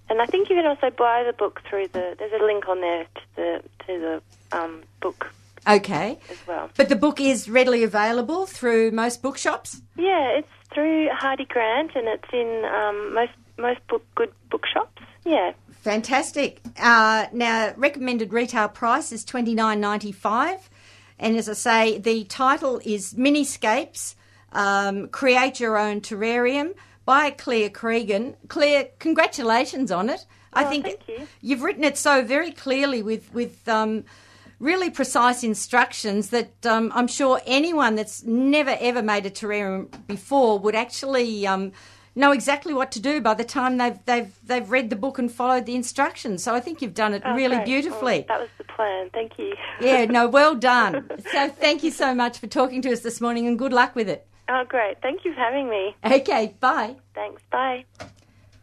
and 0.09 0.21
I 0.21 0.25
think 0.25 0.49
you 0.49 0.55
can 0.55 0.65
also 0.65 0.89
buy 0.89 1.23
the 1.25 1.33
book 1.33 1.61
through 1.69 1.87
the. 1.89 2.15
There's 2.17 2.33
a 2.39 2.43
link 2.43 2.67
on 2.67 2.81
there 2.81 3.03
to 3.03 3.21
the 3.35 3.63
to 3.87 3.99
the 3.99 4.57
um, 4.57 4.83
book 5.01 5.31
Okay. 5.67 6.17
as 6.29 6.47
well. 6.47 6.69
But 6.75 6.89
the 6.89 6.95
book 6.95 7.19
is 7.19 7.49
readily 7.49 7.83
available 7.83 8.45
through 8.45 8.91
most 8.91 9.21
bookshops. 9.21 9.81
Yeah, 9.97 10.37
it's 10.37 10.47
through 10.73 11.09
Hardie 11.09 11.47
Grant, 11.47 11.91
and 11.95 12.07
it's 12.07 12.29
in 12.31 12.65
um, 12.65 13.13
most 13.13 13.33
most 13.57 13.85
book 13.87 14.03
good 14.15 14.31
bookshops. 14.49 15.01
Yeah. 15.25 15.51
Fantastic. 15.89 16.61
Uh, 16.79 17.25
now, 17.33 17.73
recommended 17.75 18.31
retail 18.31 18.67
price 18.67 19.11
is 19.11 19.25
twenty 19.25 19.55
nine 19.55 19.79
ninety 19.79 20.11
five, 20.11 20.69
and 21.17 21.35
as 21.35 21.49
I 21.49 21.53
say, 21.53 21.97
the 21.97 22.25
title 22.25 22.79
is 22.85 23.17
Miniscapes. 23.17 24.15
Um, 24.51 25.07
Create 25.07 25.59
your 25.59 25.77
own 25.79 26.01
terrarium 26.01 26.75
by 27.05 27.31
Claire 27.31 27.71
Cregan. 27.71 28.35
Claire, 28.49 28.89
congratulations 28.99 29.91
on 29.91 30.09
it. 30.11 30.27
I 30.53 30.65
Oh, 30.65 30.69
think 30.69 30.85
thank 30.85 31.07
you. 31.07 31.27
you've 31.41 31.63
written 31.63 31.83
it 31.83 31.97
so 31.97 32.23
very 32.23 32.51
clearly 32.51 33.01
with 33.01 33.33
with 33.33 33.67
um, 33.67 34.03
really 34.59 34.91
precise 34.91 35.43
instructions 35.43 36.29
that 36.29 36.67
um, 36.67 36.91
I'm 36.93 37.07
sure 37.07 37.41
anyone 37.47 37.95
that's 37.95 38.23
never 38.23 38.77
ever 38.79 39.01
made 39.01 39.25
a 39.25 39.31
terrarium 39.31 39.87
before 40.05 40.59
would 40.59 40.75
actually 40.75 41.47
um, 41.47 41.71
know 42.19 42.31
exactly 42.31 42.73
what 42.73 42.91
to 42.91 42.99
do 42.99 43.21
by 43.21 43.33
the 43.33 43.43
time 43.43 43.77
they've 43.77 43.97
they've 44.05 44.31
they've 44.45 44.69
read 44.69 44.89
the 44.89 44.95
book 44.95 45.17
and 45.17 45.31
followed 45.31 45.65
the 45.65 45.75
instructions. 45.75 46.43
So 46.43 46.53
I 46.53 46.59
think 46.59 46.81
you've 46.81 46.93
done 46.93 47.13
it 47.13 47.23
Oh, 47.25 47.33
really 47.33 47.55
great. 47.57 47.65
beautifully. 47.65 48.25
Well, 48.29 48.37
that 48.37 48.39
was 48.41 48.49
the 48.57 48.63
plan. 48.65 49.09
Thank 49.13 49.39
you. 49.39 49.53
yeah, 49.81 50.05
no, 50.09 50.27
well 50.27 50.55
done. 50.55 51.09
So 51.31 51.49
thank 51.49 51.83
you 51.83 51.91
so 51.91 52.13
much 52.13 52.37
for 52.37 52.47
talking 52.47 52.81
to 52.83 52.91
us 52.91 52.99
this 53.01 53.19
morning, 53.21 53.47
and 53.47 53.57
good 53.57 53.73
luck 53.73 53.95
with 53.95 54.09
it. 54.09 54.27
Oh, 54.49 54.63
great. 54.67 54.99
Thank 55.01 55.25
you 55.25 55.33
for 55.33 55.39
having 55.39 55.69
me. 55.69 55.95
Okay, 56.03 56.55
bye. 56.59 56.95
Thanks. 57.13 57.41
Bye. 57.51 57.85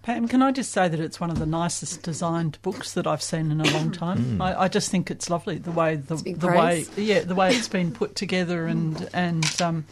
Pam, 0.03 0.29
can 0.29 0.41
I 0.43 0.53
just 0.53 0.71
say 0.71 0.87
that 0.89 1.01
it's 1.01 1.19
one 1.21 1.31
of 1.31 1.39
the 1.41 1.47
nicest 1.47 2.03
designed 2.03 2.59
books 2.63 2.93
that 2.95 3.07
I've 3.09 3.23
seen 3.23 3.51
in 3.51 3.61
a 3.61 3.71
long 3.73 3.91
time. 4.05 4.41
I, 4.41 4.63
I 4.63 4.69
just 4.69 4.91
think 4.91 5.11
it's 5.11 5.29
lovely 5.31 5.59
the 5.59 5.73
way 5.73 5.97
the, 5.97 6.15
the 6.17 6.47
way 6.47 6.87
yeah 6.97 7.21
the 7.21 7.35
way 7.35 7.51
it's 7.55 7.67
been 7.69 7.91
put 7.93 8.15
together 8.15 8.67
and 8.67 9.09
and 9.13 9.45
um, 9.63 9.85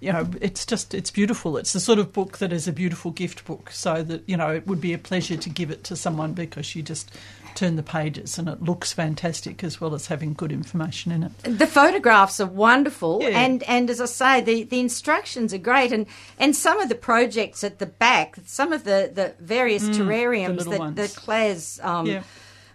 you 0.00 0.12
know, 0.12 0.28
it's 0.40 0.64
just 0.64 0.94
it's 0.94 1.10
beautiful. 1.10 1.56
It's 1.56 1.72
the 1.72 1.80
sort 1.80 1.98
of 1.98 2.12
book 2.12 2.38
that 2.38 2.52
is 2.52 2.68
a 2.68 2.72
beautiful 2.72 3.10
gift 3.10 3.44
book, 3.44 3.70
so 3.70 4.02
that 4.02 4.22
you 4.26 4.36
know 4.36 4.50
it 4.50 4.66
would 4.66 4.80
be 4.80 4.92
a 4.92 4.98
pleasure 4.98 5.36
to 5.36 5.50
give 5.50 5.70
it 5.70 5.84
to 5.84 5.96
someone 5.96 6.32
because 6.34 6.74
you 6.76 6.82
just 6.82 7.10
turn 7.54 7.74
the 7.74 7.82
pages 7.82 8.38
and 8.38 8.48
it 8.48 8.62
looks 8.62 8.92
fantastic 8.92 9.64
as 9.64 9.80
well 9.80 9.92
as 9.92 10.06
having 10.06 10.32
good 10.32 10.52
information 10.52 11.10
in 11.10 11.24
it. 11.24 11.32
The 11.42 11.66
photographs 11.66 12.38
are 12.38 12.46
wonderful, 12.46 13.18
Yeah. 13.22 13.30
and, 13.30 13.64
and 13.64 13.90
as 13.90 14.00
I 14.00 14.04
say, 14.04 14.40
the, 14.40 14.62
the 14.62 14.78
instructions 14.78 15.52
are 15.52 15.58
great, 15.58 15.90
and, 15.90 16.06
and 16.38 16.54
some 16.54 16.78
of 16.78 16.88
the 16.88 16.94
projects 16.94 17.64
at 17.64 17.80
the 17.80 17.86
back, 17.86 18.36
some 18.46 18.72
of 18.72 18.84
the, 18.84 19.10
the 19.12 19.34
various 19.40 19.88
terrariums 19.88 20.50
Mm, 20.50 20.56
little 20.58 20.72
that, 20.84 20.94
that 20.96 21.16
Claire's 21.16 21.80
um, 21.82 22.06
Yeah. 22.06 22.22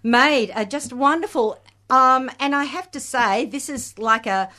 made 0.03 0.51
are 0.51 0.65
just 0.65 0.91
wonderful. 0.91 1.57
Um, 1.89 2.30
and 2.39 2.53
I 2.53 2.65
have 2.65 2.91
to 2.91 2.99
say, 2.99 3.45
this 3.45 3.69
is 3.69 3.97
like 3.97 4.26
a 4.28 4.49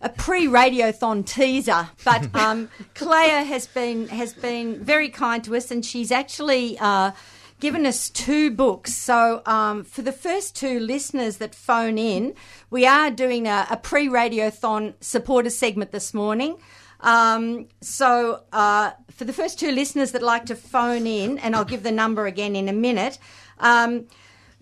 a 0.00 0.08
pre-radiothon 0.08 1.26
teaser, 1.26 1.90
but 2.04 2.34
um, 2.34 2.68
Claire 2.94 3.44
has 3.44 3.66
been 3.66 4.08
has 4.08 4.32
been 4.32 4.82
very 4.82 5.08
kind 5.08 5.44
to 5.44 5.56
us, 5.56 5.70
and 5.70 5.84
she's 5.84 6.10
actually 6.10 6.78
uh, 6.78 7.12
given 7.60 7.84
us 7.86 8.08
two 8.08 8.50
books. 8.50 8.94
So 8.94 9.42
um, 9.46 9.84
for 9.84 10.02
the 10.02 10.12
first 10.12 10.56
two 10.56 10.80
listeners 10.80 11.36
that 11.36 11.54
phone 11.54 11.98
in, 11.98 12.34
we 12.70 12.86
are 12.86 13.10
doing 13.10 13.46
a, 13.46 13.66
a 13.70 13.76
pre-radiothon 13.76 14.94
supporter 15.00 15.50
segment 15.50 15.92
this 15.92 16.14
morning. 16.14 16.56
Um, 17.00 17.68
so 17.80 18.42
uh, 18.52 18.92
for 19.10 19.24
the 19.24 19.32
first 19.32 19.58
two 19.58 19.70
listeners 19.70 20.12
that 20.12 20.22
like 20.22 20.46
to 20.46 20.56
phone 20.56 21.06
in, 21.06 21.38
and 21.38 21.54
I'll 21.54 21.64
give 21.64 21.82
the 21.82 21.92
number 21.92 22.26
again 22.26 22.56
in 22.56 22.68
a 22.68 22.72
minute. 22.72 23.18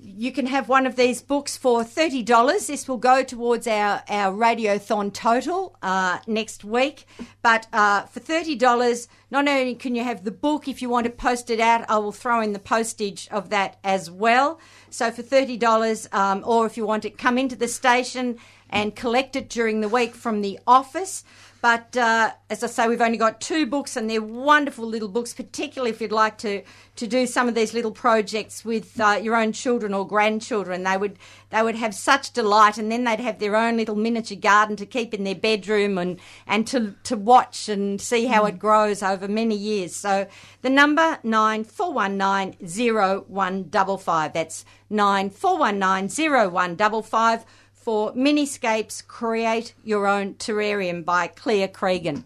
You 0.00 0.30
can 0.30 0.46
have 0.46 0.68
one 0.68 0.86
of 0.86 0.94
these 0.94 1.20
books 1.22 1.56
for 1.56 1.82
thirty 1.82 2.22
dollars. 2.22 2.68
This 2.68 2.86
will 2.86 2.98
go 2.98 3.24
towards 3.24 3.66
our 3.66 4.04
our 4.08 4.32
radiothon 4.32 5.12
total 5.12 5.76
uh, 5.82 6.18
next 6.26 6.62
week. 6.62 7.04
But 7.42 7.66
uh, 7.72 8.02
for 8.02 8.20
thirty 8.20 8.54
dollars, 8.54 9.08
not 9.30 9.48
only 9.48 9.74
can 9.74 9.96
you 9.96 10.04
have 10.04 10.22
the 10.22 10.30
book, 10.30 10.68
if 10.68 10.80
you 10.80 10.88
want 10.88 11.06
to 11.06 11.10
post 11.10 11.50
it 11.50 11.58
out, 11.58 11.84
I 11.90 11.98
will 11.98 12.12
throw 12.12 12.40
in 12.40 12.52
the 12.52 12.60
postage 12.60 13.26
of 13.32 13.50
that 13.50 13.78
as 13.82 14.08
well. 14.08 14.60
So 14.90 15.10
for 15.10 15.22
thirty 15.22 15.56
dollars, 15.56 16.08
um, 16.12 16.44
or 16.46 16.64
if 16.66 16.76
you 16.76 16.86
want 16.86 17.02
to 17.02 17.10
come 17.10 17.36
into 17.36 17.56
the 17.56 17.68
station 17.68 18.38
and 18.70 18.94
collect 18.94 19.34
it 19.34 19.48
during 19.48 19.80
the 19.80 19.88
week 19.88 20.14
from 20.14 20.42
the 20.42 20.60
office. 20.64 21.24
But 21.60 21.96
uh, 21.96 22.32
as 22.50 22.62
I 22.62 22.68
say, 22.68 22.86
we've 22.86 23.00
only 23.00 23.18
got 23.18 23.40
two 23.40 23.66
books, 23.66 23.96
and 23.96 24.08
they're 24.08 24.22
wonderful 24.22 24.86
little 24.86 25.08
books. 25.08 25.34
Particularly 25.34 25.90
if 25.90 26.00
you'd 26.00 26.12
like 26.12 26.38
to 26.38 26.62
to 26.96 27.06
do 27.06 27.26
some 27.26 27.48
of 27.48 27.54
these 27.54 27.74
little 27.74 27.90
projects 27.90 28.64
with 28.64 29.00
uh, 29.00 29.18
your 29.20 29.34
own 29.34 29.52
children 29.52 29.92
or 29.92 30.06
grandchildren, 30.06 30.84
they 30.84 30.96
would 30.96 31.18
they 31.50 31.62
would 31.62 31.74
have 31.74 31.94
such 31.94 32.32
delight, 32.32 32.78
and 32.78 32.92
then 32.92 33.02
they'd 33.02 33.18
have 33.18 33.40
their 33.40 33.56
own 33.56 33.76
little 33.76 33.96
miniature 33.96 34.38
garden 34.38 34.76
to 34.76 34.86
keep 34.86 35.12
in 35.12 35.24
their 35.24 35.34
bedroom 35.34 35.98
and 35.98 36.20
and 36.46 36.66
to 36.68 36.94
to 37.02 37.16
watch 37.16 37.68
and 37.68 38.00
see 38.00 38.26
how 38.26 38.44
it 38.44 38.58
grows 38.58 39.02
over 39.02 39.26
many 39.26 39.56
years. 39.56 39.96
So 39.96 40.28
the 40.62 40.70
number 40.70 41.18
nine 41.24 41.64
four 41.64 41.92
one 41.92 42.16
nine 42.16 42.54
zero 42.66 43.24
one 43.26 43.68
double 43.68 43.98
five. 43.98 44.32
That's 44.32 44.64
nine 44.88 45.30
four 45.30 45.58
one 45.58 45.80
nine 45.80 46.08
zero 46.08 46.48
one 46.48 46.76
double 46.76 47.02
five 47.02 47.44
for 47.88 48.12
Miniscapes 48.14 49.00
Create 49.00 49.72
Your 49.82 50.06
Own 50.06 50.34
Terrarium 50.34 51.06
by 51.06 51.26
Claire 51.26 51.68
Cregan. 51.68 52.22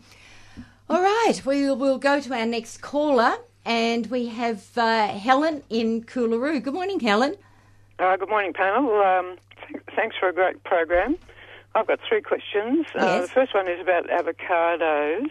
All 0.91 1.01
right, 1.01 1.41
we 1.47 1.71
will 1.71 1.99
go 1.99 2.19
to 2.21 2.35
our 2.35 2.45
next 2.47 2.79
caller, 2.79 3.37
and 3.65 4.07
we 4.09 4.27
have 4.27 4.77
uh, 4.77 5.07
Helen 5.07 5.63
in 5.71 6.03
Coolaroo. 6.03 6.61
Good 6.61 6.75
morning, 6.75 6.99
Helen. 6.99 7.37
Uh, 8.01 8.17
good 8.17 8.29
morning, 8.29 8.53
panel. 8.53 8.93
Um, 9.03 9.37
th- 9.69 9.85
thanks 9.95 10.17
for 10.19 10.29
a 10.29 10.33
great 10.33 10.65
program. 10.65 11.17
I've 11.77 11.87
got 11.87 12.01
three 12.09 12.23
questions. 12.23 12.85
Uh, 12.97 13.05
Yes. 13.05 13.29
the 13.29 13.33
first 13.33 13.55
one 13.55 13.69
is 13.69 13.81
about 13.81 14.09
avocados. 14.09 15.27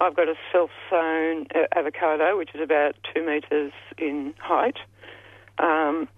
I've 0.00 0.16
got 0.16 0.28
a 0.28 0.36
self-sown 0.50 1.48
uh, 1.54 1.66
avocado, 1.76 2.38
which 2.38 2.54
is 2.54 2.62
about 2.62 2.96
two 3.12 3.26
metres 3.26 3.72
in 3.98 4.32
height. 4.38 4.78
Um, 5.58 6.08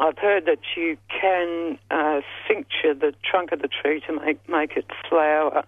I've 0.00 0.18
heard 0.18 0.46
that 0.46 0.58
you 0.76 0.96
can 1.08 1.78
uh, 1.90 2.20
cincture 2.48 2.94
the 2.94 3.14
trunk 3.22 3.52
of 3.52 3.62
the 3.62 3.68
tree 3.68 4.02
to 4.06 4.12
make 4.12 4.48
make 4.48 4.76
it 4.76 4.86
flower, 5.08 5.64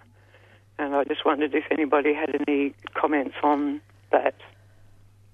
and 0.79 0.95
I 0.95 1.05
just 1.05 1.24
wondered 1.24 1.55
if 1.55 1.64
anybody 1.70 2.12
had 2.12 2.37
any 2.47 2.74
comments 2.95 3.37
on 3.43 3.81
that. 4.11 4.35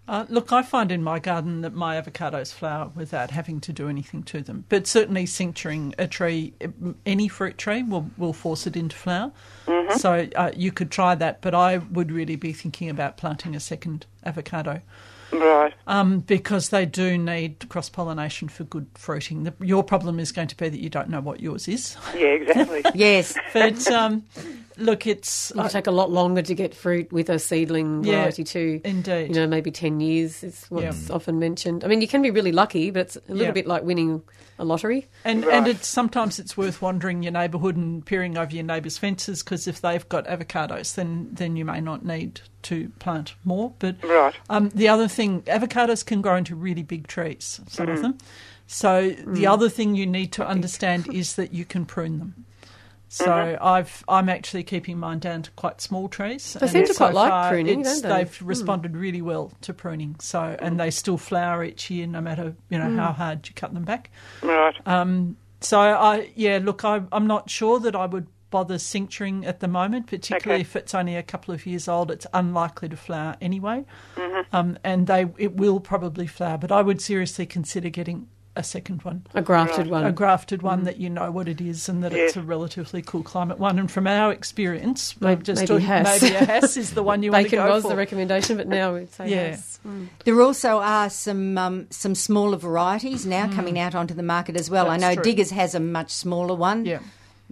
Uh, 0.09 0.27
look, 0.29 0.53
I 0.53 0.63
find 0.63 0.91
in 0.91 1.03
my 1.03 1.21
garden 1.21 1.61
that 1.61 1.75
my 1.75 2.01
avocados 2.01 2.53
flower 2.53 2.91
without 2.95 3.31
having 3.31 3.61
to 3.61 3.73
do 3.73 3.89
anything 3.89 4.25
to 4.25 4.43
them. 4.43 4.65
But 4.69 4.87
certainly, 4.87 5.25
cincturing 5.25 5.95
a 5.97 6.07
tree, 6.07 6.53
any 7.07 7.29
fruit 7.29 7.57
tree, 7.57 7.83
will 7.83 8.11
will 8.19 8.33
force 8.33 8.67
it 8.67 8.77
into 8.77 8.97
flower. 8.97 9.33
So 9.97 10.29
uh, 10.37 10.53
you 10.57 10.73
could 10.73 10.91
try 10.91 11.15
that, 11.15 11.41
but 11.41 11.55
I 11.55 11.79
would 11.79 12.11
really 12.11 12.37
be 12.37 12.53
thinking 12.53 12.89
about 12.89 13.17
planting 13.17 13.55
a 13.55 13.61
second 13.61 14.07
avocado 14.25 14.81
Right. 15.33 15.73
um, 15.87 16.21
because 16.21 16.69
they 16.69 16.85
do 16.85 17.17
need 17.17 17.69
cross 17.69 17.89
pollination 17.89 18.49
for 18.49 18.65
good 18.65 18.87
fruiting. 18.95 19.45
The, 19.45 19.55
your 19.61 19.83
problem 19.83 20.21
is 20.21 20.31
going 20.33 20.49
to 20.49 20.57
be 20.57 20.69
that 20.69 20.79
you 20.79 20.91
don't 20.91 21.09
know 21.09 21.21
what 21.21 21.41
yours 21.41 21.69
is. 21.69 21.97
Yeah, 22.15 22.27
exactly. 22.27 22.83
Yes. 22.95 23.37
But 23.53 23.87
um, 23.91 24.25
look, 24.77 25.07
it's 25.07 25.51
It'll 25.53 25.69
take 25.69 25.87
a 25.87 25.91
lot 25.93 26.11
longer 26.11 26.43
to 26.43 26.55
get 26.55 26.75
fruit 26.75 27.13
with 27.13 27.29
a 27.31 27.39
seedling 27.39 28.05
Yeah, 28.05 28.21
variety 28.23 28.45
too. 28.45 28.81
indeed. 28.85 29.29
You 29.29 29.35
know, 29.43 29.47
maybe 29.47 29.71
10 29.71 30.01
years 30.01 30.43
is 30.43 30.65
what's 30.69 31.09
Yeah. 31.09 31.15
often 31.15 31.39
mentioned. 31.39 31.85
I 31.85 31.89
mean, 31.89 32.01
you 32.01 32.09
can 32.09 32.23
be 32.23 32.31
really 32.31 32.53
lucky, 32.53 32.91
but 32.91 33.01
it's 33.01 33.17
a 33.17 33.21
little 33.29 33.47
Yeah. 33.47 33.51
bit 33.53 33.67
like 33.67 33.83
winning 33.85 34.23
a 34.59 34.65
lottery. 34.65 35.09
And 35.25 35.45
Right. 35.45 35.55
and 35.57 35.69
it's 35.69 35.89
sometimes 35.89 36.39
it's 36.39 36.57
worth 36.57 36.81
wandering 36.83 37.23
your 37.23 37.33
neighbourhood 37.33 37.77
and 37.77 38.05
peering 38.05 38.37
over 38.39 38.55
your 38.55 38.65
neighbour's 38.65 38.99
fences 38.99 39.43
because 39.43 39.67
if 39.67 39.81
they've 39.81 40.09
got 40.09 40.27
avocados, 40.27 40.95
then 40.95 41.29
then 41.33 41.57
you 41.57 41.65
may 41.65 41.81
not 41.81 42.05
need 42.05 42.41
to 42.63 42.91
plant 42.99 43.35
more. 43.45 43.73
But 43.79 43.97
Right. 44.05 44.35
um, 44.51 44.71
the 44.75 44.89
other 44.89 45.09
thing, 45.09 45.43
avocados 45.43 46.05
can 46.05 46.21
grow 46.23 46.37
into 46.37 46.55
really 46.55 46.83
big 46.83 47.07
trees. 47.07 47.61
Some 47.69 47.87
Mm-hmm. 47.87 47.95
of 47.97 48.03
them. 48.03 48.19
So 48.67 49.11
the 49.27 49.47
other 49.47 49.69
thing 49.69 49.97
you 49.97 50.07
need 50.07 50.33
to 50.33 50.47
understand 50.47 51.09
is 51.13 51.35
that 51.37 51.53
you 51.53 51.65
can 51.65 51.85
prune 51.85 52.19
them. 52.19 52.45
So 53.13 53.27
Mm-hmm. 53.27 53.63
I've 53.63 54.05
I'm 54.09 54.31
actually 54.31 54.63
keeping 54.63 54.97
mine 54.99 55.19
down 55.19 55.43
to 55.43 55.51
quite 55.51 55.83
small 55.83 56.09
trees. 56.09 56.55
They 56.59 56.67
seem 56.67 56.87
to 56.87 56.95
quite 56.95 57.13
like 57.13 57.51
pruning, 57.51 57.83
don't 57.83 58.03
they? 58.03 58.09
They've 58.09 58.43
responded 58.43 58.97
really 58.97 59.21
well 59.21 59.53
to 59.61 59.75
pruning. 59.75 60.17
So 60.19 60.57
and 60.59 60.81
they 60.81 60.91
still 60.91 61.19
flower 61.19 61.63
each 61.63 61.91
year, 61.91 62.07
no 62.07 62.23
matter 62.23 62.55
you 62.71 62.79
know 62.79 62.97
how 62.97 63.13
hard 63.13 63.47
you 63.47 63.55
cut 63.55 63.75
them 63.75 63.85
back. 63.85 64.11
Right. 64.43 64.75
Um, 64.87 65.37
so 65.61 65.79
I, 65.79 66.31
yeah, 66.35 66.59
look, 66.63 66.87
I, 66.87 67.03
I'm 67.13 67.27
not 67.27 67.51
sure 67.51 67.79
that 67.81 67.95
I 67.95 68.07
would 68.07 68.29
bother 68.51 68.77
cincturing 68.77 69.47
at 69.47 69.61
the 69.61 69.69
moment, 69.69 70.07
particularly 70.07 70.61
Okay. 70.63 70.69
if 70.69 70.75
it's 70.77 70.95
only 70.95 71.15
a 71.17 71.23
couple 71.23 71.53
of 71.55 71.67
years 71.67 71.89
old. 71.89 72.11
It's 72.11 72.27
unlikely 72.33 72.89
to 72.89 72.97
flower 72.97 73.37
anyway, 73.43 73.85
Mm-hmm. 74.17 74.57
um, 74.57 74.79
and 74.85 75.07
they 75.07 75.27
it 75.37 75.55
will 75.55 75.81
probably 75.81 76.27
flower. 76.27 76.57
But 76.57 76.73
I 76.73 76.81
would 76.81 77.03
seriously 77.03 77.45
consider 77.45 77.91
getting 77.91 78.29
a 78.55 78.63
second 78.63 79.03
one, 79.03 79.25
A 79.35 79.41
grafted 79.41 79.87
one. 79.87 80.05
a 80.05 80.13
grafted 80.13 80.61
one 80.63 80.85
that 80.85 80.99
you 80.99 81.09
know 81.09 81.31
what 81.31 81.49
it 81.49 81.61
is 81.61 81.89
and 81.89 82.05
that 82.05 82.13
it's 82.13 82.37
a 82.37 82.43
relatively 82.43 83.01
cool 83.01 83.23
climate 83.23 83.59
one. 83.59 83.79
And 83.79 83.91
from 83.91 84.07
our 84.07 84.31
experience, 84.33 85.15
Maybe- 85.21 85.33
I'm 85.33 85.43
just 85.43 85.61
maybe 85.63 85.67
talking- 85.69 85.87
Hass. 85.87 86.21
maybe 86.23 86.35
a 86.37 86.45
Hass 86.45 86.77
is 86.77 86.93
the 86.93 87.03
one 87.11 87.23
you 87.23 87.33
want 87.33 87.45
to 87.47 87.51
Bacon 87.51 87.67
go 87.67 87.73
was 87.75 87.83
for. 87.83 87.89
the 87.89 87.97
recommendation, 87.97 88.59
but 88.59 88.69
now 88.69 88.95
we'd 88.95 89.11
say 89.13 89.29
Yeah. 89.31 89.37
yes. 89.49 89.81
There 90.25 90.41
also 90.43 90.79
are 90.81 91.09
some 91.11 91.57
um, 91.59 91.87
some 91.91 92.15
smaller 92.15 92.57
varieties 92.59 93.25
now 93.27 93.49
coming 93.53 93.79
out 93.79 93.95
onto 93.95 94.15
the 94.15 94.23
market 94.23 94.57
as 94.57 94.69
well. 94.71 94.89
I 94.91 94.97
Mm. 94.97 95.01
Know 95.01 95.15
true. 95.15 95.23
Diggers 95.25 95.51
has 95.51 95.75
a 95.75 95.81
much 95.81 96.11
smaller 96.11 96.55
one. 96.55 96.85
yeah. 96.85 96.99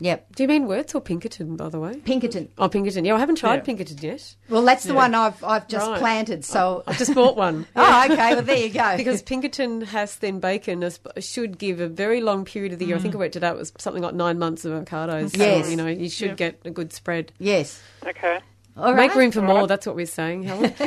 Yep. 0.02 0.34
Do 0.34 0.42
you 0.42 0.48
mean 0.48 0.66
Wurtz 0.66 0.94
or 0.94 1.00
Pinkerton, 1.02 1.56
by 1.56 1.68
the 1.68 1.78
way? 1.78 1.96
Pinkerton. 1.96 2.48
Oh, 2.56 2.68
Pinkerton. 2.70 3.04
Yeah, 3.04 3.14
I 3.16 3.18
haven't 3.18 3.36
tried 3.36 3.56
Yeah. 3.56 3.60
Pinkerton 3.62 3.98
yet. 4.00 4.34
Well, 4.48 4.62
that's 4.62 4.84
the 4.84 4.94
Yeah. 4.94 4.96
one 4.96 5.14
I've 5.14 5.44
I've 5.44 5.68
just 5.68 5.86
Right. 5.86 5.98
planted. 5.98 6.42
So. 6.44 6.82
I, 6.86 6.92
have 6.92 6.98
just 6.98 7.14
bought 7.14 7.36
one. 7.36 7.66
oh, 7.76 8.04
okay. 8.10 8.34
Well, 8.34 8.42
there 8.42 8.56
you 8.56 8.70
go. 8.70 8.96
Because 8.96 9.20
Pinkerton 9.20 9.82
has 9.82 10.16
then 10.16 10.40
bacon 10.40 10.82
is- 10.82 11.00
should 11.18 11.58
give 11.58 11.80
a 11.80 11.86
very 11.88 12.22
long 12.22 12.46
period 12.46 12.72
of 12.72 12.78
the 12.78 12.86
year. 12.86 12.96
I 12.96 12.98
think 12.98 13.14
I 13.14 13.18
worked 13.18 13.36
it 13.36 13.44
out. 13.44 13.56
It 13.56 13.58
was 13.58 13.72
something 13.78 14.02
like 14.02 14.14
nine 14.14 14.38
months 14.38 14.64
of 14.64 14.72
avocados. 14.72 15.36
So, 15.36 15.42
Yes. 15.44 15.70
you 15.70 15.76
know, 15.76 15.86
you 15.86 16.08
should 16.08 16.30
Yeah. 16.30 16.34
get 16.50 16.60
a 16.64 16.70
good 16.70 16.92
spread. 16.94 17.32
yes. 17.38 17.82
Okay. 18.06 18.38
All 18.78 18.94
right. 18.94 19.08
Make 19.08 19.14
room 19.14 19.30
for 19.32 19.42
more. 19.42 19.66
That's 19.66 19.86
what 19.86 19.96
we're 19.96 20.06
saying, 20.06 20.44
Helen. 20.44 20.72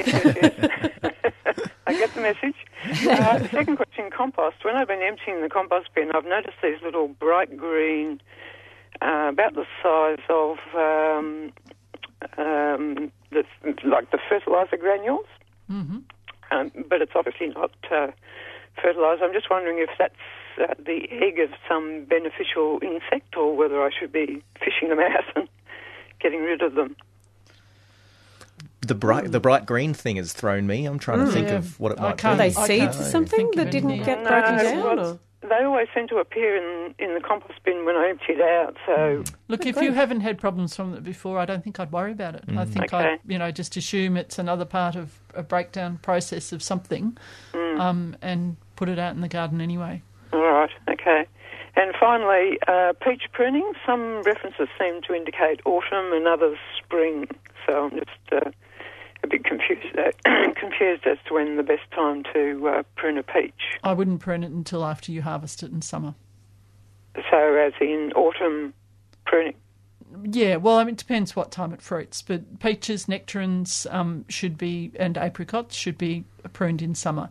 I 1.86 1.94
get 1.96 2.14
the 2.16 2.22
message. 2.22 2.56
Uh, 3.08 3.40
second 3.50 3.76
question, 3.76 4.10
compost. 4.10 4.58
When 4.64 4.76
I've 4.76 4.88
been 4.88 5.02
emptying 5.02 5.42
the 5.42 5.50
compost 5.50 5.90
bin, 5.94 6.12
I've 6.16 6.26
noticed 6.26 6.58
these 6.64 6.82
little 6.82 7.08
bright 7.10 7.56
green, 7.56 8.22
uh, 9.04 9.30
about 9.30 9.54
the 9.56 9.66
size 9.82 10.24
of 10.30 10.58
um, 10.76 11.52
um, 12.38 13.12
the, 13.32 13.44
like 13.86 14.10
the 14.12 14.20
fertilizer 14.30 14.78
granules. 14.78 15.26
Mm-hmm. 15.70 15.98
Um, 16.52 16.72
but 16.90 17.02
it's 17.02 17.14
obviously 17.16 17.48
not 17.50 17.72
uh, 17.92 18.08
fertilizer. 18.82 19.24
I'm 19.26 19.34
just 19.34 19.50
wondering 19.50 19.80
if 19.80 19.90
that's 19.98 20.14
uh, 20.62 20.74
the 20.86 21.08
egg 21.12 21.40
of 21.40 21.50
some 21.68 22.06
beneficial 22.06 22.80
insect, 22.82 23.36
or 23.36 23.56
whether 23.56 23.82
I 23.82 23.90
should 23.98 24.12
be 24.12 24.44
fishing 24.60 24.90
them 24.90 25.00
out 25.00 25.24
and 25.36 25.48
getting 26.20 26.42
rid 26.42 26.62
of 26.62 26.76
them. 26.76 26.96
The 28.86 28.96
bright, 28.96 29.32
the 29.32 29.40
bright 29.40 29.66
green 29.66 29.94
thing 29.94 30.18
has 30.18 30.34
thrown 30.34 30.68
me. 30.68 30.86
I'm 30.86 31.00
trying 31.00 31.26
to 31.26 31.32
think 31.32 31.48
Yeah. 31.48 31.56
of 31.56 31.80
what 31.80 31.94
it 31.94 32.00
I 32.00 32.10
might 32.10 32.18
can't- 32.18 32.38
be. 32.38 32.44
Are 32.46 32.50
they 32.68 32.82
I 32.82 32.88
seeds 32.92 33.00
or 33.00 33.04
something 33.10 33.50
that 33.56 33.72
didn't 33.72 33.92
anything. 33.92 34.06
get 34.06 34.24
No, 34.24 34.30
broken 34.30 34.58
down? 34.58 34.84
well, 34.84 35.00
Or? 35.14 35.20
They 35.50 35.64
always 35.64 35.88
seem 35.96 36.08
to 36.10 36.18
appear 36.18 36.56
in 36.56 36.96
in 37.00 37.14
the 37.14 37.20
compost 37.22 37.64
bin 37.64 37.86
when 37.86 37.96
I 37.96 38.10
empty 38.10 38.34
it 38.34 38.42
out. 38.42 38.76
So 38.86 39.24
Look, 39.48 39.66
if 39.66 39.82
you 39.82 39.92
haven't 39.94 40.22
had 40.22 40.38
problems 40.40 40.76
from 40.76 40.94
it 40.94 41.04
before, 41.04 41.40
I 41.40 41.46
don't 41.46 41.64
think 41.64 41.80
I'd 41.80 41.92
worry 41.92 42.12
about 42.12 42.36
it. 42.36 42.44
I 42.58 42.66
think 42.66 42.94
I, 42.94 43.00
Okay. 43.14 43.18
you 43.28 43.38
know, 43.38 43.52
just 43.52 43.76
assume 43.78 44.18
it's 44.18 44.40
another 44.40 44.66
part 44.66 44.96
of 44.96 45.20
a 45.36 45.44
breakdown 45.44 46.00
process 46.02 46.52
of 46.54 46.62
something, 46.64 47.18
um, 47.54 48.16
and 48.22 48.58
put 48.76 48.90
it 48.90 49.00
out 49.00 49.16
in 49.16 49.22
the 49.22 49.28
garden 49.28 49.62
anyway. 49.62 50.02
all 50.32 50.42
right, 50.42 50.72
okay. 50.90 51.26
And 51.76 51.94
finally, 52.00 52.60
uh, 52.68 52.94
peach 53.02 53.24
pruning. 53.32 53.74
Some 53.86 54.22
references 54.22 54.68
seem 54.80 55.02
to 55.08 55.14
indicate 55.16 55.60
autumn 55.66 56.14
and 56.14 56.28
others 56.28 56.58
spring. 56.78 57.28
So 57.66 57.86
I'm 57.86 57.92
just 57.92 58.32
uh, 58.32 58.52
a 59.24 59.28
bit 59.28 59.44
confused 59.44 59.98
uh, 59.98 60.12
confused 60.60 61.06
as 61.06 61.18
to 61.28 61.34
when 61.34 61.58
the 61.58 61.64
best 61.64 61.90
time 61.92 62.24
to 62.34 62.68
uh, 62.68 62.84
prune 62.96 63.18
a 63.18 63.24
peach. 63.24 63.80
I 63.84 63.94
wouldn't 63.94 64.20
prune 64.20 64.44
it 64.44 64.52
until 64.52 64.84
after 64.84 65.12
you 65.12 65.22
harvest 65.22 65.64
it 65.64 65.72
in 65.72 65.82
summer. 65.82 66.16
So 67.16 67.56
as 67.56 67.74
in 67.80 68.12
autumn 68.16 68.74
pruning. 69.26 69.56
Yeah, 70.24 70.58
well, 70.58 70.78
I 70.78 70.84
mean, 70.84 70.94
it 70.94 71.00
depends 71.00 71.36
what 71.36 71.52
time 71.52 71.74
it 71.74 71.82
fruits, 71.82 72.22
but 72.22 72.60
peaches, 72.60 73.08
nectarines 73.08 73.88
um, 73.90 74.26
should 74.30 74.58
be, 74.58 74.92
and 75.00 75.18
apricots 75.18 75.76
should 75.76 75.98
be 75.98 76.24
pruned 76.54 76.84
in 76.84 76.94
summer. 76.94 77.30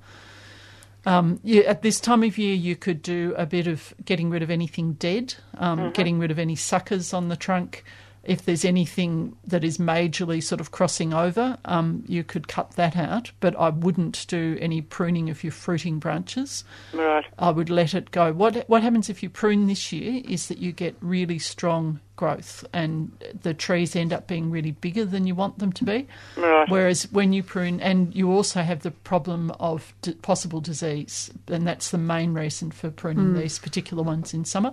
Um, 1.04 1.40
yeah, 1.42 1.62
at 1.62 1.82
this 1.82 2.00
time 2.00 2.22
of 2.22 2.38
year, 2.38 2.54
you 2.54 2.76
could 2.76 3.02
do 3.02 3.34
a 3.36 3.46
bit 3.46 3.66
of 3.66 3.94
getting 4.04 4.30
rid 4.30 4.42
of 4.42 4.50
anything 4.50 4.94
dead, 4.94 5.34
um, 5.58 5.92
getting 5.92 6.18
rid 6.18 6.30
of 6.30 6.38
any 6.38 6.56
suckers 6.56 7.12
on 7.12 7.28
the 7.28 7.36
trunk. 7.36 7.84
If 8.24 8.44
there's 8.44 8.64
anything 8.64 9.36
that 9.44 9.64
is 9.64 9.78
majorly 9.78 10.42
sort 10.42 10.60
of 10.60 10.70
crossing 10.70 11.12
over, 11.12 11.58
um, 11.64 12.04
you 12.06 12.22
could 12.22 12.46
cut 12.46 12.72
that 12.72 12.96
out. 12.96 13.32
But 13.40 13.58
I 13.58 13.70
wouldn't 13.70 14.26
do 14.28 14.56
any 14.60 14.80
pruning 14.80 15.28
of 15.28 15.42
your 15.42 15.52
fruiting 15.52 15.98
branches. 15.98 16.64
Right. 16.92 17.24
I 17.38 17.50
would 17.50 17.70
let 17.70 17.94
it 17.94 18.10
go. 18.10 18.32
What 18.32 18.68
what 18.68 18.82
happens 18.82 19.10
if 19.10 19.22
you 19.22 19.30
prune 19.30 19.66
this 19.66 19.92
year 19.92 20.22
is 20.28 20.48
that 20.48 20.58
you 20.58 20.72
get 20.72 20.96
really 21.00 21.38
strong 21.38 22.00
growth, 22.14 22.64
and 22.72 23.10
the 23.42 23.54
trees 23.54 23.96
end 23.96 24.12
up 24.12 24.28
being 24.28 24.50
really 24.50 24.70
bigger 24.70 25.04
than 25.04 25.26
you 25.26 25.34
want 25.34 25.58
them 25.58 25.72
to 25.72 25.84
be. 25.84 26.06
Right. 26.36 26.68
Whereas 26.68 27.10
when 27.10 27.32
you 27.32 27.42
prune, 27.42 27.80
and 27.80 28.14
you 28.14 28.30
also 28.30 28.62
have 28.62 28.82
the 28.82 28.92
problem 28.92 29.50
of 29.58 29.92
d- 30.02 30.14
possible 30.14 30.60
disease, 30.60 31.32
and 31.48 31.66
that's 31.66 31.90
the 31.90 31.98
main 31.98 32.34
reason 32.34 32.70
for 32.70 32.90
pruning 32.90 33.34
these 33.34 33.58
particular 33.58 34.04
ones 34.04 34.32
in 34.34 34.44
summer. 34.44 34.72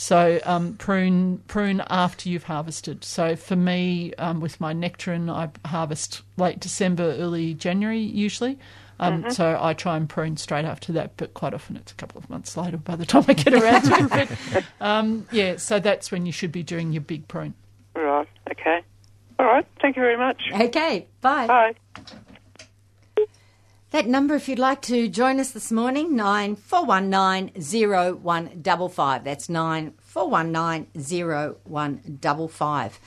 So 0.00 0.38
um, 0.44 0.74
prune 0.74 1.38
prune 1.48 1.82
after 1.90 2.28
you've 2.28 2.44
harvested. 2.44 3.02
So 3.02 3.34
for 3.34 3.56
me, 3.56 4.14
um, 4.14 4.38
with 4.38 4.60
my 4.60 4.72
nectarine, 4.72 5.28
I 5.28 5.48
harvest 5.66 6.22
late 6.36 6.60
December, 6.60 7.16
early 7.18 7.52
January 7.54 7.98
usually. 7.98 8.60
Um, 9.00 9.28
So 9.32 9.58
I 9.60 9.74
try 9.74 9.96
and 9.96 10.08
prune 10.08 10.36
straight 10.36 10.64
after 10.64 10.92
that, 10.92 11.16
but 11.16 11.34
quite 11.34 11.52
often 11.52 11.76
it's 11.76 11.90
a 11.90 11.96
couple 11.96 12.18
of 12.20 12.30
months 12.30 12.56
later 12.56 12.76
by 12.76 12.94
the 12.94 13.06
time 13.06 13.24
I 13.26 13.32
get 13.32 13.52
around 13.52 13.82
to 13.82 14.08
it. 14.20 14.28
But, 14.52 14.64
um, 14.80 15.26
yeah, 15.32 15.56
so 15.56 15.80
that's 15.80 16.12
when 16.12 16.26
you 16.26 16.32
should 16.32 16.52
be 16.52 16.62
doing 16.62 16.92
your 16.92 17.02
big 17.02 17.26
prune. 17.26 17.54
Right. 17.96 18.28
Okay. 18.52 18.80
All 19.40 19.46
right. 19.46 19.66
Thank 19.80 19.96
you 19.96 20.02
very 20.02 20.16
much. 20.16 20.40
Okay, 20.54 21.08
bye. 21.22 21.48
Bye. 21.48 21.74
That 23.90 24.06
number, 24.06 24.34
if 24.34 24.48
you'd 24.50 24.58
like 24.58 24.82
to 24.82 25.08
join 25.08 25.40
us 25.40 25.52
this 25.52 25.72
morning, 25.72 26.14
nine 26.14 26.56
four 26.56 26.84
one 26.84 27.08
nine 27.08 27.50
zero 27.60 28.14
one 28.14 28.58
double 28.60 28.90
five. 28.90 29.24
That's 29.24 29.48
nine 29.48 29.94
four 30.00 30.28
one 30.28 30.52
nine 30.52 30.88
zero 31.00 31.56
one 31.64 32.18
double 32.20 32.48
five. 32.48 33.00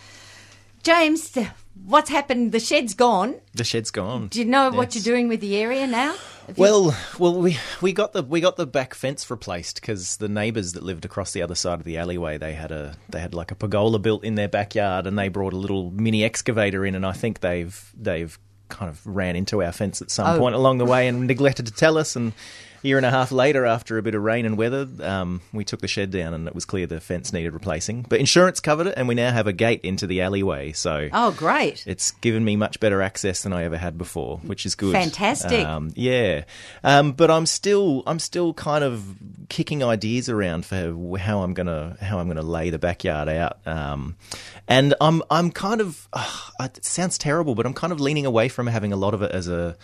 James, 0.82 1.38
what's 1.86 2.09
happened? 2.09 2.51
The 2.51 2.59
shed's 2.59 2.95
gone. 2.95 3.36
The 3.53 3.63
shed's 3.63 3.91
gone. 3.91 4.29
Do 4.29 4.39
you 4.39 4.45
know 4.45 4.71
what 4.71 4.95
you're 4.95 5.03
doing 5.03 5.27
with 5.27 5.39
the 5.39 5.55
area 5.57 5.86
now? 5.86 6.15
Have 6.47 6.57
you- 6.57 6.61
Well, 6.63 6.97
well, 7.19 7.39
we 7.39 7.57
we 7.82 7.93
got 7.93 8.13
the 8.13 8.23
we 8.23 8.41
got 8.41 8.55
the 8.55 8.65
back 8.65 8.95
fence 8.95 9.29
replaced 9.29 9.79
because 9.79 10.17
the 10.17 10.27
neighbours 10.29 10.73
that 10.73 10.82
lived 10.82 11.05
across 11.05 11.32
the 11.34 11.43
other 11.43 11.53
side 11.53 11.77
of 11.77 11.84
the 11.86 11.99
alleyway 11.99 12.39
they 12.39 12.53
had 12.53 12.71
a 12.71 12.97
they 13.07 13.19
had 13.19 13.36
like 13.36 13.51
a 13.51 13.55
pergola 13.55 13.99
built 13.99 14.23
in 14.23 14.34
their 14.34 14.47
backyard 14.47 15.05
and 15.05 15.19
they 15.19 15.27
brought 15.29 15.53
a 15.53 15.57
little 15.57 15.91
mini 15.91 16.23
excavator 16.23 16.84
in 16.88 16.95
and 16.95 17.05
I 17.05 17.11
think 17.11 17.41
they've 17.41 17.91
they've 17.95 18.39
kind 18.72 18.89
of 18.89 18.99
ran 19.05 19.36
into 19.36 19.61
our 19.61 19.72
fence 19.72 20.01
at 20.01 20.09
some 20.09 20.26
Oh. 20.36 20.39
point 20.39 20.55
along 20.55 20.80
the 20.80 20.86
way 20.86 21.07
and 21.07 21.28
neglected 21.28 21.65
to 21.67 21.72
tell 21.74 21.97
us 21.97 22.15
and. 22.15 22.34
Year 22.84 22.97
and 22.97 23.05
a 23.05 23.11
half 23.11 23.32
later, 23.32 23.65
after 23.65 23.97
a 23.97 24.01
bit 24.01 24.15
of 24.15 24.23
rain 24.23 24.45
and 24.45 24.57
weather, 24.57 24.88
um, 25.01 25.41
we 25.53 25.63
took 25.63 25.82
the 25.82 25.88
shed 25.88 26.11
down, 26.11 26.34
and 26.34 26.47
it 26.47 26.55
was 26.55 26.65
clear 26.65 26.88
the 26.88 26.99
fence 26.99 27.32
needed 27.32 27.53
replacing. 27.53 28.05
But 28.07 28.19
insurance 28.19 28.59
covered 28.59 28.88
it, 28.88 28.93
and 28.97 29.07
we 29.07 29.15
now 29.15 29.32
have 29.32 29.47
a 29.47 29.53
gate 29.53 29.82
into 29.84 30.07
the 30.07 30.21
alleyway. 30.21 30.71
So 30.71 31.09
oh, 31.13 31.32
great. 31.32 31.84
it's 31.86 32.11
given 32.11 32.43
me 32.43 32.55
much 32.55 32.79
better 32.79 33.01
access 33.01 33.43
than 33.43 33.53
I 33.53 33.63
ever 33.63 33.77
had 33.77 33.97
before, 33.97 34.38
which 34.38 34.65
is 34.65 34.75
good. 34.75 34.93
Fantastic. 34.93 35.65
Um, 35.65 35.91
yeah, 35.95 36.45
um, 36.84 37.11
but 37.11 37.29
I'm 37.29 37.45
still 37.45 38.03
I'm 38.07 38.19
still 38.19 38.53
kind 38.53 38.84
of 38.84 39.15
kicking 39.49 39.84
ideas 39.84 40.29
around 40.29 40.65
for 40.65 41.17
how 41.19 41.43
I'm 41.43 41.53
gonna 41.53 41.97
how 42.01 42.19
I'm 42.19 42.27
gonna 42.27 42.41
lay 42.41 42.69
the 42.69 42.79
backyard 42.79 43.29
out. 43.29 43.59
Um, 43.67 44.15
and 44.67 44.95
I'm 44.99 45.21
I'm 45.29 45.51
kind 45.51 45.82
of 45.82 46.07
it 46.59 46.84
sounds 46.84 47.17
terrible, 47.17 47.53
but 47.53 47.65
I'm 47.65 47.73
kind 47.73 47.93
of 47.93 47.99
leaning 47.99 48.25
away 48.25 48.49
from 48.49 48.67
having 48.67 48.93
a 48.93 48.95
lot 48.95 49.13
of 49.13 49.21
it 49.21 49.32
as 49.32 49.47
a 49.47 49.77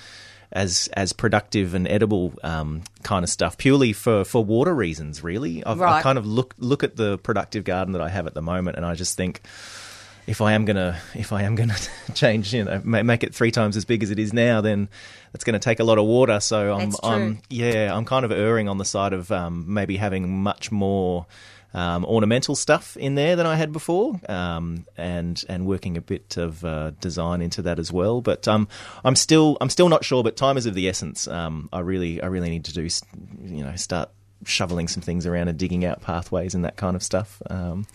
as 0.52 0.90
as 0.94 1.14
productive 1.14 1.74
and 1.74 1.88
edible 1.88 2.34
um, 2.44 2.84
kind 3.04 3.24
of 3.24 3.30
stuff 3.30 3.58
purely 3.58 3.94
for, 3.94 4.24
for 4.24 4.44
water 4.44 4.74
reasons. 4.74 5.24
Really, 5.24 5.64
I've, 5.66 5.82
I 5.82 6.02
kind 6.02 6.18
of 6.18 6.26
look 6.26 6.56
look 6.58 6.84
at 6.84 6.96
the 6.96 7.18
productive 7.18 7.64
garden 7.64 7.94
that 7.94 8.02
I 8.02 8.10
have 8.10 8.28
at 8.28 8.34
the 8.34 8.42
moment, 8.42 8.78
and 8.78 8.86
I 8.86 8.96
just 8.96 9.18
think 9.18 9.42
if 10.28 10.42
I 10.42 10.54
am 10.54 10.66
gonna 10.66 11.00
if 11.16 11.32
I 11.32 11.44
am 11.44 11.56
gonna 11.56 11.76
change, 12.14 12.54
you 12.54 12.66
know, 12.66 12.82
make 12.84 13.24
it 13.24 13.34
three 13.34 13.52
times 13.52 13.78
as 13.78 13.86
big 13.86 14.04
as 14.04 14.12
it 14.12 14.20
is 14.20 14.34
now, 14.34 14.62
then 14.62 14.90
that's 15.32 15.44
going 15.44 15.54
to 15.54 15.60
take 15.60 15.80
a 15.80 15.84
lot 15.84 15.98
of 15.98 16.06
water. 16.06 16.40
So 16.40 16.74
I'm. 16.74 16.92
I'm 17.04 17.40
yeah, 17.50 17.96
I'm 17.96 18.06
kind 18.06 18.26
of 18.26 18.32
erring 18.32 18.68
on 18.68 18.78
the 18.78 18.86
side 18.86 19.14
of 19.14 19.32
um, 19.32 19.66
maybe 19.74 19.98
having 19.98 20.44
much 20.44 20.72
more. 20.72 21.26
Um, 21.78 22.06
ornamental 22.06 22.56
stuff 22.56 22.98
in 22.98 23.14
there 23.14 23.36
than 23.36 23.46
I 23.46 23.56
had 23.56 23.72
before, 23.72 24.20
um, 24.28 24.88
and 24.98 25.46
and 25.48 25.68
working 25.68 25.96
a 25.96 26.02
bit 26.02 26.36
of 26.36 26.66
uh, 26.66 26.90
design 27.02 27.40
into 27.40 27.62
that 27.62 27.78
as 27.78 27.94
well. 27.94 28.20
But 28.20 28.48
um, 28.48 28.68
I'm 29.06 29.16
still 29.16 29.60
I'm 29.62 29.70
still 29.70 29.88
not 29.88 30.04
sure. 30.04 30.24
But 30.24 30.36
time 30.36 30.58
is 30.58 30.66
of 30.66 30.74
the 30.74 30.90
essence. 30.90 31.28
Um, 31.28 31.70
I 31.72 31.82
really 31.82 32.20
I 32.20 32.26
really 32.26 32.50
need 32.50 32.66
to 32.66 32.74
do 32.74 32.88
you 33.44 33.64
know 33.64 33.76
start 33.76 34.10
shoveling 34.44 34.88
some 34.88 35.04
things 35.04 35.28
around 35.28 35.50
and 35.50 35.60
digging 35.60 35.86
out 35.86 36.02
pathways 36.02 36.56
and 36.56 36.66
that 36.66 36.78
kind 36.78 36.96
of 36.96 37.04
stuff. 37.04 37.44
Um, 37.48 37.86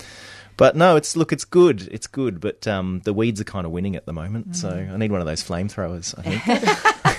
but 0.56 0.76
no, 0.76 0.94
it's 0.94 1.16
look, 1.16 1.32
it's 1.32 1.44
good, 1.44 1.88
it's 1.90 2.06
good. 2.06 2.40
But 2.40 2.68
um, 2.68 3.00
the 3.02 3.12
weeds 3.12 3.40
are 3.40 3.44
kind 3.44 3.66
of 3.66 3.72
winning 3.72 3.96
at 3.96 4.06
the 4.06 4.12
moment, 4.12 4.54
so 4.54 4.70
I 4.70 4.96
need 4.96 5.10
one 5.10 5.20
of 5.20 5.26
those 5.26 5.42
flamethrowers. 5.42 6.16
I 6.16 6.22
think. 6.22 7.02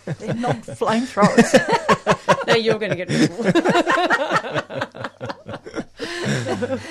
They're 0.18 0.34
not 0.34 0.56
flamethrowers. 0.56 1.54
now 2.46 2.56
you're 2.56 2.78
going 2.78 2.90
to 2.90 2.96
get 2.96 3.08
rid 3.08 3.30
of. 6.62 6.82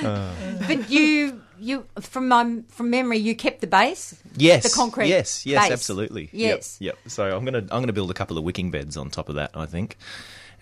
But 0.67 0.89
you, 0.89 1.41
you 1.59 1.85
from 1.99 2.27
my, 2.27 2.61
from 2.69 2.89
memory, 2.89 3.17
you 3.17 3.35
kept 3.35 3.61
the 3.61 3.67
base. 3.67 4.15
yes, 4.37 4.63
The 4.63 4.69
concrete 4.75 5.07
Yes, 5.09 5.45
yes, 5.45 5.63
base. 5.63 5.71
absolutely. 5.71 6.29
Yes. 6.31 6.77
Yep, 6.79 6.95
yep. 7.03 7.11
So 7.11 7.35
I'm 7.35 7.43
gonna 7.45 7.59
I'm 7.71 7.81
gonna 7.81 7.93
build 7.93 8.11
a 8.11 8.13
couple 8.13 8.37
of 8.37 8.43
wicking 8.43 8.71
beds 8.71 8.97
on 8.97 9.09
top 9.09 9.29
of 9.29 9.35
that. 9.35 9.51
I 9.55 9.65
think. 9.65 9.97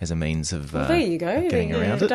As 0.00 0.12
a 0.12 0.14
means 0.14 0.52
of 0.52 0.76
uh, 0.76 0.78
Well, 0.78 0.88
there 0.88 0.98
you 1.00 1.18
go. 1.18 1.40
getting 1.40 1.72
the 1.72 1.80
around 1.80 2.00
it. 2.02 2.08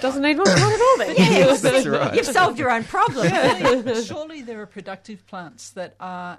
doesn't 0.00 0.22
need 0.22 0.36
much 0.36 0.46
water 0.46 0.60
at 0.60 0.80
all 0.80 0.98
then. 0.98 1.16
Yes, 1.18 1.62
That's 1.62 1.84
right. 1.84 2.14
You've 2.14 2.26
solved 2.26 2.60
your 2.60 2.70
own 2.70 2.84
problem. 2.84 3.28
surely, 3.58 4.04
surely 4.04 4.42
there 4.42 4.60
are 4.62 4.66
productive 4.66 5.26
plants 5.26 5.70
that 5.70 5.96
are 5.98 6.38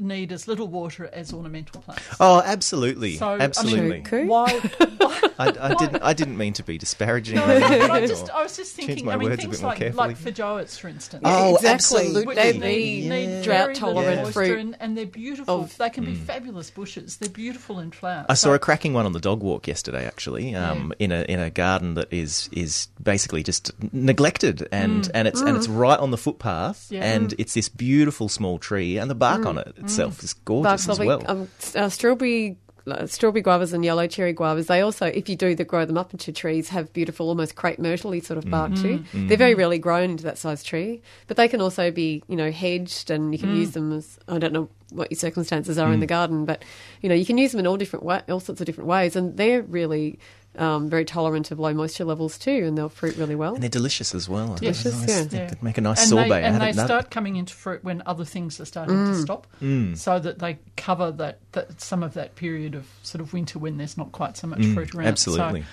need 0.00 0.32
as 0.32 0.48
little 0.48 0.68
water 0.68 1.08
as 1.12 1.32
ornamental 1.32 1.80
plants. 1.82 2.02
Oh, 2.20 2.42
absolutely, 2.44 3.16
So, 3.16 3.28
I 3.28 3.32
mean, 3.32 3.42
absolutely. 3.42 4.26
Why? 4.26 4.50
why 4.98 5.20
I, 5.38 5.52
I 5.60 5.74
didn't 5.74 6.02
I 6.02 6.12
didn't 6.14 6.36
mean 6.36 6.52
to 6.54 6.62
be 6.62 6.78
disparaging. 6.78 7.36
no, 7.36 7.44
or 7.46 7.50
anything, 7.50 7.80
but 7.80 7.90
I 7.90 8.06
just, 8.06 8.30
I 8.30 8.42
was 8.42 8.56
just 8.56 8.74
thinking. 8.74 9.04
my 9.04 9.14
I 9.14 9.16
mean, 9.16 9.28
words 9.30 9.38
a 9.38 9.42
things 9.42 9.56
bit 9.56 9.62
more 9.62 9.70
like 9.70 9.78
carefully. 9.78 10.08
like 10.08 10.16
feijoas, 10.18 10.78
for 10.78 10.88
instance. 10.88 11.22
Oh, 11.24 11.56
Exactly. 11.56 11.70
absolutely. 11.70 12.34
They 12.34 12.52
Which 12.52 12.60
need 12.60 13.08
need 13.08 13.42
drought 13.44 13.74
tolerant 13.74 14.16
moisture 14.22 14.32
fruit. 14.32 14.58
and, 14.58 14.76
and 14.80 14.96
they're 14.96 15.06
beautiful. 15.06 15.62
of- 15.62 15.76
they 15.78 15.90
can 15.90 16.04
be 16.04 16.12
mm. 16.14 16.18
fabulous 16.18 16.70
bushes. 16.70 17.16
They're 17.16 17.28
beautiful 17.30 17.78
in 17.78 17.90
flower. 17.90 18.26
I 18.28 18.34
saw 18.34 18.48
So- 18.48 18.54
a 18.54 18.58
cracking 18.58 18.92
one 18.94 19.06
on 19.06 19.12
the 19.12 19.20
dog 19.20 19.42
walk 19.42 19.66
yesterday, 19.68 20.06
actually, 20.06 20.54
um, 20.54 20.92
in 20.98 21.12
a 21.12 21.22
in 21.22 21.40
a 21.40 21.50
garden 21.50 21.94
that 21.94 22.12
is 22.12 22.48
is 22.52 22.88
basically 23.02 23.42
just 23.42 23.70
neglected, 23.92 24.66
and, 24.72 25.04
mm. 25.04 25.10
and 25.14 25.28
it's 25.28 25.40
and 25.40 25.56
it's 25.56 25.66
mm. 25.66 25.78
right 25.78 25.98
on 25.98 26.10
the 26.10 26.18
footpath, 26.18 26.88
Yeah. 26.90 27.04
and 27.04 27.34
it's 27.38 27.54
this 27.54 27.68
beautiful 27.68 28.28
small 28.28 28.58
tree, 28.58 28.98
and 28.98 29.10
the 29.10 29.14
bark 29.14 29.46
on 29.46 29.58
it 29.58 29.74
itself 29.88 30.22
is 30.22 30.34
gorgeous 30.34 30.86
Bark 30.86 31.00
as 31.00 31.06
well. 31.06 31.22
Um, 31.26 31.48
uh, 31.74 31.88
strawberry. 31.88 32.58
Strawberry 33.04 33.42
guavas 33.42 33.74
and 33.74 33.84
yellow 33.84 34.06
cherry 34.06 34.32
guavas, 34.32 34.66
they 34.68 34.80
also, 34.80 35.04
if 35.04 35.28
you 35.28 35.36
do 35.36 35.54
the 35.54 35.62
grow 35.62 35.84
them 35.84 35.98
up 35.98 36.14
into 36.14 36.32
trees, 36.32 36.70
have 36.70 36.90
beautiful, 36.94 37.28
almost 37.28 37.54
crepe 37.54 37.78
myrtle 37.78 38.18
sort 38.22 38.38
of 38.38 38.48
bark 38.48 38.74
too. 38.76 39.04
They're 39.12 39.36
very 39.36 39.54
rarely 39.54 39.78
grown 39.78 40.08
into 40.12 40.24
that 40.24 40.38
size 40.38 40.62
tree, 40.64 41.02
but 41.26 41.36
they 41.36 41.48
can 41.48 41.60
also 41.60 41.90
be, 41.90 42.22
you 42.28 42.36
know, 42.36 42.50
hedged 42.50 43.10
and 43.10 43.34
you 43.34 43.38
can 43.38 43.54
use 43.54 43.72
them 43.72 43.92
as, 43.92 44.18
I 44.26 44.38
don't 44.38 44.54
know 44.54 44.70
what 44.90 45.10
your 45.10 45.18
circumstances 45.18 45.76
are 45.76 45.92
in 45.92 46.00
the 46.00 46.06
garden, 46.06 46.46
but, 46.46 46.64
you 47.02 47.10
know, 47.10 47.14
you 47.14 47.26
can 47.26 47.36
use 47.36 47.50
them 47.52 47.58
in 47.60 47.66
all 47.66 47.76
different 47.76 48.06
wa- 48.06 48.22
all 48.26 48.40
sorts 48.40 48.62
of 48.62 48.64
different 48.66 48.88
ways 48.88 49.16
and 49.16 49.36
they're 49.36 49.60
really 49.60 50.18
um, 50.56 50.88
very 50.90 51.04
tolerant 51.04 51.50
of 51.50 51.58
low 51.60 51.72
moisture 51.72 52.04
levels 52.04 52.36
too 52.38 52.64
and 52.66 52.76
they'll 52.76 52.88
fruit 52.88 53.16
really 53.16 53.34
well. 53.36 53.54
and 53.54 53.62
they're 53.62 53.68
delicious 53.70 54.14
as 54.14 54.28
well. 54.28 54.54
Delicious, 54.56 55.00
Nice- 55.00 55.08
yeah. 55.08 55.22
they- 55.24 55.46
they 55.46 55.58
make 55.62 55.78
a 55.78 55.80
nice 55.80 56.00
and 56.00 56.08
sorbet. 56.10 56.28
They, 56.30 56.42
and 56.42 56.60
they 56.60 56.66
haven't 56.66 56.84
start 56.86 57.10
coming 57.10 57.36
into 57.36 57.54
fruit 57.54 57.84
when 57.84 58.02
other 58.06 58.24
things 58.24 58.58
are 58.60 58.64
starting 58.64 58.96
to 58.96 59.20
stop, 59.20 59.46
so 59.94 60.18
that 60.18 60.38
they 60.40 60.58
cover 60.76 61.12
that, 61.12 61.38
that 61.52 61.80
some 61.80 62.02
of 62.02 62.14
that 62.14 62.34
period 62.34 62.74
of 62.74 62.86
sort 63.02 63.20
of 63.20 63.32
winter 63.32 63.58
when 63.58 63.76
there's 63.76 63.96
not 63.96 64.10
quite 64.12 64.36
so 64.36 64.46
much 64.48 64.64
fruit 64.66 64.94
around. 64.94 65.06
absolutely. 65.06 65.60
So 65.62 65.66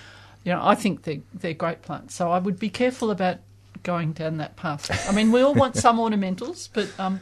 you 0.43 0.51
know, 0.51 0.61
I 0.63 0.75
think 0.75 1.03
they're 1.03 1.21
they're 1.33 1.53
great 1.55 1.81
plants. 1.81 2.13
So 2.13 2.31
I 2.31 2.37
would 2.37 2.59
be 2.59 2.69
careful 2.69 3.09
about 3.09 3.37
going 3.81 4.13
down 4.13 4.37
that 4.37 4.55
path. 4.55 4.91
I 5.09 5.11
mean, 5.13 5.31
we 5.31 5.41
all 5.41 5.55
want 5.55 5.75
some 5.75 5.97
ornamentals, 6.05 6.69
but 6.71 6.87
um, 6.99 7.19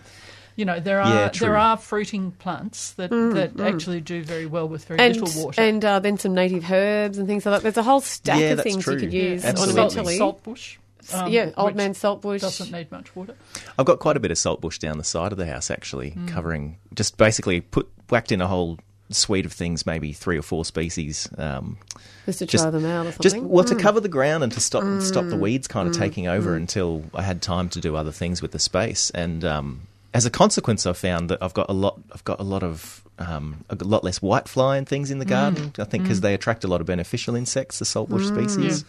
you 0.56 0.66
know, 0.66 0.80
there 0.80 1.02
are 1.02 1.10
Yeah, 1.14 1.30
there 1.30 1.58
are 1.58 1.78
fruiting 1.78 2.32
plants 2.32 2.92
that, 2.94 3.10
that 3.10 3.60
actually 3.60 4.02
do 4.02 4.24
very 4.24 4.46
well 4.46 4.68
with 4.68 4.86
very 4.86 5.00
and 5.00 5.16
little 5.20 5.44
water. 5.46 5.62
and 5.62 5.84
uh, 5.84 6.00
then 6.00 6.18
some 6.18 6.34
native 6.34 6.70
herbs 6.72 7.18
and 7.18 7.28
things 7.28 7.46
like 7.46 7.56
that. 7.56 7.64
There's 7.64 7.78
a 7.78 7.84
whole 7.84 8.02
stack 8.02 8.40
Yeah, 8.40 8.52
of 8.52 8.62
things 8.62 8.84
true. 8.84 8.94
you 8.96 9.00
could 9.00 9.14
use 9.14 9.44
absolutely. 9.46 9.82
ornamentally. 9.82 10.18
saltbush. 10.18 10.78
um, 11.14 11.32
yeah, 11.32 11.50
old 11.58 11.68
which 11.70 11.76
man 11.76 11.94
saltbush. 11.94 12.42
doesn't 12.42 12.72
need 12.72 12.92
much 12.92 13.16
water. 13.16 13.36
I've 13.78 13.86
got 13.86 14.00
quite 14.00 14.16
a 14.18 14.20
bit 14.20 14.32
of 14.32 14.38
saltbush 14.38 14.78
down 14.80 14.98
the 14.98 15.04
side 15.04 15.32
of 15.32 15.38
the 15.38 15.46
house, 15.46 15.70
actually, 15.72 16.12
Mm. 16.12 16.28
covering 16.28 16.78
just 16.94 17.18
basically 17.18 17.60
put 17.62 17.90
whacked 18.10 18.32
in 18.32 18.40
a 18.42 18.48
whole 18.48 18.78
suite 19.10 19.46
of 19.46 19.52
things, 19.54 19.86
maybe 19.86 20.14
three 20.14 20.38
or 20.38 20.42
four 20.42 20.64
species. 20.66 21.28
Um, 21.38 21.78
just 22.26 22.40
to 22.40 22.46
just- 22.46 22.64
try 22.64 22.72
them 22.72 22.86
out 22.86 23.06
or 23.06 23.12
just 23.22 23.36
something. 23.36 23.50
well 23.50 23.64
to 23.66 23.76
cover 23.76 24.00
the 24.00 24.08
ground 24.08 24.44
and 24.44 24.52
to 24.54 24.60
stop 24.62 24.84
stop 25.02 25.26
Mm. 25.26 25.30
the 25.32 25.36
weeds 25.38 25.68
kind 25.68 25.88
of 25.90 25.96
taking 25.96 26.28
over 26.28 26.56
until 26.56 27.04
I 27.14 27.22
had 27.22 27.42
time 27.42 27.70
to 27.70 27.82
do 27.82 27.96
other 27.96 28.12
things 28.12 28.42
with 28.42 28.52
the 28.52 28.60
space. 28.60 29.10
And 29.12 29.44
um, 29.44 29.82
as 30.14 30.26
a 30.26 30.30
consequence, 30.30 30.86
I've 30.86 30.98
found 30.98 31.30
that 31.30 31.42
I've 31.42 31.54
got 31.54 31.70
a 31.70 31.74
lot. 31.74 32.00
I've 32.12 32.24
got 32.24 32.40
a 32.40 32.44
lot 32.44 32.64
of 32.64 33.04
um, 33.20 33.64
a 33.70 33.76
lot 33.76 34.04
less 34.04 34.20
whitefly 34.20 34.78
and 34.78 34.88
things 34.88 35.12
in 35.12 35.20
the 35.20 35.26
garden. 35.26 35.74
I 35.78 35.84
think 35.86 36.04
because 36.04 36.22
they 36.22 36.34
attract 36.34 36.64
a 36.64 36.68
lot 36.68 36.82
of 36.82 36.88
beneficial 36.88 37.36
insects, 37.36 37.80
the 37.80 37.86
saltbush 37.86 38.28
species. 38.28 38.86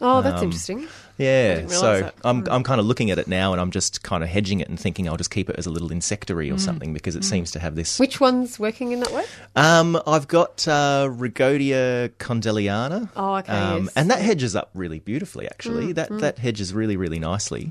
oh, 0.00 0.22
that's 0.22 0.40
um, 0.40 0.44
interesting. 0.44 0.88
Yeah, 1.16 1.68
so 1.68 2.00
that. 2.00 2.14
I'm 2.24 2.44
I'm 2.50 2.64
kind 2.64 2.80
of 2.80 2.86
looking 2.86 3.12
at 3.12 3.18
it 3.18 3.28
now, 3.28 3.52
and 3.52 3.60
I'm 3.60 3.70
just 3.70 4.02
kind 4.02 4.24
of 4.24 4.28
hedging 4.28 4.58
it 4.58 4.68
and 4.68 4.78
thinking 4.78 5.08
I'll 5.08 5.16
just 5.16 5.30
keep 5.30 5.48
it 5.48 5.54
as 5.56 5.66
a 5.66 5.70
little 5.70 5.92
insectary 5.92 6.50
or 6.50 6.58
something 6.58 6.92
because 6.92 7.14
it 7.14 7.22
seems 7.22 7.52
to 7.52 7.60
have 7.60 7.76
this. 7.76 8.00
Which 8.00 8.20
one's 8.20 8.58
working 8.58 8.90
in 8.90 8.98
that 9.00 9.12
way? 9.12 9.24
Um, 9.54 10.00
I've 10.08 10.26
got 10.26 10.66
uh, 10.66 11.08
Rhagodia 11.08 12.08
candolleana. 12.18 13.10
Oh, 13.14 13.36
okay, 13.36 13.52
Um, 13.52 13.84
yes. 13.84 13.92
And 13.94 14.10
that 14.10 14.20
hedges 14.20 14.56
up 14.56 14.70
really 14.74 14.98
beautifully, 14.98 15.46
actually. 15.46 15.92
Mm, 15.92 15.94
that 15.94 16.18
that 16.18 16.38
hedges 16.38 16.74
really 16.74 16.96
really 16.96 17.20
nicely. 17.20 17.70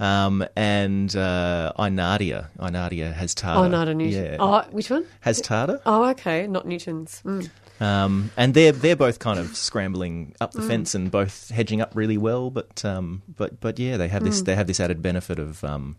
Um, 0.00 0.44
and 0.56 1.14
uh, 1.14 1.72
Einadia, 1.78 2.46
Einadia 2.58 3.12
has 3.12 3.34
tartar. 3.34 3.60
Oh, 3.64 3.68
not 3.68 3.88
a 3.88 3.94
Newton. 3.94 4.24
Yeah, 4.24 4.36
Oh, 4.40 4.62
which 4.70 4.90
one? 4.90 5.04
hastata. 5.24 5.80
Oh, 5.86 6.08
okay, 6.10 6.46
not 6.46 6.66
nutans. 6.66 7.22
Mm. 7.22 7.50
Um, 7.80 8.30
and 8.36 8.54
they're 8.54 8.72
they're 8.72 8.96
both 8.96 9.18
kind 9.18 9.38
of 9.40 9.56
scrambling 9.56 10.34
up 10.40 10.52
the 10.52 10.60
Mm. 10.62 10.68
fence 10.68 10.94
and 10.94 11.10
both 11.10 11.50
hedging 11.50 11.80
up 11.80 11.92
really 11.94 12.16
well. 12.18 12.50
But 12.50 12.84
um, 12.84 13.22
but 13.36 13.60
but 13.60 13.78
yeah, 13.78 13.96
they 13.96 14.08
have 14.08 14.22
Mm. 14.22 14.26
this 14.26 14.42
they 14.42 14.54
have 14.54 14.66
this 14.66 14.78
added 14.80 15.02
benefit 15.02 15.38
of 15.38 15.62
um, 15.64 15.96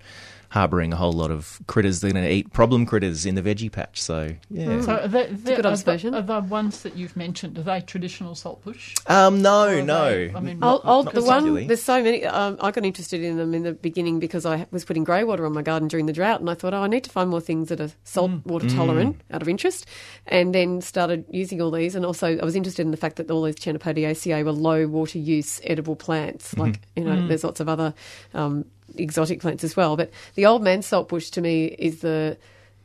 harboring 0.53 0.93
a 0.93 0.95
whole 0.95 1.11
lot 1.13 1.31
of 1.31 1.59
critters. 1.65 1.99
They're 2.01 2.11
going 2.11 2.23
to 2.25 2.31
eat 2.31 2.53
problem 2.53 2.85
critters 2.85 3.25
in 3.25 3.33
the 3.33 3.41
veggie 3.41 3.71
patch. 3.71 3.99
So 3.99 4.35
yeah. 4.51 4.81
So 4.81 4.97
are 4.97 5.07
they, 5.07 5.25
they- 5.25 5.55
good 5.55 5.59
are 5.59 5.61
the- 5.63 5.69
observation. 5.69 6.13
Are 6.13 6.21
the 6.21 6.41
ones 6.41 6.83
that 6.83 6.95
you've 6.95 7.17
mentioned, 7.17 7.57
are 7.57 7.63
they 7.63 7.81
traditional 7.81 8.35
saltbush? 8.35 8.93
Um, 9.07 9.41
no, 9.41 9.83
no. 9.83 10.09
they- 10.11 10.33
I 10.35 10.39
mean, 10.39 10.63
Old, 10.63 10.83
not- 10.83 10.91
old, 10.93 11.05
not 11.05 11.13
the 11.15 11.23
one, 11.23 11.65
there's 11.67 11.81
so 11.81 12.03
many. 12.03 12.23
Um, 12.25 12.57
I 12.61 12.69
got 12.69 12.85
interested 12.85 13.23
in 13.23 13.37
them 13.37 13.55
in 13.55 13.63
the 13.63 13.73
beginning 13.73 14.19
because 14.19 14.45
I 14.45 14.67
was 14.69 14.85
putting 14.85 15.03
grey 15.03 15.23
water 15.23 15.43
on 15.47 15.53
my 15.53 15.63
garden 15.63 15.87
during 15.87 16.05
the 16.05 16.13
drought, 16.13 16.39
and 16.39 16.49
I 16.49 16.53
thought, 16.53 16.75
oh, 16.75 16.83
I 16.83 16.87
need 16.87 17.03
to 17.05 17.09
find 17.09 17.31
more 17.31 17.41
things 17.41 17.69
that 17.69 17.81
are 17.81 17.91
salt 18.03 18.29
Mm. 18.29 18.45
water 18.45 18.69
tolerant 18.69 19.19
out 19.31 19.41
of 19.41 19.49
interest, 19.49 19.87
and 20.27 20.53
then 20.53 20.81
started 20.81 21.25
using 21.31 21.61
all 21.61 21.71
these. 21.71 21.95
And 21.95 22.05
also, 22.05 22.37
I 22.37 22.45
was 22.45 22.55
interested 22.55 22.83
in 22.85 22.91
the 22.91 22.97
fact 22.97 23.15
that 23.15 23.31
all 23.31 23.41
these 23.41 23.55
Chenopodiaceae 23.55 24.45
were 24.45 24.51
low 24.51 24.87
water 24.87 25.17
use 25.17 25.59
edible 25.63 25.95
plants. 25.95 26.51
Mm-hmm. 26.51 26.61
Like 26.61 26.81
you 26.95 27.03
know, 27.03 27.13
Mm. 27.15 27.27
there's 27.27 27.43
lots 27.43 27.59
of 27.59 27.67
other 27.67 27.93
um, 28.35 28.65
exotic 28.95 29.41
plants 29.41 29.63
as 29.63 29.75
well. 29.75 29.95
But 29.97 30.11
the 30.35 30.45
old 30.45 30.63
man 30.63 30.81
saltbush 30.81 31.29
to 31.31 31.41
me 31.41 31.65
is 31.65 32.01
the 32.01 32.37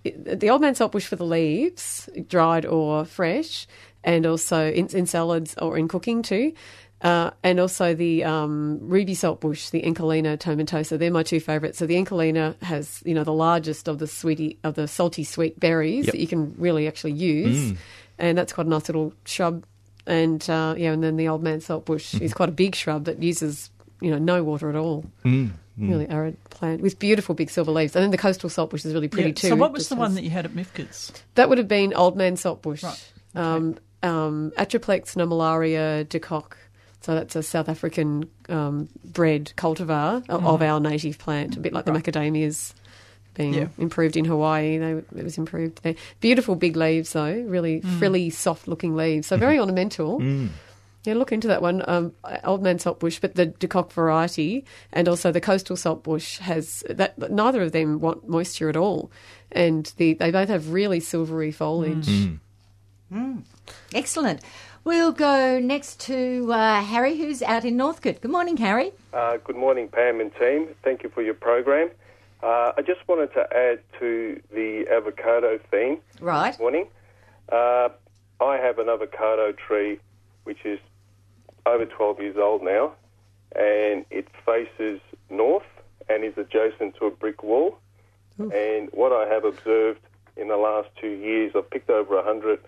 the 0.05 0.48
old 0.48 0.60
man 0.60 0.74
saltbush 0.74 1.06
for 1.06 1.16
the 1.16 1.24
leaves, 1.26 2.09
dried 2.28 2.64
or 2.64 3.05
fresh, 3.05 3.66
and 4.05 4.24
also 4.26 4.70
in, 4.70 4.86
in 4.89 5.06
salads 5.06 5.55
or 5.60 5.76
in 5.76 5.89
cooking 5.89 6.22
too. 6.22 6.52
Uh, 7.01 7.30
and 7.44 7.60
also 7.60 7.94
the 7.94 8.24
um, 8.24 8.78
ruby 8.80 9.14
saltbush, 9.14 9.70
the 9.70 9.82
Enchylaena 9.82 10.36
tomentosa. 10.36 10.98
They're 10.98 11.12
my 11.12 11.22
two 11.22 11.39
favourites. 11.39 11.78
So 11.78 11.86
the 11.86 11.94
Enchylaena 11.94 12.60
has, 12.62 13.02
you 13.05 13.14
know, 13.14 13.22
the 13.22 13.32
largest 13.32 13.86
of 13.86 13.98
the 13.98 14.06
sweetie 14.09 14.59
of 14.64 14.74
the 14.74 14.89
salty 14.89 15.22
sweet 15.22 15.60
berries 15.60 16.06
Yep. 16.06 16.12
that 16.12 16.20
you 16.20 16.26
can 16.26 16.55
really 16.59 16.89
actually 16.89 17.12
use, 17.12 17.78
and 18.18 18.36
that's 18.36 18.52
quite 18.52 18.66
a 18.66 18.70
nice 18.70 18.89
little 18.89 19.12
shrub. 19.24 19.64
And 20.06 20.43
uh, 20.51 20.74
yeah, 20.76 20.90
and 20.93 21.05
then 21.05 21.16
the 21.16 21.28
old 21.28 21.43
man 21.43 21.60
saltbush 21.60 22.20
is 22.20 22.32
quite 22.35 22.48
a 22.48 22.52
big 22.52 22.74
shrub 22.74 23.05
that 23.05 23.22
uses, 23.22 23.70
you 24.01 24.10
know, 24.10 24.18
no 24.18 24.43
water 24.43 24.68
at 24.70 24.74
all. 24.74 25.05
Mm, 25.24 25.51
Really 25.78 26.09
arid 26.09 26.36
plant 26.50 26.80
with 26.80 26.98
beautiful 26.98 27.34
big 27.34 27.50
silver 27.50 27.70
leaves. 27.70 27.94
And 27.94 28.02
then 28.02 28.10
the 28.10 28.18
coastal 28.18 28.50
saltbush 28.50 28.84
is 28.84 28.92
really 28.94 29.06
pretty 29.09 29.28
Yeah, 29.30 29.34
too. 29.34 29.48
So 29.48 29.56
what 29.56 29.72
was 29.72 29.88
the 29.88 29.94
one 29.96 30.14
that 30.16 30.24
you 30.24 30.30
had 30.30 30.44
at 30.44 30.52
Mifkets? 30.52 31.12
that 31.36 31.48
would 31.48 31.59
have 31.59 31.68
been 31.68 31.94
Old 31.94 32.16
Man 32.16 32.34
Saltbush. 32.36 32.82
Right, 32.82 33.12
Um, 33.34 33.76
um, 34.02 34.52
Atriplex 34.59 35.14
nummularia 35.16 36.09
de 36.09 36.18
Kock. 36.18 36.56
So 37.00 37.14
that's 37.14 37.36
a 37.36 37.42
South 37.44 37.68
African 37.68 38.28
um, 38.48 38.88
bred 39.05 39.52
cultivar 39.56 40.24
o- 40.28 40.55
of 40.55 40.62
our 40.62 40.80
native 40.80 41.16
plant, 41.18 41.56
a 41.56 41.60
bit 41.60 41.72
like 41.72 41.84
the 41.84 41.92
macadamias 41.92 42.74
being 43.34 43.55
Yeah. 43.55 43.68
improved 43.78 44.16
in 44.16 44.24
Hawaii. 44.24 44.78
They, 44.78 44.90
it 45.16 45.22
was 45.22 45.38
improved 45.38 45.80
there. 45.84 45.94
Beautiful 46.20 46.56
big 46.56 46.76
leaves, 46.76 47.12
though, 47.12 47.32
really 47.42 47.82
frilly, 48.00 48.30
soft 48.30 48.66
looking 48.66 48.96
leaves. 48.96 49.28
So 49.28 49.36
very 49.36 49.59
ornamental. 49.64 50.20
Yeah, 51.04 51.14
look 51.14 51.32
into 51.32 51.48
that 51.48 51.62
one. 51.62 51.82
Um, 51.86 52.12
Old 52.44 52.62
Man 52.62 52.78
Saltbush, 52.78 53.20
but 53.20 53.34
the 53.34 53.46
de 53.46 53.68
Kock 53.68 53.92
variety, 53.92 54.64
and 54.92 55.08
also 55.08 55.30
the 55.32 55.40
coastal 55.40 55.76
saltbush 55.76 56.38
has 56.38 56.82
that. 56.90 57.16
Neither 57.30 57.62
of 57.62 57.72
them 57.72 58.00
want 58.00 58.28
moisture 58.28 58.68
at 58.68 58.76
all, 58.76 59.10
and 59.52 59.90
the, 59.96 60.14
they 60.14 60.30
both 60.30 60.48
have 60.48 60.70
really 60.72 61.00
silvery 61.00 61.52
foliage. 61.52 62.08
Excellent. 63.94 64.40
We'll 64.84 65.12
go 65.12 65.58
next 65.58 66.00
to 66.00 66.50
uh, 66.52 66.82
Harry, 66.82 67.16
who's 67.18 67.42
out 67.42 67.64
in 67.64 67.76
Northcote. 67.76 68.20
Good 68.20 68.30
morning, 68.30 68.56
Harry. 68.58 68.92
Uh, 69.12 69.36
good 69.38 69.56
morning, 69.56 69.88
Pam 69.88 70.20
and 70.20 70.34
team. 70.36 70.68
Thank 70.82 71.02
you 71.02 71.08
for 71.10 71.22
your 71.22 71.34
program. 71.34 71.90
Uh, 72.42 72.72
I 72.76 72.82
just 72.82 73.06
wanted 73.08 73.32
to 73.34 73.40
add 73.54 73.80
to 73.98 74.40
the 74.52 74.86
avocado 74.90 75.58
theme 75.70 75.98
Right. 76.20 76.52
this 76.52 76.60
morning. 76.60 76.88
Uh, 77.50 77.88
I 78.40 78.56
have 78.56 78.78
an 78.78 78.88
avocado 78.88 79.52
tree 79.52 79.98
which 80.48 80.64
is 80.64 80.80
over 81.66 81.84
12 81.84 82.20
years 82.20 82.36
old 82.38 82.62
now, 82.64 82.92
and 83.54 84.04
it 84.10 84.26
faces 84.46 84.98
north 85.30 85.66
and 86.08 86.24
is 86.24 86.32
adjacent 86.38 86.96
to 86.96 87.04
a 87.06 87.10
brick 87.10 87.42
wall. 87.42 87.78
And 88.52 88.88
what 88.92 89.12
I 89.12 89.28
have 89.32 89.44
observed 89.44 90.00
in 90.36 90.48
the 90.48 90.56
last 90.56 90.88
two 91.00 91.10
years, 91.10 91.52
I've 91.54 91.68
picked 91.68 91.90
over 91.90 92.14
100 92.16 92.60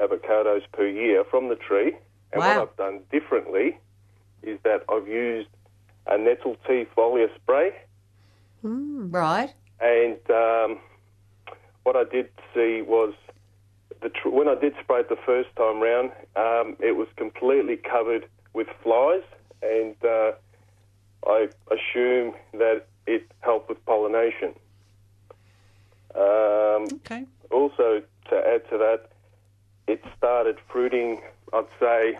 avocados 0.00 0.62
per 0.72 0.86
year 0.86 1.22
from 1.30 1.48
the 1.48 1.54
tree. 1.56 1.96
And 2.32 2.40
Wow. 2.40 2.48
what 2.48 2.68
I've 2.70 2.76
done 2.76 3.00
differently 3.12 3.78
is 4.42 4.58
that 4.64 4.82
I've 4.88 5.06
used 5.06 5.48
a 6.06 6.18
nettle 6.18 6.56
tea 6.66 6.86
foliar 6.96 7.28
spray. 7.36 7.72
Right. 8.62 9.52
And 9.80 10.18
um, 10.30 10.78
what 11.84 11.94
I 11.94 12.04
did 12.04 12.30
see 12.54 12.82
was 12.82 13.12
the 14.02 14.08
tr- 14.10 14.28
when 14.28 14.48
I 14.48 14.54
did 14.54 14.74
spray 14.82 15.00
it 15.00 15.08
the 15.08 15.16
first 15.26 15.48
time 15.56 15.80
round, 15.80 16.10
um, 16.36 16.76
it 16.80 16.96
was 16.96 17.08
completely 17.16 17.76
covered 17.76 18.26
with 18.54 18.68
flies, 18.82 19.22
and 19.62 19.94
uh, 20.04 20.32
I 21.26 21.48
assume 21.70 22.34
that 22.54 22.86
it 23.06 23.30
helped 23.40 23.68
with 23.68 23.84
pollination. 23.86 24.54
Um, 26.14 26.88
Okay. 27.04 27.24
also, 27.50 28.02
to 28.30 28.36
add 28.36 28.68
to 28.70 28.78
that, 28.78 29.10
it 29.86 30.02
started 30.16 30.56
fruiting, 30.70 31.20
I'd 31.52 31.66
say, 31.80 32.18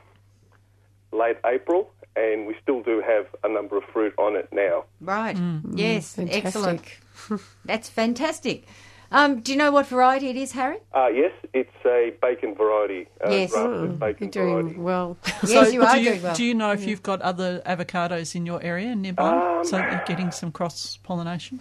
late 1.13 1.37
April, 1.47 1.91
and 2.17 2.47
we 2.47 2.57
still 2.63 2.83
do 2.83 3.01
have 3.07 3.27
a 3.45 3.49
number 3.49 3.77
of 3.77 3.85
fruit 3.93 4.15
on 4.19 4.37
it 4.37 4.49
now. 4.53 4.85
Right. 5.01 5.37
Yes. 5.75 6.15
Fantastic. 6.17 6.45
Excellent. 6.47 7.41
That's 7.65 7.89
fantastic. 7.89 8.65
Um, 9.11 9.41
do 9.41 9.53
you 9.53 9.59
know 9.59 9.71
what 9.71 9.87
variety 9.87 10.29
it 10.29 10.37
is, 10.37 10.53
Harry? 10.53 10.77
Uh, 10.93 11.07
yes, 11.09 11.33
it's 11.55 11.71
a 11.87 12.13
bacon 12.21 12.55
variety. 12.55 13.09
Uh, 13.25 13.31
Yes. 13.31 13.53
grafted 13.53 14.21
You're 14.21 14.31
doing 14.31 14.63
variety. 14.65 14.79
well. 14.81 15.17
Yes, 15.47 15.73
you 15.73 15.83
are 15.83 15.95
do 15.95 16.01
you, 16.03 16.11
doing 16.11 16.23
well. 16.23 16.35
Do 16.35 16.45
you 16.45 16.55
know 16.55 16.73
if 16.73 16.85
you've 16.85 17.03
got 17.03 17.23
other 17.23 17.63
avocados 17.65 18.35
in 18.35 18.45
your 18.45 18.63
area 18.63 18.95
nearby, 18.95 19.31
Um, 19.31 19.65
so 19.65 19.79
that 19.79 19.91
you're 19.93 20.05
getting 20.07 20.31
some 20.31 20.53
cross 20.53 20.99
pollination? 21.03 21.61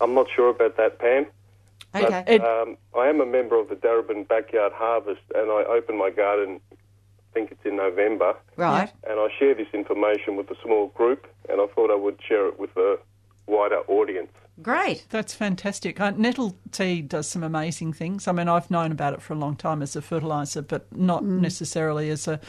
I'm 0.00 0.14
not 0.14 0.28
sure 0.34 0.48
about 0.48 0.76
that, 0.78 0.98
Pam. 0.98 1.26
Okay. 1.94 2.24
Ed- 2.26 2.40
Um, 2.40 2.78
I 2.98 3.08
am 3.08 3.20
a 3.20 3.26
member 3.26 3.56
of 3.60 3.68
the 3.68 3.74
Darebin 3.76 4.26
Backyard 4.26 4.72
Harvest, 4.72 5.20
and 5.34 5.50
I 5.50 5.64
open 5.64 5.98
my 5.98 6.08
garden. 6.10 6.60
I 6.72 6.76
think 7.34 7.52
it's 7.52 7.64
in 7.66 7.76
November, 7.76 8.34
right. 8.56 8.90
and 9.08 9.20
I 9.20 9.28
share 9.38 9.54
this 9.54 9.68
information 9.74 10.36
with 10.36 10.50
a 10.50 10.56
small 10.64 10.86
group, 10.88 11.26
and 11.50 11.60
I 11.60 11.66
thought 11.66 11.90
I 11.90 11.94
would 11.96 12.18
share 12.26 12.46
it 12.46 12.58
with 12.58 12.74
a 12.76 12.98
wider 13.46 13.80
audience. 13.88 14.32
Great. 14.62 15.06
That's 15.10 15.34
fantastic. 15.34 16.00
Uh, 16.00 16.10
nettle 16.10 16.56
tea 16.72 17.02
does 17.02 17.28
some 17.28 17.42
amazing 17.42 17.92
things. 17.92 18.28
I 18.28 18.32
mean, 18.32 18.48
I've 18.48 18.70
known 18.70 18.92
about 18.92 19.14
it 19.14 19.22
for 19.22 19.32
a 19.32 19.36
long 19.36 19.56
time 19.56 19.82
as 19.82 19.96
a 19.96 20.02
fertiliser, 20.02 20.62
but 20.62 20.86
not 20.94 21.22
Mm. 21.22 21.40
necessarily 21.40 22.10
as 22.10 22.26
a 22.28 22.40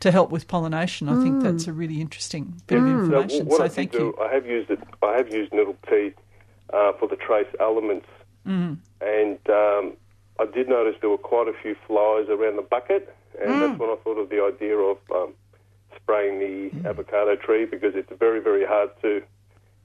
to 0.00 0.12
help 0.12 0.30
with 0.30 0.46
pollination. 0.46 1.08
I 1.08 1.20
think 1.20 1.42
that's 1.42 1.66
a 1.66 1.72
really 1.72 2.00
interesting 2.00 2.54
bit 2.68 2.78
of 2.78 2.84
So 2.84 2.90
information. 2.90 3.46
what 3.46 3.56
so 3.58 3.64
I 3.64 3.66
did 3.66 3.74
thank 3.74 3.92
do, 3.92 3.98
you. 3.98 4.16
I 4.22 4.32
have 4.32 4.46
used 4.46 4.70
it. 4.70 4.78
I 5.02 5.16
have 5.16 5.32
used 5.34 5.52
nettle 5.52 5.76
tea 5.88 6.12
uh, 6.72 6.92
for 6.92 7.08
the 7.08 7.16
trace 7.16 7.48
elements, 7.58 8.06
Mm-hmm. 8.46 8.74
and 9.00 9.38
um, 9.50 9.96
I 10.38 10.46
did 10.46 10.68
notice 10.68 10.94
there 11.00 11.10
were 11.10 11.18
quite 11.18 11.48
a 11.48 11.52
few 11.62 11.74
flies 11.86 12.28
around 12.28 12.56
the 12.56 12.62
bucket, 12.62 13.12
and 13.40 13.50
Mm. 13.50 13.60
that's 13.60 13.78
when 13.80 13.90
I 13.90 13.96
thought 14.04 14.18
of 14.18 14.28
the 14.28 14.40
idea 14.44 14.76
of 14.76 14.98
um, 15.12 15.34
spraying 15.96 16.38
the 16.38 16.88
avocado 16.88 17.34
tree 17.36 17.64
because 17.64 17.94
it's 17.96 18.10
very, 18.20 18.38
very 18.40 18.64
hard 18.64 18.90
to 19.02 19.22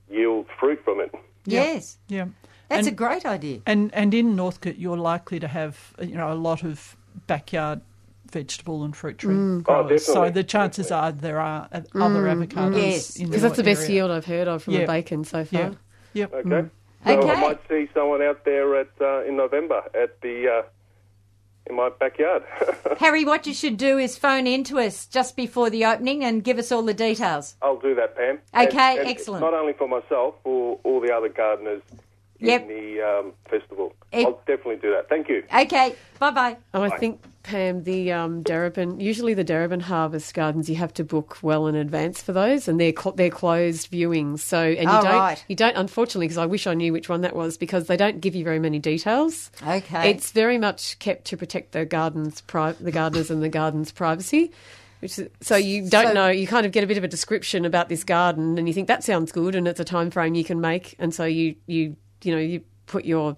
yield 0.10 0.46
fruit 0.60 0.80
from 0.84 1.00
it. 1.00 1.14
Yes. 1.46 1.98
Yeah. 2.08 2.28
That's 2.70 2.88
And- 2.88 2.94
a 2.94 2.96
great 2.96 3.26
idea. 3.26 3.62
And 3.66 3.94
and 3.94 4.14
in 4.14 4.36
Northcote, 4.36 4.78
you're 4.78 4.98
likely 4.98 5.40
to 5.40 5.48
have 5.48 5.94
you 6.02 6.16
know 6.16 6.32
a 6.32 6.36
lot 6.36 6.64
of 6.64 6.96
backyard 7.28 7.82
vegetable 8.32 8.84
and 8.84 8.96
fruit 8.96 9.20
tree 9.20 9.36
Mm. 9.36 9.60
Oh, 9.68 9.84
growers. 9.84 10.06
so 10.06 10.30
the 10.32 10.44
chances 10.44 10.92
are 10.92 11.12
there 11.12 11.40
are 11.40 11.68
uh, 11.72 11.82
other 11.96 12.24
avocados. 12.24 12.78
Yes. 12.82 13.18
Because 13.18 13.42
that's 13.44 13.58
the 13.58 13.64
best 13.64 13.84
area. 13.84 13.96
yield 13.96 14.12
I've 14.12 14.26
heard 14.26 14.48
of 14.48 14.64
from 14.64 14.74
Yeah. 14.74 14.82
a 14.82 14.88
bacon 14.88 15.24
so 15.24 15.46
far. 15.46 15.60
Yeah. 15.62 15.72
Yep. 16.14 16.34
Okay. 16.34 16.50
Mm. 16.50 16.70
So 17.06 17.12
Okay. 17.20 17.30
I 17.30 17.42
might 17.42 17.60
see 17.70 17.90
someone 17.94 18.22
out 18.24 18.44
there 18.46 18.76
at 18.80 18.88
uh, 19.02 19.24
in 19.28 19.36
November 19.38 19.84
at 19.94 20.20
the 20.22 20.48
uh, 20.48 20.62
in 21.68 21.76
my 21.76 21.90
backyard. 21.99 22.44
Harry, 22.99 23.26
what 23.26 23.48
you 23.48 23.53
should 23.53 23.77
do 23.77 23.98
is 23.98 24.18
phone 24.18 24.48
in 24.48 24.64
to 24.65 24.80
us 24.80 25.06
just 25.07 25.35
before 25.35 25.69
the 25.69 25.85
opening 25.85 26.23
and 26.23 26.44
give 26.44 26.57
us 26.60 26.72
all 26.72 26.84
the 26.84 26.94
details. 26.94 27.56
I'll 27.61 27.80
do 27.80 27.95
that, 27.95 28.15
Pam. 28.15 28.40
Okay, 28.56 28.91
And- 28.91 28.99
and 28.99 29.07
excellent. 29.10 29.41
Not 29.41 29.53
only 29.53 29.73
for 29.73 29.88
myself, 29.88 30.35
for 30.44 30.80
all 30.84 30.99
the 30.99 31.11
other 31.14 31.30
gardeners 31.30 31.81
Yep. 32.48 32.61
in 32.64 32.68
the 32.68 33.02
um, 33.02 33.34
festival. 33.49 33.94
Ex- 34.11 34.26
I'll 34.26 34.40
definitely 34.45 34.76
do 34.78 34.91
that. 34.91 35.10
Thank 35.10 35.30
you. 35.30 35.44
Okay, 35.53 35.95
bye 36.20 36.32
bye. 36.32 36.57
Oh, 36.74 36.82
I 36.84 36.98
think 36.98 37.22
Pam, 37.44 37.84
the 37.84 38.11
um, 38.11 38.44
Darebin, 38.44 39.02
usually 39.02 39.34
the 39.34 39.44
Darebin 39.44 39.82
Harvest 39.82 40.34
Gardens, 40.34 40.70
you 40.70 40.76
have 40.76 40.94
to 40.95 41.03
book 41.03 41.38
well 41.41 41.68
in 41.68 41.76
advance 41.76 42.22
for 42.22 42.32
those, 42.32 42.68
and 42.68 42.80
they're 42.80 42.94
cl- 42.98 43.15
they're 43.15 43.30
closed 43.30 43.91
viewings. 43.91 44.40
So, 44.40 44.60
and 44.60 44.78
you 44.90 44.98
Oh, 44.98 45.02
don't, 45.03 45.14
right. 45.15 45.45
you 45.48 45.56
don't, 45.56 45.76
unfortunately, 45.76 46.28
because 46.28 46.38
I 46.38 46.45
wish 46.45 46.68
I 46.68 46.74
knew 46.74 46.94
which 46.94 47.10
one 47.10 47.22
that 47.22 47.36
was, 47.36 47.57
because 47.57 47.88
they 47.88 47.98
don't 47.98 48.22
give 48.22 48.36
you 48.36 48.44
very 48.44 48.60
many 48.60 48.78
details. 48.80 49.49
Okay. 49.65 50.11
It's 50.11 50.32
very 50.32 50.57
much 50.57 50.99
kept 50.99 51.26
to 51.26 51.38
protect 51.38 51.72
the 51.72 51.86
gardens, 51.86 52.41
pri- 52.41 52.74
the 52.80 52.91
gardeners 52.91 53.32
and 53.32 53.41
the 53.41 53.49
garden's 53.49 53.91
privacy. 53.91 54.52
Which 54.99 55.20
is, 55.20 55.28
so 55.41 55.57
you 55.57 55.90
don't 55.90 56.07
So- 56.07 56.14
know. 56.14 56.30
You 56.30 56.48
kind 56.48 56.65
of 56.65 56.72
get 56.72 56.84
a 56.84 56.88
bit 56.88 56.98
of 56.98 57.03
a 57.03 57.10
description 57.10 57.65
about 57.65 57.90
this 57.90 58.03
garden, 58.06 58.57
and 58.57 58.68
you 58.70 58.74
think 58.74 58.88
that 58.88 59.03
sounds 59.03 59.32
good, 59.34 59.53
and 59.56 59.68
it's 59.68 59.80
a 59.80 59.84
time 59.86 60.11
frame 60.11 60.34
you 60.36 60.45
can 60.45 60.61
make, 60.61 60.95
and 60.99 61.14
so 61.14 61.26
you 61.26 61.56
you 61.68 61.98
you 62.26 62.34
know 62.34 62.41
you 62.41 62.62
put 62.86 63.06
your 63.06 63.38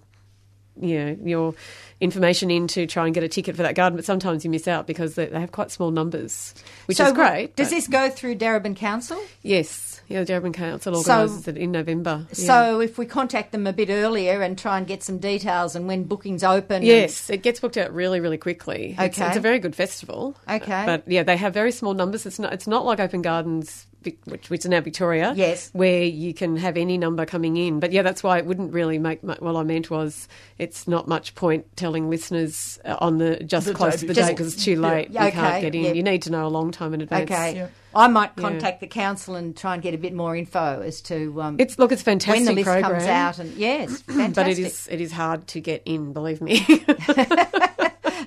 you 0.82 1.00
know, 1.00 1.18
your 1.24 1.54
information 2.02 2.52
in 2.52 2.68
to 2.68 2.86
try 2.86 3.06
and 3.06 3.14
get 3.14 3.24
a 3.24 3.30
ticket 3.30 3.56
for 3.56 3.64
that 3.64 3.76
garden, 3.76 3.96
but 3.96 4.04
sometimes 4.04 4.44
you 4.44 4.50
miss 4.52 4.68
out 4.68 4.86
because 4.86 5.16
they, 5.16 5.26
they 5.28 5.40
have 5.40 5.54
quite 5.54 5.72
small 5.72 5.90
numbers, 5.90 6.54
which 6.88 6.98
so 6.98 7.06
is 7.06 7.14
great. 7.14 7.56
Does 7.56 7.70
this 7.70 7.88
go 7.88 8.10
through 8.10 8.36
Darebin 8.36 8.76
Council? 8.76 9.18
Yes, 9.42 10.02
yeah, 10.10 10.22
the 10.26 10.34
Darebin 10.34 10.54
Council 10.54 11.02
So- 11.02 11.14
organises 11.22 11.48
it 11.48 11.56
in 11.58 11.72
November. 11.72 12.28
yeah. 12.28 12.34
So 12.46 12.82
if 12.82 12.98
we 12.98 13.06
contact 13.06 13.54
them 13.54 13.66
a 13.68 13.72
bit 13.72 13.90
earlier 13.90 14.42
and 14.42 14.58
try 14.58 14.78
and 14.78 14.86
get 14.86 15.02
some 15.02 15.18
details 15.18 15.78
and 15.78 15.88
when 15.88 16.04
bookings 16.04 16.44
open. 16.44 16.78
and- 16.78 16.86
Yes, 16.86 17.30
it 17.30 17.42
gets 17.42 17.62
booked 17.62 17.78
out 17.78 17.94
really, 17.94 18.20
really 18.20 18.38
quickly. 18.38 18.98
It's, 19.00 19.18
Okay. 19.18 19.28
it's 19.30 19.38
a 19.38 19.42
very 19.42 19.60
good 19.60 19.78
festival. 19.78 20.36
Okay. 20.50 20.84
but 20.86 21.04
yeah, 21.08 21.24
they 21.24 21.38
have 21.38 21.54
very 21.54 21.72
small 21.72 21.94
numbers. 21.94 22.26
It's 22.26 22.38
not. 22.38 22.52
It's 22.52 22.68
not 22.68 22.84
like 22.86 23.00
Open 23.00 23.22
Gardens, 23.22 23.88
which, 24.26 24.50
which 24.50 24.62
is 24.62 24.70
now 24.70 24.82
Victoria. 24.82 25.34
Yes. 25.36 25.70
where 25.74 26.04
you 26.04 26.34
can 26.34 26.58
have 26.58 26.78
any 26.78 26.98
number 26.98 27.26
coming 27.26 27.58
in. 27.58 27.80
But 27.80 27.92
yeah, 27.92 28.02
that's 28.02 28.24
why 28.24 28.38
it 28.38 28.46
wouldn't 28.46 28.74
really 28.74 28.98
make. 29.00 29.24
Mu- 29.24 29.36
what 29.40 29.56
I 29.56 29.64
meant 29.64 29.90
was, 29.90 30.28
it's 30.58 30.88
not 30.88 31.08
much 31.08 31.36
point 31.36 31.66
telling 31.76 32.10
listeners 32.10 32.80
uh, 32.86 32.98
on 33.02 33.18
the 33.18 33.38
just 33.44 33.68
The 33.68 33.74
close 33.74 33.94
day 33.94 34.00
to 34.00 34.06
the 34.08 34.14
before. 34.14 34.28
day 34.28 34.34
because 34.34 34.54
it's 34.54 34.64
too 34.64 34.80
late. 34.80 35.10
Yeah, 35.12 35.26
You 35.26 35.32
can't 35.32 35.62
get 35.62 35.76
in. 35.76 35.84
yeah. 35.84 35.92
You 35.94 36.04
need 36.04 36.22
to 36.24 36.32
know 36.32 36.46
a 36.46 36.50
long 36.50 36.72
time 36.72 36.94
in 36.94 37.02
advance. 37.02 37.30
Okay. 37.32 37.56
Yeah. 37.56 37.68
I 37.98 38.08
might 38.10 38.32
Yeah. 38.36 38.42
contact 38.50 38.82
the 38.82 38.88
council 38.88 39.36
and 39.36 39.56
try 39.56 39.74
and 39.74 39.82
get 39.82 39.94
a 39.94 39.98
bit 39.98 40.14
more 40.14 40.36
info 40.36 40.82
as 40.82 41.00
to 41.04 41.42
um, 41.42 41.56
It's 41.60 41.80
look, 41.80 41.94
it's 41.94 42.02
fantastic 42.02 42.36
when 42.36 42.46
the 42.46 42.52
list 42.52 42.66
program, 42.66 42.92
comes 42.92 43.04
out. 43.06 43.40
And 43.40 43.54
yes, 43.54 44.02
fantastic. 44.02 44.36
but 44.36 44.48
it 44.50 44.60
is 44.60 44.88
it 44.92 45.00
is 45.00 45.12
hard 45.14 45.48
to 45.48 45.62
get 45.62 45.82
in. 45.86 46.12
Believe 46.12 46.42
me. 46.42 46.66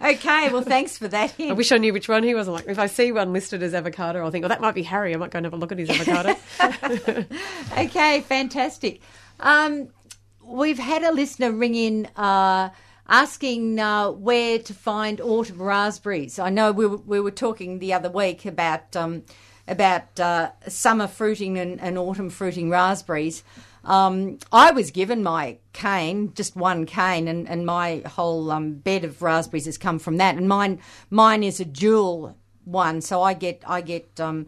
okay. 0.08 0.52
Well, 0.52 0.62
thanks 0.62 0.98
for 0.98 1.08
that. 1.08 1.34
I 1.38 1.52
wish 1.52 1.72
I 1.72 1.78
knew 1.78 1.92
which 1.92 2.08
one 2.08 2.22
he 2.22 2.34
was. 2.34 2.48
I'm 2.48 2.54
like, 2.54 2.66
if 2.68 2.78
I 2.78 2.86
see 2.86 3.12
one 3.12 3.32
listed 3.32 3.62
as 3.62 3.74
avocado, 3.74 4.22
I'll 4.24 4.30
think, 4.30 4.44
oh, 4.44 4.48
that 4.48 4.60
might 4.60 4.74
be 4.74 4.82
Harry. 4.82 5.14
I 5.14 5.16
might 5.16 5.30
go 5.30 5.38
and 5.38 5.46
have 5.46 5.52
a 5.52 5.56
look 5.56 5.72
at 5.72 5.78
his 5.78 5.90
avocado. 5.90 6.36
okay, 7.78 8.20
fantastic. 8.22 9.00
Um, 9.40 9.88
we've 10.42 10.78
had 10.78 11.02
a 11.02 11.12
listener 11.12 11.52
ring 11.52 11.74
in 11.74 12.08
uh, 12.16 12.70
asking 13.08 13.78
uh, 13.78 14.10
where 14.10 14.58
to 14.58 14.74
find 14.74 15.20
autumn 15.20 15.62
raspberries. 15.62 16.38
I 16.38 16.50
know 16.50 16.72
we 16.72 16.86
were, 16.86 16.96
we 16.98 17.20
were 17.20 17.30
talking 17.30 17.78
the 17.78 17.92
other 17.92 18.10
week 18.10 18.44
about 18.46 18.94
um, 18.96 19.24
about 19.66 20.18
uh, 20.18 20.50
summer 20.66 21.06
fruiting 21.06 21.58
and, 21.58 21.80
and 21.80 21.98
autumn 21.98 22.30
fruiting 22.30 22.70
raspberries. 22.70 23.42
Um, 23.88 24.38
I 24.52 24.70
was 24.70 24.90
given 24.90 25.22
my 25.22 25.58
cane, 25.72 26.34
just 26.34 26.54
one 26.54 26.84
cane, 26.84 27.26
and, 27.26 27.48
and 27.48 27.64
my 27.64 28.02
whole 28.06 28.50
um, 28.50 28.74
bed 28.74 29.02
of 29.02 29.22
raspberries 29.22 29.64
has 29.64 29.78
come 29.78 29.98
from 29.98 30.18
that. 30.18 30.36
And 30.36 30.48
mine 30.48 30.80
mine 31.10 31.42
is 31.42 31.58
a 31.58 31.64
dual 31.64 32.36
one, 32.64 33.00
so 33.00 33.22
I 33.22 33.32
get 33.32 33.62
I 33.66 33.80
get 33.80 34.20
um, 34.20 34.46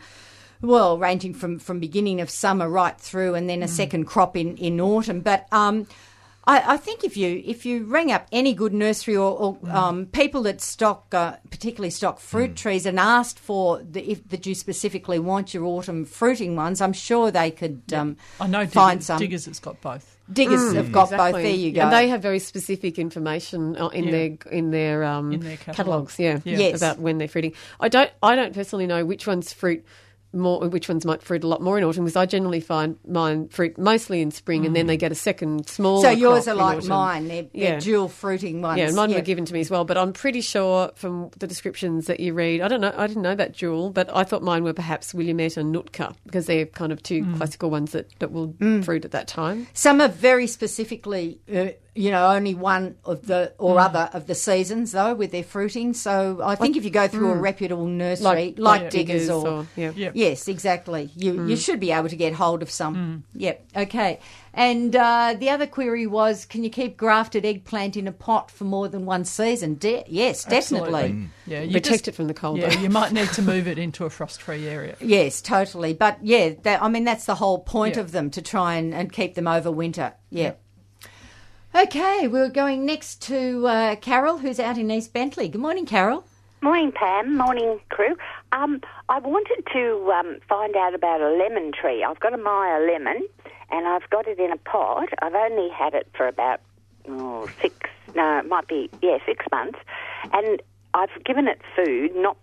well, 0.62 0.99
ranging 0.99 1.33
from, 1.33 1.59
from 1.59 1.81
beginning 1.81 2.21
of 2.21 2.29
summer 2.29 2.69
right 2.69 3.01
through, 3.01 3.35
and 3.35 3.49
then 3.49 3.62
a 3.62 3.69
second 3.69 4.05
crop 4.05 4.37
in, 4.37 4.57
in 4.59 4.79
autumn. 4.79 5.21
But 5.21 5.47
um, 5.53 5.87
I, 6.51 6.74
I 6.74 6.77
think 6.78 7.05
if 7.05 7.16
you 7.16 7.43
if 7.44 7.64
you 7.64 7.85
ring 7.85 8.10
up 8.10 8.27
any 8.32 8.55
good 8.55 8.72
nursery 8.72 9.16
or, 9.16 9.31
or 9.39 9.70
um, 9.70 10.06
people 10.06 10.43
that 10.43 10.60
stock, 10.60 11.14
uh, 11.14 11.36
particularly 11.51 11.90
stock 11.90 12.18
fruit 12.18 12.56
trees, 12.56 12.86
and 12.86 12.98
asked 12.98 13.39
for 13.39 13.78
the, 13.82 14.02
if 14.10 14.28
that 14.31 14.47
you 14.47 14.55
specifically 14.55 15.18
want 15.20 15.55
your 15.55 15.64
autumn 15.64 16.05
fruiting 16.05 16.56
ones, 16.56 16.81
I'm 16.81 16.93
sure 16.93 17.31
they 17.31 17.51
could 17.52 17.82
um, 17.93 18.16
I 18.40 18.47
know 18.48 18.66
find 18.66 18.98
Diggers, 18.98 19.06
some. 19.06 19.18
Diggers 19.18 19.47
has 19.47 19.60
got 19.60 19.81
both. 19.81 20.16
Diggers 20.32 20.74
have 20.74 20.90
got 20.93 21.10
both. 21.10 21.35
There 21.35 21.47
you 21.51 21.72
go. 21.72 21.82
And 21.82 21.93
they 21.93 22.09
have 22.09 22.22
very 22.22 22.39
specific 22.39 22.98
information 22.98 23.77
uh, 23.77 23.89
in 23.89 24.05
Yeah. 24.05 24.10
their 24.10 24.52
in 24.52 24.70
their 24.72 25.05
um, 25.05 25.32
In 25.32 25.40
their 25.40 25.56
catalogue. 25.56 25.77
catalogues. 25.77 26.18
Yeah, 26.18 26.40
Yeah. 26.44 26.59
Yes. 26.59 26.77
about 26.82 26.98
when 26.98 27.18
they're 27.18 27.28
fruiting. 27.28 27.52
I 27.78 27.89
don't 27.89 28.10
I 28.22 28.35
don't 28.35 28.55
personally 28.55 28.86
know 28.86 29.05
which 29.05 29.27
ones 29.27 29.52
fruit 29.52 29.85
more, 30.32 30.69
which 30.69 30.89
ones 30.89 31.05
might 31.05 31.23
fruit 31.23 31.44
a 31.44 31.47
lot 31.47 31.61
more 31.61 31.78
in 31.78 31.85
autumn 31.85 32.05
because 32.05 32.16
I 32.16 32.27
generally 32.27 32.61
find 32.61 32.97
mine 33.07 33.48
fruit 33.48 33.78
mostly 33.78 34.20
in 34.20 34.31
spring 34.31 34.66
and 34.66 34.74
then 34.74 34.86
they 34.86 34.97
mm. 34.97 35.01
get 35.01 35.12
a 35.12 35.16
second 35.16 35.69
small. 35.69 36.02
so 36.02 36.11
yours 36.11 36.47
are 36.48 36.55
like 36.55 36.85
mine. 36.85 37.28
They're, 37.28 37.47
they're 37.52 37.81
dual 37.81 38.09
fruiting 38.09 38.62
ones. 38.62 38.78
Yeah, 38.78 38.90
mine 38.93 39.12
were 39.12 39.20
given 39.20 39.44
to 39.44 39.52
me 39.52 39.61
as 39.61 39.70
well, 39.70 39.85
but 39.85 39.97
I'm 39.97 40.12
pretty 40.12 40.40
sure 40.40 40.90
from 40.94 41.31
the 41.39 41.47
descriptions 41.47 42.07
that 42.07 42.20
you 42.20 42.35
read, 42.35 42.61
I 42.61 42.69
don't 42.69 42.81
know, 42.81 42.94
I 42.97 43.07
didn't 43.07 43.23
know 43.23 43.35
that 43.35 43.52
jewel, 43.52 43.90
but 43.90 44.15
I 44.15 44.24
thought 44.24 44.43
mine 44.43 44.65
were 44.65 44.73
perhaps 44.73 45.15
Willamette 45.15 45.57
and 45.57 45.73
Nootka 45.73 46.15
because 46.24 46.47
they're 46.47 46.66
kind 46.66 46.93
of 46.93 47.02
two 47.02 47.24
mm. 47.24 47.36
classical 47.36 47.70
ones 47.70 47.93
that, 47.93 48.19
that 48.19 48.32
will 48.32 48.48
mm. 48.55 48.85
fruit 48.85 49.05
at 49.05 49.11
that 49.12 49.28
time. 49.28 49.66
Some 49.74 50.01
are 50.01 50.09
very 50.09 50.47
specifically, 50.47 51.40
uh, 51.52 51.69
you 51.95 52.11
know, 52.11 52.29
only 52.29 52.55
one 52.55 52.95
of 53.05 53.27
the 53.27 53.53
or 53.59 53.77
Mm. 53.77 53.85
other 53.85 54.11
of 54.12 54.27
the 54.27 54.35
seasons 54.35 54.93
though 54.93 55.12
with 55.15 55.33
their 55.33 55.43
fruiting. 55.43 55.93
So 55.95 56.41
I 56.43 56.55
think 56.55 56.77
if 56.77 56.85
you 56.85 56.91
go 56.91 57.09
through 57.09 57.31
a 57.33 57.37
reputable 57.37 57.87
nursery 57.87 58.25
like, 58.25 58.55
mm. 58.57 58.59
Like- 58.61 58.81
like 58.83 58.91
Diggers, 58.91 59.23
Diggers 59.27 59.31
or, 59.31 59.49
or- 59.49 59.67
yeah. 59.77 59.93
Yeah. 59.97 60.11
yes, 60.15 60.47
exactly, 60.49 61.11
you 61.17 61.35
Mm. 61.35 61.51
you 61.51 61.57
should 61.57 61.81
be 61.81 61.91
able 61.93 62.09
to 62.09 62.17
get 62.17 62.33
hold 62.35 62.62
of 62.62 62.71
some. 62.71 63.25
Yep, 63.35 63.65
okay. 63.77 64.21
And 64.53 64.97
uh, 64.97 65.37
the 65.39 65.49
other 65.51 65.67
query 65.67 66.09
was, 66.09 66.45
can 66.45 66.65
you 66.65 66.71
keep 66.71 66.97
grafted 66.97 67.45
eggplant 67.47 67.97
in 67.97 68.09
a 68.09 68.12
pot 68.12 68.51
for 68.51 68.65
more 68.65 68.89
than 68.89 69.07
one 69.07 69.25
season? 69.25 69.75
De- 69.77 70.03
yes, 70.09 70.45
definitely. 70.45 70.95
Absolutely. 71.03 71.29
Yeah, 71.47 71.61
you 71.62 71.73
Protect 71.75 71.87
just- 71.89 72.09
it 72.09 72.15
from 72.17 72.27
the 72.27 72.35
cold. 72.35 72.59
Yeah, 72.59 72.77
you 72.81 72.91
might 72.91 73.12
need 73.12 73.29
to 73.35 73.43
move 73.43 73.69
it 73.69 73.79
into 73.79 74.05
a 74.05 74.11
frost-free 74.11 74.67
area. 74.67 74.97
Yes, 75.01 75.41
totally. 75.41 75.93
But 75.93 76.19
yeah, 76.23 76.51
that, 76.62 76.83
I 76.83 76.89
mean 76.89 77.05
that's 77.05 77.27
the 77.27 77.37
whole 77.37 77.59
point 77.61 77.95
Yeah. 77.97 78.03
of 78.03 78.11
them 78.12 78.31
to 78.31 78.43
try 78.43 78.75
and, 78.75 78.93
and 78.93 79.12
keep 79.12 79.35
them 79.37 79.47
over 79.47 79.71
winter. 79.71 80.15
Yeah. 80.31 80.53
Okay, 81.72 82.26
we're 82.26 82.48
going 82.48 82.84
next 82.84 83.22
to 83.22 83.68
uh, 83.68 83.94
Carol, 83.97 84.38
who's 84.38 84.59
out 84.59 84.76
in 84.76 84.90
East 84.90 85.12
Bentley. 85.12 85.48
Good 85.48 85.60
morning, 85.60 85.86
Carol. 85.86 86.24
Morning, 86.62 86.90
Pam. 86.90 87.36
Morning, 87.36 87.78
crew. 87.90 88.16
Um, 88.51 88.80
I 89.09 89.20
wanted 89.20 89.62
to 89.72 90.12
um, 90.12 90.40
find 90.48 90.74
out 90.74 90.94
about 90.94 91.20
a 91.20 91.30
lemon 91.30 91.70
tree. 91.70 92.02
I've 92.02 92.18
got 92.18 92.34
a 92.34 92.38
Meyer 92.38 92.84
lemon, 92.84 93.24
and 93.70 93.86
I've 93.86 94.10
got 94.10 94.26
it 94.26 94.40
in 94.40 94.51
a 94.51 94.56
pot. 94.56 95.10
I've 95.22 95.34
only 95.34 95.70
had 95.70 95.94
it 95.94 96.09
for 96.16 96.26
about 96.26 96.60
oh, 97.09 97.48
six, 97.62 97.76
no, 98.16 98.40
it 98.40 98.48
might 98.48 98.66
be, 98.66 98.90
yeah, 99.01 99.18
six 99.24 99.47
months. 99.52 99.78
And 100.32 100.60
I've 100.92 101.22
given 101.24 101.47
it 101.47 101.60
food, 101.76 102.16
not 102.16 102.36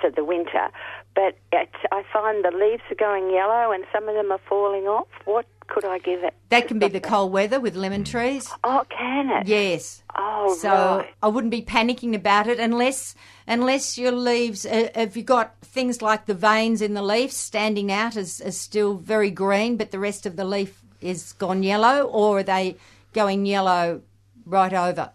for 0.00 0.10
the 0.10 0.24
winter, 0.24 0.70
but 1.14 1.36
I 1.52 2.04
find 2.10 2.42
the 2.42 2.56
leaves 2.56 2.82
are 2.90 2.94
going 2.94 3.30
yellow 3.30 3.70
and 3.70 3.84
some 3.92 4.08
of 4.08 4.14
them 4.14 4.32
are 4.32 4.40
falling 4.48 4.84
off. 4.84 5.08
What 5.26 5.46
could 5.68 5.84
I 5.84 5.98
give 5.98 6.22
it? 6.22 6.34
That 6.48 6.68
can 6.68 6.78
be 6.78 6.88
the 6.88 7.00
cold 7.00 7.32
weather 7.32 7.60
with 7.60 7.76
lemon 7.76 8.04
trees. 8.04 8.50
Oh, 8.64 8.84
can 8.88 9.30
it? 9.30 9.46
Yes. 9.48 10.02
Oh, 10.16 10.54
So 10.54 10.68
right. 10.70 11.14
I 11.22 11.28
wouldn't 11.28 11.50
be 11.50 11.62
panicking 11.62 12.14
about 12.14 12.46
it 12.46 12.58
unless 12.58 13.14
unless 13.46 13.98
your 13.98 14.12
leaves 14.12 14.64
uh, 14.66 14.88
have 14.94 15.16
you 15.16 15.22
got 15.22 15.54
things 15.62 16.02
like 16.02 16.26
the 16.26 16.34
veins 16.34 16.82
in 16.82 16.94
the 16.94 17.02
leaf 17.02 17.32
standing 17.32 17.92
out 17.92 18.16
as, 18.16 18.40
as 18.40 18.56
still 18.56 18.94
very 18.94 19.30
green, 19.30 19.76
but 19.76 19.90
the 19.90 19.98
rest 19.98 20.26
of 20.26 20.36
the 20.36 20.44
leaf 20.44 20.82
is 21.00 21.32
gone 21.34 21.62
yellow, 21.62 22.04
or 22.04 22.38
are 22.38 22.42
they 22.42 22.76
going 23.12 23.46
yellow 23.46 24.02
right 24.44 24.72
over? 24.72 25.10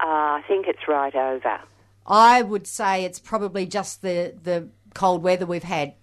Uh, 0.00 0.04
I 0.06 0.44
think 0.48 0.66
it's 0.66 0.88
right 0.88 1.14
over. 1.14 1.60
I 2.06 2.42
would 2.42 2.66
say 2.66 3.04
it's 3.04 3.18
probably 3.18 3.66
just 3.66 4.02
the, 4.02 4.34
the 4.42 4.68
cold 4.94 5.22
weather 5.22 5.46
we've 5.46 5.62
had. 5.62 5.94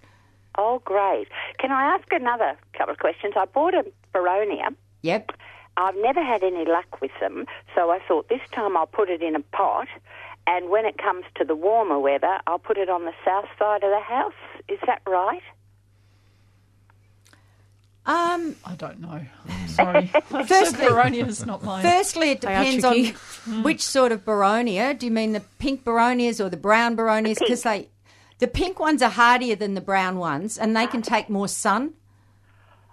Oh, 0.56 0.80
great. 0.84 1.28
Can 1.58 1.70
I 1.72 1.94
ask 1.94 2.10
another 2.12 2.56
couple 2.76 2.92
of 2.92 2.98
questions? 2.98 3.34
I 3.36 3.44
bought 3.46 3.74
a 3.74 3.84
Boronia. 4.14 4.74
Yep. 5.02 5.32
I've 5.76 5.96
never 5.96 6.22
had 6.22 6.42
any 6.42 6.64
luck 6.66 7.00
with 7.00 7.12
them, 7.20 7.46
so 7.74 7.90
I 7.90 8.00
thought 8.06 8.28
this 8.28 8.40
time 8.52 8.76
I'll 8.76 8.86
put 8.86 9.08
it 9.08 9.22
in 9.22 9.34
a 9.36 9.40
pot 9.40 9.86
and 10.46 10.68
when 10.68 10.84
it 10.84 10.98
comes 10.98 11.24
to 11.36 11.44
the 11.44 11.54
warmer 11.54 11.98
weather, 11.98 12.38
I'll 12.46 12.58
put 12.58 12.76
it 12.76 12.88
on 12.88 13.04
the 13.04 13.12
south 13.24 13.46
side 13.58 13.84
of 13.84 13.90
the 13.90 14.00
house. 14.00 14.32
Is 14.68 14.78
that 14.86 15.00
right? 15.06 15.42
Um, 18.06 18.56
I 18.64 18.74
don't 18.76 19.00
know. 19.00 19.20
I'm 19.48 19.68
sorry. 19.68 20.06
Firstly- 20.46 20.86
Boronia 20.86 21.28
is 21.28 21.44
not 21.46 21.62
mine. 21.62 21.82
Firstly, 21.82 22.30
it 22.30 22.40
depends 22.40 22.84
on 22.84 23.62
which 23.62 23.82
sort 23.82 24.10
of 24.10 24.24
boronia. 24.24 24.98
Do 24.98 25.06
you 25.06 25.12
mean 25.12 25.32
the 25.32 25.42
pink 25.58 25.84
boronias 25.84 26.44
or 26.44 26.48
the 26.48 26.56
brown 26.56 26.96
boronias? 26.96 27.38
Because 27.38 27.62
they, 27.62 27.88
the 28.40 28.48
pink 28.48 28.80
ones 28.80 29.02
are 29.02 29.10
hardier 29.10 29.54
than 29.56 29.74
the 29.74 29.80
brown 29.80 30.18
ones, 30.18 30.58
and 30.58 30.76
they 30.76 30.86
can 30.86 31.02
take 31.02 31.28
more 31.30 31.48
sun. 31.48 31.94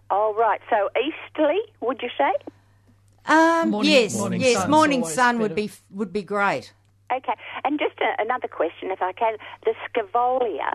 Oh, 0.09 0.33
right. 0.37 0.61
So 0.69 0.89
easterly, 0.97 1.59
would 1.81 2.01
you 2.01 2.09
say? 2.17 2.31
Um, 3.25 3.71
Morning- 3.71 3.91
yes, 3.91 4.17
morning 4.17 4.41
yes, 4.41 4.57
sun's 4.57 4.69
morning 4.69 5.03
sun 5.05 5.39
would 5.39 5.55
better. 5.55 5.67
be 5.67 5.71
would 5.91 6.13
be 6.13 6.21
great. 6.21 6.71
Okay. 7.11 7.33
And 7.65 7.79
just 7.79 7.99
a, 7.99 8.21
another 8.21 8.47
question, 8.47 8.91
if 8.91 9.01
I 9.01 9.11
can. 9.13 9.37
The 9.65 9.73
scaevola. 9.89 10.73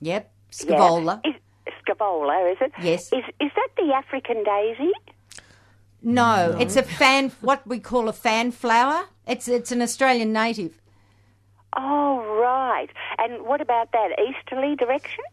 Yep, 0.00 0.30
yeah. 0.66 1.08
Is, 1.24 1.34
scaevola, 1.82 2.52
is 2.52 2.58
it? 2.60 2.72
Yes. 2.82 3.12
Is, 3.12 3.24
is 3.40 3.50
that 3.56 3.68
the 3.76 3.92
African 3.94 4.44
daisy? 4.44 4.92
No, 6.02 6.54
it's 6.60 6.76
a 6.76 6.82
fan. 6.82 7.32
What 7.40 7.66
we 7.66 7.78
call 7.80 8.08
a 8.08 8.12
fan 8.12 8.52
flower. 8.52 9.06
It's 9.26 9.48
it's 9.48 9.72
an 9.72 9.80
Australian 9.80 10.32
native. 10.34 10.78
Oh, 11.76 12.18
right. 12.40 12.88
And 13.18 13.44
what 13.46 13.60
about 13.60 13.90
that 13.92 14.10
easterly 14.18 14.76
direction? 14.76 15.24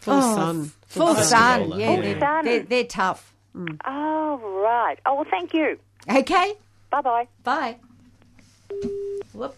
Full 0.00 0.20
sun. 0.20 0.72
Full 0.86 1.14
sun. 1.14 1.24
sun. 1.24 1.60
Scaevola, 1.70 1.78
Yeah, 1.80 1.90
yeah. 1.90 2.00
they're, 2.02 2.20
Sun. 2.20 2.44
they're, 2.44 2.62
they're 2.64 2.84
tough. 2.84 3.32
Oh, 3.84 4.62
right. 4.64 4.98
Oh, 5.06 5.14
well, 5.16 5.26
thank 5.30 5.54
you. 5.54 5.78
Okay, 6.10 6.54
Bye 6.90 7.00
bye. 7.02 7.28
bye. 7.44 7.76
Whoop. 9.32 9.54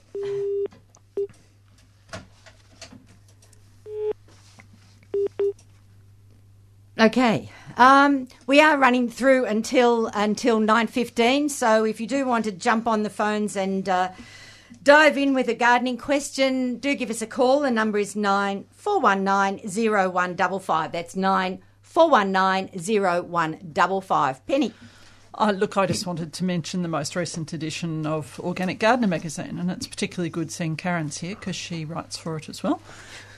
Okay. 6.99 7.51
Um, 7.77 8.29
we 8.47 8.61
are 8.61 8.79
running 8.79 9.09
through 9.11 9.47
until 9.47 10.07
until 10.15 10.61
nine 10.61 10.87
fifteen. 10.87 11.49
So 11.49 11.85
if 11.85 12.01
you 12.01 12.07
do 12.07 12.25
want 12.27 12.45
to 12.45 12.53
jump 12.53 12.87
on 12.87 13.03
the 13.03 13.11
phones 13.11 13.57
and 13.57 13.89
uh, 13.89 14.11
dive 14.85 15.19
in 15.19 15.35
with 15.35 15.48
a 15.48 15.55
gardening 15.55 15.97
question, 15.97 16.77
do 16.77 16.94
give 16.94 17.11
us 17.11 17.23
a 17.23 17.27
call. 17.27 17.61
The 17.61 17.70
number 17.70 17.98
is 17.98 18.15
nine 18.15 18.66
four 18.70 19.01
one 19.01 19.24
nine 19.24 19.66
zero 19.66 20.11
one 20.11 20.36
double 20.36 20.61
five. 20.61 20.93
That's 20.93 21.16
nine 21.16 21.62
four 21.82 22.11
one 22.11 22.31
nine 22.31 22.70
zero 22.78 23.23
one 23.23 23.59
double 23.73 24.01
five. 24.01 24.47
Penny. 24.47 24.73
Uh, 25.36 25.51
look, 25.51 25.77
I 25.77 25.86
just 25.86 26.06
wanted 26.06 26.32
to 26.35 26.44
mention 26.44 26.82
the 26.82 26.89
most 26.89 27.16
recent 27.16 27.52
edition 27.52 28.06
of 28.06 28.39
Organic 28.39 28.78
Gardener 28.78 29.09
magazine, 29.09 29.59
and 29.59 29.69
it's 29.69 29.89
particularly 29.89 30.31
good 30.31 30.52
seeing 30.52 30.77
Karen's 30.77 31.19
here 31.19 31.35
because 31.35 31.56
she 31.56 31.85
writes 31.85 32.16
for 32.16 32.36
it 32.36 32.48
as 32.48 32.62
well. 32.62 32.81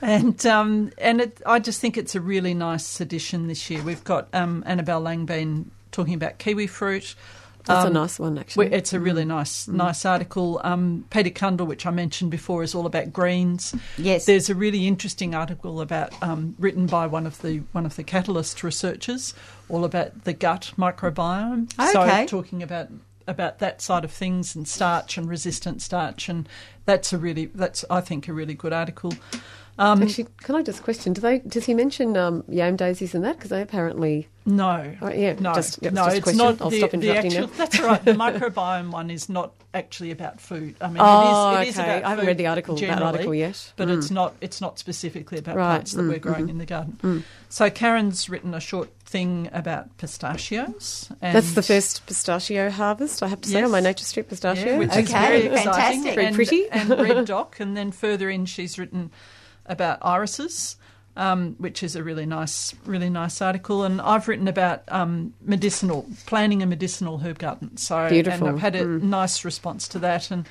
And 0.03 0.45
um, 0.45 0.93
and 0.99 1.23
it, 1.23 1.41
I 1.47 1.59
just 1.59 1.81
think 1.81 1.97
it's 1.97 2.15
a 2.15 2.21
really 2.21 2.53
nice 2.53 3.01
edition 3.01 3.47
this 3.47 3.71
year. 3.71 3.83
We've 3.83 4.05
got 4.05 4.29
um, 4.35 4.63
Annabelle 4.67 5.01
Langbein 5.01 5.67
talking 5.91 6.13
about 6.13 6.37
kiwi 6.37 6.67
fruit. 6.67 7.15
That's 7.67 7.85
a 7.85 7.89
Um, 7.89 7.93
nice 7.93 8.19
one, 8.19 8.39
actually. 8.39 8.73
It's 8.73 8.93
a 8.93 9.01
really 9.01 9.25
nice, 9.25 9.67
nice 9.69 10.05
article. 10.05 10.61
Um, 10.65 11.05
Peter 11.11 11.31
Cundall, 11.31 11.67
which 11.67 11.85
I 11.85 11.91
mentioned 11.91 12.31
before, 12.31 12.63
is 12.63 12.75
all 12.75 12.87
about 12.87 13.13
greens. 13.13 13.75
Yes. 13.99 14.25
There's 14.25 14.49
a 14.49 14.55
really 14.55 14.87
interesting 14.87 15.35
article 15.35 15.81
about 15.81 16.13
um, 16.23 16.55
written 16.59 16.87
by 16.87 17.07
one 17.07 17.27
of 17.27 17.43
the 17.43 17.59
one 17.73 17.85
of 17.85 17.97
the 17.97 18.05
catalyst 18.05 18.63
researchers, 18.63 19.35
all 19.69 19.85
about 19.85 20.25
the 20.25 20.33
gut 20.33 20.73
microbiome. 20.79 21.73
Okay. 21.79 22.27
So 22.27 22.27
talking 22.39 22.63
about 22.63 22.89
about 23.29 23.59
that 23.59 23.83
side 23.83 24.05
of 24.05 24.13
things 24.13 24.55
and 24.55 24.69
starch 24.69 25.19
and 25.19 25.29
resistant 25.29 25.83
starch, 25.83 26.29
and 26.29 26.49
that's 26.85 27.13
a 27.13 27.19
really 27.19 27.47
that's 27.47 27.85
I 27.91 28.01
think 28.01 28.29
a 28.29 28.33
really 28.33 28.55
good 28.55 28.73
article. 28.73 29.13
Um, 29.79 30.03
Actually, 30.03 30.29
can 30.43 30.55
I 30.55 30.63
just 30.63 30.83
question? 30.83 31.13
Do 31.13 31.21
they? 31.21 31.41
Does 31.41 31.67
he 31.67 31.75
mention 31.75 32.17
um, 32.17 32.45
yam 32.49 32.77
daisies 32.77 33.15
in 33.15 33.21
that? 33.23 33.37
Because 33.37 33.51
they 33.51 33.61
apparently. 33.61 34.29
No, 34.49 34.95
Oh, 35.03 35.11
yeah, 35.11 35.35
no, 35.41 35.53
just- 35.55 35.81
yeah, 35.83 35.91
no. 35.91 36.05
just 36.05 36.15
a 36.15 36.17
it's 36.19 36.23
question. 36.25 36.39
not. 36.39 36.61
I'll 36.63 36.71
the, 36.71 36.79
stop 36.79 36.91
the 36.93 36.97
interrupting 36.99 37.33
actual, 37.33 37.49
now. 37.49 37.53
That's 37.57 37.81
right. 37.81 38.05
The 38.05 38.13
microbiome 38.25 38.91
one 38.93 39.11
is 39.11 39.29
not 39.29 39.53
actually 39.75 40.13
about 40.13 40.41
food. 40.41 40.77
I 40.81 40.87
mean, 40.87 40.99
Oh, 41.01 41.57
it 41.57 41.63
is, 41.63 41.67
it 41.67 41.69
is 41.71 41.79
okay. 41.81 41.91
about 41.99 42.05
I 42.05 42.11
haven't 42.11 42.27
read 42.27 42.39
the 42.39 42.47
article- 42.47 42.77
that 42.77 43.03
article 43.03 43.35
yet. 43.35 43.73
but 43.77 43.89
Mm. 43.89 43.99
it's 43.99 44.11
not. 44.11 44.35
It's 44.41 44.61
not 44.61 44.79
specifically 44.79 45.39
about 45.39 45.57
Right. 45.57 45.67
plants 45.75 45.93
that 45.95 46.03
Mm, 46.03 46.09
we're 46.09 46.19
growing 46.21 46.47
mhm. 46.47 46.51
in 46.51 46.59
the 46.59 46.65
garden. 46.67 46.99
Mm. 47.03 47.23
So 47.49 47.69
Karen's 47.71 48.29
written 48.31 48.55
a 48.55 48.61
short 48.61 48.89
thing 49.05 49.49
about 49.53 49.95
pistachios. 49.99 51.09
And 51.21 51.35
That's 51.37 51.53
the 51.55 51.63
first 51.63 52.07
pistachio 52.07 52.71
harvest, 52.71 53.23
I 53.23 53.29
have 53.29 53.41
to 53.43 53.49
say, 53.49 53.57
Yes. 53.59 53.65
on 53.67 53.73
my 53.73 53.81
Nature 53.81 54.05
Street 54.05 54.29
pistachio. 54.29 54.73
Yeah, 54.73 54.79
which 54.79 54.91
is 54.97 55.11
Okay, 55.11 55.27
very 55.27 55.43
exciting. 55.47 55.73
fantastic. 55.73 56.15
Very 56.15 56.27
and, 56.27 56.37
pretty. 56.37 56.69
and 56.71 56.91
red 56.91 57.25
dock. 57.27 57.61
And 57.61 57.77
then 57.77 57.91
further 57.93 58.31
in, 58.31 58.47
she's 58.47 58.79
written 58.79 59.11
about 59.69 59.99
irises, 60.03 60.77
um, 61.17 61.55
which 61.59 61.83
is 61.83 61.97
a 61.97 62.03
really 62.03 62.27
nice, 62.27 62.75
really 62.85 63.09
nice 63.11 63.41
article. 63.41 63.85
And 63.85 64.01
I've 64.01 64.29
written 64.29 64.49
about 64.49 64.83
um, 64.89 65.33
medicinal 65.43 66.07
planting 66.27 66.63
a 66.63 66.67
medicinal 66.67 67.19
herb 67.19 67.39
garden. 67.39 67.77
So 67.77 68.09
Beautiful. 68.09 68.49
and 68.49 68.57
I've 68.57 68.61
had 68.63 68.75
a 68.77 68.85
Mm. 68.85 69.03
nice 69.03 69.45
response 69.45 69.89
to 69.89 69.99
that. 70.01 70.31
And 70.31 70.47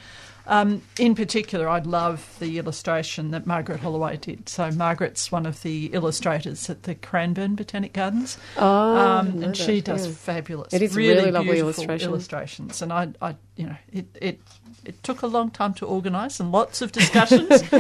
um, 0.48 0.82
in 1.00 1.16
particular, 1.16 1.68
I'd 1.68 1.88
love 1.88 2.36
the 2.40 2.60
illustration 2.60 3.32
that 3.32 3.48
Margaret 3.48 3.80
Holloway 3.80 4.18
did. 4.18 4.48
So 4.48 4.70
Margaret's 4.72 5.32
one 5.32 5.48
of 5.48 5.62
the 5.64 5.88
illustrators 5.88 6.70
at 6.70 6.84
the 6.84 6.94
Cranbourne 6.94 7.56
Botanic 7.56 7.94
Gardens. 7.94 8.38
Oh, 8.58 8.96
Um, 8.96 9.42
and 9.44 9.58
she 9.58 9.82
that, 9.82 9.86
does 9.86 10.06
yeah. 10.08 10.14
fabulous. 10.14 10.72
It 10.74 10.84
is 10.84 10.96
really, 10.96 11.16
really 11.16 11.32
lovely 11.32 11.54
beautiful 11.54 11.70
illustration. 11.84 12.10
illustrations, 12.12 12.82
and 12.84 12.94
I, 12.94 13.10
I, 13.22 13.36
you 13.56 13.66
know, 13.68 13.76
it, 13.92 14.06
it, 14.22 14.40
it 14.86 15.02
took 15.04 15.22
a 15.22 15.28
long 15.28 15.52
time 15.52 15.74
to 15.76 15.86
organise 15.86 16.40
and 16.40 16.52
lots 16.52 16.82
of 16.82 16.92
discussions 16.92 17.50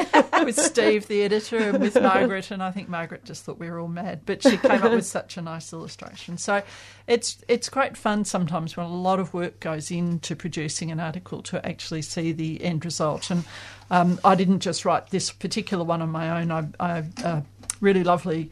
with 0.43 0.59
Steve, 0.59 1.07
the 1.07 1.23
editor, 1.23 1.57
and 1.57 1.79
with 1.79 1.99
Margaret, 2.01 2.51
and 2.51 2.61
I 2.61 2.71
think 2.71 2.89
Margaret 2.89 3.25
just 3.25 3.43
thought 3.43 3.59
we 3.59 3.69
were 3.69 3.79
all 3.79 3.87
mad, 3.87 4.21
but 4.25 4.43
she 4.43 4.57
came 4.57 4.83
up 4.83 4.91
with 4.91 5.05
such 5.05 5.37
a 5.37 5.41
nice 5.41 5.71
illustration. 5.73 6.37
So, 6.37 6.61
it's 7.07 7.43
it's 7.47 7.69
great 7.69 7.95
fun 7.95 8.25
sometimes 8.25 8.75
when 8.75 8.85
a 8.85 8.93
lot 8.93 9.19
of 9.19 9.33
work 9.33 9.59
goes 9.59 9.91
into 9.91 10.35
producing 10.35 10.91
an 10.91 10.99
article 10.99 11.41
to 11.43 11.65
actually 11.65 12.01
see 12.01 12.31
the 12.31 12.63
end 12.63 12.83
result. 12.85 13.29
And 13.29 13.43
um, 13.91 14.19
I 14.23 14.35
didn't 14.35 14.59
just 14.59 14.85
write 14.85 15.09
this 15.11 15.31
particular 15.31 15.83
one 15.83 16.01
on 16.01 16.09
my 16.09 16.41
own. 16.41 16.51
I, 16.51 16.67
I 16.79 17.03
uh, 17.23 17.41
really 17.81 18.03
lovely 18.03 18.51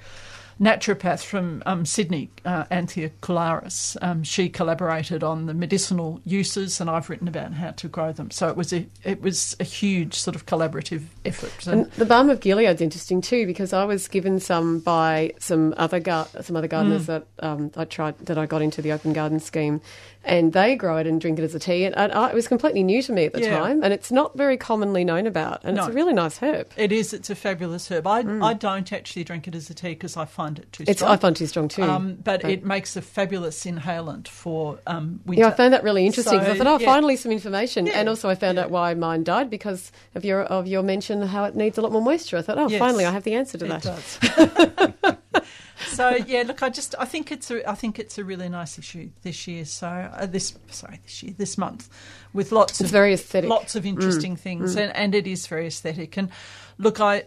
naturopath 0.59 1.23
from 1.23 1.61
um, 1.65 1.85
Sydney, 1.85 2.29
uh, 2.45 2.65
Anthea 2.71 3.09
Kularis. 3.21 3.97
Um, 4.01 4.23
she 4.23 4.49
collaborated 4.49 5.23
on 5.23 5.45
the 5.45 5.53
medicinal 5.53 6.21
uses, 6.25 6.79
and 6.79 6.89
I've 6.89 7.09
written 7.09 7.27
about 7.27 7.53
how 7.53 7.71
to 7.71 7.87
grow 7.87 8.11
them. 8.11 8.31
So 8.31 8.47
it 8.49 8.55
was 8.55 8.73
a 8.73 8.87
it 9.03 9.21
was 9.21 9.55
a 9.59 9.63
huge 9.63 10.15
sort 10.15 10.35
of 10.35 10.45
collaborative 10.45 11.03
effort. 11.25 11.67
And 11.67 11.89
the 11.91 12.05
balm 12.05 12.29
of 12.29 12.39
Gilead's 12.39 12.81
interesting 12.81 13.21
too 13.21 13.45
because 13.45 13.73
I 13.73 13.85
was 13.85 14.07
given 14.07 14.39
some 14.39 14.79
by 14.79 15.33
some 15.39 15.73
other 15.77 15.99
gar- 15.99 16.27
some 16.41 16.55
other 16.55 16.67
gardeners 16.67 17.03
Mm. 17.03 17.05
that 17.07 17.27
um, 17.39 17.71
I 17.75 17.85
tried 17.85 18.17
that 18.25 18.37
I 18.37 18.45
got 18.45 18.61
into 18.61 18.81
the 18.81 18.91
open 18.91 19.13
garden 19.13 19.39
scheme, 19.39 19.81
and 20.23 20.53
they 20.53 20.75
grow 20.75 20.97
it 20.97 21.07
and 21.07 21.19
drink 21.19 21.39
it 21.39 21.43
as 21.43 21.55
a 21.55 21.59
tea. 21.59 21.85
And, 21.85 21.95
I, 22.13 22.29
it 22.29 22.35
was 22.35 22.47
completely 22.47 22.83
new 22.83 23.01
to 23.01 23.11
me 23.11 23.25
at 23.25 23.33
the 23.33 23.41
Yeah. 23.41 23.57
time, 23.57 23.83
and 23.83 23.91
it's 23.93 24.11
not 24.11 24.37
very 24.37 24.57
commonly 24.57 25.03
known 25.03 25.27
about. 25.27 25.61
And 25.63 25.77
it's 25.77 25.87
a 25.87 25.91
really 25.91 26.13
nice 26.13 26.37
herb. 26.37 26.67
it 26.77 26.91
is. 26.91 27.13
It's 27.13 27.29
a 27.29 27.35
fabulous 27.35 27.89
herb. 27.91 28.05
I, 28.07 28.19
I 28.41 28.53
don't 28.53 28.91
actually 28.93 29.23
drink 29.23 29.47
it 29.47 29.55
as 29.55 29.69
a 29.69 29.73
tea 29.73 29.89
because 29.89 30.15
I 30.17 30.25
find 30.25 30.42
it 30.59 30.71
too 30.71 30.83
Mm. 30.83 30.89
It's 30.89 30.99
strong. 30.99 31.11
I 31.11 31.17
find 31.17 31.35
too 31.35 31.47
strong 31.47 31.67
too. 31.67 31.83
Um, 31.83 32.15
but 32.23 32.41
But- 32.41 32.51
it 32.51 32.65
makes 32.65 32.95
a 32.95 33.01
fabulous 33.01 33.65
inhalant 33.65 34.27
for 34.27 34.79
um, 34.87 35.19
winter. 35.25 35.41
Yeah, 35.43 35.47
I 35.49 35.51
found 35.51 35.73
that 35.73 35.83
really 35.83 36.05
interesting. 36.05 36.39
'cause 36.39 36.47
I 36.49 36.57
thought, 36.57 36.67
oh, 36.67 36.79
yeah. 36.79 36.85
finally 36.85 37.15
some 37.15 37.31
information, 37.31 37.85
Yeah, 37.85 37.93
and 37.99 38.09
also 38.09 38.29
I 38.29 38.35
found 38.35 38.57
yeah. 38.57 38.65
out 38.65 38.71
why 38.71 38.93
mine 38.93 39.23
died 39.23 39.49
because 39.49 39.91
of 40.15 40.23
your 40.25 40.41
of 40.43 40.67
your 40.67 40.83
mention 40.83 41.21
how 41.21 41.43
it 41.45 41.55
needs 41.55 41.77
a 41.77 41.81
lot 41.81 41.91
more 41.91 42.01
moisture. 42.01 42.37
I 42.37 42.41
thought, 42.41 42.57
oh, 42.57 42.67
Yes, 42.69 42.79
finally 42.79 43.05
I 43.05 43.11
have 43.11 43.23
the 43.23 43.33
answer 43.35 43.57
to 43.57 43.65
that. 43.65 45.19
so 45.87 46.09
yeah, 46.27 46.43
look, 46.45 46.63
I 46.63 46.69
just 46.69 46.95
I 46.99 47.05
think 47.05 47.31
it's 47.31 47.49
a 47.51 47.67
I 47.69 47.75
think 47.75 47.99
it's 47.99 48.17
a 48.17 48.23
really 48.23 48.49
nice 48.49 48.77
issue 48.79 49.09
this 49.21 49.47
year. 49.47 49.65
So 49.65 49.87
uh, 49.87 50.25
this 50.25 50.53
sorry 50.69 50.99
this 51.03 51.23
year 51.23 51.33
this 51.37 51.57
month 51.57 51.89
with 52.33 52.51
lots 52.51 52.73
It's 52.73 52.81
of 52.81 52.91
very 52.91 53.13
aesthetic. 53.13 53.49
lots 53.49 53.75
of 53.75 53.85
interesting 53.85 54.35
Mm, 54.35 54.39
things, 54.39 54.75
mm. 54.75 54.81
and 54.83 54.95
and 54.95 55.15
it 55.15 55.27
is 55.27 55.47
very 55.47 55.67
aesthetic. 55.67 56.17
And 56.17 56.29
look, 56.77 56.99
I. 56.99 57.23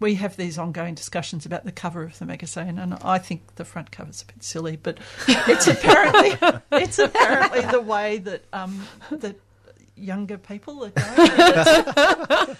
We 0.00 0.14
have 0.16 0.36
these 0.36 0.58
ongoing 0.58 0.94
discussions 0.94 1.46
about 1.46 1.64
the 1.64 1.72
cover 1.72 2.02
of 2.02 2.18
the 2.18 2.26
magazine, 2.26 2.78
and 2.78 2.94
I 2.94 3.18
think 3.18 3.54
the 3.54 3.64
front 3.64 3.90
cover's 3.90 4.22
a 4.22 4.26
bit 4.26 4.42
silly, 4.42 4.76
but 4.76 4.98
it's 5.28 5.66
apparently 5.66 6.36
it's 6.72 6.98
apparently 6.98 7.60
the 7.62 7.80
way 7.80 8.18
that 8.18 8.44
um, 8.52 8.82
that 9.10 9.36
younger 9.96 10.36
people 10.38 10.84
are 10.84 10.90
going. 10.90 12.56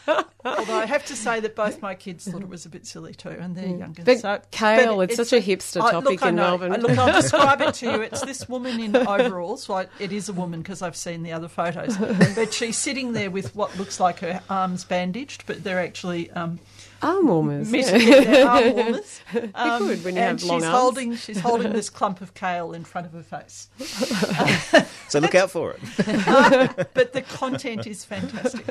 Although 0.46 0.74
I 0.74 0.86
have 0.86 1.04
to 1.06 1.16
say 1.16 1.40
that 1.40 1.56
both 1.56 1.80
my 1.80 1.94
kids 1.94 2.28
thought 2.30 2.42
it 2.42 2.48
was 2.48 2.66
a 2.66 2.68
bit 2.68 2.86
silly 2.86 3.14
too, 3.14 3.30
and 3.30 3.56
they're 3.56 3.66
younger. 3.66 4.02
Mm. 4.02 4.04
But 4.04 4.18
so, 4.20 4.40
kale, 4.50 4.96
but 4.96 5.10
it's 5.10 5.16
such 5.16 5.32
a 5.32 5.40
hipster 5.44 5.80
I- 5.80 5.90
topic 5.90 6.20
look, 6.20 6.28
in. 6.28 6.34
Melbourne. 6.36 6.72
I- 6.72 6.76
Look, 6.76 6.98
I'll 6.98 7.20
describe 7.20 7.60
it 7.62 7.74
to 7.74 7.86
you. 7.86 8.02
It's 8.04 8.20
this 8.22 8.48
woman 8.48 8.78
in 8.78 8.94
overalls. 8.94 9.68
Well, 9.68 9.86
it 9.98 10.12
is 10.12 10.28
a 10.28 10.32
woman 10.34 10.60
because 10.60 10.82
I've 10.82 10.96
seen 10.96 11.22
the 11.22 11.32
other 11.32 11.48
photos. 11.48 11.96
But 12.34 12.52
she's 12.52 12.76
sitting 12.76 13.14
there 13.14 13.30
with 13.30 13.56
what 13.56 13.76
looks 13.78 13.98
like 13.98 14.20
her 14.20 14.42
arms 14.50 14.84
bandaged, 14.84 15.44
but 15.46 15.64
they're 15.64 15.80
actually 15.80 16.30
um, 16.32 16.60
Arm 17.04 17.26
warmers. 17.28 17.70
mis- 17.70 17.90
yeah. 17.90 17.96
yeah, 18.20 18.44
arm 18.46 18.72
warmers. 18.74 19.20
Um, 19.54 19.86
good 19.86 20.04
when 20.04 20.14
you 20.16 20.22
and 20.22 20.40
have 20.40 20.42
long 20.48 20.60
she's 20.60 20.64
arms. 20.68 20.78
holding 20.80 21.16
she's 21.16 21.40
holding 21.48 21.72
this 21.72 21.90
clump 21.90 22.20
of 22.20 22.34
kale 22.34 22.72
in 22.72 22.84
front 22.84 23.06
of 23.06 23.12
her 23.12 23.22
face. 23.22 23.68
So 25.08 25.20
look 25.20 25.34
out 25.36 25.48
for 25.50 25.72
it. 25.74 26.88
but 26.94 27.12
the 27.12 27.22
content 27.22 27.86
is 27.86 28.04
fantastic. 28.04 28.66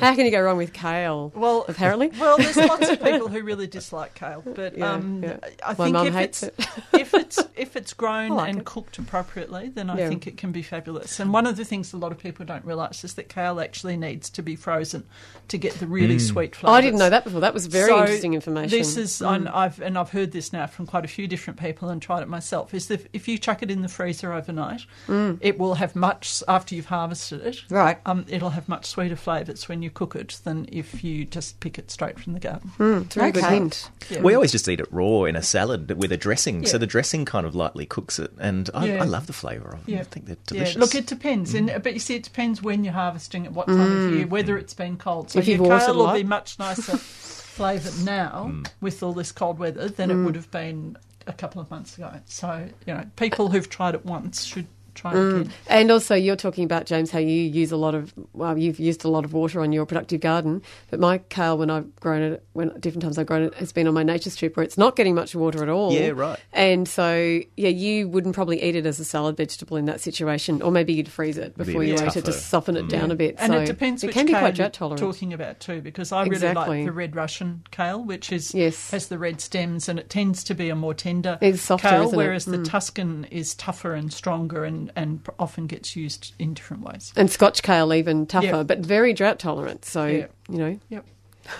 How 0.00 0.14
can 0.14 0.24
you 0.24 0.30
go 0.32 0.40
wrong 0.40 0.56
with 0.56 0.72
kale? 0.72 1.30
Well, 1.36 1.64
apparently. 1.68 2.08
Well, 2.18 2.36
there's 2.38 2.56
lots 2.56 2.88
of 2.88 3.00
people 3.02 3.28
who 3.28 3.42
really 3.42 3.66
dislike 3.68 4.14
kale, 4.14 4.42
but 4.44 4.76
Yeah, 4.76 4.92
um, 4.92 5.22
yeah. 5.22 5.36
I 5.64 5.68
My 5.70 5.74
think 5.74 5.92
mum 5.92 6.06
if 6.08 6.14
hates 6.14 6.42
it's 6.42 6.58
it. 6.58 6.68
if 7.00 7.14
it's 7.14 7.38
if 7.54 7.76
it's 7.76 7.92
grown 7.92 8.30
like 8.30 8.50
and 8.50 8.60
it. 8.60 8.64
cooked 8.64 8.98
appropriately, 8.98 9.68
then 9.68 9.88
I 9.90 9.98
Yeah. 9.98 10.08
think 10.08 10.26
it 10.26 10.36
can 10.36 10.50
be 10.52 10.62
fabulous. 10.62 11.20
And 11.20 11.32
one 11.32 11.46
of 11.46 11.56
the 11.56 11.64
things 11.64 11.92
a 11.92 11.96
lot 11.96 12.10
of 12.10 12.18
people 12.18 12.44
don't 12.44 12.64
realise 12.64 13.04
is 13.04 13.14
that 13.14 13.28
kale 13.28 13.60
actually 13.60 13.96
needs 13.96 14.30
to 14.30 14.42
be 14.42 14.56
frozen 14.56 15.04
to 15.48 15.58
get 15.58 15.74
the 15.74 15.86
really 15.86 16.16
Mm. 16.16 16.20
Sweet 16.32 16.50
Oh, 16.54 16.58
flavours. 16.60 16.76
I 16.78 16.80
didn't 16.80 16.98
know 16.98 17.10
that 17.10 17.24
before. 17.24 17.40
That 17.40 17.54
was 17.54 17.66
very 17.66 17.88
So 17.88 18.00
interesting 18.00 18.34
information. 18.34 18.78
This 18.78 18.96
is, 18.96 19.18
Mm. 19.20 19.34
and 19.36 19.48
I've 19.48 19.80
and 19.80 19.98
I've 19.98 20.10
heard 20.10 20.32
this 20.32 20.52
now 20.52 20.66
from 20.66 20.86
quite 20.86 21.04
a 21.04 21.08
few 21.08 21.26
different 21.26 21.58
people 21.60 21.88
and 21.88 22.00
tried 22.00 22.22
it 22.22 22.28
myself. 22.28 22.72
Is 22.74 22.88
that 22.88 23.06
if 23.12 23.28
you 23.28 23.38
chuck 23.38 23.62
it 23.62 23.70
in 23.70 23.82
the 23.82 23.88
freezer 23.88 24.32
overnight, 24.32 24.82
Mm. 25.08 25.38
it 25.40 25.58
will 25.58 25.74
have 25.74 25.94
much 25.96 26.42
after 26.48 26.74
you've 26.74 26.86
harvested 26.86 27.40
it. 27.44 27.62
Right. 27.70 27.98
Um, 28.06 28.24
it'll 28.28 28.50
have 28.50 28.68
much 28.68 28.86
sweeter 28.86 29.16
flavours 29.16 29.68
when 29.68 29.82
you 29.82 29.90
cook 29.90 30.14
it 30.16 30.40
than 30.44 30.68
if 30.70 31.02
you 31.04 31.24
just 31.24 31.60
pick 31.60 31.78
it 31.78 31.90
straight 31.90 32.18
from 32.18 32.32
the 32.34 32.40
garden. 32.40 32.70
Mm, 32.78 33.02
it's 33.06 33.16
a 33.16 33.18
very 33.20 33.32
good 33.32 33.44
hint. 33.44 33.90
Yeah. 34.10 34.20
We 34.22 34.34
always 34.34 34.52
just 34.52 34.68
eat 34.68 34.80
it 34.80 34.88
raw 34.90 35.24
in 35.24 35.36
a 35.36 35.42
salad 35.42 35.90
with 36.00 36.12
a 36.12 36.16
dressing, 36.16 36.66
so 36.66 36.78
the 36.78 36.86
dressing 36.86 37.24
kind 37.24 37.46
of 37.46 37.54
lightly 37.54 37.86
cooks 37.86 38.18
it, 38.18 38.32
and 38.38 38.68
I, 38.74 38.86
Yeah. 38.86 39.02
I 39.02 39.06
love 39.06 39.26
the 39.26 39.32
flavour 39.32 39.70
of 39.74 39.88
it. 39.88 39.92
Yeah. 39.92 40.00
I 40.00 40.04
think 40.04 40.26
they're 40.26 40.36
Yeah, 40.50 40.58
delicious. 40.64 40.76
look, 40.76 40.94
it 40.94 41.06
depends, 41.06 41.54
and 41.54 41.72
but 41.82 41.92
you 41.94 41.98
see, 42.00 42.14
it 42.16 42.22
depends 42.22 42.62
when 42.62 42.84
you're 42.84 42.92
harvesting 42.92 43.44
it, 43.44 43.52
what 43.52 43.66
time 43.66 43.80
of 44.08 44.14
year, 44.14 44.26
whether 44.26 44.56
it's 44.58 44.74
been 44.74 44.96
cold. 44.96 45.30
So 45.30 45.38
If 45.38 45.48
you've 45.48 45.58
your 45.60 45.68
watered 45.68 45.86
kale 45.86 45.94
a 45.94 45.96
will 45.96 46.04
lot. 46.04 46.16
Be 46.22 46.28
much 46.28 46.58
nicer 46.58 46.96
flavoured 46.96 48.04
now 48.04 48.48
hmm. 48.50 48.62
with 48.80 49.02
all 49.02 49.12
this 49.12 49.32
cold 49.32 49.58
weather 49.58 49.88
than 49.88 50.10
it 50.10 50.14
hmm. 50.14 50.24
would 50.24 50.34
have 50.34 50.50
been 50.50 50.96
a 51.26 51.32
couple 51.32 51.60
of 51.60 51.70
months 51.70 51.96
ago. 51.96 52.12
So 52.26 52.68
you 52.86 52.94
know, 52.94 53.04
people 53.16 53.48
who've 53.50 53.68
tried 53.68 53.94
it 53.94 54.04
once 54.04 54.44
should 54.44 54.66
try 55.00 55.12
it 55.14 55.16
again. 55.40 55.52
And 55.68 55.90
also, 55.90 56.14
you're 56.14 56.36
talking 56.36 56.64
about 56.64 56.86
James 56.86 57.10
how 57.10 57.18
you 57.18 57.28
use 57.42 57.72
a 57.72 57.76
lot 57.76 57.94
of 57.94 58.12
well, 58.32 58.56
you've 58.58 58.78
used 58.78 59.04
a 59.04 59.08
lot 59.08 59.24
of 59.24 59.32
water 59.32 59.60
on 59.60 59.72
your 59.72 59.86
productive 59.86 60.20
garden. 60.20 60.62
But 60.90 61.00
my 61.00 61.18
kale, 61.18 61.56
when 61.58 61.70
I've 61.70 61.94
grown 61.96 62.22
it, 62.22 62.44
when 62.52 62.68
different 62.80 63.02
times 63.02 63.18
I've 63.18 63.26
grown 63.26 63.42
it, 63.44 63.54
has 63.54 63.72
been 63.72 63.86
on 63.88 63.94
my 63.94 64.02
nature 64.02 64.30
strip 64.30 64.56
where 64.56 64.64
it's 64.64 64.78
not 64.78 64.96
getting 64.96 65.14
much 65.14 65.34
water 65.34 65.62
at 65.62 65.68
all. 65.68 65.92
Yeah, 65.92 66.10
right. 66.10 66.38
And 66.52 66.86
so, 66.88 67.40
yeah, 67.56 67.68
you 67.68 68.08
wouldn't 68.08 68.34
probably 68.34 68.62
eat 68.62 68.76
it 68.76 68.86
as 68.86 69.00
a 69.00 69.04
salad 69.04 69.36
vegetable 69.36 69.76
in 69.76 69.86
that 69.86 70.00
situation, 70.00 70.60
or 70.62 70.70
maybe 70.70 70.92
you'd 70.92 71.08
freeze 71.08 71.38
it 71.38 71.56
before 71.56 71.80
bit 71.80 71.88
you 71.88 71.94
ate 72.06 72.16
it 72.16 72.24
to 72.24 72.32
soften 72.32 72.76
it 72.76 72.88
down 72.88 73.10
a 73.10 73.14
bit. 73.16 73.36
And 73.38 73.52
so 73.52 73.60
it 73.60 73.66
depends 73.66 74.04
It 74.04 74.08
which 74.08 74.14
can 74.14 74.26
be 74.26 74.32
quite 74.32 74.42
you're 74.42 74.52
drought 74.52 74.72
tolerant. 74.74 75.00
talking 75.00 75.32
about 75.32 75.60
too, 75.60 75.80
because 75.80 76.12
I 76.12 76.22
really 76.22 76.34
Exactly. 76.36 76.78
like 76.78 76.86
the 76.86 76.92
red 76.92 77.16
Russian 77.16 77.62
kale, 77.70 78.02
which 78.04 78.32
is 78.32 78.54
Yes. 78.54 78.90
has 78.90 79.08
the 79.08 79.18
red 79.18 79.40
stems 79.40 79.88
and 79.88 79.98
it 79.98 80.10
tends 80.10 80.44
to 80.44 80.54
be 80.54 80.68
a 80.68 80.76
more 80.76 80.94
tender 80.94 81.38
It's 81.40 81.62
softer, 81.62 81.88
kale, 81.88 82.02
isn't 82.06 82.14
it? 82.14 82.16
whereas 82.16 82.44
the 82.44 82.58
Mm. 82.58 82.64
Tuscan 82.68 83.26
is 83.30 83.54
tougher 83.54 83.94
and 83.94 84.12
stronger 84.12 84.64
and, 84.64 84.89
and 84.96 85.20
often 85.38 85.66
gets 85.66 85.94
used 85.96 86.34
in 86.38 86.54
different 86.54 86.82
ways. 86.82 87.12
And 87.16 87.30
Scotch 87.30 87.62
kale 87.62 87.92
even 87.94 88.26
tougher, 88.26 88.46
Yeah. 88.46 88.62
but 88.62 88.80
very 88.80 89.12
drought 89.12 89.38
tolerant. 89.38 89.84
So 89.84 90.06
Yeah. 90.06 90.26
you 90.48 90.58
know, 90.58 90.78
Yep. 90.88 91.06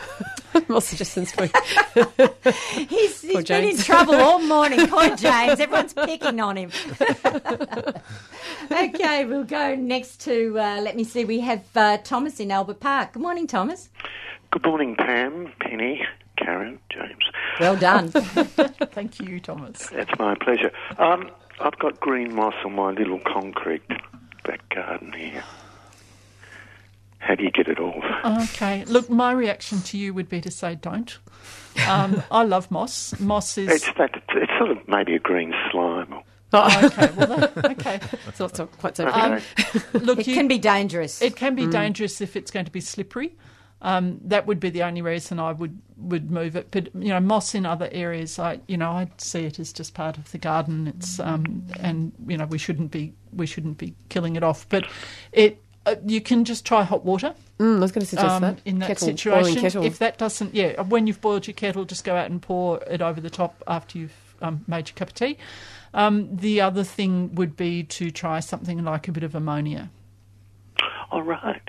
more 0.69 0.81
suggestions 0.83 1.33
for 1.33 1.45
you. 1.45 1.51
He's, 2.89 3.23
he's 3.23 3.33
Poor 3.33 3.43
been 3.43 3.65
in 3.65 3.77
trouble 3.79 4.15
all 4.15 4.41
morning. 4.41 4.87
Poor 4.87 5.09
James. 5.17 5.59
Everyone's 5.59 5.93
picking 5.95 6.41
on 6.41 6.57
him. 6.57 6.71
okay, 8.71 9.25
we'll 9.25 9.45
go 9.45 9.75
next 9.75 10.21
to, 10.23 10.59
uh, 10.59 10.81
let 10.83 10.97
me 10.97 11.05
see, 11.05 11.25
we 11.25 11.41
have 11.41 11.65
uh, 11.77 11.99
Thomas 11.99 12.41
in 12.41 12.51
Albert 12.51 12.81
Park. 12.81 13.13
Good 13.15 13.23
morning, 13.23 13.47
Thomas. 13.47 13.89
Good 14.51 14.65
morning, 14.65 14.97
Pam, 14.97 15.53
Penny, 15.61 16.03
Karen, 16.41 16.79
James. 16.91 17.25
Well 17.59 17.77
done. 17.77 18.09
Thank 18.11 19.21
you, 19.21 19.41
Thomas. 19.41 19.89
That's 19.89 20.19
my 20.19 20.35
pleasure. 20.35 20.71
Um, 20.99 21.31
I've 21.61 21.79
got 21.79 22.01
green 22.01 22.35
moss 22.35 22.55
on 22.65 22.75
my 22.75 22.91
little 22.91 23.21
concrete 23.21 23.87
back 24.45 24.67
garden 24.75 25.13
here. 25.13 25.45
How 27.19 27.35
do 27.35 27.45
you 27.45 27.51
get 27.51 27.69
it 27.69 27.79
off? 27.79 28.05
Okay. 28.55 28.85
Look, 28.87 29.11
my 29.11 29.33
reaction 29.33 29.83
to 29.83 29.99
you 29.99 30.15
would 30.15 30.29
be 30.29 30.41
to 30.41 30.51
say 30.51 30.75
don't. 30.75 31.19
Um, 31.87 32.23
I 32.31 32.45
love 32.45 32.71
moss. 32.71 33.19
Moss 33.21 33.59
is 33.59 33.69
It's 33.69 33.93
that. 33.99 34.23
It's 34.31 34.53
sort 34.59 34.71
of 34.71 34.89
maybe 34.89 35.15
a 35.15 35.19
green 35.19 35.53
slime. 35.71 36.15
Oh, 36.53 36.81
okay. 36.87 37.11
Well, 37.17 37.37
that, 37.37 37.65
okay. 37.73 38.01
It's 38.27 38.41
not 38.41 38.57
so, 38.57 38.67
quite 38.67 38.97
so. 38.97 39.07
Okay. 39.07 39.21
Um, 39.21 39.41
look, 39.93 40.19
it 40.21 40.27
you- 40.27 40.35
can 40.35 40.49
be 40.49 40.59
dangerous. 40.59 41.21
It 41.23 41.37
can 41.37 41.55
be 41.55 41.67
dangerous 41.67 42.21
if 42.21 42.35
it's 42.37 42.51
going 42.51 42.65
to 42.65 42.73
be 42.73 42.81
slippery. 42.81 43.35
Um, 43.83 44.21
that 44.25 44.47
would 44.47 44.61
be 44.61 44.71
the 44.71 44.83
only 44.83 45.01
reason 45.01 45.41
I 45.41 45.53
would, 45.53 45.79
would 45.97 46.31
move 46.31 46.55
it. 46.55 46.69
But 46.71 46.95
you 46.95 47.09
know, 47.09 47.21
moss 47.21 47.55
in 47.55 47.65
other 47.65 47.89
areas, 47.93 48.39
I 48.39 48.61
you 48.67 48.77
know, 48.77 48.91
I 48.91 49.09
see 49.17 49.45
it 49.45 49.59
as 49.59 49.73
just 49.73 49.95
part 49.95 50.19
of 50.19 50.31
the 50.33 50.39
garden. 50.39 50.87
It's 50.89 51.19
um, 51.19 51.67
and 51.81 52.13
you 52.27 52.37
know, 52.37 52.47
we 52.47 52.59
shouldn't 52.59 52.91
be 52.91 53.15
we 53.33 53.47
shouldn't 53.47 53.79
be 53.79 53.95
killing 54.09 54.37
it 54.37 54.43
off. 54.43 54.69
But 54.69 54.87
it 55.33 55.63
uh, 55.87 55.97
you 56.05 56.21
can 56.21 56.45
just 56.45 56.67
try 56.67 56.83
hot 56.83 57.05
water 57.05 57.35
Mm, 57.61 57.77
I 57.77 57.81
was 57.81 57.93
going 57.93 58.01
to 58.01 58.07
suggest 58.07 58.37
um, 58.37 58.41
that 58.41 58.59
in 58.65 58.79
that 58.79 58.87
kettle, 58.87 59.09
situation. 59.09 59.85
If 59.85 59.99
that 59.99 60.17
doesn't, 60.17 60.55
yeah, 60.55 60.81
when 60.81 61.07
you've 61.07 61.21
boiled 61.21 61.47
your 61.47 61.53
kettle, 61.53 61.85
just 61.85 62.05
go 62.05 62.17
out 62.17 62.31
and 62.31 62.41
pour 62.41 62.83
it 62.85 63.03
over 63.03 63.21
the 63.21 63.29
top 63.29 63.63
after 63.67 63.99
you've 63.99 64.35
um, 64.41 64.65
made 64.67 64.89
your 64.89 64.95
cup 64.95 65.09
of 65.09 65.15
tea. 65.15 65.37
Um, 65.93 66.35
the 66.35 66.63
other 66.63 66.85
thing 66.85 67.35
would 67.35 67.59
be 67.59 67.83
to 67.83 68.11
try 68.11 68.41
something 68.41 68.83
like 68.83 69.09
a 69.09 69.13
bit 69.13 69.25
of 69.25 69.35
ammonia. 69.35 69.91
All 71.11 71.23
right. 71.23 71.61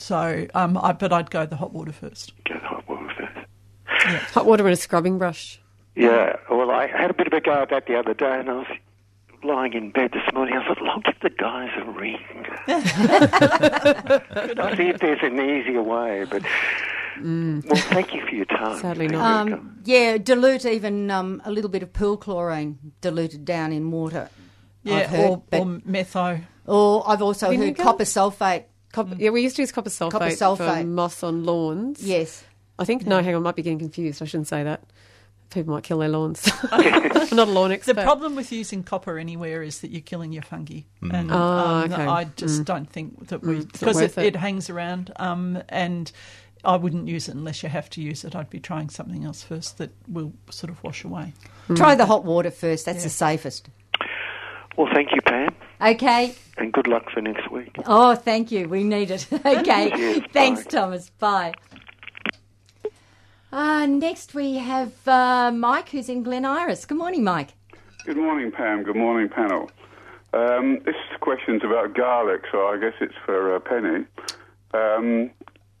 So, 0.00 0.46
um, 0.54 0.76
I, 0.78 0.92
but 0.92 1.12
I'd 1.12 1.30
go 1.30 1.44
the 1.46 1.56
hot 1.56 1.72
water 1.72 1.92
first. 1.92 2.32
Go 2.44 2.54
the 2.54 2.60
hot 2.66 2.88
water 2.88 3.08
first. 3.16 4.30
hot 4.32 4.46
water 4.46 4.64
and 4.64 4.72
a 4.72 4.76
scrubbing 4.76 5.18
brush. 5.18 5.60
Yeah. 5.94 6.36
Well, 6.50 6.70
I 6.70 6.86
had 6.86 7.10
a 7.10 7.14
bit 7.14 7.26
of 7.26 7.32
a 7.34 7.40
go 7.40 7.52
at 7.62 7.70
that 7.70 7.86
the 7.86 7.98
other 7.98 8.14
day, 8.14 8.38
and 8.40 8.48
I 8.48 8.54
was 8.54 8.66
lying 9.42 9.72
in 9.74 9.90
bed 9.90 10.12
this 10.12 10.22
morning. 10.34 10.56
I 10.56 10.66
thought, 10.66 10.80
well, 10.80 10.90
I'll 10.90 11.00
give 11.00 11.20
the 11.20 11.30
guys 11.30 11.70
a 11.76 11.84
ring. 11.90 12.18
I'll 14.58 14.76
see 14.76 14.88
if 14.88 14.98
there's 15.00 15.22
an 15.22 15.38
easier 15.40 15.82
way. 15.82 16.24
But 16.30 16.42
well, 17.22 17.60
thank 17.90 18.14
you 18.14 18.24
for 18.26 18.34
your 18.34 18.44
time. 18.46 18.80
Sadly 18.80 19.08
not. 19.08 19.48
Um, 19.52 19.80
yeah, 19.84 20.16
dilute 20.18 20.64
even 20.64 21.10
um, 21.10 21.42
a 21.44 21.50
little 21.50 21.70
bit 21.70 21.82
of 21.82 21.92
pool 21.92 22.16
chlorine 22.16 22.78
diluted 23.00 23.44
down 23.44 23.72
in 23.72 23.90
water. 23.90 24.30
Yeah, 24.82 24.96
I've 24.96 25.06
heard, 25.10 25.30
or, 25.30 25.42
but- 25.50 25.60
or 25.60 25.64
metho. 25.66 26.42
or 26.66 27.04
I've 27.08 27.22
also 27.22 27.54
heard 27.54 27.76
copper 27.76 28.04
sulfate. 28.04 28.64
Copper, 28.92 29.14
Yeah, 29.18 29.30
we 29.30 29.42
used 29.42 29.56
to 29.56 29.62
use 29.62 29.72
copper 29.72 29.90
sulfate, 29.90 30.10
Copper 30.12 30.30
for 30.30 30.36
sulfate. 30.36 30.86
moss 30.88 31.22
on 31.22 31.44
lawns. 31.44 32.02
Yes. 32.02 32.44
I 32.78 32.84
think, 32.84 33.06
no, 33.06 33.22
hang 33.22 33.34
on, 33.34 33.42
I 33.42 33.44
might 33.44 33.56
be 33.56 33.62
getting 33.62 33.78
confused. 33.78 34.20
I 34.22 34.24
shouldn't 34.24 34.48
say 34.48 34.62
that. 34.64 34.82
People 35.50 35.74
might 35.74 35.82
kill 35.84 35.98
their 35.98 36.08
lawns. 36.08 36.48
I'm 36.70 37.36
not 37.36 37.48
a 37.48 37.50
lawn 37.50 37.72
expert. 37.72 37.96
The 37.96 38.02
problem 38.02 38.36
with 38.36 38.52
using 38.52 38.82
copper 38.84 39.18
anywhere 39.18 39.62
is 39.62 39.80
that 39.80 39.90
you're 39.90 40.00
killing 40.00 40.32
your 40.32 40.42
fungi, 40.44 40.82
and 41.02 41.30
Oh, 41.30 41.34
um, 41.36 41.92
okay. 41.92 42.06
I 42.06 42.24
just 42.36 42.62
Mm. 42.62 42.64
don't 42.64 42.90
think 42.90 43.28
that 43.28 43.42
we 43.42 43.54
Mm, 43.56 43.62
it's 43.62 43.66
not 43.66 43.72
because 43.80 43.96
worth 43.96 44.18
it, 44.18 44.24
it. 44.26 44.34
it 44.36 44.38
hangs 44.38 44.70
around, 44.70 45.12
um, 45.16 45.60
and 45.68 46.10
I 46.64 46.76
wouldn't 46.76 47.08
use 47.08 47.28
it 47.28 47.34
unless 47.34 47.62
you 47.62 47.68
have 47.68 47.90
to 47.90 48.00
use 48.00 48.22
it. 48.24 48.36
I'd 48.36 48.50
be 48.50 48.60
trying 48.60 48.90
something 48.90 49.24
else 49.24 49.42
first 49.42 49.78
that 49.78 49.90
will 50.08 50.32
sort 50.50 50.70
of 50.70 50.82
wash 50.84 51.04
away. 51.04 51.32
Try 51.74 51.94
the 51.96 52.06
hot 52.06 52.24
water 52.24 52.50
first. 52.50 52.84
That's 52.86 52.98
Yeah. 52.98 53.04
the 53.04 53.10
safest. 53.10 53.68
Well, 54.76 54.88
thank 54.94 55.10
you, 55.12 55.20
Pam, 55.22 55.54
Okay. 55.80 56.34
and 56.56 56.72
good 56.72 56.86
luck 56.86 57.10
for 57.12 57.20
next 57.20 57.50
week. 57.50 57.76
Oh, 57.86 58.14
thank 58.14 58.50
you. 58.50 58.68
We 58.68 58.84
need 58.84 59.10
it. 59.10 59.26
okay. 59.44 59.90
Cheers, 59.90 60.22
Thanks, 60.32 60.64
bye. 60.64 60.70
Thomas. 60.70 61.10
Bye. 61.18 61.54
Uh, 63.52 63.86
next, 63.86 64.34
we 64.34 64.58
have 64.58 64.92
uh, 65.08 65.50
Mike, 65.52 65.88
who's 65.90 66.08
in 66.08 66.22
Glen 66.22 66.44
Iris. 66.44 66.84
Good 66.84 66.98
morning, 66.98 67.24
Mike. 67.24 67.50
Good 68.06 68.16
morning, 68.16 68.50
Pam. 68.52 68.82
Good 68.84 68.96
morning, 68.96 69.28
panel. 69.28 69.70
Um, 70.32 70.78
this 70.84 70.94
question's 71.20 71.64
about 71.64 71.94
garlic, 71.94 72.42
so 72.52 72.68
I 72.68 72.78
guess 72.78 72.94
it's 73.00 73.14
for 73.26 73.54
uh, 73.56 73.58
Penny. 73.60 74.04
Um, 74.72 75.30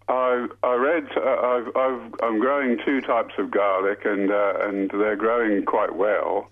I, 0.08 0.48
I 0.64 0.74
read 0.74 1.06
uh, 1.16 1.20
I've, 1.20 1.76
I've, 1.76 2.14
I'm 2.24 2.40
growing 2.40 2.76
two 2.84 3.00
types 3.00 3.34
of 3.38 3.52
garlic, 3.52 4.00
and 4.04 4.32
uh, 4.32 4.54
and 4.62 4.90
they're 4.90 5.14
growing 5.16 5.64
quite 5.64 5.94
well. 5.94 6.50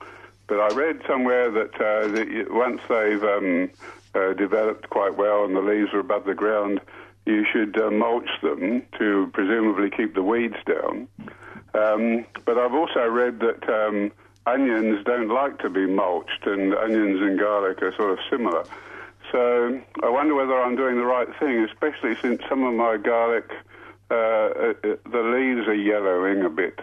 But 0.48 0.60
I 0.60 0.74
read 0.74 1.02
somewhere 1.06 1.50
that, 1.50 1.74
uh, 1.74 2.08
that 2.08 2.46
once 2.50 2.80
they've 2.88 3.22
um, 3.22 3.70
uh, 4.14 4.32
developed 4.32 4.90
quite 4.90 5.16
well 5.16 5.44
and 5.44 5.54
the 5.54 5.60
leaves 5.60 5.92
are 5.92 6.00
above 6.00 6.24
the 6.24 6.34
ground, 6.34 6.80
you 7.26 7.44
should 7.52 7.80
uh, 7.80 7.90
mulch 7.90 8.30
them 8.42 8.82
to 8.98 9.30
presumably 9.34 9.90
keep 9.90 10.14
the 10.14 10.22
weeds 10.22 10.56
down. 10.66 11.06
Um, 11.74 12.24
but 12.46 12.58
I've 12.58 12.74
also 12.74 13.06
read 13.06 13.40
that 13.40 13.68
um, 13.68 14.10
onions 14.46 15.04
don't 15.04 15.28
like 15.28 15.58
to 15.58 15.68
be 15.68 15.86
mulched, 15.86 16.46
and 16.46 16.74
onions 16.74 17.20
and 17.20 17.38
garlic 17.38 17.82
are 17.82 17.94
sort 17.94 18.12
of 18.12 18.18
similar. 18.30 18.64
So 19.30 19.78
I 20.02 20.08
wonder 20.08 20.34
whether 20.34 20.58
I'm 20.58 20.76
doing 20.76 20.96
the 20.96 21.04
right 21.04 21.28
thing, 21.38 21.58
especially 21.70 22.16
since 22.22 22.40
some 22.48 22.64
of 22.64 22.72
my 22.72 22.96
garlic, 22.96 23.50
uh, 24.10 24.14
uh, 24.14 24.72
the 24.82 25.22
leaves 25.22 25.68
are 25.68 25.74
yellowing 25.74 26.42
a 26.42 26.48
bit. 26.48 26.80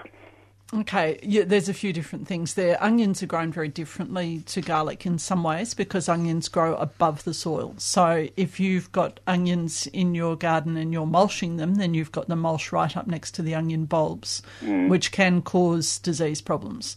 Okay, 0.74 1.20
yeah, 1.22 1.44
there's 1.46 1.70
a 1.70 1.76
few 1.76 1.94
different 1.94 2.28
things 2.28 2.56
there. 2.56 2.84
Onions 2.84 3.22
are 3.22 3.28
grown 3.28 3.52
very 3.52 3.68
differently 3.70 4.40
to 4.48 4.62
garlic 4.62 5.06
in 5.06 5.20
some 5.20 5.44
ways 5.44 5.76
because 5.76 6.10
onions 6.10 6.50
grow 6.50 6.76
above 6.76 7.24
the 7.24 7.36
soil. 7.36 7.76
So 7.78 8.28
if 8.36 8.60
you've 8.60 8.92
got 8.92 9.20
onions 9.28 9.86
in 9.88 10.16
your 10.16 10.36
garden 10.36 10.76
and 10.76 10.92
you're 10.92 11.06
mulching 11.06 11.58
them, 11.58 11.76
then 11.76 11.94
you've 11.94 12.12
got 12.12 12.28
the 12.28 12.36
mulch 12.36 12.72
right 12.72 12.98
up 12.98 13.06
next 13.06 13.32
to 13.36 13.44
the 13.44 13.54
onion 13.54 13.86
bulbs, 13.86 14.42
which 14.90 15.12
can 15.12 15.44
cause 15.44 16.00
disease 16.00 16.42
problems. 16.42 16.96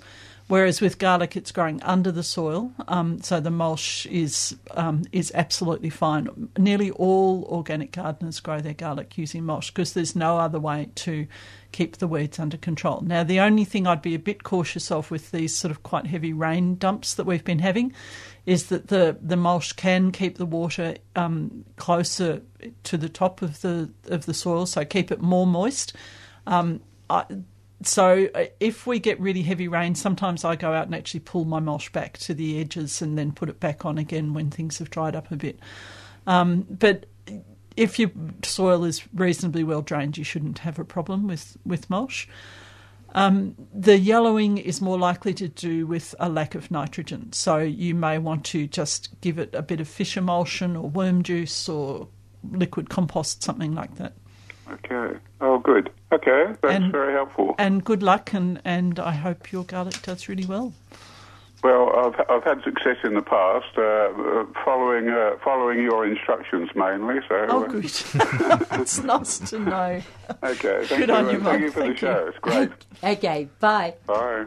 Whereas 0.48 0.80
with 0.80 0.98
garlic, 0.98 1.36
it's 1.36 1.52
growing 1.52 1.82
under 1.82 2.10
the 2.10 2.22
soil, 2.22 2.72
um, 2.88 3.20
so 3.20 3.38
the 3.38 3.50
mulch 3.50 4.06
is 4.06 4.56
um, 4.70 5.04
is 5.12 5.30
absolutely 5.34 5.90
fine. 5.90 6.48
Nearly 6.56 6.90
all 6.92 7.44
organic 7.44 7.92
gardeners 7.92 8.40
grow 8.40 8.60
their 8.60 8.72
garlic 8.72 9.18
using 9.18 9.44
mulch 9.44 9.74
because 9.74 9.92
there's 9.92 10.16
no 10.16 10.38
other 10.38 10.58
way 10.58 10.88
to 10.94 11.26
keep 11.72 11.98
the 11.98 12.08
weeds 12.08 12.38
under 12.38 12.56
control. 12.56 13.00
Now, 13.02 13.22
the 13.22 13.40
only 13.40 13.64
thing 13.64 13.86
I'd 13.86 14.02
be 14.02 14.14
a 14.14 14.18
bit 14.18 14.42
cautious 14.42 14.90
of 14.90 15.10
with 15.10 15.30
these 15.30 15.54
sort 15.54 15.70
of 15.70 15.82
quite 15.82 16.06
heavy 16.06 16.32
rain 16.32 16.76
dumps 16.76 17.14
that 17.14 17.24
we've 17.24 17.44
been 17.44 17.58
having 17.58 17.92
is 18.46 18.66
that 18.66 18.88
the, 18.88 19.18
the 19.20 19.36
mulch 19.36 19.76
can 19.76 20.10
keep 20.10 20.38
the 20.38 20.46
water 20.46 20.96
um, 21.16 21.64
closer 21.76 22.42
to 22.84 22.96
the 22.96 23.08
top 23.08 23.42
of 23.42 23.60
the 23.60 23.90
of 24.06 24.26
the 24.26 24.34
soil, 24.34 24.66
so 24.66 24.84
keep 24.84 25.12
it 25.12 25.20
more 25.20 25.46
moist. 25.46 25.92
Um, 26.46 26.80
I, 27.10 27.24
so 27.82 28.28
uh, 28.34 28.46
if 28.58 28.86
we 28.86 28.98
get 28.98 29.20
really 29.20 29.42
heavy 29.42 29.68
rain, 29.68 29.94
sometimes 29.94 30.44
I 30.44 30.56
go 30.56 30.72
out 30.72 30.86
and 30.86 30.94
actually 30.94 31.20
pull 31.20 31.44
my 31.44 31.60
mulch 31.60 31.92
back 31.92 32.18
to 32.18 32.34
the 32.34 32.60
edges 32.60 33.02
and 33.02 33.16
then 33.16 33.32
put 33.32 33.48
it 33.48 33.60
back 33.60 33.84
on 33.84 33.98
again 33.98 34.34
when 34.34 34.50
things 34.50 34.78
have 34.78 34.90
dried 34.90 35.14
up 35.14 35.30
a 35.30 35.36
bit. 35.36 35.60
Um, 36.26 36.66
but 36.68 37.06
if 37.78 37.98
your 37.98 38.10
soil 38.42 38.84
is 38.84 39.02
reasonably 39.14 39.64
well 39.64 39.82
drained, 39.82 40.18
you 40.18 40.24
shouldn't 40.24 40.58
have 40.60 40.78
a 40.78 40.84
problem 40.84 41.26
with, 41.26 41.56
with 41.64 41.88
mulch. 41.88 42.28
Um, 43.14 43.54
the 43.72 43.98
yellowing 43.98 44.58
is 44.58 44.80
more 44.82 44.98
likely 44.98 45.32
to 45.34 45.48
do 45.48 45.86
with 45.86 46.14
a 46.20 46.28
lack 46.28 46.54
of 46.54 46.70
nitrogen. 46.70 47.32
So 47.32 47.58
you 47.58 47.94
may 47.94 48.18
want 48.18 48.44
to 48.46 48.66
just 48.66 49.18
give 49.22 49.38
it 49.38 49.54
a 49.54 49.62
bit 49.62 49.80
of 49.80 49.88
fish 49.88 50.16
emulsion 50.16 50.76
or 50.76 50.90
worm 50.90 51.22
juice 51.22 51.68
or 51.68 52.08
liquid 52.50 52.90
compost, 52.90 53.42
something 53.42 53.74
like 53.74 53.94
that. 53.96 54.12
Okay. 54.70 55.18
Oh, 55.40 55.58
good. 55.58 55.90
Okay, 56.12 56.52
that's 56.60 56.74
And- 56.74 56.92
very 56.92 57.12
helpful. 57.14 57.54
And 57.58 57.82
good 57.84 58.02
luck, 58.02 58.34
and, 58.34 58.60
and 58.64 58.98
I 59.00 59.12
hope 59.12 59.52
your 59.52 59.64
garlic 59.64 60.02
does 60.02 60.28
really 60.28 60.44
well. 60.46 60.74
Well, 61.62 61.92
I've 61.96 62.20
I've 62.30 62.44
had 62.44 62.62
success 62.62 62.98
in 63.02 63.14
the 63.14 63.22
past, 63.22 63.76
uh, 63.76 63.82
uh, 63.82 64.44
following 64.64 65.08
uh, 65.08 65.36
following 65.42 65.82
your 65.82 66.06
instructions 66.06 66.70
mainly. 66.76 67.16
So. 67.28 67.46
Oh, 67.48 67.64
uh, 67.64 67.66
good. 67.66 67.84
It's 68.80 69.02
nice 69.02 69.38
to 69.50 69.58
know. 69.58 70.02
Okay. 70.44 70.86
Thank 70.86 70.88
Good 70.88 71.08
you. 71.08 71.14
on 71.14 71.30
you, 71.30 71.40
Thank 71.40 71.60
you 71.62 71.70
for 71.70 71.80
Thank 71.80 71.94
the 71.94 71.98
show. 71.98 72.26
It's 72.28 72.38
great. 72.38 72.70
Okay, 73.02 73.48
bye. 73.60 73.94
Bye. 74.06 74.46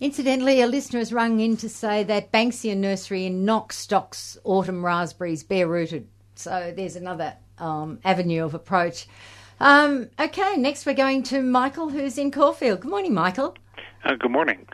Incidentally, 0.00 0.60
a 0.60 0.66
listener 0.66 0.98
has 0.98 1.12
rung 1.12 1.38
in 1.38 1.56
to 1.58 1.68
say 1.68 2.02
that 2.04 2.32
Banksia 2.32 2.76
Nursery 2.76 3.26
in 3.26 3.44
Knox 3.44 3.76
stocks 3.76 4.36
autumn 4.42 4.84
raspberries 4.84 5.44
bare 5.44 5.68
rooted. 5.68 6.08
So 6.34 6.72
there's 6.76 6.96
another 6.96 7.34
um, 7.58 8.00
avenue 8.04 8.44
of 8.44 8.54
approach. 8.54 9.06
Um, 9.60 10.10
okay, 10.18 10.56
next 10.56 10.86
we're 10.86 10.94
going 10.94 11.22
to 11.24 11.40
Michael, 11.40 11.90
who's 11.90 12.18
in 12.18 12.32
Caulfield. 12.32 12.80
Good 12.80 12.90
morning, 12.90 13.14
Michael. 13.14 13.56
Uh, 14.04 14.16
good 14.16 14.32
morning. 14.32 14.66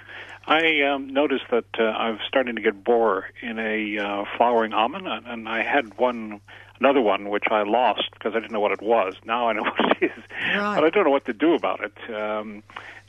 I 0.48 0.80
um, 0.80 1.08
noticed 1.12 1.44
that 1.50 1.66
uh, 1.78 1.82
I'm 1.82 2.18
starting 2.26 2.56
to 2.56 2.62
get 2.62 2.82
borer 2.82 3.26
in 3.42 3.58
a 3.58 3.98
uh, 3.98 4.24
flowering 4.36 4.72
almond, 4.72 5.06
and- 5.06 5.46
I 5.48 5.62
had 5.62 5.98
one, 5.98 6.40
another 6.80 7.02
one, 7.02 7.28
which 7.28 7.44
I 7.50 7.62
lost 7.64 8.10
because 8.14 8.32
I 8.34 8.40
didn't 8.40 8.52
know 8.52 8.60
what 8.60 8.72
it 8.72 8.80
was. 8.80 9.14
Now 9.26 9.48
I 9.50 9.52
know 9.52 9.62
what 9.78 9.96
it 10.00 10.10
is, 10.10 10.24
Right. 10.56 10.74
but 10.76 10.84
I 10.84 10.90
don't 10.90 11.04
know 11.04 11.10
what 11.10 11.26
to 11.26 11.34
do 11.34 11.54
about 11.54 11.80
it. 11.84 12.14
Um, 12.14 12.62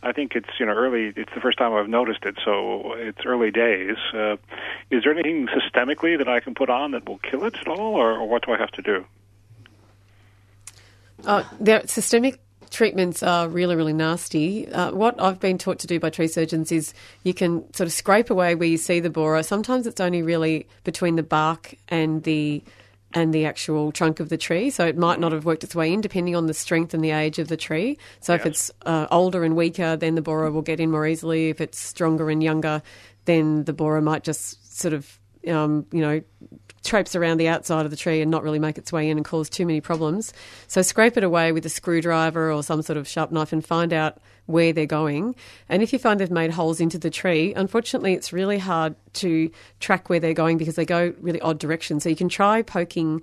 I 0.04 0.12
think 0.12 0.34
it's 0.36 0.50
you 0.60 0.66
know 0.66 0.74
early. 0.74 1.14
It's 1.16 1.32
the 1.34 1.40
first 1.42 1.58
time 1.58 1.74
I've 1.74 1.88
noticed 1.90 2.24
it, 2.26 2.38
so 2.44 2.94
it's 2.94 3.20
early 3.26 3.52
days. 3.52 3.96
Uh, 4.14 4.36
is 4.92 5.04
there 5.04 5.14
anything 5.14 5.48
systemically 5.48 6.18
that 6.18 6.28
I 6.28 6.40
can 6.42 6.56
put 6.56 6.70
on 6.70 6.92
that 6.92 7.08
will 7.08 7.20
kill 7.20 7.46
it 7.46 7.56
at 7.60 7.68
all, 7.68 7.96
or, 7.96 8.12
or 8.20 8.28
what 8.28 8.46
do 8.46 8.52
I 8.54 8.58
have 8.58 8.72
to 8.72 8.82
do? 8.82 9.06
Uh, 11.26 11.44
their 11.60 11.86
systemic 11.88 12.40
treatments 12.70 13.24
are 13.24 13.48
really, 13.48 13.76
really 13.76 13.94
nasty. 13.94 14.68
Uh, 14.72 14.92
what 14.92 15.20
I've 15.22 15.40
been 15.40 15.58
taught 15.58 15.80
to 15.80 15.88
do 15.88 16.00
by 16.00 16.10
tree 16.10 16.28
surgeons 16.28 16.72
is 16.72 16.94
you 17.24 17.34
can 17.34 17.72
sort 17.74 17.88
of 17.88 17.94
scrape 17.94 18.30
away 18.30 18.56
where 18.56 18.68
you 18.68 18.78
see 18.78 19.00
the 19.00 19.10
borer. 19.10 19.44
Sometimes 19.44 19.88
it's 19.88 20.02
only 20.02 20.22
really 20.22 20.68
between 20.84 21.16
the 21.16 21.24
bark 21.24 21.76
and 21.88 22.24
the 22.24 22.64
and 23.12 23.34
the 23.34 23.46
actual 23.46 23.92
trunk 23.92 24.20
of 24.20 24.30
the 24.30 24.38
tree, 24.38 24.70
so 24.70 24.86
it 24.86 24.96
might 24.96 25.20
not 25.20 25.32
have 25.32 25.44
worked 25.44 25.64
its 25.64 25.74
way 25.74 25.92
in, 25.92 26.00
depending 26.00 26.36
on 26.36 26.46
the 26.46 26.54
strength 26.54 26.94
and 26.94 27.04
the 27.04 27.10
age 27.10 27.40
of 27.40 27.48
the 27.48 27.58
tree. 27.58 27.98
So 28.20 28.36
if 28.36 28.46
it's 28.46 28.70
uh, 28.86 29.08
older 29.10 29.44
and 29.44 29.56
weaker, 29.56 29.96
then 29.96 30.14
the 30.14 30.22
borer 30.22 30.52
will 30.52 30.62
get 30.62 30.80
in 30.80 30.92
more 30.92 31.08
easily. 31.08 31.50
If 31.50 31.60
it's 31.60 31.80
stronger 31.80 32.30
and 32.30 32.44
younger, 32.44 32.84
then 33.26 33.64
the 33.64 33.74
borer 33.74 34.00
might 34.02 34.24
just 34.24 34.80
sort 34.80 34.94
of 34.94 35.20
um, 35.48 35.88
you 35.92 36.02
know 36.02 36.22
traipse 36.84 37.16
around 37.16 37.38
the 37.38 37.48
outside 37.48 37.86
of 37.86 37.92
the 37.92 37.98
tree 37.98 38.22
and 38.22 38.32
not 38.32 38.44
really 38.44 38.60
make 38.60 38.78
its 38.78 38.92
way 38.92 39.10
in 39.10 39.18
and 39.18 39.26
cause 39.26 39.50
too 39.50 39.66
many 39.66 39.82
problems. 39.82 40.34
So 40.68 40.82
scrape 40.82 41.18
it 41.18 41.24
away 41.24 41.52
with 41.52 41.66
a 41.66 41.70
screwdriver 41.70 42.52
or 42.52 42.64
some 42.64 42.82
sort 42.82 42.98
of 42.98 43.08
sharp 43.08 43.32
knife 43.32 43.54
and 43.54 43.66
find 43.66 43.94
out 43.94 44.18
where 44.46 44.74
they're 44.74 44.86
going. 44.86 45.36
And 45.68 45.84
if 45.84 45.94
you 45.94 46.00
find 46.00 46.20
they've 46.20 46.32
made 46.32 46.52
holes 46.52 46.82
into 46.82 46.98
the 46.98 47.12
tree, 47.12 47.54
unfortunately, 47.54 48.14
it's 48.14 48.34
really 48.34 48.58
hard 48.58 48.96
to 49.14 49.52
track 49.80 50.10
where 50.10 50.20
they're 50.20 50.34
going 50.34 50.58
because 50.58 50.76
they 50.76 50.86
go 50.86 51.14
really 51.22 51.42
odd 51.42 51.60
directions. 51.60 52.04
So 52.04 52.10
you 52.10 52.16
can 52.16 52.30
try 52.30 52.62
poking 52.64 53.22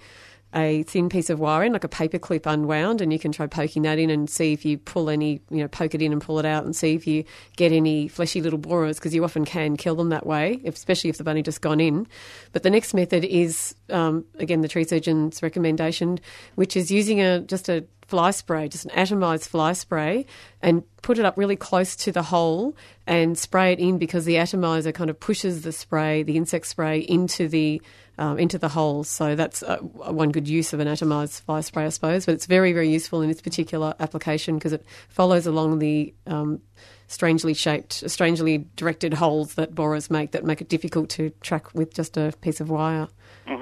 a 0.55 0.85
thin 0.85 1.09
piece 1.09 1.28
of 1.28 1.39
wire 1.39 1.64
in, 1.64 1.73
like 1.73 1.85
a 1.85 1.89
paper 1.89 2.18
clip 2.18 2.47
unwound, 2.47 3.01
and 3.01 3.12
you 3.12 3.18
can 3.18 3.32
try 3.32 3.47
poking 3.47 3.82
that 3.82 3.98
in 3.98 4.10
and 4.10 4.31
see 4.31 4.52
if 4.52 4.64
you 4.64 4.78
pull 4.78 5.10
any, 5.10 5.40
you 5.51 5.59
know, 5.59 5.68
poke 5.68 5.94
it 5.94 6.01
in 6.01 6.12
and 6.12 6.23
pull 6.23 6.39
it 6.39 6.47
out 6.47 6.64
and 6.64 6.74
see 6.74 6.94
if 6.94 7.06
you 7.06 7.24
get 7.56 7.73
any 7.73 8.09
fleshy 8.09 8.40
little 8.40 8.59
borers 8.59 8.98
because 8.98 9.14
you 9.14 9.23
often 9.24 9.44
can 9.44 9.77
kill 9.77 9.94
them 9.97 10.09
that 10.10 10.27
way, 10.27 10.60
especially 10.64 11.10
if 11.10 11.18
they've 11.18 11.28
only 11.28 11.43
just 11.43 11.60
gone 11.60 11.81
in. 11.81 12.06
But 12.52 12.62
the 12.62 12.70
next 12.70 12.94
method 12.94 13.24
is, 13.24 13.74
um, 13.90 14.24
again, 14.39 14.62
the 14.62 14.68
tree 14.68 14.85
surgeon's 14.85 15.43
recommendation, 15.43 16.20
which 16.55 16.77
is 16.77 16.90
using 16.90 17.20
a 17.20 17.40
just 17.40 17.68
a 17.68 17.85
fly 18.06 18.31
spray, 18.31 18.68
just 18.68 18.85
an 18.85 18.93
atomized 18.93 19.48
fly 19.48 19.73
spray, 19.73 20.27
and 20.62 20.82
put 21.02 21.18
it 21.18 21.24
up 21.24 21.36
really 21.36 21.56
close 21.56 21.97
to 21.97 22.12
the 22.12 22.23
hole 22.23 22.77
and 23.06 23.36
spray 23.36 23.73
it 23.73 23.78
in 23.78 23.98
because 23.98 24.24
the 24.24 24.39
atomizer 24.39 24.93
kind 24.93 25.10
of 25.10 25.18
pushes 25.18 25.62
the 25.62 25.73
spray, 25.73 26.23
the 26.23 26.36
insect 26.36 26.66
spray, 26.66 27.01
into 27.01 27.48
the 27.48 27.82
um, 28.18 28.38
into 28.38 28.59
the 28.59 28.68
holes. 28.68 29.09
So 29.09 29.34
that's 29.34 29.62
uh, 29.62 29.78
one 29.78 30.30
good 30.30 30.48
use 30.48 30.72
of 30.72 30.80
an 30.80 30.88
atomized 30.88 31.40
fly 31.43 31.60
spray, 31.60 31.86
I 31.86 31.88
suppose. 31.90 32.26
But 32.26 32.34
it's 32.34 32.47
very, 32.47 32.72
very 32.72 32.88
useful 32.88 33.22
in 33.22 33.28
this 33.28 33.40
particular 33.40 33.94
application 34.01 34.56
because 34.56 34.72
it 34.72 34.84
follows 35.09 35.47
along 35.47 35.78
the 35.78 36.14
um, 36.26 36.60
strangely 37.09 37.55
shaped, 37.55 38.09
strangely 38.10 38.66
directed 38.76 39.14
holes 39.14 39.55
that 39.55 39.74
borers 39.74 40.10
make 40.10 40.32
that 40.32 40.44
make 40.44 40.60
it 40.60 40.68
difficult 40.68 41.09
to 41.10 41.30
track 41.40 41.72
with 41.74 41.94
just 41.94 42.16
a 42.16 42.32
piece 42.40 42.60
of 42.60 42.70
wire. 42.70 43.09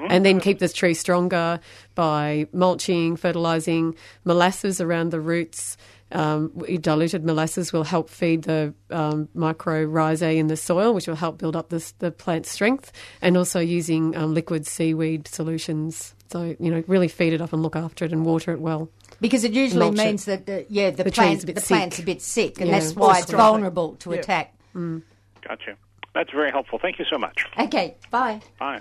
And 0.09 0.25
then 0.25 0.39
keep 0.39 0.57
this 0.59 0.73
tree 0.73 0.95
stronger 0.95 1.59
by 1.93 2.47
mulching, 2.51 3.17
fertilising, 3.17 3.95
molasses 4.23 4.81
around 4.81 5.11
the 5.11 5.19
roots. 5.19 5.77
Um, 6.15 6.51
diluted 6.81 7.25
molasses 7.25 7.73
will 7.73 7.83
help 7.83 8.09
feed 8.09 8.43
the 8.43 8.73
um, 8.89 9.27
mycorrhizae 9.35 10.37
in 10.37 10.47
the 10.47 10.55
soil, 10.57 10.93
which 10.93 11.07
will 11.07 11.15
help 11.15 11.37
build 11.37 11.55
up 11.55 11.69
this, 11.69 11.91
the 11.99 12.09
plant 12.11 12.45
strength, 12.45 12.91
and 13.21 13.35
also 13.35 13.59
using 13.59 14.15
um, 14.15 14.33
liquid 14.33 14.65
seaweed 14.65 15.27
solutions. 15.27 16.15
So 16.31 16.55
you 16.59 16.71
know, 16.71 16.83
really 16.87 17.07
feed 17.09 17.33
it 17.33 17.41
up 17.41 17.51
and 17.53 17.61
look 17.61 17.75
after 17.75 18.05
it 18.05 18.11
and 18.13 18.25
water 18.25 18.51
it 18.53 18.61
well. 18.61 18.89
Because 19.19 19.43
it 19.43 19.51
usually 19.51 19.85
Mulch 19.87 19.99
it. 19.99 20.05
means 20.05 20.25
that 20.25 20.45
the, 20.45 20.65
yeah 20.69 20.89
the, 20.91 21.03
The 21.03 21.11
plant 21.11 21.41
tree's 21.41 21.43
a 21.43 21.53
the 21.53 21.61
plant's 21.61 21.99
a 21.99 22.03
bit 22.03 22.21
sick, 22.21 22.59
and 22.59 22.69
Yeah. 22.69 22.79
that's 22.79 22.95
why 22.95 23.19
it's 23.19 23.31
vulnerable 23.31 23.95
to 23.97 24.11
Yeah. 24.11 24.19
attack. 24.19 24.53
Gotcha. 24.73 25.75
That's 26.13 26.31
very 26.31 26.51
helpful. 26.51 26.79
Thank 26.81 26.97
you 26.99 27.05
so 27.11 27.17
much. 27.17 27.45
Okay, 27.59 27.95
bye. 28.09 28.39
Bye. 28.57 28.79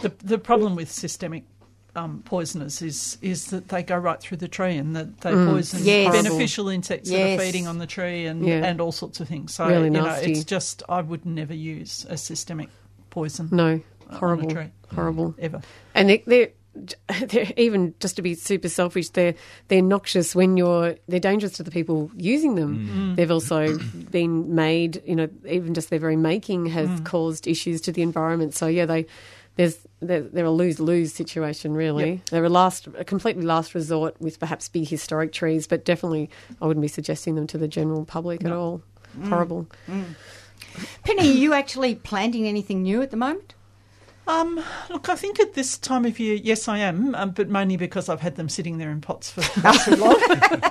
The 0.00 0.12
the 0.24 0.38
problem 0.38 0.76
with 0.76 0.90
systemic 0.90 1.44
um, 1.96 2.22
poisoners 2.24 2.82
is 2.82 3.18
is 3.20 3.46
that 3.46 3.68
they 3.68 3.82
go 3.82 3.96
right 3.96 4.20
through 4.20 4.36
the 4.38 4.48
tree 4.48 4.76
and 4.76 4.94
that 4.94 5.20
they 5.22 5.32
Mm. 5.32 5.50
poison 5.52 5.80
Yes. 5.84 6.12
beneficial 6.12 6.68
insects 6.68 7.10
that 7.10 7.34
are 7.34 7.38
feeding 7.38 7.66
on 7.66 7.78
the 7.78 7.86
tree 7.86 8.26
and, 8.26 8.46
Yeah. 8.46 8.64
and 8.64 8.80
all 8.80 8.92
sorts 8.92 9.20
of 9.20 9.28
things. 9.28 9.54
So 9.54 9.66
Really 9.66 9.84
you 9.84 9.90
know, 9.90 10.06
it's 10.22 10.44
just 10.44 10.82
I 10.88 11.00
would 11.02 11.26
never 11.26 11.54
use 11.54 12.06
a 12.08 12.16
systemic 12.16 12.68
poison. 13.10 13.48
No, 13.50 13.66
on 13.72 13.82
a 14.10 14.18
horrible, 14.18 14.50
tree. 14.50 14.70
horrible. 14.94 15.34
ever. 15.38 15.60
And 15.94 16.08
they, 16.08 16.22
they're, 16.26 16.48
they're 17.26 17.52
even 17.56 17.94
just 17.98 18.14
to 18.16 18.22
be 18.22 18.34
super 18.34 18.68
selfish. 18.68 19.08
They're 19.10 19.34
they're 19.66 19.82
noxious 19.82 20.36
when 20.36 20.56
you're. 20.56 20.94
They're 21.08 21.18
dangerous 21.18 21.52
to 21.54 21.64
the 21.64 21.70
people 21.72 22.10
using 22.16 22.54
them. 22.54 23.14
They've 23.16 23.30
also 23.30 23.76
been 24.12 24.54
made. 24.54 25.02
You 25.04 25.16
know, 25.16 25.28
even 25.48 25.74
just 25.74 25.90
their 25.90 25.98
very 25.98 26.14
making 26.16 26.66
has 26.66 26.88
caused 27.00 27.48
issues 27.48 27.80
to 27.82 27.92
the 27.92 28.02
environment. 28.02 28.54
So 28.54 28.66
yeah, 28.68 28.86
they. 28.86 29.06
There's 29.56 29.76
they're, 30.00 30.22
they're 30.22 30.46
a 30.46 30.50
lose 30.50 30.80
lose 30.80 31.12
situation 31.12 31.74
really. 31.74 32.22
They're 32.30 32.44
a 32.44 32.48
last 32.48 32.88
a 32.98 33.04
completely 33.04 33.42
last 33.44 33.74
resort 33.74 34.20
with 34.20 34.38
perhaps 34.38 34.68
big 34.68 34.88
historic 34.88 35.32
trees, 35.32 35.66
but 35.66 35.84
definitely 35.84 36.30
I 36.60 36.66
wouldn't 36.66 36.82
be 36.82 36.88
suggesting 36.88 37.34
them 37.34 37.46
to 37.48 37.58
the 37.58 37.68
general 37.68 38.04
public 38.04 38.44
at 38.44 38.52
all. 38.52 38.82
Mm. 39.18 39.28
Horrible. 39.28 39.66
Mm. 39.88 40.14
Penny, 41.04 41.28
are 41.28 41.32
you 41.32 41.52
actually 41.52 41.94
planting 41.96 42.46
anything 42.46 42.82
new 42.82 43.02
at 43.02 43.10
the 43.10 43.16
moment? 43.16 43.54
Um, 44.26 44.62
look, 44.90 45.08
I 45.08 45.16
think 45.16 45.40
at 45.40 45.54
this 45.54 45.76
time 45.76 46.04
of 46.04 46.20
year, 46.20 46.36
yes, 46.36 46.68
I 46.68 46.78
am, 46.78 47.14
um, 47.16 47.30
but 47.30 47.48
mainly 47.48 47.76
because 47.76 48.08
I've 48.08 48.20
had 48.20 48.36
them 48.36 48.48
sitting 48.48 48.78
there 48.78 48.90
in 48.90 49.00
pots 49.00 49.30
for 49.30 49.42
far 49.42 49.74
too 49.74 49.96
long, 49.96 50.20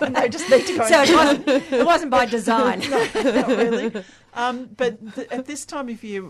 and 0.02 0.16
they 0.16 0.30
just 0.30 0.50
need 0.50 0.66
to 0.68 0.78
go. 0.78 0.88
So 0.88 1.02
it 1.02 1.14
wasn't, 1.14 1.48
it 1.74 1.86
wasn't 1.86 2.12
by 2.12 2.26
design. 2.26 2.80
Not 2.90 3.48
really. 3.48 4.04
Um, 4.34 4.70
but 4.78 5.16
th- 5.16 5.28
at 5.32 5.46
this 5.46 5.66
time 5.66 5.90
of 5.90 6.02
year, 6.04 6.22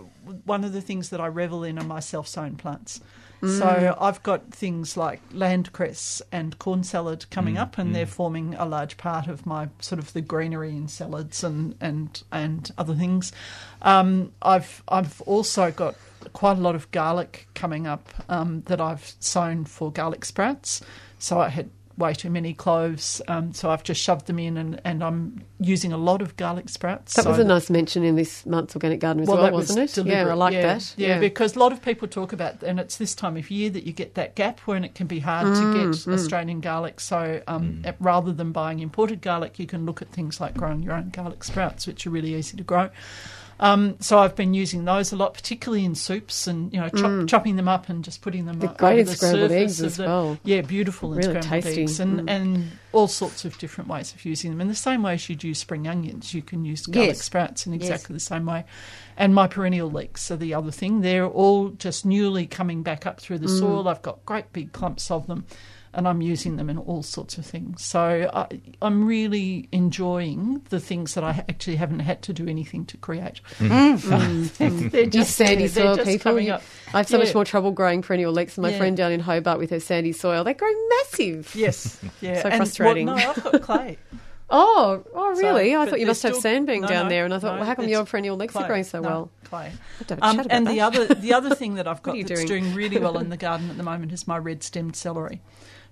one 0.46 0.64
of 0.64 0.74
the 0.74 0.82
things 0.82 1.10
that 1.10 1.22
I 1.22 1.28
revel 1.28 1.64
in 1.64 1.78
are 1.78 1.84
my 1.86 2.00
self-sown 2.00 2.56
plants. 2.56 3.00
So 3.42 3.96
I've 4.00 4.22
got 4.24 4.52
things 4.52 4.98
like 4.98 5.22
landcress 5.32 6.22
and 6.32 6.60
corn 6.60 6.84
salad 6.84 7.26
coming 7.32 7.56
Mm, 7.56 7.62
up, 7.62 7.78
and 7.78 7.92
mm. 7.92 7.94
they're 7.94 8.06
forming 8.06 8.54
a 8.56 8.66
large 8.66 8.98
part 8.98 9.28
of 9.28 9.46
my 9.46 9.70
sort 9.80 10.00
of 10.00 10.12
the 10.12 10.22
greenery 10.22 10.72
in 10.76 10.88
salads 10.90 11.44
and 11.44 11.76
and 11.80 12.22
and 12.32 12.70
other 12.78 12.94
things. 12.96 13.32
Um, 13.82 14.34
I've 14.42 14.84
I've 14.90 15.22
also 15.22 15.72
got 15.72 15.96
quite 16.34 16.58
a 16.58 16.62
lot 16.62 16.76
of 16.76 16.92
garlic 16.92 17.48
coming 17.56 17.88
up 17.88 18.10
um, 18.28 18.64
that 18.66 18.82
I've 18.82 19.14
sown 19.22 19.64
for 19.64 19.90
garlic 19.90 20.26
sprouts. 20.26 20.82
So 21.18 21.40
I 21.40 21.48
had 21.50 21.70
way 22.00 22.14
too 22.14 22.32
many 22.32 22.54
cloves, 22.54 23.22
um, 23.28 23.54
so 23.54 23.70
I've 23.70 23.84
just 23.84 24.02
shoved 24.02 24.26
them 24.26 24.40
in, 24.40 24.58
and, 24.58 24.82
and 24.84 25.04
I'm 25.04 25.44
using 25.60 25.94
a 25.94 25.98
lot 25.98 26.22
of 26.22 26.36
garlic 26.38 26.70
sprouts. 26.70 27.14
That 27.14 27.24
so 27.24 27.30
was 27.30 27.40
a 27.40 27.44
nice 27.44 27.70
mention 27.70 28.04
in 28.04 28.16
this 28.16 28.46
month's 28.46 28.76
organic 28.76 29.02
garden 29.02 29.22
as 29.22 29.28
well, 29.30 29.38
that 29.42 29.54
wasn't 29.54 29.82
was 29.82 29.98
it? 29.98 30.06
Yeah, 30.06 30.12
I 30.12 30.16
deliberate. 30.24 30.38
like 30.38 30.54
yeah, 30.54 30.62
that. 30.62 30.94
Yeah, 30.98 31.20
because 31.20 31.56
a 31.56 31.60
lot 31.60 31.74
of 31.74 31.82
people 31.82 32.08
talk 32.08 32.34
about, 32.34 32.64
and 32.64 32.80
it's 32.80 32.98
this 32.98 33.14
time 33.14 33.38
of 33.38 33.52
year 33.52 33.70
that 33.70 33.84
you 33.84 33.94
get 33.94 34.16
that 34.16 34.36
gap 34.36 34.62
when 34.62 34.84
it 34.84 34.96
can 34.96 35.06
be 35.06 35.20
hard 35.20 35.50
Mm, 35.50 35.56
to 35.56 35.74
get 35.78 35.88
mm. 35.88 36.14
Australian 36.14 36.62
garlic. 36.62 37.00
So 37.00 37.42
um, 37.48 37.82
eh, 37.86 37.94
rather 38.00 38.32
than 38.32 38.52
buying 38.52 38.80
imported 38.80 39.22
garlic, 39.22 39.60
you 39.60 39.66
can 39.68 39.86
look 39.86 40.02
at 40.02 40.10
things 40.10 40.40
like 40.40 40.56
growing 40.56 40.82
your 40.84 40.94
own 40.94 41.10
garlic 41.10 41.44
sprouts, 41.44 41.88
which 41.88 42.06
are 42.08 42.10
really 42.10 42.36
easy 42.36 42.58
to 42.58 42.64
grow. 42.64 42.90
Um, 43.62 43.98
so 44.00 44.20
I've 44.20 44.36
been 44.36 44.54
using 44.54 44.86
those 44.86 45.12
a 45.12 45.18
lot, 45.18 45.34
particularly 45.34 45.84
in 45.84 45.94
soups, 45.96 46.48
and 46.48 46.74
you 46.74 46.80
know, 46.80 46.88
chop, 46.90 47.12
Mm. 47.12 47.28
chopping 47.28 47.56
them 47.58 47.68
up 47.68 47.90
and 47.90 48.04
just 48.04 48.22
putting 48.22 48.46
them 48.46 48.60
They're 48.60 48.70
great 48.70 49.06
the 49.06 49.16
scrambled 49.16 49.50
surface 49.52 49.56
eggs 49.80 49.82
as 49.82 49.98
the- 49.98 50.06
well. 50.06 50.38
Yeah, 50.46 50.62
beautiful 50.62 51.10
Really 51.10 51.24
scrambled 51.24 51.44
tasty. 51.64 51.82
eggs, 51.82 52.00
and 52.00 52.22
Mm. 52.22 52.30
and 52.30 52.72
all 52.94 53.08
sorts 53.08 53.44
of 53.46 53.58
different 53.58 53.90
ways 53.90 54.14
of 54.14 54.24
using 54.24 54.52
them. 54.52 54.62
In 54.62 54.68
the 54.70 54.76
same 54.76 55.04
way 55.04 55.14
as 55.16 55.30
you'd 55.30 55.44
use 55.44 55.60
spring 55.60 55.88
onions, 55.88 56.34
you 56.34 56.42
can 56.42 56.64
use 56.64 56.86
garlic 56.86 57.10
Yes. 57.10 57.22
sprouts 57.24 57.68
in 57.68 57.74
Yes. 57.74 57.82
exactly 57.84 58.14
the 58.14 58.20
same 58.22 58.46
way. 58.46 58.64
And 59.18 59.36
my 59.36 59.48
perennial 59.48 59.92
leeks 59.92 60.32
are 60.32 60.38
the 60.38 60.54
other 60.54 60.72
thing. 60.72 61.02
They're 61.02 61.28
all 61.28 61.70
just 61.70 62.06
newly 62.06 62.48
coming 62.48 62.82
back 62.82 63.06
up 63.06 63.20
through 63.20 63.40
the 63.40 63.48
Mm. 63.48 63.60
soil. 63.60 63.88
I've 63.90 64.02
got 64.02 64.26
great 64.26 64.52
big 64.54 64.72
clumps 64.72 65.12
of 65.12 65.28
them, 65.28 65.44
and 65.94 66.08
I'm 66.08 66.22
using 66.22 66.56
them 66.58 66.70
in 66.70 66.78
all 66.78 67.02
sorts 67.04 67.38
of 67.38 67.46
things. 67.46 67.84
So 67.84 68.30
I, 68.34 68.48
I'm 68.82 69.06
really 69.06 69.68
enjoying 69.72 70.62
the 70.70 70.80
things 70.80 71.16
that 71.16 71.24
I 71.24 71.44
actually 71.50 71.78
haven't 71.78 72.00
had 72.02 72.22
to 72.24 72.34
do 72.34 72.48
anything 72.48 72.86
to 72.86 72.98
create. 72.98 73.42
Mm. 73.58 74.90
They're 74.92 75.06
just 75.08 75.36
sandy 75.36 75.68
there. 75.68 75.68
They're 75.68 75.84
soil 75.86 75.96
just 75.98 76.08
people. 76.08 76.32
coming 76.32 76.50
up. 76.50 76.62
I 76.94 76.98
have 77.00 77.08
so 77.08 77.18
Yeah. 77.18 77.24
much 77.26 77.34
more 77.36 77.46
trouble 77.46 77.72
growing 77.72 78.02
perennial 78.02 78.32
leeks 78.32 78.56
than 78.56 78.64
my 78.64 78.70
Yeah. 78.70 78.78
friend 78.78 78.96
down 78.98 79.12
in 79.12 79.20
Hobart 79.20 79.60
with 79.60 79.70
her 79.72 79.80
sandy 79.80 80.12
soil. 80.12 80.44
They 80.44 80.54
grow 80.54 80.70
massive. 80.90 81.54
Yes, 81.56 82.00
yeah, 82.22 82.42
So 82.44 82.50
And, 82.50 82.58
frustrating. 82.58 83.08
Well, 83.08 83.18
no, 83.18 83.30
I've 83.30 83.44
got 83.44 83.62
clay. 83.62 83.98
Oh, 84.52 85.04
oh, 85.14 85.36
So, 85.36 85.42
really? 85.44 85.76
I 85.76 85.86
thought 85.86 86.00
you 86.00 86.06
they're 86.06 86.08
must 86.08 86.24
have 86.24 86.32
still- 86.32 86.42
sand 86.42 86.66
being 86.66 86.82
no, 86.82 86.88
down 86.88 87.06
no, 87.06 87.10
there, 87.10 87.24
and 87.24 87.32
I 87.36 87.38
thought, 87.38 87.52
no, 87.54 87.58
well, 87.60 87.68
how 87.68 87.76
come 87.76 87.88
your 87.88 88.04
perennial 88.04 88.36
leeks 88.36 88.54
clay. 88.54 88.64
are 88.64 88.68
growing 88.68 88.84
so 88.84 89.00
No, 89.00 89.08
well? 89.08 89.32
Clay. 89.44 89.72
Have 90.00 90.08
to 90.08 90.16
have 90.16 90.24
Um, 90.24 90.36
chat 90.38 90.46
about 90.48 90.58
and 90.58 90.66
that. 90.66 90.72
the 90.72 90.82
other 90.82 91.06
the 91.14 91.34
other 91.36 91.54
thing 91.54 91.76
that 91.76 91.88
I've 91.88 92.02
got 92.02 92.16
are 92.16 92.24
that's 92.24 92.46
doing? 92.46 92.64
doing 92.64 92.74
really 92.74 92.98
well 92.98 93.20
in 93.20 93.30
the 93.30 93.38
garden 93.38 93.70
at 93.70 93.78
the 93.78 93.84
moment 93.84 94.12
is 94.12 94.28
my 94.28 94.40
red 94.40 94.64
stemmed 94.64 94.96
celery. 94.96 95.40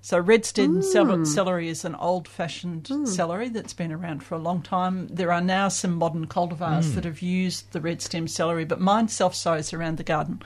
So 0.02 0.18
red 0.19 0.45
stemmed 0.45 0.86
cel- 0.86 1.06
Mm. 1.06 1.28
celery 1.28 1.68
is 1.68 1.84
an 1.84 1.95
old 1.95 2.28
fashioned 2.28 2.90
celery 3.06 3.49
that's 3.49 3.74
been 3.74 3.91
around 3.91 4.24
for 4.24 4.36
a 4.36 4.40
long 4.40 4.61
time. 4.61 5.07
There 5.07 5.32
are 5.34 5.41
now 5.41 5.68
some 5.68 5.95
modern 5.95 6.28
cultivars 6.28 6.86
Mm. 6.86 6.95
that 6.95 7.03
have 7.06 7.22
used 7.22 7.72
the 7.74 7.82
red 7.82 8.02
stemmed 8.02 8.32
celery, 8.32 8.64
but 8.64 8.80
mine 8.80 9.07
self 9.10 9.36
sows 9.36 9.74
around 9.74 9.98
the 9.98 10.03
garden. 10.03 10.41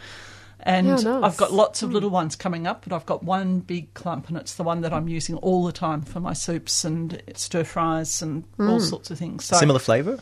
And 0.63 0.87
Yeah, 0.87 0.95
nice. 0.95 1.23
I've 1.23 1.37
got 1.37 1.51
lots 1.53 1.81
of 1.83 1.89
Mm. 1.89 1.93
little 1.93 2.09
ones 2.11 2.35
coming 2.35 2.65
up, 2.67 2.83
but 2.87 2.93
I've 2.93 3.05
got 3.05 3.23
one 3.23 3.59
big 3.59 3.93
clump, 3.93 4.29
and 4.29 4.37
it's 4.37 4.53
the 4.55 4.63
one 4.63 4.81
that 4.81 4.93
I'm 4.93 5.07
using 5.07 5.35
all 5.37 5.65
the 5.65 5.71
time 5.71 6.01
for 6.03 6.19
my 6.19 6.33
soups 6.33 6.83
and 6.85 7.21
stir 7.35 7.63
fries 7.63 8.21
and 8.21 8.43
all 8.59 8.77
Mm. 8.79 8.81
sorts 8.89 9.09
of 9.11 9.17
things. 9.19 9.45
So 9.45 9.57
Similar 9.57 9.79
flavour? 9.79 10.19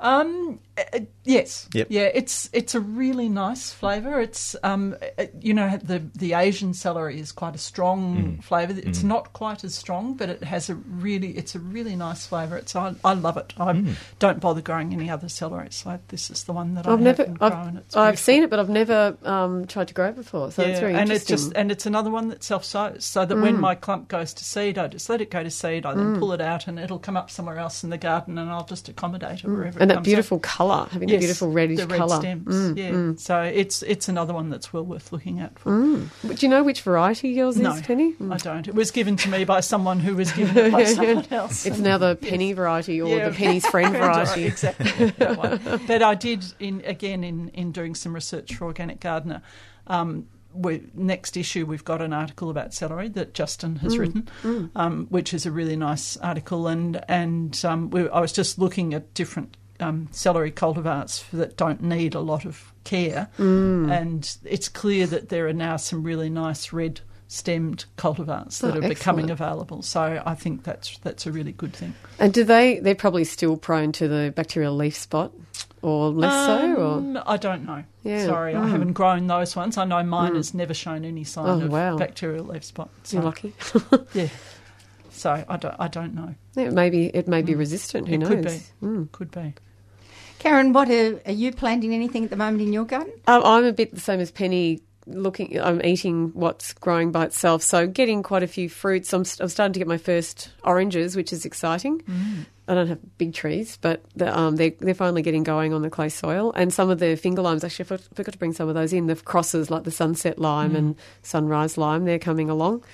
Um, 0.00 0.60
uh, 0.76 1.00
yes. 1.24 1.68
Yep. 1.74 1.88
Yeah, 1.90 2.08
it's 2.14 2.48
it's 2.52 2.74
a 2.74 2.80
really 2.80 3.28
nice 3.28 3.72
flavour. 3.72 4.20
It's 4.20 4.54
um, 4.62 4.94
uh, 5.18 5.24
you 5.40 5.52
know, 5.54 5.76
the 5.76 5.98
the 6.14 6.34
Asian 6.34 6.72
celery 6.72 7.18
is 7.18 7.32
quite 7.32 7.54
a 7.56 7.58
strong 7.58 8.38
Mm. 8.38 8.44
flavour. 8.44 8.74
It's 8.78 9.00
Mm. 9.00 9.04
not 9.04 9.32
quite 9.32 9.64
as 9.64 9.74
strong, 9.74 10.14
but 10.14 10.28
it 10.28 10.44
has 10.44 10.70
a 10.70 10.76
really 10.76 11.36
it's 11.36 11.54
a 11.56 11.58
really 11.58 11.96
nice 11.96 12.26
flavour. 12.26 12.56
It's 12.56 12.76
I, 12.76 12.94
I 13.04 13.14
love 13.14 13.36
it. 13.36 13.54
I 13.58 13.72
Mm. 13.72 13.96
don't 14.20 14.40
bother 14.40 14.60
growing 14.60 14.92
any 14.92 15.10
other 15.10 15.28
celery. 15.28 15.68
So 15.70 15.98
this 16.08 16.30
is 16.30 16.44
the 16.44 16.52
one 16.52 16.74
that 16.74 16.86
I 16.86 16.92
I've 16.92 16.98
have 16.98 17.04
never, 17.04 17.22
and 17.24 17.38
I've, 17.40 17.52
grow, 17.52 17.60
and 17.62 17.78
it's 17.78 17.96
I've 17.96 18.18
seen 18.18 18.44
it, 18.44 18.50
but 18.50 18.60
I've 18.60 18.68
never 18.70 19.16
um, 19.24 19.66
tried 19.66 19.88
to 19.88 19.94
grow 19.94 20.08
it 20.10 20.16
before. 20.16 20.52
So 20.52 20.62
it's 20.62 20.78
very 20.80 20.94
and 20.94 21.10
it's 21.10 21.24
just 21.24 21.52
and 21.56 21.72
it's 21.72 21.86
another 21.86 22.10
one 22.10 22.28
that 22.28 22.44
self 22.44 22.64
sows. 22.64 23.04
So 23.04 23.24
that 23.24 23.36
when 23.36 23.56
Mm. 23.56 23.60
my 23.60 23.74
clump 23.74 24.06
goes 24.08 24.32
to 24.34 24.44
seed, 24.44 24.78
I 24.78 24.86
just 24.86 25.08
let 25.10 25.20
it 25.20 25.30
go 25.30 25.42
to 25.42 25.50
seed. 25.50 25.84
I 25.84 25.94
then 25.94 26.14
Mm. 26.14 26.20
pull 26.20 26.32
it 26.32 26.40
out, 26.40 26.68
and 26.68 26.78
it'll 26.78 27.00
come 27.00 27.16
up 27.16 27.30
somewhere 27.30 27.58
else 27.58 27.82
in 27.82 27.90
the 27.90 27.98
garden, 27.98 28.38
and 28.38 28.48
I'll 28.48 28.64
just 28.64 28.88
accommodate 28.88 29.42
it 29.42 29.48
wherever. 29.48 29.82
it 29.82 29.87
and 29.88 29.96
that 29.96 29.98
up. 29.98 30.04
beautiful 30.04 30.38
colour, 30.40 30.86
having 30.90 31.08
Yes, 31.08 31.16
the 31.16 31.26
beautiful 31.26 31.50
reddish 31.52 31.78
the 31.78 31.86
red 31.86 31.98
colour. 31.98 32.16
stems. 32.20 32.46
Mm, 32.54 32.76
yeah, 32.76 32.90
mm. 32.90 33.18
so 33.18 33.40
it's 33.42 33.82
it's 33.82 34.08
another 34.08 34.34
one 34.34 34.50
that's 34.50 34.72
well 34.72 34.84
worth 34.84 35.12
looking 35.12 35.40
at. 35.40 35.58
For. 35.58 35.70
Mm. 35.72 36.08
Do 36.38 36.46
you 36.46 36.48
know 36.50 36.62
which 36.62 36.82
variety 36.82 37.30
yours 37.30 37.56
No, 37.58 37.72
is, 37.72 37.82
Penny? 37.82 38.12
Mm. 38.14 38.32
I 38.32 38.36
don't. 38.38 38.68
It 38.68 38.74
was 38.74 38.90
given 38.90 39.16
to 39.16 39.28
me 39.28 39.44
by 39.44 39.60
someone 39.60 40.00
who 40.00 40.14
was 40.16 40.30
given 40.32 40.56
it 40.56 40.72
by 40.72 40.84
someone 40.94 41.26
else. 41.30 41.66
It's 41.66 41.78
now 41.78 41.98
the 41.98 42.18
yes. 42.20 42.30
penny 42.30 42.52
variety 42.52 43.00
or 43.00 43.08
Yeah. 43.08 43.28
the 43.28 43.34
penny's 43.34 43.66
friend 43.66 43.92
variety. 43.96 44.44
exactly. 44.44 45.10
that 45.18 45.36
one. 45.38 45.80
But 45.86 46.02
I 46.02 46.14
did 46.14 46.44
in 46.60 46.82
again 46.84 47.24
in 47.24 47.48
in 47.50 47.72
doing 47.72 47.94
some 47.94 48.14
research 48.14 48.54
for 48.54 48.64
Organic 48.66 49.00
Gardener. 49.00 49.42
Um, 49.86 50.26
we, 50.54 50.82
next 50.94 51.36
issue, 51.36 51.66
we've 51.66 51.84
got 51.84 52.00
an 52.00 52.12
article 52.14 52.48
about 52.50 52.72
celery 52.72 53.08
that 53.10 53.34
Justin 53.34 53.76
has 53.76 53.94
Mm, 53.94 53.98
written, 53.98 54.28
mm. 54.42 54.70
um, 54.74 55.06
which 55.10 55.34
is 55.34 55.44
a 55.44 55.50
really 55.52 55.76
nice 55.76 56.16
article. 56.16 56.66
And 56.66 57.04
and 57.06 57.60
um, 57.64 57.90
we, 57.90 58.08
I 58.08 58.18
was 58.20 58.32
just 58.32 58.58
looking 58.58 58.94
at 58.94 59.12
different 59.12 59.56
um, 59.80 60.08
celery 60.10 60.50
cultivars 60.52 61.24
that 61.32 61.56
don't 61.56 61.82
need 61.82 62.14
a 62.14 62.20
lot 62.20 62.44
of 62.44 62.72
care, 62.84 63.28
Mm. 63.38 63.90
and 63.90 64.36
it's 64.44 64.68
clear 64.68 65.06
that 65.06 65.28
there 65.28 65.46
are 65.48 65.52
now 65.52 65.76
some 65.76 66.02
really 66.02 66.30
nice 66.30 66.72
red 66.72 67.00
stemmed 67.30 67.84
cultivars 67.98 68.60
that 68.60 68.74
Oh, 68.74 68.78
are 68.78 68.88
becoming 68.88 69.30
available. 69.30 69.82
So 69.82 70.22
I 70.24 70.34
think 70.34 70.64
that's 70.64 70.96
that's 70.98 71.26
a 71.26 71.32
really 71.32 71.52
good 71.52 71.74
thing. 71.74 71.94
And 72.18 72.32
do 72.32 72.42
they? 72.44 72.78
They're 72.80 72.94
probably 72.94 73.24
still 73.24 73.56
prone 73.58 73.92
to 73.92 74.08
the 74.08 74.32
bacterial 74.34 74.74
leaf 74.74 74.96
spot, 74.96 75.32
or 75.82 76.08
less 76.08 76.32
so, 76.46 76.74
or 76.74 76.86
Um, 76.94 77.18
I 77.26 77.36
don't 77.36 77.66
know. 77.66 77.84
Yeah. 78.02 78.24
Sorry, 78.24 78.54
I 78.56 78.60
Mm. 78.60 78.70
haven't 78.70 78.92
grown 78.94 79.26
those 79.26 79.54
ones. 79.54 79.76
I 79.76 79.84
know 79.84 80.02
mine 80.02 80.32
Mm. 80.32 80.36
has 80.36 80.54
never 80.54 80.72
shown 80.72 81.04
any 81.04 81.22
sign 81.24 81.46
Oh, 81.46 81.60
of 81.66 81.70
wow. 81.70 81.98
bacterial 81.98 82.46
leaf 82.46 82.64
spot. 82.64 82.88
So, 83.02 83.18
You're 83.18 83.24
lucky. 83.24 83.52
yeah. 84.14 84.28
So 85.10 85.44
I 85.48 85.56
don't. 85.58 85.74
I 85.78 85.88
don't 85.88 86.14
know. 86.14 86.34
Yeah, 86.54 86.70
maybe 86.70 87.06
it 87.12 87.28
may 87.28 87.42
be 87.42 87.52
Mm. 87.54 87.58
resistant. 87.58 88.08
Who 88.08 88.14
it 88.14 88.18
knows? 88.18 88.28
could 88.30 88.42
be. 88.44 88.60
Mm. 88.82 89.12
Could 89.12 89.30
be. 89.32 89.54
Karen, 90.38 90.72
what 90.72 90.88
are, 90.90 91.20
are 91.26 91.32
you 91.32 91.52
planting 91.52 91.94
anything 91.94 92.24
at 92.24 92.30
the 92.30 92.36
moment 92.36 92.62
in 92.62 92.72
your 92.72 92.84
garden? 92.84 93.12
Um, 93.26 93.42
I'm 93.44 93.64
a 93.64 93.72
bit 93.72 93.94
the 93.94 94.00
same 94.00 94.20
as 94.20 94.30
Penny. 94.30 94.80
Looking, 95.10 95.58
I'm 95.58 95.82
eating 95.82 96.32
what's 96.34 96.74
growing 96.74 97.12
by 97.12 97.24
itself. 97.24 97.62
So 97.62 97.86
getting 97.86 98.22
quite 98.22 98.42
a 98.42 98.46
few 98.46 98.68
fruits. 98.68 99.10
I'm, 99.14 99.24
I'm 99.40 99.48
starting 99.48 99.72
to 99.72 99.78
get 99.78 99.88
my 99.88 99.96
first 99.96 100.50
oranges, 100.64 101.16
which 101.16 101.32
is 101.32 101.46
exciting. 101.46 102.02
Mm. 102.02 102.44
I 102.68 102.74
don't 102.74 102.88
have 102.88 102.98
big 103.16 103.32
trees, 103.32 103.78
but 103.80 104.02
the, 104.14 104.38
um, 104.38 104.56
they're, 104.56 104.72
they're 104.78 104.92
finally 104.92 105.22
getting 105.22 105.44
going 105.44 105.72
on 105.72 105.80
the 105.80 105.88
clay 105.88 106.10
soil. 106.10 106.52
And 106.54 106.74
some 106.74 106.90
of 106.90 106.98
the 106.98 107.16
finger 107.16 107.40
limes, 107.40 107.64
actually, 107.64 107.86
I 107.90 107.96
forgot 108.14 108.32
to 108.32 108.38
bring 108.38 108.52
some 108.52 108.68
of 108.68 108.74
those 108.74 108.92
in. 108.92 109.06
The 109.06 109.16
crosses, 109.16 109.70
like 109.70 109.84
the 109.84 109.90
sunset 109.90 110.38
lime 110.38 110.72
Mm. 110.72 110.76
and 110.76 110.96
sunrise 111.22 111.78
lime, 111.78 112.04
they're 112.04 112.18
coming 112.18 112.50
along. 112.50 112.84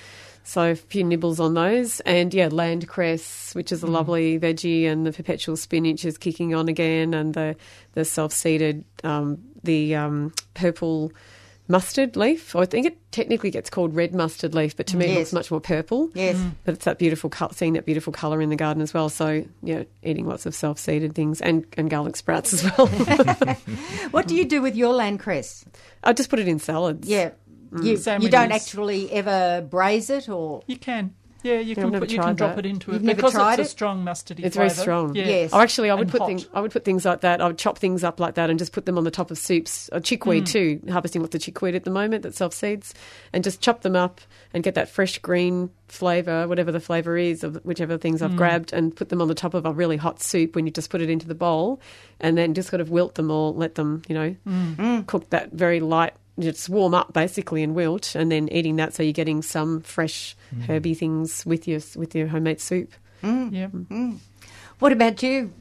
So 0.47 0.73
a 0.73 0.75
few 0.75 1.03
nibbles 1.05 1.41
on 1.41 1.55
those. 1.55 2.01
And 2.01 2.33
yeah, 2.35 2.49
land 2.53 2.87
cress, 2.87 3.55
which 3.55 3.73
is 3.73 3.83
a 3.83 3.87
Mm. 3.87 3.93
lovely 3.93 4.39
veggie, 4.39 4.87
and 4.87 5.07
the 5.07 5.13
perpetual 5.13 5.57
spinach 5.57 6.05
is 6.05 6.19
kicking 6.19 6.55
on 6.55 6.69
again, 6.69 7.15
and 7.15 7.33
the, 7.35 7.57
the 7.95 8.05
self 8.05 8.33
seeded, 8.33 8.85
um, 9.05 9.39
the 9.63 9.95
um, 9.95 10.33
purple 10.53 11.13
mustard 11.67 12.15
leaf. 12.15 12.55
I 12.55 12.67
think 12.67 12.85
it 12.85 12.99
technically 13.11 13.51
gets 13.51 13.71
called 13.71 13.95
red 13.97 14.15
mustard 14.15 14.55
leaf, 14.55 14.77
but 14.77 14.87
to 14.89 14.99
me 14.99 15.07
it 15.07 15.19
looks 15.19 15.33
much 15.33 15.51
more 15.51 15.63
purple. 15.63 16.11
Yes. 16.13 16.37
Mm. 16.37 16.51
But 16.67 16.75
it's 16.75 16.85
that 16.85 16.99
beautiful, 16.99 17.31
col- 17.31 17.53
seeing 17.53 17.73
that 17.73 17.87
beautiful 17.87 18.13
colour 18.13 18.43
in 18.43 18.51
the 18.51 18.57
garden 18.57 18.83
as 18.83 18.93
well. 18.93 19.09
So 19.09 19.47
yeah, 19.63 19.85
eating 20.03 20.27
lots 20.27 20.45
of 20.45 20.55
self 20.55 20.79
seeded 20.79 21.15
things 21.15 21.41
and, 21.41 21.65
and 21.79 21.89
garlic 21.89 22.17
sprouts 22.17 22.53
as 22.53 22.65
well. 22.77 22.87
What 24.11 24.29
do 24.29 24.35
you 24.37 24.45
do 24.45 24.61
with 24.61 24.77
your 24.77 24.93
land 24.93 25.21
cress? 25.21 25.65
I 26.03 26.13
just 26.13 26.29
put 26.29 26.39
it 26.39 26.49
in 26.49 26.59
salads. 26.59 27.09
Yeah. 27.09 27.31
You, 27.83 27.97
you 28.21 28.29
don't 28.29 28.53
actually 28.53 29.11
ever 29.13 29.67
braise 29.69 30.11
it 30.11 30.29
or. 30.29 30.63
You 30.67 30.77
can. 30.79 31.15
Yeah, 31.43 31.59
you 31.59 31.75
Yeah, 31.75 31.75
can 31.75 31.91
put, 31.93 32.09
you 32.09 32.17
can 32.17 32.25
tried 32.25 32.37
drop 32.37 32.57
that. 32.57 32.65
it 32.65 32.71
into 32.71 32.91
You've 32.93 33.07
it 33.07 33.17
because 33.17 33.33
tried 33.35 33.59
it's 33.61 33.61
it? 33.61 33.67
a 33.67 33.69
strong 33.69 34.03
mustardy. 34.03 34.45
It's 34.47 34.57
very 34.57 34.71
strong. 34.71 35.15
Yeah. 35.15 35.27
Yes. 35.27 35.51
Oh, 35.53 35.61
actually, 35.61 35.91
I 35.91 35.95
would 35.95 36.05
And 36.05 36.11
put 36.11 36.21
hot. 36.23 36.27
things. 36.29 36.49
I 36.55 36.61
would 36.63 36.71
put 36.71 36.87
things 36.87 37.05
like 37.05 37.21
that. 37.21 37.43
I 37.43 37.47
would 37.47 37.59
chop 37.59 37.77
things 37.77 38.03
up 38.03 38.19
like 38.19 38.37
that 38.37 38.49
and 38.49 38.59
just 38.59 38.73
put 38.73 38.87
them 38.87 38.97
on 38.97 39.05
the 39.05 39.11
top 39.11 39.31
of 39.31 39.37
soups. 39.37 39.91
Uh, 39.93 40.01
chickweed 40.01 40.45
Mm. 40.45 40.49
too. 40.51 40.81
Harvesting 40.91 41.21
lots 41.21 41.35
of 41.35 41.43
chickweed 41.43 41.75
at 41.75 41.85
the 41.85 41.91
moment 41.91 42.23
that 42.23 42.35
self 42.35 42.55
seeds, 42.55 42.95
and 43.35 43.45
just 43.45 43.61
chop 43.61 43.83
them 43.83 43.95
up 43.95 44.23
and 44.55 44.65
get 44.65 44.75
that 44.77 44.89
fresh 44.89 45.19
green 45.19 45.69
flavour, 45.89 46.49
whatever 46.49 46.73
the 46.73 46.81
flavour 46.81 47.19
is 47.19 47.45
of 47.45 47.57
whichever 47.63 47.99
things 47.99 48.23
I've 48.23 48.31
Mm. 48.31 48.37
grabbed, 48.37 48.73
and 48.73 48.97
put 48.97 49.11
them 49.11 49.21
on 49.21 49.29
the 49.29 49.35
top 49.35 49.53
of 49.53 49.67
a 49.67 49.71
really 49.73 49.99
hot 49.99 50.23
soup 50.23 50.57
when 50.57 50.65
you 50.65 50.73
just 50.73 50.89
put 50.89 51.03
it 51.03 51.11
into 51.11 51.29
the 51.29 51.35
bowl, 51.35 51.79
and 52.21 52.39
then 52.39 52.55
just 52.55 52.71
sort 52.71 52.81
of 52.81 52.89
wilt 52.89 53.17
them 53.17 53.31
or 53.31 53.53
let 53.53 53.75
them, 53.75 54.01
you 54.09 54.15
know, 54.15 54.35
Mm. 54.49 55.07
cook 55.07 55.29
that 55.29 55.53
very 55.53 55.81
light. 55.81 56.15
Just 56.39 56.69
warm 56.69 56.95
up 56.95 57.13
basically 57.13 57.63
and 57.63 57.75
wilt, 57.75 58.15
and 58.17 58.31
then 58.33 58.49
eating 58.51 58.77
that, 58.77 58.93
so 58.93 59.03
you're 59.03 59.13
getting 59.13 59.41
some 59.41 59.81
fresh 59.83 60.37
herby 60.67 60.95
things 60.95 61.47
with 61.47 61.69
your 61.69 61.81
with 61.95 62.15
your 62.15 62.27
homemade 62.27 62.61
soup. 62.61 62.93
Mm. 63.23 63.53
Yeah. 63.53 63.69
Mm. 63.69 64.19
What 64.81 64.93
about 64.93 65.23
you? 65.23 65.53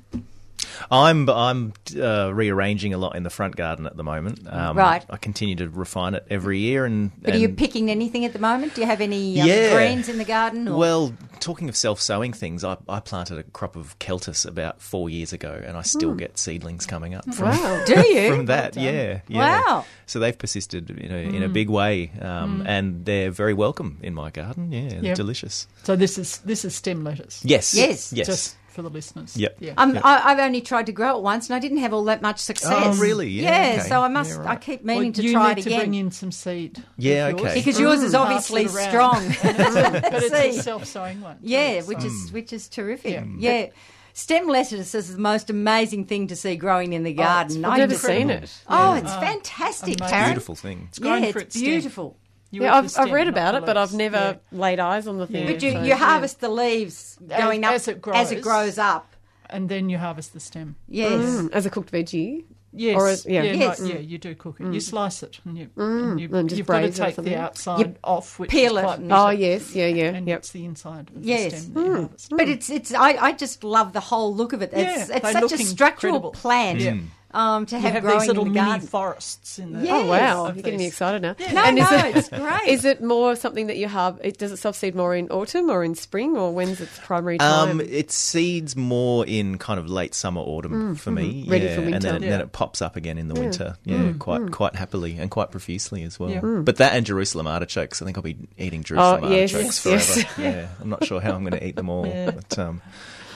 I'm 0.91 1.29
I'm 1.29 1.73
uh, 1.99 2.31
rearranging 2.33 2.93
a 2.93 2.97
lot 2.97 3.15
in 3.15 3.23
the 3.23 3.29
front 3.29 3.55
garden 3.55 3.85
at 3.85 3.95
the 3.97 4.03
moment. 4.03 4.39
Um, 4.49 4.77
Right. 4.77 5.03
I 5.09 5.17
continue 5.17 5.55
to 5.57 5.69
refine 5.69 6.13
it 6.15 6.25
every 6.29 6.59
year, 6.59 6.85
and, 6.85 7.11
But 7.21 7.33
are 7.35 7.37
you 7.37 7.49
picking 7.49 7.89
anything 7.89 8.25
at 8.25 8.33
the 8.33 8.39
moment? 8.39 8.75
Do 8.75 8.81
you 8.81 8.87
have 8.87 9.01
any 9.01 9.39
um, 9.41 9.47
Yeah. 9.47 9.73
greens 9.73 10.09
in 10.09 10.17
the 10.17 10.25
garden? 10.25 10.67
Or? 10.67 10.77
Well, 10.77 11.13
talking 11.39 11.69
of 11.69 11.75
self 11.75 11.99
sowing 12.01 12.33
things, 12.33 12.63
I, 12.63 12.77
I 12.89 12.99
planted 12.99 13.37
a 13.37 13.43
crop 13.43 13.75
of 13.75 13.97
celtuce 13.99 14.45
about 14.45 14.81
four 14.81 15.09
years 15.09 15.33
ago, 15.33 15.61
and 15.65 15.77
I 15.77 15.81
still 15.83 16.11
Hmm. 16.11 16.17
get 16.17 16.37
seedlings 16.37 16.85
coming 16.85 17.13
up. 17.13 17.25
From, 17.33 17.49
Wow. 17.49 17.83
Do 17.85 17.99
you? 18.07 18.29
From 18.35 18.45
that, 18.47 18.75
Well 18.75 18.85
yeah, 18.85 19.19
yeah. 19.27 19.61
Wow. 19.61 19.85
So 20.05 20.19
they've 20.19 20.37
persisted 20.37 20.89
in 20.89 21.11
a, 21.11 21.17
in 21.17 21.43
a 21.43 21.49
Mm. 21.49 21.53
big 21.53 21.69
way, 21.69 22.11
um, 22.21 22.61
Mm. 22.61 22.67
and 22.67 23.05
they're 23.05 23.31
very 23.31 23.53
welcome 23.53 23.97
in 24.01 24.13
my 24.13 24.29
garden. 24.31 24.71
Yeah, 24.71 24.89
they're 24.89 25.03
Yep. 25.03 25.15
delicious. 25.17 25.67
So 25.83 25.95
this 25.95 26.17
is 26.17 26.37
this 26.39 26.65
is 26.65 26.75
stem 26.75 27.03
lettuce. 27.03 27.41
Yes. 27.43 27.73
Yes. 27.73 28.11
Yes. 28.13 28.27
Just 28.27 28.55
for 28.73 28.81
the 28.81 28.89
listeners. 28.89 29.37
Yep. 29.37 29.57
Yeah. 29.59 29.73
Um, 29.77 29.93
Yep. 29.95 30.03
I, 30.05 30.31
I've 30.31 30.39
only 30.39 30.59
tried 30.61 30.87
to 30.87 30.91
grow 30.91 31.15
it 31.17 31.21
once, 31.23 31.47
and 31.47 31.55
I 31.55 31.59
didn't 31.59 31.77
have 31.77 31.93
all 31.93 32.03
that 32.05 32.21
much 32.21 32.39
success. 32.39 32.71
Oh, 32.97 32.99
really? 33.01 33.29
Yeah, 33.29 33.75
okay. 33.77 33.87
so 33.87 34.01
I 34.01 34.07
must. 34.07 34.31
Yeah, 34.31 34.49
I 34.49 34.55
keep 34.55 34.83
meaning 34.83 35.03
Well, 35.03 35.13
to 35.13 35.23
you 35.23 35.31
try 35.33 35.53
need 35.53 35.65
it 35.65 35.69
to 35.69 35.77
bring 35.77 35.93
in 35.93 36.11
some 36.11 36.31
seed. 36.31 36.83
Yeah, 36.97 37.29
yours. 37.29 37.41
okay. 37.41 37.53
because 37.55 37.79
yours 37.79 38.01
is 38.03 38.13
Mm. 38.13 38.19
obviously 38.19 38.63
it 38.63 38.69
strong. 38.69 39.27
but 39.43 40.23
it's 40.23 40.33
a 40.33 40.51
self-sowing 40.61 41.21
one. 41.21 41.35
too, 41.37 41.41
Yeah, 41.47 41.81
so- 41.81 41.87
which 41.87 42.03
is 42.03 42.31
which 42.31 42.51
is 42.53 42.67
terrific. 42.67 43.11
Yeah. 43.13 43.25
Yeah. 43.37 43.67
Stem 44.15 44.47
lettuce 44.47 44.93
is 44.93 45.11
the 45.11 45.17
most 45.19 45.49
amazing 45.49 46.05
thing 46.05 46.27
to 46.27 46.35
see 46.35 46.55
growing 46.55 46.93
in 46.93 47.01
the 47.03 47.13
garden. 47.13 47.65
I've 47.65 47.79
never 47.79 47.95
seen 47.95 48.29
it. 48.29 48.51
Oh, 48.67 48.93
Yeah. 48.93 48.99
it's 49.01 49.11
Oh, 49.11 49.19
fantastic, 49.21 49.99
amazing. 49.99 50.07
Karen. 50.07 50.29
Beautiful 50.31 50.55
thing. 50.55 50.85
It's 50.89 50.99
grown 50.99 51.23
yeah, 51.23 51.31
for 51.31 51.39
it's 51.39 51.47
its 51.47 51.55
stem. 51.55 51.65
beautiful. 51.71 52.17
You 52.53 52.61
Yeah, 52.63 52.75
I've, 52.75 52.93
I've 52.97 53.11
read 53.11 53.27
about 53.27 53.55
it, 53.55 53.65
but 53.65 53.77
I've 53.77 53.89
leaves. 53.93 53.97
never 53.97 54.39
laid 54.51 54.79
eyes 54.79 55.07
on 55.07 55.17
the 55.17 55.25
thing. 55.27 55.47
But 55.47 55.63
you, 55.63 55.71
so, 55.71 55.79
you 55.81 55.85
yeah. 55.89 55.95
harvest 55.95 56.39
the 56.39 56.49
leaves 56.49 57.17
going 57.27 57.63
As- 57.65 57.69
up 57.69 57.73
as 57.73 57.87
it 57.87 58.07
as 58.13 58.31
it 58.31 58.41
grows. 58.41 58.43
grows 58.43 58.77
up. 58.77 59.09
and 59.49 59.69
then 59.69 59.89
you 59.89 59.97
harvest 59.97 60.33
the 60.33 60.39
stem. 60.39 60.75
Yes. 60.87 61.11
Mm, 61.11 61.51
as 61.51 61.65
a 61.65 61.69
cooked 61.69 61.91
veggie. 61.91 62.43
Yes, 62.75 62.95
Or 62.99 63.07
as- 63.07 63.25
yeah. 63.27 63.43
yeah, 63.43 63.53
Yes. 63.53 63.79
no, 63.81 63.87
yeah, 63.87 63.99
you 63.99 64.17
do 64.17 64.33
cook 64.33 64.55
it. 64.59 64.63
You 64.63 64.79
Mm. 64.79 64.81
slice 64.81 65.21
it, 65.21 65.39
and 65.45 65.55
you, 65.57 65.67
mm. 65.77 66.11
and 66.11 66.19
you, 66.19 66.29
and 66.35 66.51
you've 66.51 66.65
got 66.65 66.79
to 66.79 66.81
braise 66.81 66.99
it 66.99 67.01
or 67.03 67.05
take 67.11 67.15
the 67.25 67.35
outside 67.35 67.79
You 67.79 67.95
off, 68.03 68.39
which 68.39 68.49
peel 68.49 68.77
is 68.77 68.83
it. 68.83 68.85
quite 68.85 69.11
Oh 69.11 69.29
yes, 69.29 69.75
yeah, 69.75 69.85
yeah, 69.87 70.05
and 70.17 70.27
yep. 70.27 70.39
it's 70.39 70.51
the 70.51 70.65
inside 70.65 71.11
of 71.15 71.23
Yes. 71.23 71.51
the 71.53 71.57
stem 71.59 71.73
that 71.75 71.85
you 71.85 71.95
harvest. 71.95 72.29
But 72.31 72.49
it's 72.49 72.69
it's 72.71 72.91
I, 72.93 73.09
I 73.27 73.31
just 73.33 73.63
love 73.63 73.93
the 73.93 73.99
whole 73.99 74.33
look 74.35 74.53
of 74.53 74.61
it. 74.63 74.71
It's 74.73 75.09
Yeah, 75.09 75.17
it's 75.17 75.31
such 75.33 75.51
a 75.51 75.57
structural 75.59 76.15
incredible. 76.15 76.31
plant 76.31 76.79
Yeah. 76.79 76.95
Um, 77.33 77.65
to 77.65 77.75
You 77.75 77.81
have, 77.81 77.93
have 77.93 78.03
growing 78.03 78.19
these 78.19 78.27
little 78.27 78.45
in 78.45 78.53
the 78.53 78.59
mini 78.59 78.65
garden. 78.71 78.87
forests 78.87 79.59
in 79.59 79.73
the. 79.73 79.79
Yes. 79.85 79.91
Oh 79.91 80.05
wow, 80.07 80.45
you're 80.53 80.63
getting 80.63 80.77
me 80.79 80.87
excited 80.87 81.21
now. 81.21 81.35
No, 81.39 81.63
And 81.63 81.79
is 81.79 81.89
no, 81.91 81.97
it- 81.97 82.15
it's 82.15 82.29
great. 82.29 82.67
Is 82.67 82.85
it 82.85 83.01
more 83.03 83.35
something 83.35 83.67
that 83.67 83.77
you 83.77 83.87
have? 83.87 84.19
It, 84.23 84.37
does 84.37 84.51
it 84.51 84.57
self 84.57 84.75
seed 84.75 84.95
more 84.95 85.15
in 85.15 85.29
autumn 85.29 85.69
or 85.69 85.83
in 85.83 85.95
spring, 85.95 86.37
or 86.37 86.53
when's 86.53 86.79
its 86.79 86.99
primary 86.99 87.37
time? 87.39 87.69
Um, 87.69 87.81
it 87.81 88.11
seeds 88.11 88.75
more 88.75 89.25
in 89.25 89.57
kind 89.57 89.79
of 89.79 89.89
late 89.89 90.13
summer, 90.13 90.41
autumn 90.41 90.95
Mm, 90.95 90.99
for 90.99 91.11
me. 91.11 91.43
mhm. 91.45 91.49
Ready 91.51 91.65
yeah, 91.65 91.75
for 91.75 91.81
and 91.81 92.01
then 92.01 92.15
it, 92.15 92.21
Yeah. 92.23 92.29
then 92.29 92.41
it 92.41 92.51
pops 92.51 92.81
up 92.81 92.95
again 92.95 93.17
in 93.17 93.27
the 93.29 93.35
Yeah. 93.35 93.41
winter. 93.41 93.77
Yeah, 93.85 93.97
Mm, 93.97 94.19
quite 94.19 94.41
mm. 94.41 94.51
quite 94.51 94.75
happily 94.75 95.17
and 95.17 95.31
quite 95.31 95.49
profusely 95.51 96.03
as 96.03 96.19
well. 96.19 96.29
Yeah. 96.29 96.41
Mm. 96.41 96.63
But 96.65 96.77
that 96.77 96.93
and 96.93 97.05
Jerusalem 97.05 97.47
artichokes, 97.47 98.01
I 98.01 98.05
think 98.05 98.17
I'll 98.17 98.23
be 98.23 98.37
eating 98.57 98.83
Jerusalem 98.83 99.23
Oh, 99.23 99.29
yes, 99.29 99.53
artichokes 99.53 99.85
yes, 99.85 100.13
forever. 100.13 100.29
yes. 100.37 100.55
Yeah, 100.55 100.67
I'm 100.81 100.89
not 100.89 101.03
sure 101.05 101.19
how 101.19 101.31
I'm 101.33 101.41
going 101.43 101.59
to 101.59 101.65
eat 101.67 101.75
them 101.75 101.89
all. 101.89 102.05
Yeah. 102.13 102.31
But 102.31 102.59
um, 102.59 102.81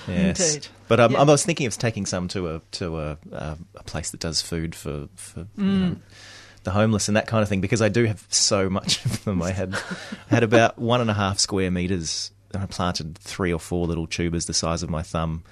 yes. 0.08 0.56
Indeed. 0.56 0.68
But 0.88 1.00
um, 1.00 1.12
Yeah. 1.14 1.20
I 1.22 1.24
was 1.24 1.44
thinking 1.46 1.68
of 1.68 1.78
taking 1.78 2.06
some 2.06 2.28
to 2.30 2.56
a 2.56 2.62
to 2.74 3.00
a, 3.00 3.18
a, 3.32 3.58
a 3.76 3.84
place 3.84 4.12
that 4.12 4.20
does 4.20 4.42
food 4.42 4.74
for 4.76 5.08
for 5.16 5.42
you 5.58 5.64
Mm. 5.64 5.80
know, 5.90 5.96
the 6.64 6.72
homeless 6.72 7.08
and 7.08 7.16
that 7.16 7.28
kind 7.28 7.42
of 7.44 7.48
thing 7.50 7.62
because 7.62 7.82
I 7.82 7.88
do 7.90 8.04
have 8.06 8.26
so 8.30 8.70
much 8.70 9.04
of 9.06 9.24
them. 9.26 9.42
I 9.42 9.52
had 9.52 9.76
had 10.30 10.44
about 10.44 10.78
one 10.78 11.02
and 11.02 11.10
a 11.10 11.14
half 11.14 11.40
square 11.40 11.72
meters, 11.72 12.32
and 12.54 12.62
I 12.64 12.66
planted 12.66 13.18
three 13.18 13.54
or 13.54 13.60
four 13.60 13.88
little 13.88 14.08
tubers 14.08 14.46
the 14.46 14.54
size 14.54 14.84
of 14.84 14.90
my 14.90 15.02
thumb. 15.02 15.44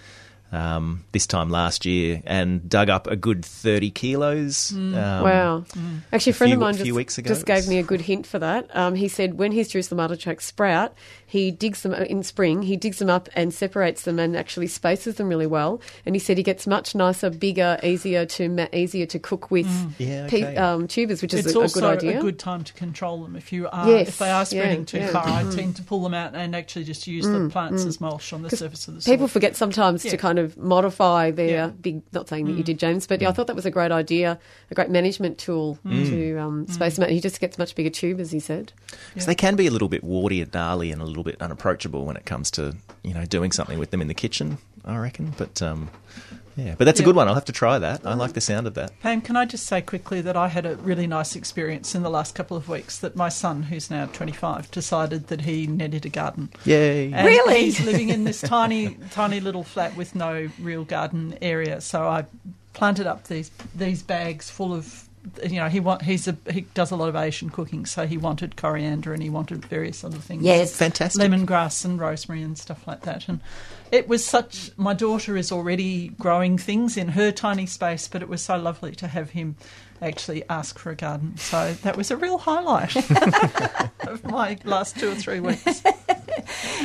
Um, 0.55 1.03
this 1.11 1.27
time 1.27 1.49
last 1.49 1.85
year, 1.85 2.21
and 2.25 2.67
dug 2.69 2.89
up 2.89 3.07
a 3.07 3.15
good 3.17 3.43
thirty 3.43 3.91
kilos. 3.91 4.71
Um, 4.71 4.93
wow. 4.93 5.65
Actually, 6.13 6.31
a 6.31 6.33
friend 6.33 6.49
few- 6.51 6.55
of 6.57 6.61
mine 6.61 6.73
few 6.75 6.85
just, 6.85 6.95
weeks 6.95 7.17
ago. 7.17 7.27
just 7.27 7.45
gave 7.45 7.67
me 7.67 7.77
a 7.79 7.83
good 7.83 8.01
hint 8.01 8.25
for 8.25 8.39
that. 8.39 8.73
Um, 8.75 8.95
he 8.95 9.07
said 9.09 9.33
when 9.37 9.51
his 9.51 9.67
Jerusalem 9.67 9.99
artichokes 9.99 10.45
sprout, 10.45 10.93
he 11.27 11.51
digs 11.51 11.81
them 11.81 11.93
in 11.93 12.23
spring, 12.23 12.61
he 12.61 12.77
digs 12.77 12.99
them 12.99 13.09
up 13.09 13.27
and 13.35 13.53
separates 13.53 14.03
them 14.03 14.17
and 14.19 14.37
actually 14.37 14.67
spaces 14.67 15.15
them 15.15 15.27
really 15.27 15.47
well. 15.47 15.81
And 16.05 16.15
he 16.15 16.19
said 16.19 16.37
he 16.37 16.43
gets 16.43 16.65
much 16.65 16.95
nicer, 16.95 17.29
bigger, 17.29 17.77
easier 17.83 18.25
to 18.25 18.47
ma- 18.47 18.67
easier 18.71 19.05
to 19.07 19.19
cook 19.19 19.51
with 19.51 19.67
Yeah, 19.97 20.27
pe- 20.29 20.43
okay. 20.43 20.55
um, 20.57 20.87
tubers, 20.87 21.21
which 21.21 21.33
is 21.33 21.45
It's 21.47 21.55
a, 21.55 21.59
a 21.59 21.61
also 21.63 21.81
good 21.81 21.97
idea. 21.97 22.19
a 22.19 22.21
good 22.21 22.39
time 22.39 22.63
to 22.63 22.73
control 22.73 23.23
them 23.23 23.35
if 23.35 23.51
you 23.51 23.67
are 23.67 23.89
Yes, 23.89 24.07
if 24.07 24.17
they 24.19 24.29
are 24.29 24.45
spreading 24.45 24.79
yeah, 24.81 24.85
too 24.85 24.97
yeah. 24.99 25.07
far. 25.11 25.27
I 25.27 25.43
Mm. 25.43 25.55
tend 25.55 25.75
to 25.77 25.81
pull 25.83 26.01
them 26.03 26.13
out 26.13 26.33
and 26.33 26.55
actually 26.55 26.85
just 26.85 27.07
use 27.07 27.25
the 27.27 27.49
plants 27.51 27.83
as 27.83 27.99
mulch 27.99 28.31
on 28.31 28.41
the 28.41 28.55
surface 28.55 28.87
of 28.87 28.95
the 28.95 29.01
soil. 29.01 29.13
People 29.13 29.27
forget 29.27 29.55
sometimes 29.55 30.05
Yeah. 30.05 30.11
to 30.11 30.17
kind 30.17 30.39
of 30.39 30.44
modify 30.57 31.31
their 31.31 31.49
Yeah. 31.49 31.67
big. 31.67 32.01
Not 32.13 32.27
saying 32.29 32.45
that 32.47 32.53
you 32.53 32.63
did, 32.63 32.79
James, 32.79 33.07
but 33.07 33.21
yeah, 33.21 33.29
I 33.29 33.31
thought 33.31 33.47
that 33.47 33.55
was 33.55 33.65
a 33.65 33.71
great 33.71 33.91
idea, 33.91 34.39
a 34.71 34.75
great 34.75 34.89
management 34.89 35.37
tool 35.37 35.77
to 35.85 36.37
um, 36.37 36.67
space 36.67 36.95
them 36.95 37.03
out. 37.05 37.09
He 37.11 37.19
just 37.19 37.39
gets 37.39 37.57
much 37.57 37.75
bigger 37.75 37.89
tube, 37.89 38.19
as 38.19 38.31
He 38.31 38.39
said. 38.39 38.71
So 39.17 39.25
they 39.25 39.35
can 39.35 39.55
be 39.55 39.67
a 39.67 39.71
little 39.71 39.89
bit 39.89 40.03
warty 40.03 40.41
and 40.41 40.53
gnarly 40.53 40.91
and 40.91 41.01
a 41.01 41.05
little 41.05 41.23
bit 41.23 41.41
unapproachable 41.41 42.05
when 42.05 42.15
it 42.17 42.25
comes 42.25 42.49
to 42.51 42.75
you 43.03 43.13
know 43.13 43.25
doing 43.25 43.51
something 43.51 43.79
with 43.79 43.91
them 43.91 44.01
in 44.01 44.07
the 44.07 44.13
kitchen. 44.13 44.57
I 44.83 44.97
reckon, 44.97 45.33
but 45.37 45.61
um, 45.61 45.89
yeah, 46.55 46.75
but 46.77 46.85
that's 46.85 46.99
a 46.99 47.03
good 47.03 47.15
one. 47.15 47.27
I'll 47.27 47.33
have 47.33 47.45
to 47.45 47.51
try 47.51 47.79
that. 47.79 48.05
I 48.05 48.13
like 48.13 48.33
the 48.33 48.41
sound 48.41 48.67
of 48.67 48.73
that. 48.75 48.97
Pam, 49.01 49.21
can 49.21 49.35
I 49.35 49.45
just 49.45 49.65
say 49.65 49.81
quickly 49.81 50.21
that 50.21 50.37
I 50.37 50.47
had 50.47 50.65
a 50.65 50.75
really 50.77 51.07
nice 51.07 51.35
experience 51.35 51.95
in 51.95 52.03
the 52.03 52.09
last 52.09 52.35
couple 52.35 52.55
of 52.55 52.69
weeks 52.69 52.97
that 52.99 53.15
my 53.15 53.29
son, 53.29 53.63
who's 53.63 53.91
now 53.91 54.05
25, 54.07 54.71
decided 54.71 55.27
that 55.27 55.41
he 55.41 55.67
needed 55.67 56.05
a 56.05 56.09
garden. 56.09 56.49
Yay! 56.65 57.11
And 57.11 57.25
Really? 57.25 57.61
He's 57.65 57.83
living 57.85 58.09
in 58.09 58.23
this 58.23 58.41
tiny, 58.41 58.97
tiny 59.11 59.39
little 59.39 59.63
flat 59.63 59.95
with 59.95 60.15
no 60.15 60.49
real 60.59 60.83
garden 60.85 61.37
area. 61.41 61.81
So 61.81 62.07
I 62.07 62.25
planted 62.73 63.07
up 63.07 63.27
these 63.27 63.51
these 63.75 64.03
bags 64.03 64.49
full 64.49 64.73
of. 64.73 65.04
You 65.43 65.59
know, 65.59 65.69
he 65.69 65.79
want 65.79 66.03
he's 66.03 66.27
a 66.27 66.37
he 66.51 66.61
does 66.73 66.91
a 66.91 66.95
lot 66.95 67.09
of 67.09 67.15
Asian 67.15 67.49
cooking, 67.49 67.85
so 67.85 68.05
he 68.05 68.17
wanted 68.17 68.55
coriander 68.55 69.13
and 69.13 69.21
he 69.21 69.29
wanted 69.29 69.65
various 69.65 70.03
other 70.03 70.17
things. 70.17 70.43
Yes. 70.43 70.75
Fantastic. 70.75 71.21
lemongrass 71.21 71.83
and 71.85 71.99
rosemary 71.99 72.43
and 72.43 72.57
stuff 72.57 72.87
like 72.87 73.01
that. 73.01 73.27
And 73.27 73.39
it 73.91 74.07
was 74.07 74.25
such. 74.25 74.71
My 74.77 74.93
daughter 74.93 75.37
is 75.37 75.51
already 75.51 76.09
growing 76.19 76.57
things 76.57 76.97
in 76.97 77.09
her 77.09 77.31
tiny 77.31 77.65
space, 77.65 78.07
but 78.07 78.21
it 78.21 78.29
was 78.29 78.41
so 78.41 78.57
lovely 78.57 78.93
to 78.95 79.07
have 79.07 79.31
him 79.31 79.55
actually 80.01 80.43
ask 80.49 80.77
for 80.77 80.91
a 80.91 80.95
garden. 80.95 81.37
So 81.37 81.73
that 81.83 81.97
was 81.97 82.11
a 82.11 82.17
real 82.17 82.37
highlight 82.37 82.95
of 84.07 84.23
my 84.25 84.57
last 84.63 84.99
two 84.99 85.11
or 85.11 85.15
three 85.15 85.39
weeks. 85.39 85.81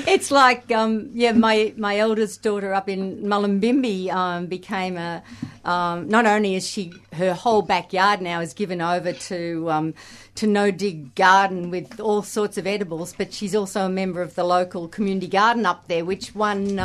It's 0.06 0.30
like, 0.30 0.70
um, 0.72 1.10
yeah, 1.12 1.32
my, 1.32 1.74
my 1.76 1.98
eldest 1.98 2.42
daughter 2.42 2.72
up 2.72 2.88
in 2.88 3.22
Mullumbimby 3.22 4.10
um, 4.10 4.46
became 4.46 4.96
a. 4.96 5.22
Um, 5.62 6.08
not 6.08 6.24
only 6.24 6.54
is 6.54 6.66
she 6.66 6.90
her 7.12 7.34
whole 7.34 7.60
backyard 7.60 8.22
now 8.22 8.40
is 8.40 8.54
given 8.54 8.80
over 8.80 9.12
to 9.12 9.70
um, 9.70 9.94
to 10.36 10.46
no 10.46 10.70
dig 10.70 11.14
garden 11.14 11.68
with 11.68 12.00
all 12.00 12.22
sorts 12.22 12.56
of 12.56 12.66
edibles, 12.66 13.12
but 13.12 13.34
she's 13.34 13.54
also 13.54 13.84
a 13.84 13.88
member 13.90 14.22
of 14.22 14.36
the 14.36 14.44
local 14.44 14.88
community 14.88 15.28
garden 15.28 15.66
up 15.66 15.86
there, 15.86 16.04
which 16.04 16.34
won. 16.34 16.78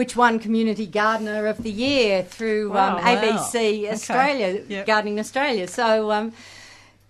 Um, 0.00 0.04
which 0.06 0.16
won 0.16 0.38
Community 0.38 0.86
Gardener 0.86 1.46
of 1.46 1.62
the 1.62 1.70
Year 1.70 2.22
through 2.22 2.72
Wow, 2.72 2.96
um, 2.98 3.04
wow. 3.04 3.14
ABC 3.16 3.84
Okay. 3.84 3.90
Australia, 3.90 4.62
Yep. 4.68 4.86
Gardening 4.86 5.18
Australia. 5.20 5.66
So, 5.68 6.10
um, 6.10 6.32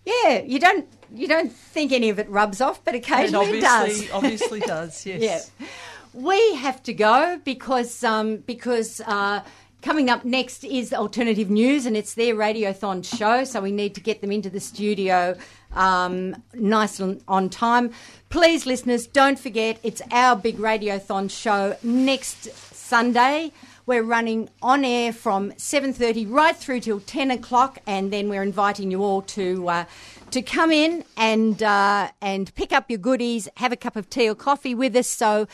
yeah, 0.04 0.42
you 0.42 0.58
don't 0.58 0.86
you 1.14 1.26
don't 1.26 1.52
think 1.52 1.90
any 1.92 2.08
of 2.10 2.18
it 2.18 2.28
rubs 2.30 2.60
off, 2.60 2.84
but 2.84 2.94
occasionally 2.94 3.58
it 3.58 3.60
does. 3.62 4.10
obviously 4.12 4.60
does. 4.76 5.04
Yes. 5.06 5.20
Yeah. 5.20 5.66
We 6.14 6.54
have 6.56 6.82
to 6.84 6.92
go 6.92 7.40
because 7.44 8.02
um, 8.04 8.38
because 8.46 9.00
uh, 9.06 9.42
coming 9.82 10.08
up 10.10 10.24
next 10.24 10.64
is 10.64 10.92
Alternative 10.92 11.48
News 11.50 11.86
and 11.86 11.96
it's 11.96 12.14
their 12.14 12.34
radiothon 12.34 13.04
show, 13.04 13.44
so 13.44 13.60
we 13.60 13.72
need 13.72 13.94
to 13.94 14.00
get 14.00 14.20
them 14.20 14.32
into 14.32 14.50
the 14.50 14.60
studio 14.60 15.36
um, 15.74 16.34
nice 16.54 16.98
and 17.00 17.22
on 17.28 17.48
time. 17.48 17.90
Please, 18.28 18.66
listeners, 18.66 19.06
don't 19.08 19.38
forget 19.38 19.78
it's 19.82 20.02
our 20.12 20.36
big 20.36 20.58
radiothon 20.58 21.28
show 21.30 21.76
next 21.82 22.48
Sunday. 22.90 23.52
We're 23.86 24.02
running 24.02 24.48
on 24.62 24.84
air 24.84 25.12
from 25.12 25.52
7:30 25.52 26.26
right 26.28 26.56
through 26.56 26.80
till 26.80 26.98
10 26.98 27.30
o'clock, 27.30 27.78
and 27.86 28.12
then 28.12 28.28
we're 28.28 28.42
inviting 28.42 28.90
you 28.90 29.04
all 29.04 29.22
to 29.36 29.68
uh, 29.68 29.84
to 30.32 30.42
come 30.42 30.72
in 30.72 31.04
and 31.16 31.62
uh, 31.62 32.10
and 32.20 32.52
pick 32.56 32.72
up 32.72 32.90
your 32.90 32.98
goodies, 32.98 33.48
have 33.58 33.70
a 33.70 33.76
cup 33.76 33.94
of 33.94 34.10
tea 34.10 34.28
or 34.28 34.34
coffee 34.34 34.74
with 34.74 34.96
us. 34.96 35.06
So 35.06 35.46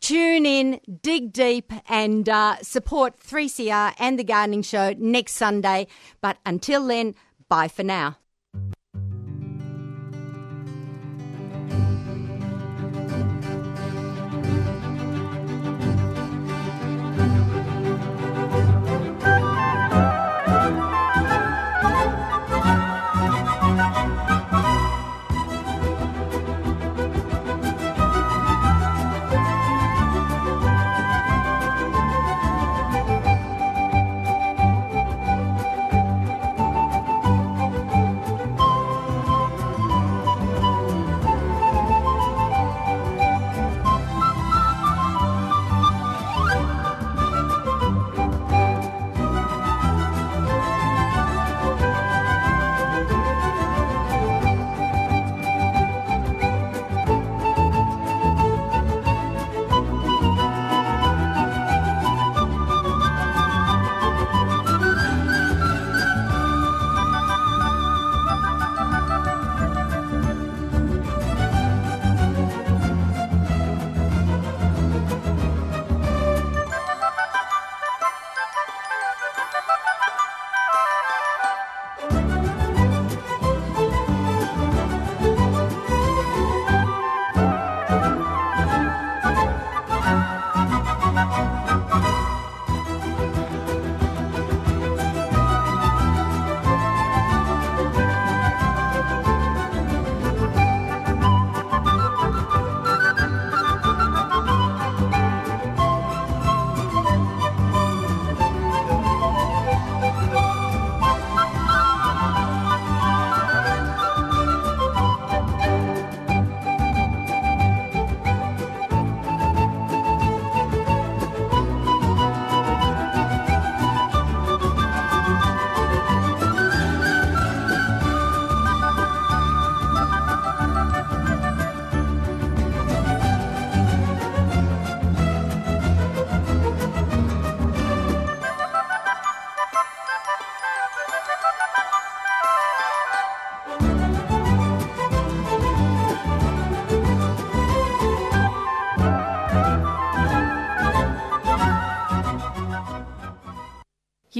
tune 0.00 0.44
in, 0.44 0.80
dig 1.00 1.32
deep, 1.32 1.72
and 1.88 2.28
uh, 2.28 2.56
support 2.60 3.18
3CR 3.18 3.94
and 3.98 4.18
the 4.18 4.24
Gardening 4.24 4.62
Show 4.62 4.94
next 4.98 5.32
Sunday. 5.32 5.86
But 6.20 6.36
until 6.44 6.86
then, 6.86 7.14
bye 7.48 7.68
for 7.68 7.84
now. 7.84 8.18